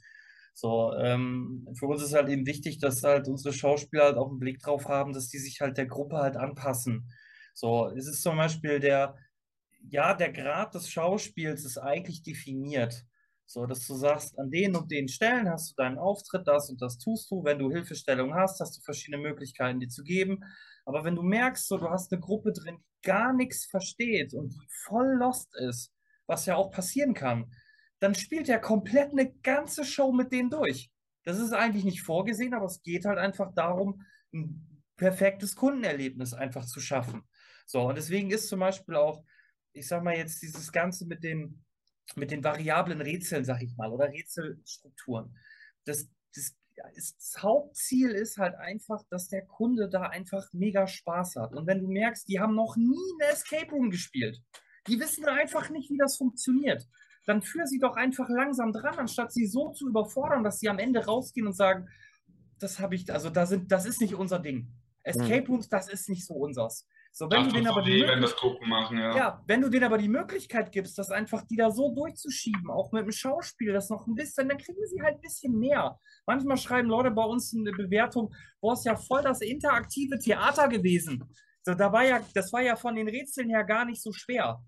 So, 0.54 0.94
ähm, 0.96 1.66
für 1.80 1.86
uns 1.88 2.04
ist 2.04 2.14
halt 2.14 2.28
eben 2.28 2.46
wichtig, 2.46 2.80
dass 2.80 3.02
halt 3.02 3.30
unsere 3.30 3.54
Schauspieler 3.54 4.04
halt 4.04 4.18
auch 4.18 4.30
einen 4.30 4.40
Blick 4.40 4.60
drauf 4.60 4.90
haben, 4.90 5.14
dass 5.14 5.30
die 5.30 5.38
sich 5.40 5.62
halt 5.62 5.78
der 5.78 5.86
Gruppe 5.86 6.18
halt 6.18 6.36
anpassen. 6.36 7.10
So, 7.54 7.88
es 7.88 8.06
ist 8.06 8.22
zum 8.22 8.36
Beispiel 8.36 8.82
der, 8.82 9.16
ja, 9.90 10.14
der 10.14 10.34
Grad 10.34 10.76
des 10.76 10.90
Schauspiels 10.90 11.64
ist 11.64 11.78
eigentlich 11.78 12.24
definiert. 12.24 13.06
So, 13.52 13.66
dass 13.66 13.86
du 13.86 13.96
sagst, 13.96 14.40
an 14.40 14.50
den 14.50 14.78
und 14.78 14.90
den 14.92 15.10
Stellen 15.10 15.50
hast 15.50 15.72
du 15.72 15.76
deinen 15.76 15.98
Auftritt, 15.98 16.48
das 16.48 16.70
und 16.70 16.82
das 16.82 16.98
tust 16.98 17.30
du. 17.30 17.44
Wenn 17.44 17.60
du 17.60 17.70
Hilfestellung 17.70 18.34
hast, 18.34 18.62
hast 18.62 18.78
du 18.78 18.82
verschiedene 18.82 19.22
Möglichkeiten, 19.22 19.82
die 19.82 19.90
zu 19.90 20.04
geben. 20.04 20.40
Aber 20.86 21.04
wenn 21.04 21.16
du 21.16 21.22
merkst, 21.22 21.68
so, 21.68 21.78
du 21.78 21.90
hast 21.90 22.14
eine 22.14 22.22
Gruppe 22.22 22.54
drin, 22.54 22.78
die 22.78 23.02
gar 23.02 23.34
nichts 23.34 23.66
versteht 23.66 24.34
und 24.34 24.54
die 24.54 24.68
voll 24.88 25.18
lost 25.20 25.50
ist, 25.58 25.92
was 26.28 26.46
ja 26.46 26.56
auch 26.56 26.72
passieren 26.72 27.14
kann, 27.14 27.52
dann 28.00 28.16
spielt 28.16 28.48
er 28.48 28.60
komplett 28.60 29.12
eine 29.12 29.34
ganze 29.44 29.84
Show 29.84 30.14
mit 30.14 30.32
denen 30.32 30.50
durch. 30.50 30.90
Das 31.26 31.38
ist 31.38 31.52
eigentlich 31.52 31.84
nicht 31.84 32.04
vorgesehen, 32.04 32.54
aber 32.54 32.68
es 32.68 32.82
geht 32.82 33.04
halt 33.04 33.20
einfach 33.20 33.54
darum, 33.54 34.02
ein 34.34 34.82
perfektes 34.96 35.58
Kundenerlebnis 35.58 36.34
einfach 36.34 36.66
zu 36.66 36.80
schaffen. 36.80 37.24
So, 37.66 37.82
und 37.82 37.98
deswegen 37.98 38.32
ist 38.32 38.48
zum 38.48 38.62
Beispiel 38.62 38.96
auch, 38.96 39.26
ich 39.74 39.90
sag 39.90 40.04
mal 40.04 40.16
jetzt, 40.16 40.42
dieses 40.42 40.72
Ganze 40.72 41.06
mit 41.06 41.22
den, 41.22 41.66
mit 42.16 42.32
den 42.32 42.44
variablen 42.44 43.02
Rätseln, 43.02 43.46
sag 43.46 43.62
ich 43.62 43.76
mal, 43.78 43.92
oder 43.92 44.10
Rätselstrukturen. 44.10 45.36
Das, 45.86 46.10
das, 46.36 46.56
das 46.96 47.36
Hauptziel 47.40 48.12
ist 48.12 48.38
halt 48.38 48.56
einfach, 48.56 49.04
dass 49.10 49.28
der 49.28 49.46
Kunde 49.46 49.90
da 49.90 50.04
einfach 50.04 50.52
mega 50.54 50.88
Spaß 50.88 51.36
hat. 51.38 51.54
Und 51.54 51.68
wenn 51.68 51.80
du 51.80 51.88
merkst, 51.88 52.28
die 52.28 52.40
haben 52.40 52.56
noch 52.56 52.76
nie 52.76 53.14
eine 53.22 53.32
Escape 53.32 53.72
Room 53.72 53.90
gespielt, 53.90 54.42
die 54.88 55.00
wissen 55.00 55.26
einfach 55.26 55.70
nicht, 55.70 55.90
wie 55.90 55.98
das 55.98 56.18
funktioniert 56.18 56.88
dann 57.26 57.42
führ 57.42 57.68
sie 57.68 57.80
doch 57.80 57.96
einfach 57.96 58.30
langsam 58.30 58.74
dran, 58.74 58.98
anstatt 58.98 59.32
sie 59.32 59.46
so 59.46 59.70
zu 59.72 59.88
überfordern, 59.88 60.44
dass 60.44 60.60
sie 60.60 60.70
am 60.70 60.80
Ende 60.80 61.06
rausgehen 61.06 61.48
und 61.48 61.54
sagen, 61.54 61.88
das 62.60 62.80
habe 62.80 62.96
ich, 62.96 63.12
also 63.12 63.30
da 63.30 63.46
sind, 63.46 63.72
das 63.72 63.86
ist 63.86 64.02
nicht 64.02 64.16
unser 64.16 64.40
Ding. 64.40 64.72
Escape 65.04 65.46
hm. 65.46 65.48
Rooms, 65.48 65.70
das 65.70 65.90
ist 65.90 66.10
nicht 66.10 66.26
so 66.26 66.36
unseres. 66.36 66.88
So, 67.14 67.30
wenn 67.30 67.44
du 67.44 67.52
denen 67.52 67.68
aber 67.68 67.82
die 67.82 68.02
wenn 68.08 68.22
das 68.22 68.36
Gruppen 68.36 68.70
machen, 68.70 68.98
ja. 68.98 69.16
ja. 69.16 69.44
wenn 69.46 69.62
du 69.62 69.70
denen 69.70 69.84
aber 69.84 69.98
die 69.98 70.08
Möglichkeit 70.08 70.72
gibst, 70.72 70.98
das 70.98 71.10
einfach 71.10 71.44
die 71.44 71.58
da 71.58 71.70
so 71.70 71.94
durchzuschieben, 71.94 72.70
auch 72.70 72.92
mit 72.94 73.04
dem 73.04 73.12
Schauspiel, 73.12 73.74
das 73.74 73.90
noch 73.90 74.08
ein 74.08 74.16
bisschen, 74.16 74.48
dann 74.48 74.58
kriegen 74.58 74.86
sie 74.86 75.02
halt 75.02 75.16
ein 75.16 75.22
bisschen 75.22 75.60
mehr. 75.60 76.00
Manchmal 76.26 76.58
schreiben 76.58 76.88
Leute 76.88 77.12
bei 77.12 77.24
uns 77.24 77.54
eine 77.54 77.72
Bewertung, 77.72 78.34
wo 78.62 78.72
es 78.72 78.86
ja 78.86 78.96
voll 78.96 79.24
das 79.24 79.42
interaktive 79.42 80.20
Theater 80.20 80.70
gewesen. 80.70 81.24
So, 81.64 81.74
da 81.74 81.92
war 81.92 82.06
ja, 82.06 82.22
das 82.34 82.54
war 82.54 82.62
ja 82.62 82.76
von 82.76 82.96
den 82.96 83.10
Rätseln 83.10 83.50
her 83.50 83.66
gar 83.66 83.86
nicht 83.86 84.02
so 84.02 84.14
schwer 84.14 84.62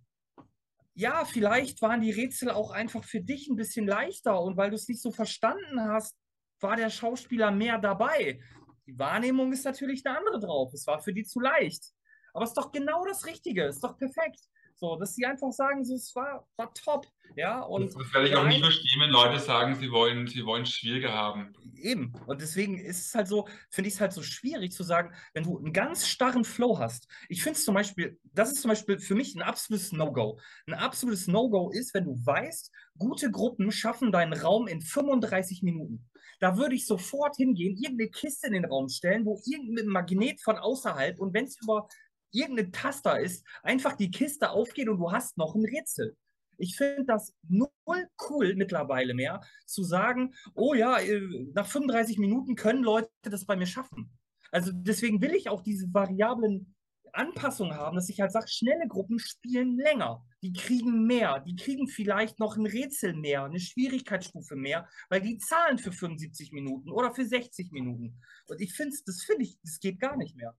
ja, 0.96 1.26
vielleicht 1.26 1.82
waren 1.82 2.02
die 2.02 2.12
Rätsel 2.12 2.52
auch 2.52 2.72
einfach 2.72 3.04
für 3.04 3.22
dich 3.22 3.48
ein 3.48 3.56
bisschen 3.56 3.88
leichter 3.88 4.40
und 4.42 4.58
weil 4.58 4.70
du 4.70 4.76
es 4.76 4.88
nicht 4.88 5.02
so 5.02 5.12
verstanden 5.12 5.82
hast, 5.82 6.16
war 6.60 6.76
der 6.76 6.90
Schauspieler 6.90 7.52
mehr 7.52 7.80
dabei. 7.80 8.40
Die 8.86 8.98
Wahrnehmung 8.98 9.52
ist 9.52 9.66
natürlich 9.66 10.06
eine 10.06 10.18
andere 10.18 10.40
drauf. 10.40 10.74
Es 10.74 10.86
war 10.88 11.02
für 11.02 11.14
die 11.14 11.24
zu 11.24 11.40
leicht. 11.40 11.94
Aber 12.34 12.44
es 12.44 12.52
ist 12.52 12.58
doch 12.58 12.72
genau 12.72 13.06
das 13.06 13.26
Richtige, 13.26 13.66
es 13.66 13.76
ist 13.76 13.84
doch 13.84 13.98
perfekt. 13.98 14.40
So, 14.76 14.96
dass 14.96 15.16
sie 15.16 15.26
einfach 15.26 15.52
sagen, 15.52 15.86
so, 15.86 15.96
es 15.96 16.16
war, 16.16 16.48
war 16.58 16.74
top. 16.74 17.08
Ja, 17.36 17.62
und 17.62 17.88
das, 17.88 17.96
das 17.96 18.14
werde 18.14 18.28
ich 18.28 18.36
auch 18.36 18.46
nicht 18.46 18.60
verstehen, 18.60 19.02
wenn 19.02 19.10
Leute 19.10 19.40
sagen, 19.40 19.76
sie 19.76 19.92
wollen, 19.92 20.28
sie 20.28 20.46
wollen 20.46 20.66
schwieriger 20.66 21.14
haben. 21.14 21.54
Eben. 21.76 22.14
Und 22.28 22.42
deswegen 22.42 22.78
ist 22.78 23.08
es 23.08 23.16
halt 23.16 23.28
so, 23.28 23.48
finde 23.72 23.88
ich 23.88 23.96
es 23.96 24.02
halt 24.02 24.14
so 24.14 24.22
schwierig 24.22 24.72
zu 24.72 24.84
sagen, 24.84 25.14
wenn 25.34 25.44
du 25.44 25.58
einen 25.58 25.74
ganz 25.74 26.08
starren 26.08 26.44
Flow 26.44 26.80
hast. 26.80 27.08
Ich 27.30 27.42
finde 27.42 27.58
es 27.58 27.66
zum 27.66 27.76
Beispiel, 27.76 28.20
das 28.34 28.52
ist 28.52 28.62
zum 28.62 28.70
Beispiel 28.70 29.00
für 29.00 29.16
mich 29.16 29.36
ein 29.36 29.42
absolutes 29.42 29.92
No-Go. 29.92 30.40
Ein 30.68 30.74
absolutes 30.74 31.28
No-Go 31.28 31.70
ist, 31.72 31.94
wenn 31.94 32.06
du 32.06 32.16
weißt, 32.26 32.72
gute 32.98 33.32
Gruppen 33.32 33.72
schaffen 33.72 34.12
deinen 34.12 34.34
Raum 34.34 34.68
in 34.68 34.82
35 34.82 35.64
Minuten. 35.64 36.10
Da 36.40 36.58
würde 36.58 36.76
ich 36.76 36.86
sofort 36.86 37.38
hingehen, 37.38 37.78
irgendeine 37.78 38.10
Kiste 38.10 38.48
in 38.48 38.54
den 38.54 38.66
Raum 38.66 38.90
stellen, 38.90 39.26
wo 39.26 39.42
irgendein 39.46 39.88
Magnet 39.88 40.42
von 40.42 40.58
außerhalb 40.58 41.20
und 41.20 41.34
wenn 41.34 41.46
es 41.46 41.58
über 41.62 41.88
irgendein 42.34 42.72
Taster 42.72 43.20
ist, 43.20 43.46
einfach 43.62 43.94
die 43.94 44.12
Kiste 44.12 44.50
aufgeht 44.50 44.90
und 44.90 45.00
du 45.00 45.12
hast 45.12 45.38
noch 45.38 45.56
ein 45.56 45.66
Rätsel. 45.66 46.18
Ich 46.58 46.76
finde 46.76 47.06
das 47.06 47.34
null 47.48 48.08
cool 48.30 48.56
mittlerweile 48.56 49.14
mehr, 49.14 49.42
zu 49.66 49.84
sagen, 49.84 50.34
oh 50.54 50.74
ja, 50.74 51.00
äh, 51.00 51.22
nach 51.54 51.68
35 51.68 52.18
Minuten 52.20 52.56
können 52.56 52.84
Leute 52.84 53.10
das 53.22 53.46
bei 53.46 53.56
mir 53.56 53.66
schaffen. 53.66 54.12
Also 54.52 54.72
deswegen 54.74 55.22
will 55.22 55.34
ich 55.34 55.50
auch 55.50 55.62
diese 55.62 55.92
variablen 55.94 56.76
Anpassungen 57.14 57.76
haben, 57.76 57.96
dass 57.96 58.10
ich 58.10 58.20
halt 58.20 58.32
sage, 58.32 58.48
schnelle 58.48 58.88
Gruppen 58.88 59.20
spielen 59.20 59.78
länger. 59.78 60.26
Die 60.42 60.52
kriegen 60.52 61.06
mehr. 61.06 61.40
Die 61.40 61.56
kriegen 61.56 61.88
vielleicht 61.88 62.40
noch 62.40 62.58
ein 62.58 62.66
Rätsel 62.66 63.14
mehr, 63.14 63.44
eine 63.44 63.60
Schwierigkeitsstufe 63.60 64.56
mehr, 64.56 64.88
weil 65.10 65.22
die 65.22 65.38
zahlen 65.38 65.78
für 65.78 65.92
75 65.92 66.52
Minuten 66.52 66.90
oder 66.90 67.14
für 67.14 67.26
60 67.26 67.72
Minuten. 67.72 68.20
Und 68.48 68.62
ich 68.62 68.74
finde, 68.74 68.96
das 69.06 69.24
finde 69.24 69.44
ich, 69.44 69.60
das 69.62 69.80
geht 69.80 70.00
gar 70.00 70.18
nicht 70.18 70.36
mehr. 70.36 70.58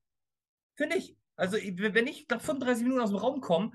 Finde 0.77 0.97
ich. 0.97 1.17
Also, 1.37 1.57
wenn 1.57 2.07
ich 2.07 2.27
nach 2.29 2.41
35 2.41 2.85
Minuten 2.85 3.03
aus 3.03 3.11
dem 3.11 3.19
Raum 3.19 3.41
komme, 3.41 3.73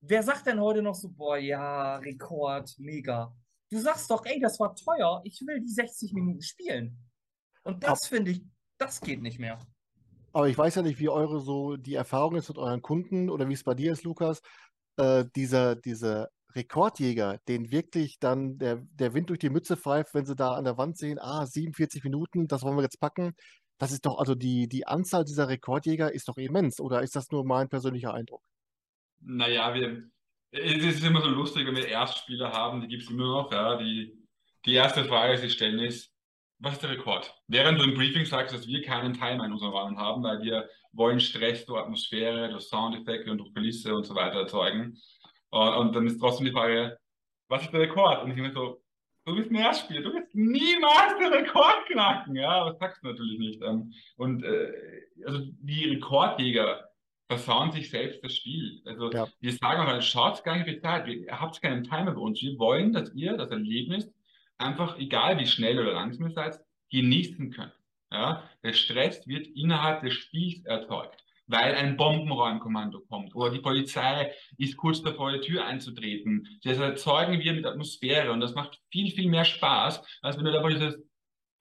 wer 0.00 0.22
sagt 0.22 0.46
denn 0.46 0.60
heute 0.60 0.82
noch 0.82 0.94
so, 0.94 1.08
boah, 1.10 1.36
ja, 1.36 1.96
Rekord, 1.96 2.74
mega. 2.78 3.34
Du 3.70 3.78
sagst 3.78 4.10
doch, 4.10 4.24
ey, 4.26 4.40
das 4.40 4.60
war 4.60 4.74
teuer, 4.74 5.20
ich 5.24 5.40
will 5.46 5.60
die 5.60 5.72
60 5.72 6.12
Minuten 6.12 6.42
spielen. 6.42 6.98
Und 7.64 7.82
das 7.82 8.06
finde 8.06 8.32
ich, 8.32 8.44
das 8.78 9.00
geht 9.00 9.22
nicht 9.22 9.38
mehr. 9.38 9.58
Aber 10.32 10.48
ich 10.48 10.58
weiß 10.58 10.74
ja 10.74 10.82
nicht, 10.82 10.98
wie 10.98 11.08
eure 11.08 11.40
so 11.40 11.76
die 11.76 11.94
Erfahrung 11.94 12.36
ist 12.36 12.48
mit 12.48 12.58
euren 12.58 12.82
Kunden 12.82 13.30
oder 13.30 13.48
wie 13.48 13.54
es 13.54 13.64
bei 13.64 13.74
dir 13.74 13.92
ist, 13.92 14.02
Lukas. 14.02 14.42
Äh, 14.96 15.24
dieser, 15.34 15.76
dieser 15.76 16.28
Rekordjäger, 16.54 17.38
den 17.48 17.70
wirklich 17.70 18.18
dann 18.20 18.58
der, 18.58 18.76
der 18.76 19.14
Wind 19.14 19.30
durch 19.30 19.38
die 19.38 19.50
Mütze 19.50 19.76
pfeift, 19.76 20.14
wenn 20.14 20.26
sie 20.26 20.36
da 20.36 20.54
an 20.54 20.64
der 20.64 20.78
Wand 20.78 20.98
sehen, 20.98 21.18
ah, 21.18 21.46
47 21.46 22.04
Minuten, 22.04 22.46
das 22.46 22.62
wollen 22.62 22.76
wir 22.76 22.82
jetzt 22.82 23.00
packen. 23.00 23.34
Das 23.78 23.92
ist 23.92 24.06
doch, 24.06 24.18
also 24.18 24.34
die, 24.34 24.68
die 24.68 24.86
Anzahl 24.86 25.24
dieser 25.24 25.48
Rekordjäger 25.48 26.12
ist 26.12 26.28
doch 26.28 26.36
immens, 26.36 26.80
oder 26.80 27.02
ist 27.02 27.16
das 27.16 27.30
nur 27.30 27.44
mein 27.44 27.68
persönlicher 27.68 28.14
Eindruck? 28.14 28.42
Naja, 29.20 29.74
wir, 29.74 30.04
es 30.52 30.84
ist 30.84 31.04
immer 31.04 31.20
so 31.20 31.28
lustig, 31.28 31.66
wenn 31.66 31.76
wir 31.76 31.88
Erstspieler 31.88 32.52
haben, 32.52 32.80
die 32.80 32.88
gibt 32.88 33.02
es 33.02 33.10
immer 33.10 33.26
noch, 33.26 33.52
ja, 33.52 33.76
die, 33.76 34.16
die 34.64 34.74
erste 34.74 35.04
Frage, 35.04 35.34
die 35.34 35.42
sie 35.42 35.50
stellen 35.50 35.80
ist, 35.80 36.14
was 36.58 36.74
ist 36.74 36.82
der 36.82 36.90
Rekord? 36.90 37.34
Während 37.48 37.80
du 37.80 37.84
im 37.84 37.94
Briefing 37.94 38.24
sagst, 38.24 38.54
dass 38.54 38.66
wir 38.66 38.82
keinen 38.82 39.14
Timer 39.14 39.44
in 39.44 39.52
unserem 39.52 39.74
Rahmen 39.74 39.98
haben, 39.98 40.22
weil 40.22 40.40
wir 40.42 40.68
wollen 40.92 41.18
Stress 41.18 41.66
durch 41.66 41.80
Atmosphäre, 41.80 42.48
durch 42.48 42.64
Soundeffekte 42.64 43.30
und 43.30 43.38
durch 43.38 43.52
Kulisse 43.52 43.94
und 43.94 44.04
so 44.04 44.14
weiter 44.14 44.40
erzeugen. 44.40 44.96
Und, 45.50 45.74
und 45.74 45.96
dann 45.96 46.06
ist 46.06 46.18
trotzdem 46.20 46.46
die 46.46 46.52
Frage, 46.52 46.96
was 47.48 47.64
ist 47.64 47.72
der 47.72 47.80
Rekord? 47.80 48.22
Und 48.22 48.30
ich 48.30 48.36
bin 48.36 48.52
so, 48.52 48.83
du 49.24 49.34
bist 49.36 49.50
ein 49.50 49.56
Erstspieler, 49.56 50.02
du 50.02 50.12
wirst 50.14 50.34
niemals 50.34 51.18
den 51.18 51.32
Rekord 51.32 51.86
knacken. 51.86 52.36
Ja, 52.36 52.68
das 52.68 52.78
sagst 52.78 53.02
du 53.02 53.08
natürlich 53.08 53.38
nicht. 53.38 53.62
Ähm, 53.62 53.92
und 54.16 54.44
äh, 54.44 54.72
also 55.26 55.40
die 55.60 55.90
Rekordjäger 55.90 56.88
versauen 57.26 57.72
sich 57.72 57.90
selbst 57.90 58.22
das 58.22 58.36
Spiel. 58.36 58.82
Also 58.84 59.10
ja. 59.10 59.26
wir 59.40 59.52
sagen 59.52 59.80
auch, 59.80 60.02
schaut 60.02 60.44
gar 60.44 60.56
nicht 60.56 60.68
viel 60.68 60.80
Zeit, 60.80 61.08
ihr 61.08 61.40
habt 61.40 61.60
keinen 61.62 61.84
Timer 61.84 62.12
bei 62.12 62.20
uns. 62.20 62.40
Wir 62.42 62.58
wollen, 62.58 62.92
dass 62.92 63.12
ihr 63.14 63.36
das 63.36 63.50
Erlebnis 63.50 64.12
einfach, 64.58 64.98
egal 64.98 65.38
wie 65.38 65.46
schnell 65.46 65.78
oder 65.78 65.94
langsam 65.94 66.26
ihr 66.26 66.32
seid, 66.32 66.60
genießen 66.90 67.50
könnt. 67.50 67.72
Ja? 68.12 68.48
Der 68.62 68.72
Stress 68.72 69.26
wird 69.26 69.46
innerhalb 69.48 70.02
des 70.02 70.12
Spiels 70.12 70.64
erzeugt 70.64 71.23
weil 71.46 71.74
ein 71.74 71.96
Bombenräumkommando 71.96 73.00
kommt 73.00 73.34
oder 73.34 73.50
die 73.50 73.60
Polizei 73.60 74.32
ist 74.58 74.76
kurz 74.76 75.02
davor, 75.02 75.32
die 75.32 75.40
Tür 75.40 75.64
einzutreten. 75.64 76.46
Das 76.62 76.78
erzeugen 76.78 77.38
wir 77.40 77.52
mit 77.52 77.66
Atmosphäre 77.66 78.32
und 78.32 78.40
das 78.40 78.54
macht 78.54 78.80
viel, 78.90 79.10
viel 79.10 79.28
mehr 79.28 79.44
Spaß, 79.44 80.02
als 80.22 80.36
wenn 80.36 80.44
du 80.44 80.52
da 80.52 80.66
dieses 80.68 80.98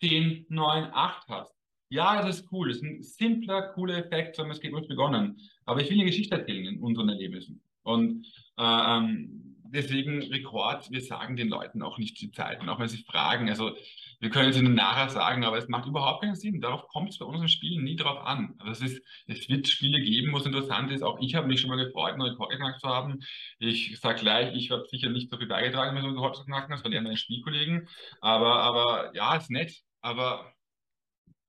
10, 0.01 0.45
9, 0.49 0.89
8 0.93 1.27
hast. 1.29 1.53
Ja, 1.89 2.21
das 2.21 2.39
ist 2.39 2.51
cool. 2.51 2.69
Das 2.69 2.77
ist 2.77 2.83
ein 2.83 3.03
simpler, 3.03 3.61
cooler 3.73 3.97
Effekt, 3.97 4.35
sondern 4.35 4.55
es 4.55 4.61
geht 4.61 4.73
uns 4.73 4.87
begonnen. 4.87 5.39
Aber 5.65 5.81
ich 5.81 5.89
will 5.89 5.97
eine 5.97 6.05
Geschichte 6.05 6.35
erzählen 6.35 6.65
in 6.65 6.79
unseren 6.79 7.09
Erlebnissen. 7.09 7.61
Und 7.83 8.25
äh, 8.57 8.63
ähm, 8.63 9.57
deswegen 9.65 10.23
Rekord, 10.23 10.89
wir 10.91 11.01
sagen 11.01 11.35
den 11.35 11.49
Leuten 11.49 11.81
auch 11.81 11.97
nicht 11.97 12.19
die 12.19 12.31
Zeiten, 12.31 12.67
auch 12.69 12.79
wenn 12.79 12.87
sie 12.87 13.03
fragen. 13.03 13.49
Also 13.49 13.75
wir 14.23 14.29
können 14.29 14.51
es 14.51 14.57
ihnen 14.57 14.73
nachher 14.73 15.09
sagen, 15.09 15.43
aber 15.43 15.57
es 15.57 15.67
macht 15.67 15.85
überhaupt 15.85 16.21
keinen 16.21 16.35
Sinn. 16.35 16.61
Darauf 16.61 16.87
kommt 16.87 17.09
es 17.09 17.17
bei 17.17 17.25
unseren 17.25 17.49
Spielen 17.49 17.83
nie 17.83 17.97
drauf 17.97 18.25
an. 18.25 18.55
Also 18.57 18.85
es, 18.85 18.93
ist, 18.93 19.03
es 19.27 19.49
wird 19.49 19.67
Spiele 19.67 20.01
geben, 20.01 20.31
wo 20.31 20.37
es 20.37 20.45
interessant 20.45 20.91
ist. 20.93 21.03
Auch 21.03 21.19
ich 21.19 21.35
habe 21.35 21.47
mich 21.47 21.59
schon 21.59 21.69
mal 21.69 21.83
gefreut, 21.83 22.13
einen 22.13 22.21
Rekord 22.21 22.51
geknackt 22.51 22.79
zu 22.79 22.87
haben. 22.87 23.19
Ich 23.59 23.99
sage 23.99 24.21
gleich, 24.21 24.55
ich 24.55 24.71
habe 24.71 24.87
sicher 24.87 25.09
nicht 25.09 25.29
so 25.29 25.37
viel 25.37 25.47
beigetragen, 25.47 25.93
mit 25.93 26.03
so 26.03 26.07
einen 26.07 26.17
Rekord 26.17 26.37
zu 26.37 26.45
knacken, 26.45 26.71
das 26.71 26.85
waren 26.85 26.93
eher 26.93 27.01
meine 27.01 27.17
Spielkollegen. 27.17 27.89
Aber, 28.21 28.61
aber 28.61 29.13
ja, 29.13 29.35
ist 29.35 29.51
nett. 29.51 29.75
Aber 29.99 30.53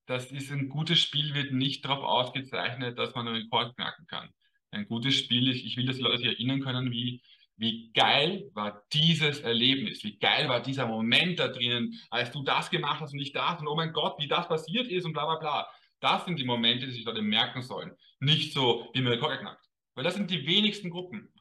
das 0.07 0.33
ist 0.33 0.51
ein 0.51 0.69
gutes 0.69 0.99
Spiel, 0.99 1.33
wird 1.33 1.53
nicht 1.53 1.85
darauf 1.85 2.03
ausgezeichnet, 2.03 2.99
dass 2.99 3.15
man 3.15 3.29
einen 3.29 3.37
Rekord 3.37 3.77
knacken 3.77 4.09
kann. 4.09 4.31
Ein 4.73 4.89
gutes 4.89 5.15
Spiel 5.15 5.49
ist, 5.49 5.65
ich 5.65 5.77
will, 5.77 5.87
dass 5.87 5.97
die 5.97 6.03
Leute 6.03 6.19
sich 6.19 6.27
erinnern 6.27 6.61
können, 6.61 6.91
wie 6.91 7.23
wie 7.57 7.93
geil 7.93 8.51
war 8.55 8.83
dieses 8.93 9.41
Erlebnis, 9.41 10.03
wie 10.03 10.19
geil 10.19 10.49
war 10.49 10.61
dieser 10.61 10.87
Moment 10.87 11.39
da 11.39 11.49
drinnen, 11.49 11.95
als 12.11 12.33
du 12.33 12.43
das 12.43 12.71
gemacht 12.71 13.01
hast 13.01 13.13
und 13.13 13.19
nicht 13.19 13.37
das 13.37 13.61
und 13.61 13.69
oh 13.69 13.77
mein 13.77 13.93
Gott, 13.93 14.17
wie 14.19 14.29
das 14.29 14.49
passiert 14.49 14.89
ist 14.89 15.05
und 15.05 15.13
bla 15.13 15.25
bla 15.27 15.37
bla. 15.37 15.69
Das 16.01 16.25
sind 16.25 16.39
die 16.39 16.45
Momente, 16.45 16.87
die 16.87 16.93
sich 16.93 17.05
Leute 17.05 17.23
merken 17.23 17.63
sollen. 17.63 17.93
Nicht 18.21 18.53
so, 18.53 18.89
wie 18.93 19.01
mir 19.01 19.13
Rekord 19.13 19.41
knackt. 19.41 19.65
Weil 19.95 20.05
das 20.05 20.15
sind 20.15 20.31
die 20.31 20.47
wenigsten 20.47 20.91
Gruppen. 20.91 21.33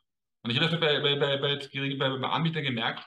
Und 0.44 0.52
ich 0.52 0.60
habe 0.60 0.70
das 0.70 0.80
bei, 0.80 1.00
bei, 1.00 1.16
bei, 1.16 1.38
bei, 1.38 2.18
bei 2.20 2.28
Anbietern 2.30 2.64
gemerkt, 2.64 3.06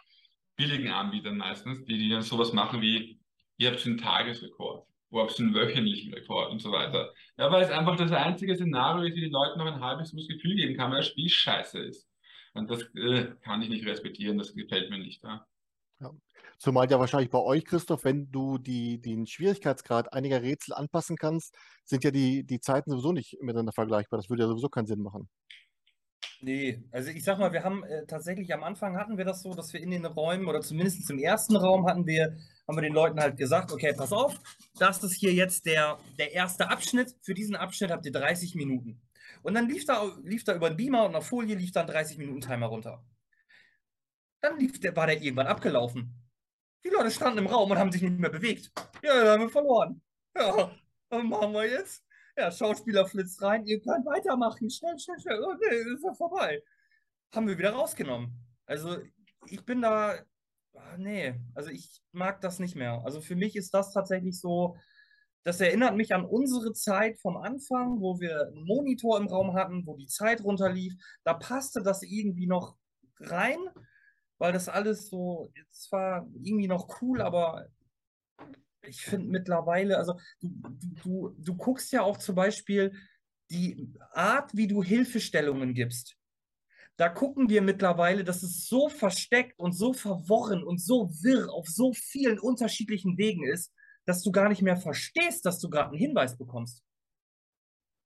billigen 0.57 0.89
Anbietern 0.89 1.37
meistens, 1.37 1.85
die, 1.85 1.99
die 1.99 2.09
dann 2.09 2.23
sowas 2.23 2.53
machen 2.53 2.81
wie, 2.81 3.21
ihr 3.59 3.71
habt 3.71 3.87
einen 3.87 3.99
Tagesrekord, 3.99 4.87
wo 5.11 5.21
habt 5.21 5.39
einen 5.39 5.55
wöchentlichen 5.55 6.13
Rekord 6.13 6.51
und 6.51 6.61
so 6.61 6.73
weiter. 6.73 7.13
Ja, 7.39 7.51
weil 7.53 7.63
es 7.63 7.71
einfach 7.71 7.97
das 7.97 8.13
einzige 8.13 8.57
Szenario 8.57 9.05
ist, 9.05 9.17
wie 9.17 9.21
die 9.21 9.31
Leute 9.31 9.59
noch 9.59 9.67
ein 9.67 9.81
halbes 9.81 10.13
Gefühl 10.13 10.57
geben 10.57 10.77
kann, 10.77 10.91
weil 10.91 10.99
das 10.99 11.09
Spiel 11.09 11.29
scheiße 11.29 11.79
ist. 11.79 12.06
Und 12.57 12.71
das 12.71 12.83
äh, 12.95 13.35
kann 13.43 13.63
ich 13.63 13.69
nicht 13.69 13.87
respektieren, 13.87 14.39
das 14.39 14.55
gefällt 14.55 14.91
mir 14.91 14.99
nicht. 14.99 15.23
Ja. 15.23 15.47
Ja. 16.01 16.11
Zumal 16.59 16.91
ja 16.91 16.99
wahrscheinlich 16.99 17.31
bei 17.31 17.39
euch, 17.39 17.65
Christoph, 17.65 18.05
wenn 18.05 18.31
du 18.31 18.59
die, 18.59 19.01
den 19.01 19.27
Schwierigkeitsgrad 19.27 20.13
einiger 20.13 20.43
Rätsel 20.43 20.75
anpassen 20.75 21.17
kannst, 21.17 21.55
sind 21.85 22.05
ja 22.05 22.11
die, 22.11 22.45
die 22.45 22.61
Zeiten 22.61 22.91
sowieso 22.91 23.13
nicht 23.13 23.37
miteinander 23.43 23.73
vergleichbar. 23.73 24.19
Das 24.19 24.31
würde 24.31 24.45
ja 24.45 24.49
sowieso 24.49 24.69
keinen 24.69 24.87
Sinn 24.87 25.03
machen. 25.03 25.29
Nee, 26.41 26.83
also 26.91 27.11
ich 27.11 27.25
sag 27.25 27.39
mal, 27.39 27.53
wir 27.53 27.65
haben 27.65 27.83
äh, 27.85 28.07
tatsächlich 28.07 28.53
am 28.53 28.63
Anfang 28.63 28.97
hatten 28.99 29.17
wir 29.17 29.25
das 29.25 29.43
so, 29.43 29.55
dass 29.55 29.73
wir 29.73 29.81
in 29.81 29.91
den 29.91 30.05
Räumen 30.05 30.47
oder 30.47 30.61
zumindest 30.61 31.09
im 31.11 31.19
ersten 31.19 31.57
Raum 31.57 31.87
hatten 31.87 32.07
wir, 32.07 32.37
haben 32.69 32.77
wir 32.77 32.83
den 32.83 32.93
Leuten 32.93 33.19
halt 33.19 33.39
gesagt, 33.39 33.73
okay, 33.73 33.95
pass 33.97 34.13
auf, 34.13 34.39
das 34.79 35.03
ist 35.03 35.15
hier 35.15 35.33
jetzt 35.33 35.65
der, 35.65 35.99
der 36.19 36.33
erste 36.33 36.69
Abschnitt. 36.69 37.15
Für 37.23 37.33
diesen 37.33 37.57
Abschnitt 37.57 37.91
habt 37.91 38.05
ihr 38.05 38.13
30 38.13 38.55
Minuten. 38.55 39.01
Und 39.43 39.55
dann 39.55 39.69
lief 39.69 39.85
da, 39.85 40.05
lief 40.23 40.45
da 40.45 40.55
über 40.55 40.71
den 40.71 40.77
Beamer 40.77 41.07
und 41.07 41.15
auf 41.15 41.27
Folie 41.27 41.57
lief 41.57 41.73
dann 41.73 41.87
30 41.87 42.19
Minuten 42.19 42.41
Timer 42.41 42.67
runter. 42.67 43.05
Dann 44.41 44.59
lief 44.59 44.79
der, 44.81 44.95
war 44.95 45.07
der 45.07 45.21
irgendwann 45.23 45.47
abgelaufen. 45.47 46.15
Die 46.85 46.91
Leute 46.91 47.11
standen 47.11 47.39
im 47.39 47.47
Raum 47.47 47.71
und 47.71 47.79
haben 47.79 47.91
sich 47.91 48.03
nicht 48.03 48.19
mehr 48.19 48.31
bewegt. 48.31 48.71
Ja, 49.03 49.15
dann 49.15 49.29
haben 49.29 49.43
wir 49.43 49.51
verloren. 49.51 50.03
Ja, 50.37 50.71
was 51.09 51.23
machen 51.25 51.53
wir 51.53 51.69
jetzt? 51.69 52.05
Ja, 52.37 52.53
Schauspieler 52.53 53.07
flitzt 53.07 53.41
rein, 53.43 53.65
ihr 53.65 53.81
könnt 53.81 54.05
weitermachen. 54.05 54.69
Schnell, 54.71 54.99
schnell, 54.99 55.19
schnell. 55.19 55.43
Oh, 55.43 55.55
nee, 55.55 55.95
ist 55.95 56.05
ja 56.05 56.13
vorbei. 56.13 56.63
Haben 57.35 57.49
wir 57.49 57.57
wieder 57.57 57.71
rausgenommen. 57.71 58.33
Also, 58.67 58.99
ich 59.47 59.65
bin 59.65 59.83
da. 59.83 60.17
Ach, 60.75 60.97
nee, 60.99 61.35
also 61.55 61.71
ich 61.71 62.03
mag 62.13 62.41
das 62.43 62.59
nicht 62.59 62.77
mehr. 62.77 63.01
Also 63.05 63.23
für 63.23 63.35
mich 63.35 63.57
ist 63.57 63.73
das 63.73 63.93
tatsächlich 63.95 64.39
so, 64.39 64.77
das 65.47 65.61
erinnert 65.61 65.95
mich 65.95 66.13
an 66.13 66.25
unsere 66.25 66.73
Zeit 66.73 67.21
vom 67.21 67.37
Anfang, 67.37 68.01
wo 68.01 68.19
wir 68.19 68.49
einen 68.49 68.65
Monitor 68.65 69.17
im 69.17 69.29
Raum 69.29 69.55
hatten, 69.55 69.87
wo 69.87 69.97
die 69.97 70.09
Zeit 70.09 70.43
runterlief. 70.43 70.95
Da 71.23 71.35
passte 71.35 71.85
das 71.85 72.03
irgendwie 72.03 72.49
noch 72.49 72.77
rein, 73.21 73.59
weil 74.39 74.53
das 74.53 74.69
alles 74.69 75.09
so, 75.09 75.53
es 75.71 75.87
war 75.93 76.29
irgendwie 76.43 76.67
noch 76.67 77.01
cool, 77.01 77.23
aber 77.23 77.69
ich 78.89 79.03
finde 79.03 79.29
mittlerweile, 79.29 79.99
also 79.99 80.19
du, 80.41 80.51
du, 81.05 81.37
du 81.39 81.55
guckst 81.55 81.93
ja 81.93 82.03
auch 82.03 82.17
zum 82.17 82.35
Beispiel 82.35 82.93
die 83.49 83.95
Art, 84.11 84.51
wie 84.53 84.67
du 84.67 84.83
Hilfestellungen 84.83 85.75
gibst. 85.75 86.17
Da 86.97 87.09
gucken 87.09 87.49
wir 87.49 87.63
mittlerweile, 87.63 88.25
dass 88.25 88.43
es 88.43 88.67
so 88.67 88.89
versteckt 88.89 89.57
und 89.61 89.75
so 89.75 89.93
verworren 89.93 90.65
und 90.65 90.83
so 90.83 91.09
wirr 91.23 91.53
auf 91.53 91.69
so 91.69 91.93
vielen 91.93 92.41
unterschiedlichen 92.41 93.17
Wegen 93.17 93.47
ist, 93.47 93.73
dass 94.07 94.23
du 94.23 94.33
gar 94.33 94.49
nicht 94.49 94.63
mehr 94.63 94.77
verstehst, 94.77 95.45
dass 95.45 95.59
du 95.61 95.69
gerade 95.69 95.91
einen 95.91 95.99
Hinweis 95.99 96.39
bekommst. 96.39 96.83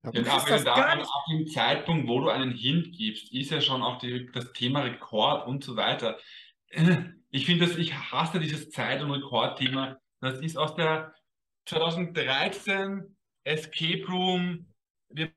Ja, 0.03 0.13
ja 0.13 0.33
aber 0.33 0.59
daran, 0.65 1.01
ab 1.01 1.25
dem 1.31 1.47
Zeitpunkt, 1.47 2.09
wo 2.09 2.21
du 2.21 2.31
einen 2.31 2.53
Hint 2.53 2.97
gibst, 2.97 3.33
ist 3.33 3.51
ja 3.51 3.61
schon 3.61 3.83
auch 3.83 3.99
die, 3.99 4.31
das 4.33 4.53
Thema 4.53 4.81
Rekord 4.81 5.47
und 5.47 5.63
so 5.63 5.77
weiter. 5.77 6.19
Ich 7.33 7.47
finde, 7.47 7.65
dass 7.65 7.77
ich 7.77 7.95
hasse 7.95 8.41
dieses 8.41 8.71
Zeit- 8.71 9.03
und 9.03 9.13
Rekordthema. 9.13 10.01
Das 10.21 10.41
ist 10.41 10.57
aus 10.57 10.75
der 10.75 11.15
2013 11.67 13.17
Escape 13.45 14.05
Room. 14.09 14.67
Wir 15.11 15.31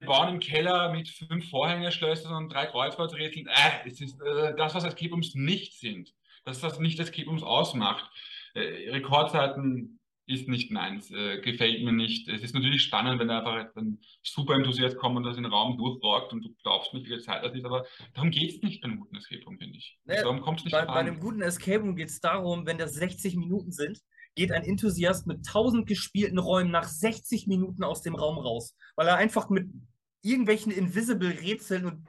bauen 0.00 0.30
im 0.30 0.40
Keller 0.40 0.92
mit 0.92 1.10
fünf 1.10 1.50
Vorhängerschlössern 1.50 2.32
und 2.34 2.48
drei 2.50 2.64
Kreuzworträtseln. 2.64 3.48
Äh, 3.48 3.86
es 3.86 4.00
ist 4.00 4.18
äh, 4.22 4.54
das, 4.56 4.74
was 4.74 4.84
Escape 4.84 5.10
Rooms 5.10 5.34
nicht 5.34 5.78
sind. 5.78 6.14
Das, 6.46 6.62
was 6.62 6.78
nicht 6.78 6.98
Escape 6.98 7.28
Rooms 7.28 7.42
ausmacht. 7.42 8.10
Äh, 8.54 8.90
Rekordzeiten 8.90 9.98
ist 10.26 10.48
nicht 10.48 10.70
meins, 10.70 11.10
äh, 11.10 11.40
gefällt 11.40 11.84
mir 11.84 11.92
nicht. 11.92 12.28
Es 12.28 12.42
ist 12.42 12.54
natürlich 12.54 12.82
spannend, 12.82 13.20
wenn 13.20 13.28
da 13.28 13.40
einfach 13.40 13.76
ein 13.76 14.00
super 14.22 14.54
Enthusiast 14.54 14.96
kommt 14.96 15.16
und 15.16 15.24
das 15.24 15.36
in 15.36 15.42
den 15.42 15.52
Raum 15.52 15.76
durchrockt 15.76 16.32
und 16.32 16.42
du 16.42 16.54
glaubst 16.62 16.94
nicht, 16.94 17.04
wie 17.04 17.10
viel 17.10 17.20
Zeit 17.20 17.44
das 17.44 17.54
ist, 17.54 17.64
aber 17.64 17.84
darum 18.14 18.30
geht 18.30 18.50
es 18.50 18.62
nicht 18.62 18.80
bei 18.80 18.88
einem 18.88 19.00
guten 19.00 19.16
Escape 19.16 19.44
Room, 19.44 19.58
finde 19.58 19.76
ich. 19.76 19.98
Naja, 20.04 20.22
darum 20.22 20.40
kommt 20.40 20.60
es 20.60 20.64
nicht 20.64 20.72
bei, 20.72 20.86
bei 20.86 20.94
einem 20.94 21.20
guten 21.20 21.42
Escape 21.42 21.80
Room 21.80 21.96
geht 21.96 22.08
es 22.08 22.20
darum, 22.20 22.64
wenn 22.66 22.78
das 22.78 22.94
60 22.94 23.36
Minuten 23.36 23.70
sind, 23.70 23.98
geht 24.34 24.50
ein 24.50 24.64
Enthusiast 24.64 25.26
mit 25.26 25.46
1000 25.46 25.86
gespielten 25.86 26.38
Räumen 26.38 26.70
nach 26.70 26.88
60 26.88 27.46
Minuten 27.46 27.84
aus 27.84 28.02
dem 28.02 28.14
Raum 28.14 28.38
raus, 28.38 28.74
weil 28.96 29.08
er 29.08 29.16
einfach 29.16 29.50
mit 29.50 29.68
irgendwelchen 30.22 30.72
Invisible-Rätseln 30.72 31.84
und 31.84 32.08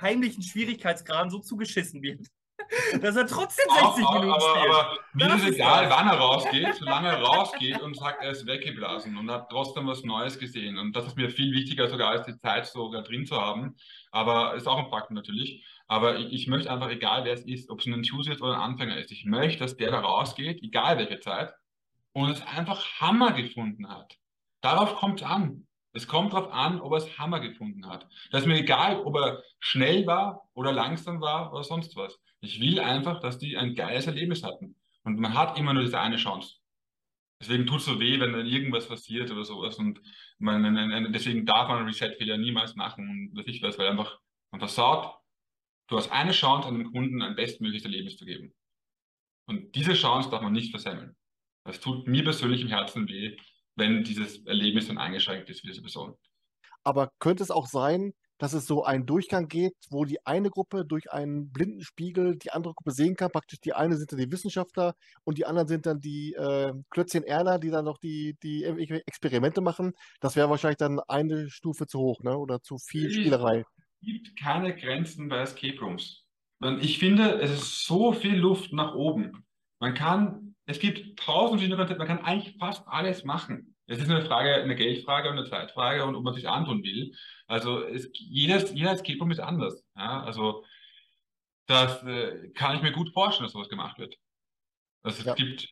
heimlichen 0.00 0.42
Schwierigkeitsgraden 0.42 1.30
so 1.30 1.40
zugeschissen 1.40 2.00
wird 2.00 2.28
dass 3.00 3.16
er 3.16 3.26
trotzdem 3.26 3.64
60 3.68 4.04
auch, 4.04 4.14
Minuten 4.14 4.30
aber, 4.30 4.40
spielt. 4.40 4.74
Aber 4.74 4.98
mir 5.12 5.34
ist 5.34 5.54
egal, 5.54 5.84
das. 5.84 5.96
wann 5.96 6.08
er 6.08 6.14
rausgeht, 6.14 6.74
solange 6.74 7.08
er 7.08 7.22
rausgeht 7.22 7.80
und 7.80 7.96
sagt, 7.96 8.22
er 8.22 8.30
ist 8.30 8.46
weggeblasen 8.46 9.16
und 9.16 9.30
hat 9.30 9.48
trotzdem 9.50 9.86
was 9.86 10.02
Neues 10.04 10.38
gesehen. 10.38 10.78
Und 10.78 10.94
das 10.94 11.06
ist 11.06 11.16
mir 11.16 11.30
viel 11.30 11.52
wichtiger 11.52 11.88
sogar 11.88 12.10
als 12.10 12.26
die 12.26 12.36
Zeit 12.36 12.66
sogar 12.66 13.02
drin 13.02 13.26
zu 13.26 13.40
haben. 13.40 13.76
Aber 14.12 14.54
ist 14.54 14.66
auch 14.66 14.78
ein 14.78 14.90
Fakt 14.90 15.10
natürlich. 15.10 15.64
Aber 15.86 16.18
ich, 16.18 16.32
ich 16.32 16.46
möchte 16.46 16.70
einfach, 16.70 16.90
egal 16.90 17.24
wer 17.24 17.34
es 17.34 17.44
ist, 17.44 17.70
ob 17.70 17.80
es 17.80 17.86
ein 17.86 17.94
Enthusiast 17.94 18.40
oder 18.42 18.54
ein 18.54 18.60
Anfänger 18.60 18.98
ist, 18.98 19.10
ich 19.10 19.24
möchte, 19.24 19.58
dass 19.58 19.76
der 19.76 19.90
da 19.90 20.00
rausgeht, 20.00 20.62
egal 20.62 20.98
welche 20.98 21.18
Zeit, 21.20 21.52
und 22.12 22.30
es 22.30 22.42
einfach 22.42 23.00
Hammer 23.00 23.32
gefunden 23.32 23.88
hat. 23.88 24.16
Darauf 24.60 24.94
kommt 24.96 25.20
es 25.20 25.26
an. 25.26 25.66
Es 25.92 26.06
kommt 26.06 26.32
darauf 26.32 26.52
an, 26.52 26.80
ob 26.80 26.92
er 26.92 26.98
es 26.98 27.18
Hammer 27.18 27.40
gefunden 27.40 27.86
hat. 27.86 28.08
Das 28.30 28.42
ist 28.42 28.46
mir 28.46 28.58
egal, 28.58 29.00
ob 29.00 29.16
er 29.16 29.42
schnell 29.58 30.06
war 30.06 30.48
oder 30.54 30.72
langsam 30.72 31.20
war 31.20 31.52
oder 31.52 31.64
sonst 31.64 31.96
was. 31.96 32.20
Ich 32.40 32.60
will 32.60 32.78
einfach, 32.78 33.20
dass 33.20 33.38
die 33.38 33.56
ein 33.56 33.74
geiles 33.74 34.06
Erlebnis 34.06 34.42
hatten. 34.42 34.76
Und 35.02 35.18
man 35.18 35.34
hat 35.34 35.58
immer 35.58 35.74
nur 35.74 35.82
diese 35.82 36.00
eine 36.00 36.16
Chance. 36.16 36.56
Deswegen 37.40 37.66
tut 37.66 37.78
es 37.78 37.86
so 37.86 37.98
weh, 37.98 38.20
wenn 38.20 38.32
dann 38.32 38.46
irgendwas 38.46 38.86
passiert 38.86 39.30
oder 39.30 39.44
sowas. 39.44 39.76
Und 39.76 40.00
man, 40.38 41.12
deswegen 41.12 41.46
darf 41.46 41.68
man 41.68 41.86
Reset-Fehler 41.86 42.36
niemals 42.36 42.76
machen. 42.76 43.08
Und 43.08 43.38
was 43.38 43.46
ich 43.46 43.62
weiß, 43.62 43.78
weil 43.78 43.88
einfach 43.88 44.18
man 44.50 44.60
versaut, 44.60 45.16
du 45.88 45.96
hast 45.96 46.12
eine 46.12 46.32
Chance, 46.32 46.68
einem 46.68 46.92
Kunden 46.92 47.22
ein 47.22 47.34
bestmögliches 47.34 47.84
Erlebnis 47.84 48.16
zu 48.16 48.26
geben. 48.26 48.52
Und 49.46 49.74
diese 49.74 49.94
Chance 49.94 50.30
darf 50.30 50.42
man 50.42 50.52
nicht 50.52 50.70
versemmeln. 50.70 51.16
Das 51.64 51.80
tut 51.80 52.06
mir 52.06 52.22
persönlich 52.24 52.60
im 52.60 52.68
Herzen 52.68 53.08
weh, 53.08 53.36
wenn 53.76 54.04
dieses 54.04 54.44
Erlebnis 54.46 54.88
dann 54.88 54.98
eingeschränkt 54.98 55.48
ist 55.50 55.60
für 55.60 55.66
diese 55.66 55.82
Person. 55.82 56.14
Aber 56.84 57.10
könnte 57.18 57.42
es 57.42 57.50
auch 57.50 57.66
sein, 57.66 58.12
dass 58.38 58.54
es 58.54 58.66
so 58.66 58.84
einen 58.84 59.04
Durchgang 59.04 59.48
geht, 59.48 59.74
wo 59.90 60.06
die 60.06 60.24
eine 60.24 60.48
Gruppe 60.48 60.86
durch 60.86 61.12
einen 61.12 61.52
blinden 61.52 61.82
Spiegel 61.82 62.36
die 62.38 62.52
andere 62.52 62.72
Gruppe 62.72 62.92
sehen 62.92 63.14
kann. 63.14 63.30
Praktisch 63.30 63.60
die 63.60 63.74
eine 63.74 63.96
sind 63.96 64.12
dann 64.12 64.18
die 64.18 64.32
Wissenschaftler 64.32 64.94
und 65.24 65.36
die 65.36 65.44
anderen 65.44 65.68
sind 65.68 65.84
dann 65.84 66.00
die 66.00 66.32
äh, 66.32 66.72
Klötzchen 66.88 67.22
Erna, 67.22 67.58
die 67.58 67.68
dann 67.68 67.84
noch 67.84 67.98
die, 67.98 68.36
die 68.42 68.64
Experimente 68.64 69.60
machen. 69.60 69.92
Das 70.20 70.36
wäre 70.36 70.48
wahrscheinlich 70.48 70.78
dann 70.78 71.00
eine 71.00 71.50
Stufe 71.50 71.86
zu 71.86 71.98
hoch, 71.98 72.22
ne? 72.22 72.36
Oder 72.36 72.62
zu 72.62 72.78
viel 72.78 73.10
Spielerei. 73.10 73.64
Es 74.00 74.06
gibt 74.06 74.38
keine 74.38 74.74
Grenzen 74.74 75.28
bei 75.28 75.40
Escape 75.40 75.78
Rooms. 75.78 76.24
Ich 76.80 76.98
finde, 76.98 77.40
es 77.42 77.50
ist 77.50 77.84
so 77.84 78.12
viel 78.12 78.36
Luft 78.36 78.72
nach 78.72 78.94
oben. 78.94 79.44
Man 79.80 79.94
kann, 79.94 80.54
es 80.66 80.78
gibt 80.78 81.18
tausend 81.18 81.58
verschiedene 81.58 81.76
Konzepte, 81.76 81.98
man 81.98 82.06
kann 82.06 82.24
eigentlich 82.24 82.56
fast 82.58 82.86
alles 82.86 83.24
machen. 83.24 83.74
Es 83.86 83.98
ist 83.98 84.08
eine 84.08 84.24
Frage, 84.24 84.54
eine 84.54 84.76
Geldfrage 84.76 85.28
und 85.30 85.38
eine 85.38 85.48
Zeitfrage 85.48 86.04
und 86.04 86.14
ob 86.14 86.22
man 86.22 86.34
sich 86.34 86.48
antun 86.48 86.84
will. 86.84 87.12
Also 87.48 87.82
es, 87.82 88.08
jedes, 88.12 88.72
jeder 88.72 88.92
Escape 88.92 89.18
Room 89.18 89.32
ist 89.32 89.40
anders. 89.40 89.82
Ja? 89.96 90.22
Also 90.22 90.64
das 91.66 92.02
äh, 92.04 92.50
kann 92.50 92.76
ich 92.76 92.82
mir 92.82 92.92
gut 92.92 93.12
vorstellen, 93.12 93.46
dass 93.46 93.52
sowas 93.52 93.68
gemacht 93.68 93.98
wird. 93.98 94.14
Also 95.02 95.20
es 95.20 95.24
ja. 95.24 95.34
gibt, 95.34 95.68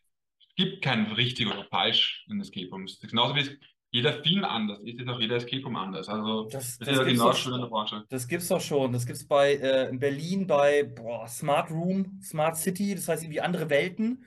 gibt 0.57 0.83
kein 0.83 1.13
richtig 1.13 1.47
oder 1.47 1.65
falsch 1.67 2.25
in 2.29 2.41
Escape 2.41 2.69
Rooms. 2.71 2.99
Genauso 2.99 3.37
wie 3.37 3.41
es 3.41 3.57
jeder 3.91 4.13
Film 4.23 4.45
anders 4.45 4.81
ist, 4.81 5.01
ist 5.01 5.09
auch 5.09 5.19
jeder 5.19 5.37
Escape 5.37 5.63
Room 5.63 5.77
anders. 5.77 6.09
Also 6.09 6.45
das, 6.45 6.79
das, 6.79 6.79
das 6.79 6.89
ist 6.89 6.97
ja 6.97 7.05
genau 7.05 7.33
schön 7.33 7.55
in 7.55 7.61
der 7.61 7.69
Branche. 7.69 8.05
Das 8.09 8.29
gibt 8.29 8.43
es 8.43 8.49
doch 8.49 8.61
schon. 8.61 8.93
Das 8.93 9.07
gibt 9.07 9.17
es 9.17 9.27
bei 9.27 9.55
äh, 9.55 9.89
in 9.89 9.99
Berlin 9.99 10.47
bei 10.47 10.85
boah, 10.85 11.27
Smart 11.27 11.71
Room, 11.71 12.21
Smart 12.23 12.57
City, 12.57 12.95
das 12.95 13.09
heißt 13.09 13.23
irgendwie 13.23 13.41
andere 13.41 13.71
Welten. 13.71 14.25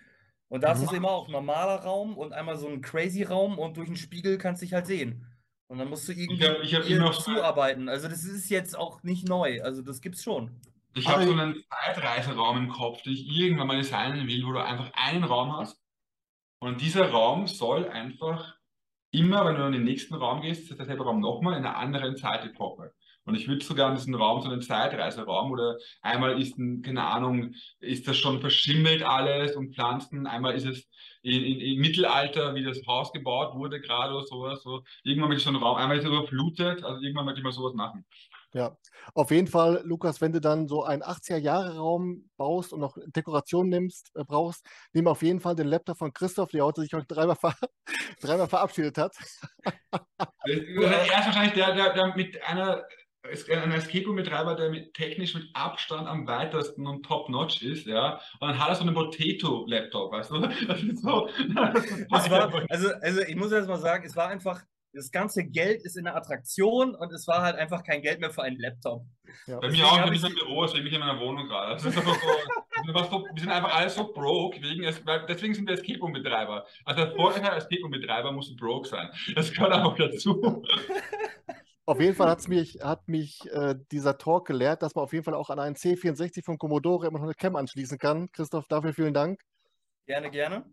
Und 0.47 0.63
da 0.63 0.73
mhm. 0.73 0.81
ist 0.81 0.87
es 0.87 0.97
immer 0.97 1.11
auch 1.11 1.27
ein 1.27 1.31
normaler 1.31 1.81
Raum 1.83 2.17
und 2.17 2.33
einmal 2.33 2.57
so 2.57 2.67
ein 2.67 2.81
crazy 2.81 3.23
Raum 3.23 3.59
und 3.59 3.77
durch 3.77 3.87
den 3.87 3.97
Spiegel 3.97 4.37
kannst 4.37 4.61
du 4.61 4.65
dich 4.65 4.73
halt 4.73 4.87
sehen. 4.87 5.25
Und 5.67 5.77
dann 5.77 5.89
musst 5.89 6.07
du 6.07 6.11
irgendwie 6.11 6.43
ich 6.43 6.75
hab, 6.75 6.85
ich 6.85 6.99
hab 6.99 7.13
zuarbeiten. 7.13 7.87
Also 7.87 8.09
das 8.09 8.25
ist 8.25 8.49
jetzt 8.49 8.77
auch 8.77 9.03
nicht 9.03 9.29
neu. 9.29 9.61
Also 9.61 9.81
das 9.81 10.01
gibt's 10.01 10.23
schon. 10.23 10.59
Ich 10.93 11.07
habe 11.07 11.23
so 11.25 11.31
einen 11.31 11.55
Zeitreiseraum 11.69 12.57
im 12.57 12.69
Kopf, 12.69 13.03
den 13.03 13.13
ich 13.13 13.25
irgendwann 13.25 13.67
mal 13.67 13.77
designen 13.77 14.27
will, 14.27 14.45
wo 14.45 14.51
du 14.51 14.61
einfach 14.61 14.91
einen 14.93 15.23
Raum 15.23 15.55
hast. 15.55 15.79
Und 16.59 16.81
dieser 16.81 17.09
Raum 17.09 17.47
soll 17.47 17.87
einfach 17.87 18.57
immer, 19.11 19.45
wenn 19.45 19.55
du 19.55 19.65
in 19.65 19.73
den 19.73 19.83
nächsten 19.83 20.15
Raum 20.15 20.41
gehst, 20.41 20.69
ist 20.69 20.77
derselbe 20.79 21.03
Raum 21.03 21.19
nochmal 21.19 21.57
in 21.57 21.65
einer 21.65 21.77
anderen 21.77 22.17
Zeitepoche. 22.17 22.93
Und 23.23 23.35
ich 23.35 23.47
würde 23.47 23.63
sogar 23.63 23.89
in 23.89 23.95
diesen 23.95 24.15
Raum, 24.15 24.41
so 24.41 24.49
einen 24.49 24.61
Zeitreiseraum 24.61 25.51
oder 25.51 25.77
einmal 26.01 26.41
ist 26.41 26.57
ein, 26.57 26.81
keine 26.81 27.03
Ahnung, 27.03 27.53
ist 27.79 28.07
das 28.07 28.17
schon 28.17 28.41
verschimmelt 28.41 29.03
alles 29.03 29.55
und 29.55 29.75
Pflanzen, 29.75 30.25
einmal 30.25 30.55
ist 30.55 30.65
es 30.65 30.89
in, 31.21 31.43
in, 31.43 31.59
im 31.59 31.81
Mittelalter, 31.81 32.55
wie 32.55 32.63
das 32.63 32.81
Haus 32.87 33.11
gebaut 33.13 33.53
wurde, 33.53 33.79
gerade 33.79 34.15
oder 34.15 34.25
sowas. 34.25 34.63
So. 34.63 34.83
Irgendwann 35.03 35.31
ich 35.33 35.43
so 35.43 35.49
einen 35.49 35.61
Raum, 35.61 35.77
einmal 35.77 35.97
ist 35.97 36.03
es 36.03 36.09
überflutet, 36.09 36.83
also 36.83 36.99
irgendwann 36.99 37.25
möchte 37.25 37.41
ich 37.41 37.43
mal 37.43 37.51
sowas 37.51 37.75
machen. 37.75 38.05
Ja, 38.53 38.75
auf 39.13 39.31
jeden 39.31 39.47
Fall, 39.47 39.81
Lukas, 39.85 40.19
wenn 40.19 40.33
du 40.33 40.41
dann 40.41 40.67
so 40.67 40.83
einen 40.83 41.03
80er-Jahre-Raum 41.03 42.29
baust 42.35 42.73
und 42.73 42.81
noch 42.81 42.97
Dekoration 43.05 43.69
nimmst, 43.69 44.11
äh, 44.15 44.25
brauchst, 44.25 44.65
nimm 44.91 45.07
auf 45.07 45.21
jeden 45.21 45.39
Fall 45.39 45.55
den 45.55 45.67
Laptop 45.67 45.97
von 45.97 46.11
Christoph, 46.11 46.51
der 46.51 46.65
heute 46.65 46.81
sich 46.81 46.93
heute 46.93 47.07
dreimal, 47.07 47.37
ver 47.37 47.55
dreimal 48.21 48.47
verabschiedet 48.47 48.97
hat. 48.97 49.15
er 49.91 49.99
ist 50.51 51.25
wahrscheinlich 51.25 51.53
der, 51.53 51.73
der, 51.75 51.93
der 51.93 52.15
mit 52.15 52.41
einer 52.43 52.83
ein 53.23 53.71
Escape 53.71 54.05
Room-Betreiber, 54.05 54.55
der 54.55 54.69
mit, 54.69 54.93
technisch 54.93 55.35
mit 55.35 55.47
Abstand 55.53 56.07
am 56.07 56.27
weitesten 56.27 56.87
und 56.87 57.03
top-notch 57.05 57.61
ist, 57.61 57.85
ja. 57.85 58.19
Und 58.39 58.49
dann 58.49 58.59
hat 58.59 58.69
er 58.69 58.75
so 58.75 58.81
einen 58.81 58.95
Potato-Laptop, 58.95 60.11
weißt 60.11 60.31
du? 60.31 60.41
Das 60.67 60.81
ist 60.81 61.03
so. 61.03 61.29
Das 62.09 62.29
war, 62.29 62.51
also, 62.69 62.89
also 63.01 63.21
ich 63.21 63.35
muss 63.35 63.51
erst 63.51 63.69
mal 63.69 63.77
sagen, 63.77 64.05
es 64.05 64.15
war 64.15 64.27
einfach 64.27 64.61
das 64.93 65.11
ganze 65.11 65.43
Geld 65.43 65.83
ist 65.83 65.97
in 65.97 66.05
der 66.05 66.15
Attraktion 66.15 66.95
und 66.95 67.13
es 67.13 67.27
war 67.27 67.41
halt 67.41 67.55
einfach 67.55 67.83
kein 67.83 68.01
Geld 68.01 68.19
mehr 68.19 68.31
für 68.31 68.43
einen 68.43 68.59
Laptop. 68.59 69.05
Ja. 69.47 69.59
Bei 69.59 69.69
mir 69.69 69.85
auch, 69.85 70.05
wenn 70.05 70.13
ich 70.13 70.23
im 70.23 70.33
Büro, 70.33 70.63
deswegen 70.63 70.83
bin 70.83 70.87
ich 70.87 70.99
in 70.99 70.99
meiner 70.99 71.19
Wohnung 71.19 71.47
gerade. 71.47 71.79
So, 72.83 73.25
wir 73.31 73.39
sind 73.39 73.51
einfach 73.51 73.75
alle 73.75 73.89
so 73.91 74.11
broke, 74.11 74.59
wegen 74.59 74.83
es, 74.83 74.99
deswegen 75.29 75.53
sind 75.53 75.67
wir 75.67 75.75
Escape 75.75 75.99
Room-Betreiber. 75.99 76.65
Also 76.83 77.05
vorher 77.15 77.53
als 77.53 77.65
Escape 77.65 77.83
Room-Betreiber 77.83 78.31
musst 78.31 78.49
du 78.49 78.55
broke 78.55 78.87
sein. 78.87 79.07
Das 79.35 79.51
gehört 79.51 79.73
einfach 79.73 79.95
dazu. 79.95 80.63
Auf 81.85 81.99
jeden 81.99 82.15
Fall 82.15 82.29
hat's 82.29 82.47
mich, 82.47 82.79
hat 82.81 83.07
mich 83.07 83.39
äh, 83.51 83.75
dieser 83.91 84.17
Talk 84.17 84.47
gelehrt, 84.47 84.81
dass 84.81 84.95
man 84.95 85.03
auf 85.03 85.13
jeden 85.13 85.23
Fall 85.23 85.35
auch 85.35 85.51
an 85.51 85.59
einen 85.59 85.75
C64 85.75 86.43
von 86.43 86.57
Commodore 86.57 87.05
immer 87.05 87.19
noch 87.19 87.25
eine 87.25 87.35
Cam 87.35 87.55
anschließen 87.55 87.99
kann. 87.99 88.31
Christoph, 88.31 88.67
dafür 88.67 88.93
vielen 88.93 89.13
Dank. 89.13 89.39
Gerne, 90.07 90.31
gerne. 90.31 90.65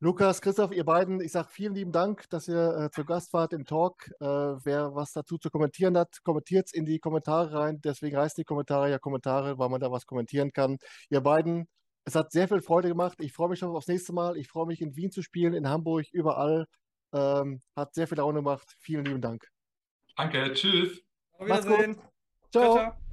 Lukas, 0.00 0.40
Christoph, 0.40 0.72
ihr 0.72 0.84
beiden, 0.84 1.20
ich 1.20 1.32
sage 1.32 1.48
vielen 1.50 1.74
lieben 1.74 1.92
Dank, 1.92 2.28
dass 2.30 2.48
ihr 2.48 2.76
äh, 2.76 2.90
zu 2.90 3.04
Gast 3.04 3.32
wart 3.32 3.52
im 3.52 3.64
Talk. 3.64 4.10
Äh, 4.20 4.26
wer 4.26 4.94
was 4.94 5.12
dazu 5.12 5.38
zu 5.38 5.50
kommentieren 5.50 5.96
hat, 5.96 6.22
kommentiert 6.24 6.66
es 6.66 6.72
in 6.72 6.84
die 6.84 6.98
Kommentare 6.98 7.52
rein. 7.52 7.80
Deswegen 7.80 8.16
heißt 8.16 8.36
die 8.36 8.44
Kommentare 8.44 8.90
ja 8.90 8.98
Kommentare, 8.98 9.58
weil 9.58 9.68
man 9.68 9.80
da 9.80 9.90
was 9.90 10.06
kommentieren 10.06 10.52
kann. 10.52 10.78
Ihr 11.10 11.20
beiden, 11.20 11.68
es 12.04 12.14
hat 12.14 12.32
sehr 12.32 12.48
viel 12.48 12.60
Freude 12.60 12.88
gemacht. 12.88 13.18
Ich 13.20 13.32
freue 13.32 13.48
mich 13.48 13.58
schon 13.58 13.74
aufs 13.74 13.88
nächste 13.88 14.12
Mal. 14.12 14.36
Ich 14.36 14.48
freue 14.48 14.66
mich 14.66 14.80
in 14.80 14.96
Wien 14.96 15.10
zu 15.10 15.22
spielen, 15.22 15.54
in 15.54 15.68
Hamburg, 15.68 16.06
überall. 16.12 16.66
Ähm, 17.12 17.60
hat 17.76 17.94
sehr 17.94 18.08
viel 18.08 18.18
Laune 18.18 18.40
gemacht. 18.40 18.74
Vielen 18.78 19.04
lieben 19.04 19.20
Dank. 19.20 19.48
Danke, 20.16 20.52
tschüss. 20.52 21.02
Auf 21.38 21.46
Wiedersehen. 21.46 21.94
Ciao. 22.50 22.74
ciao, 22.74 22.74
ciao. 22.74 23.03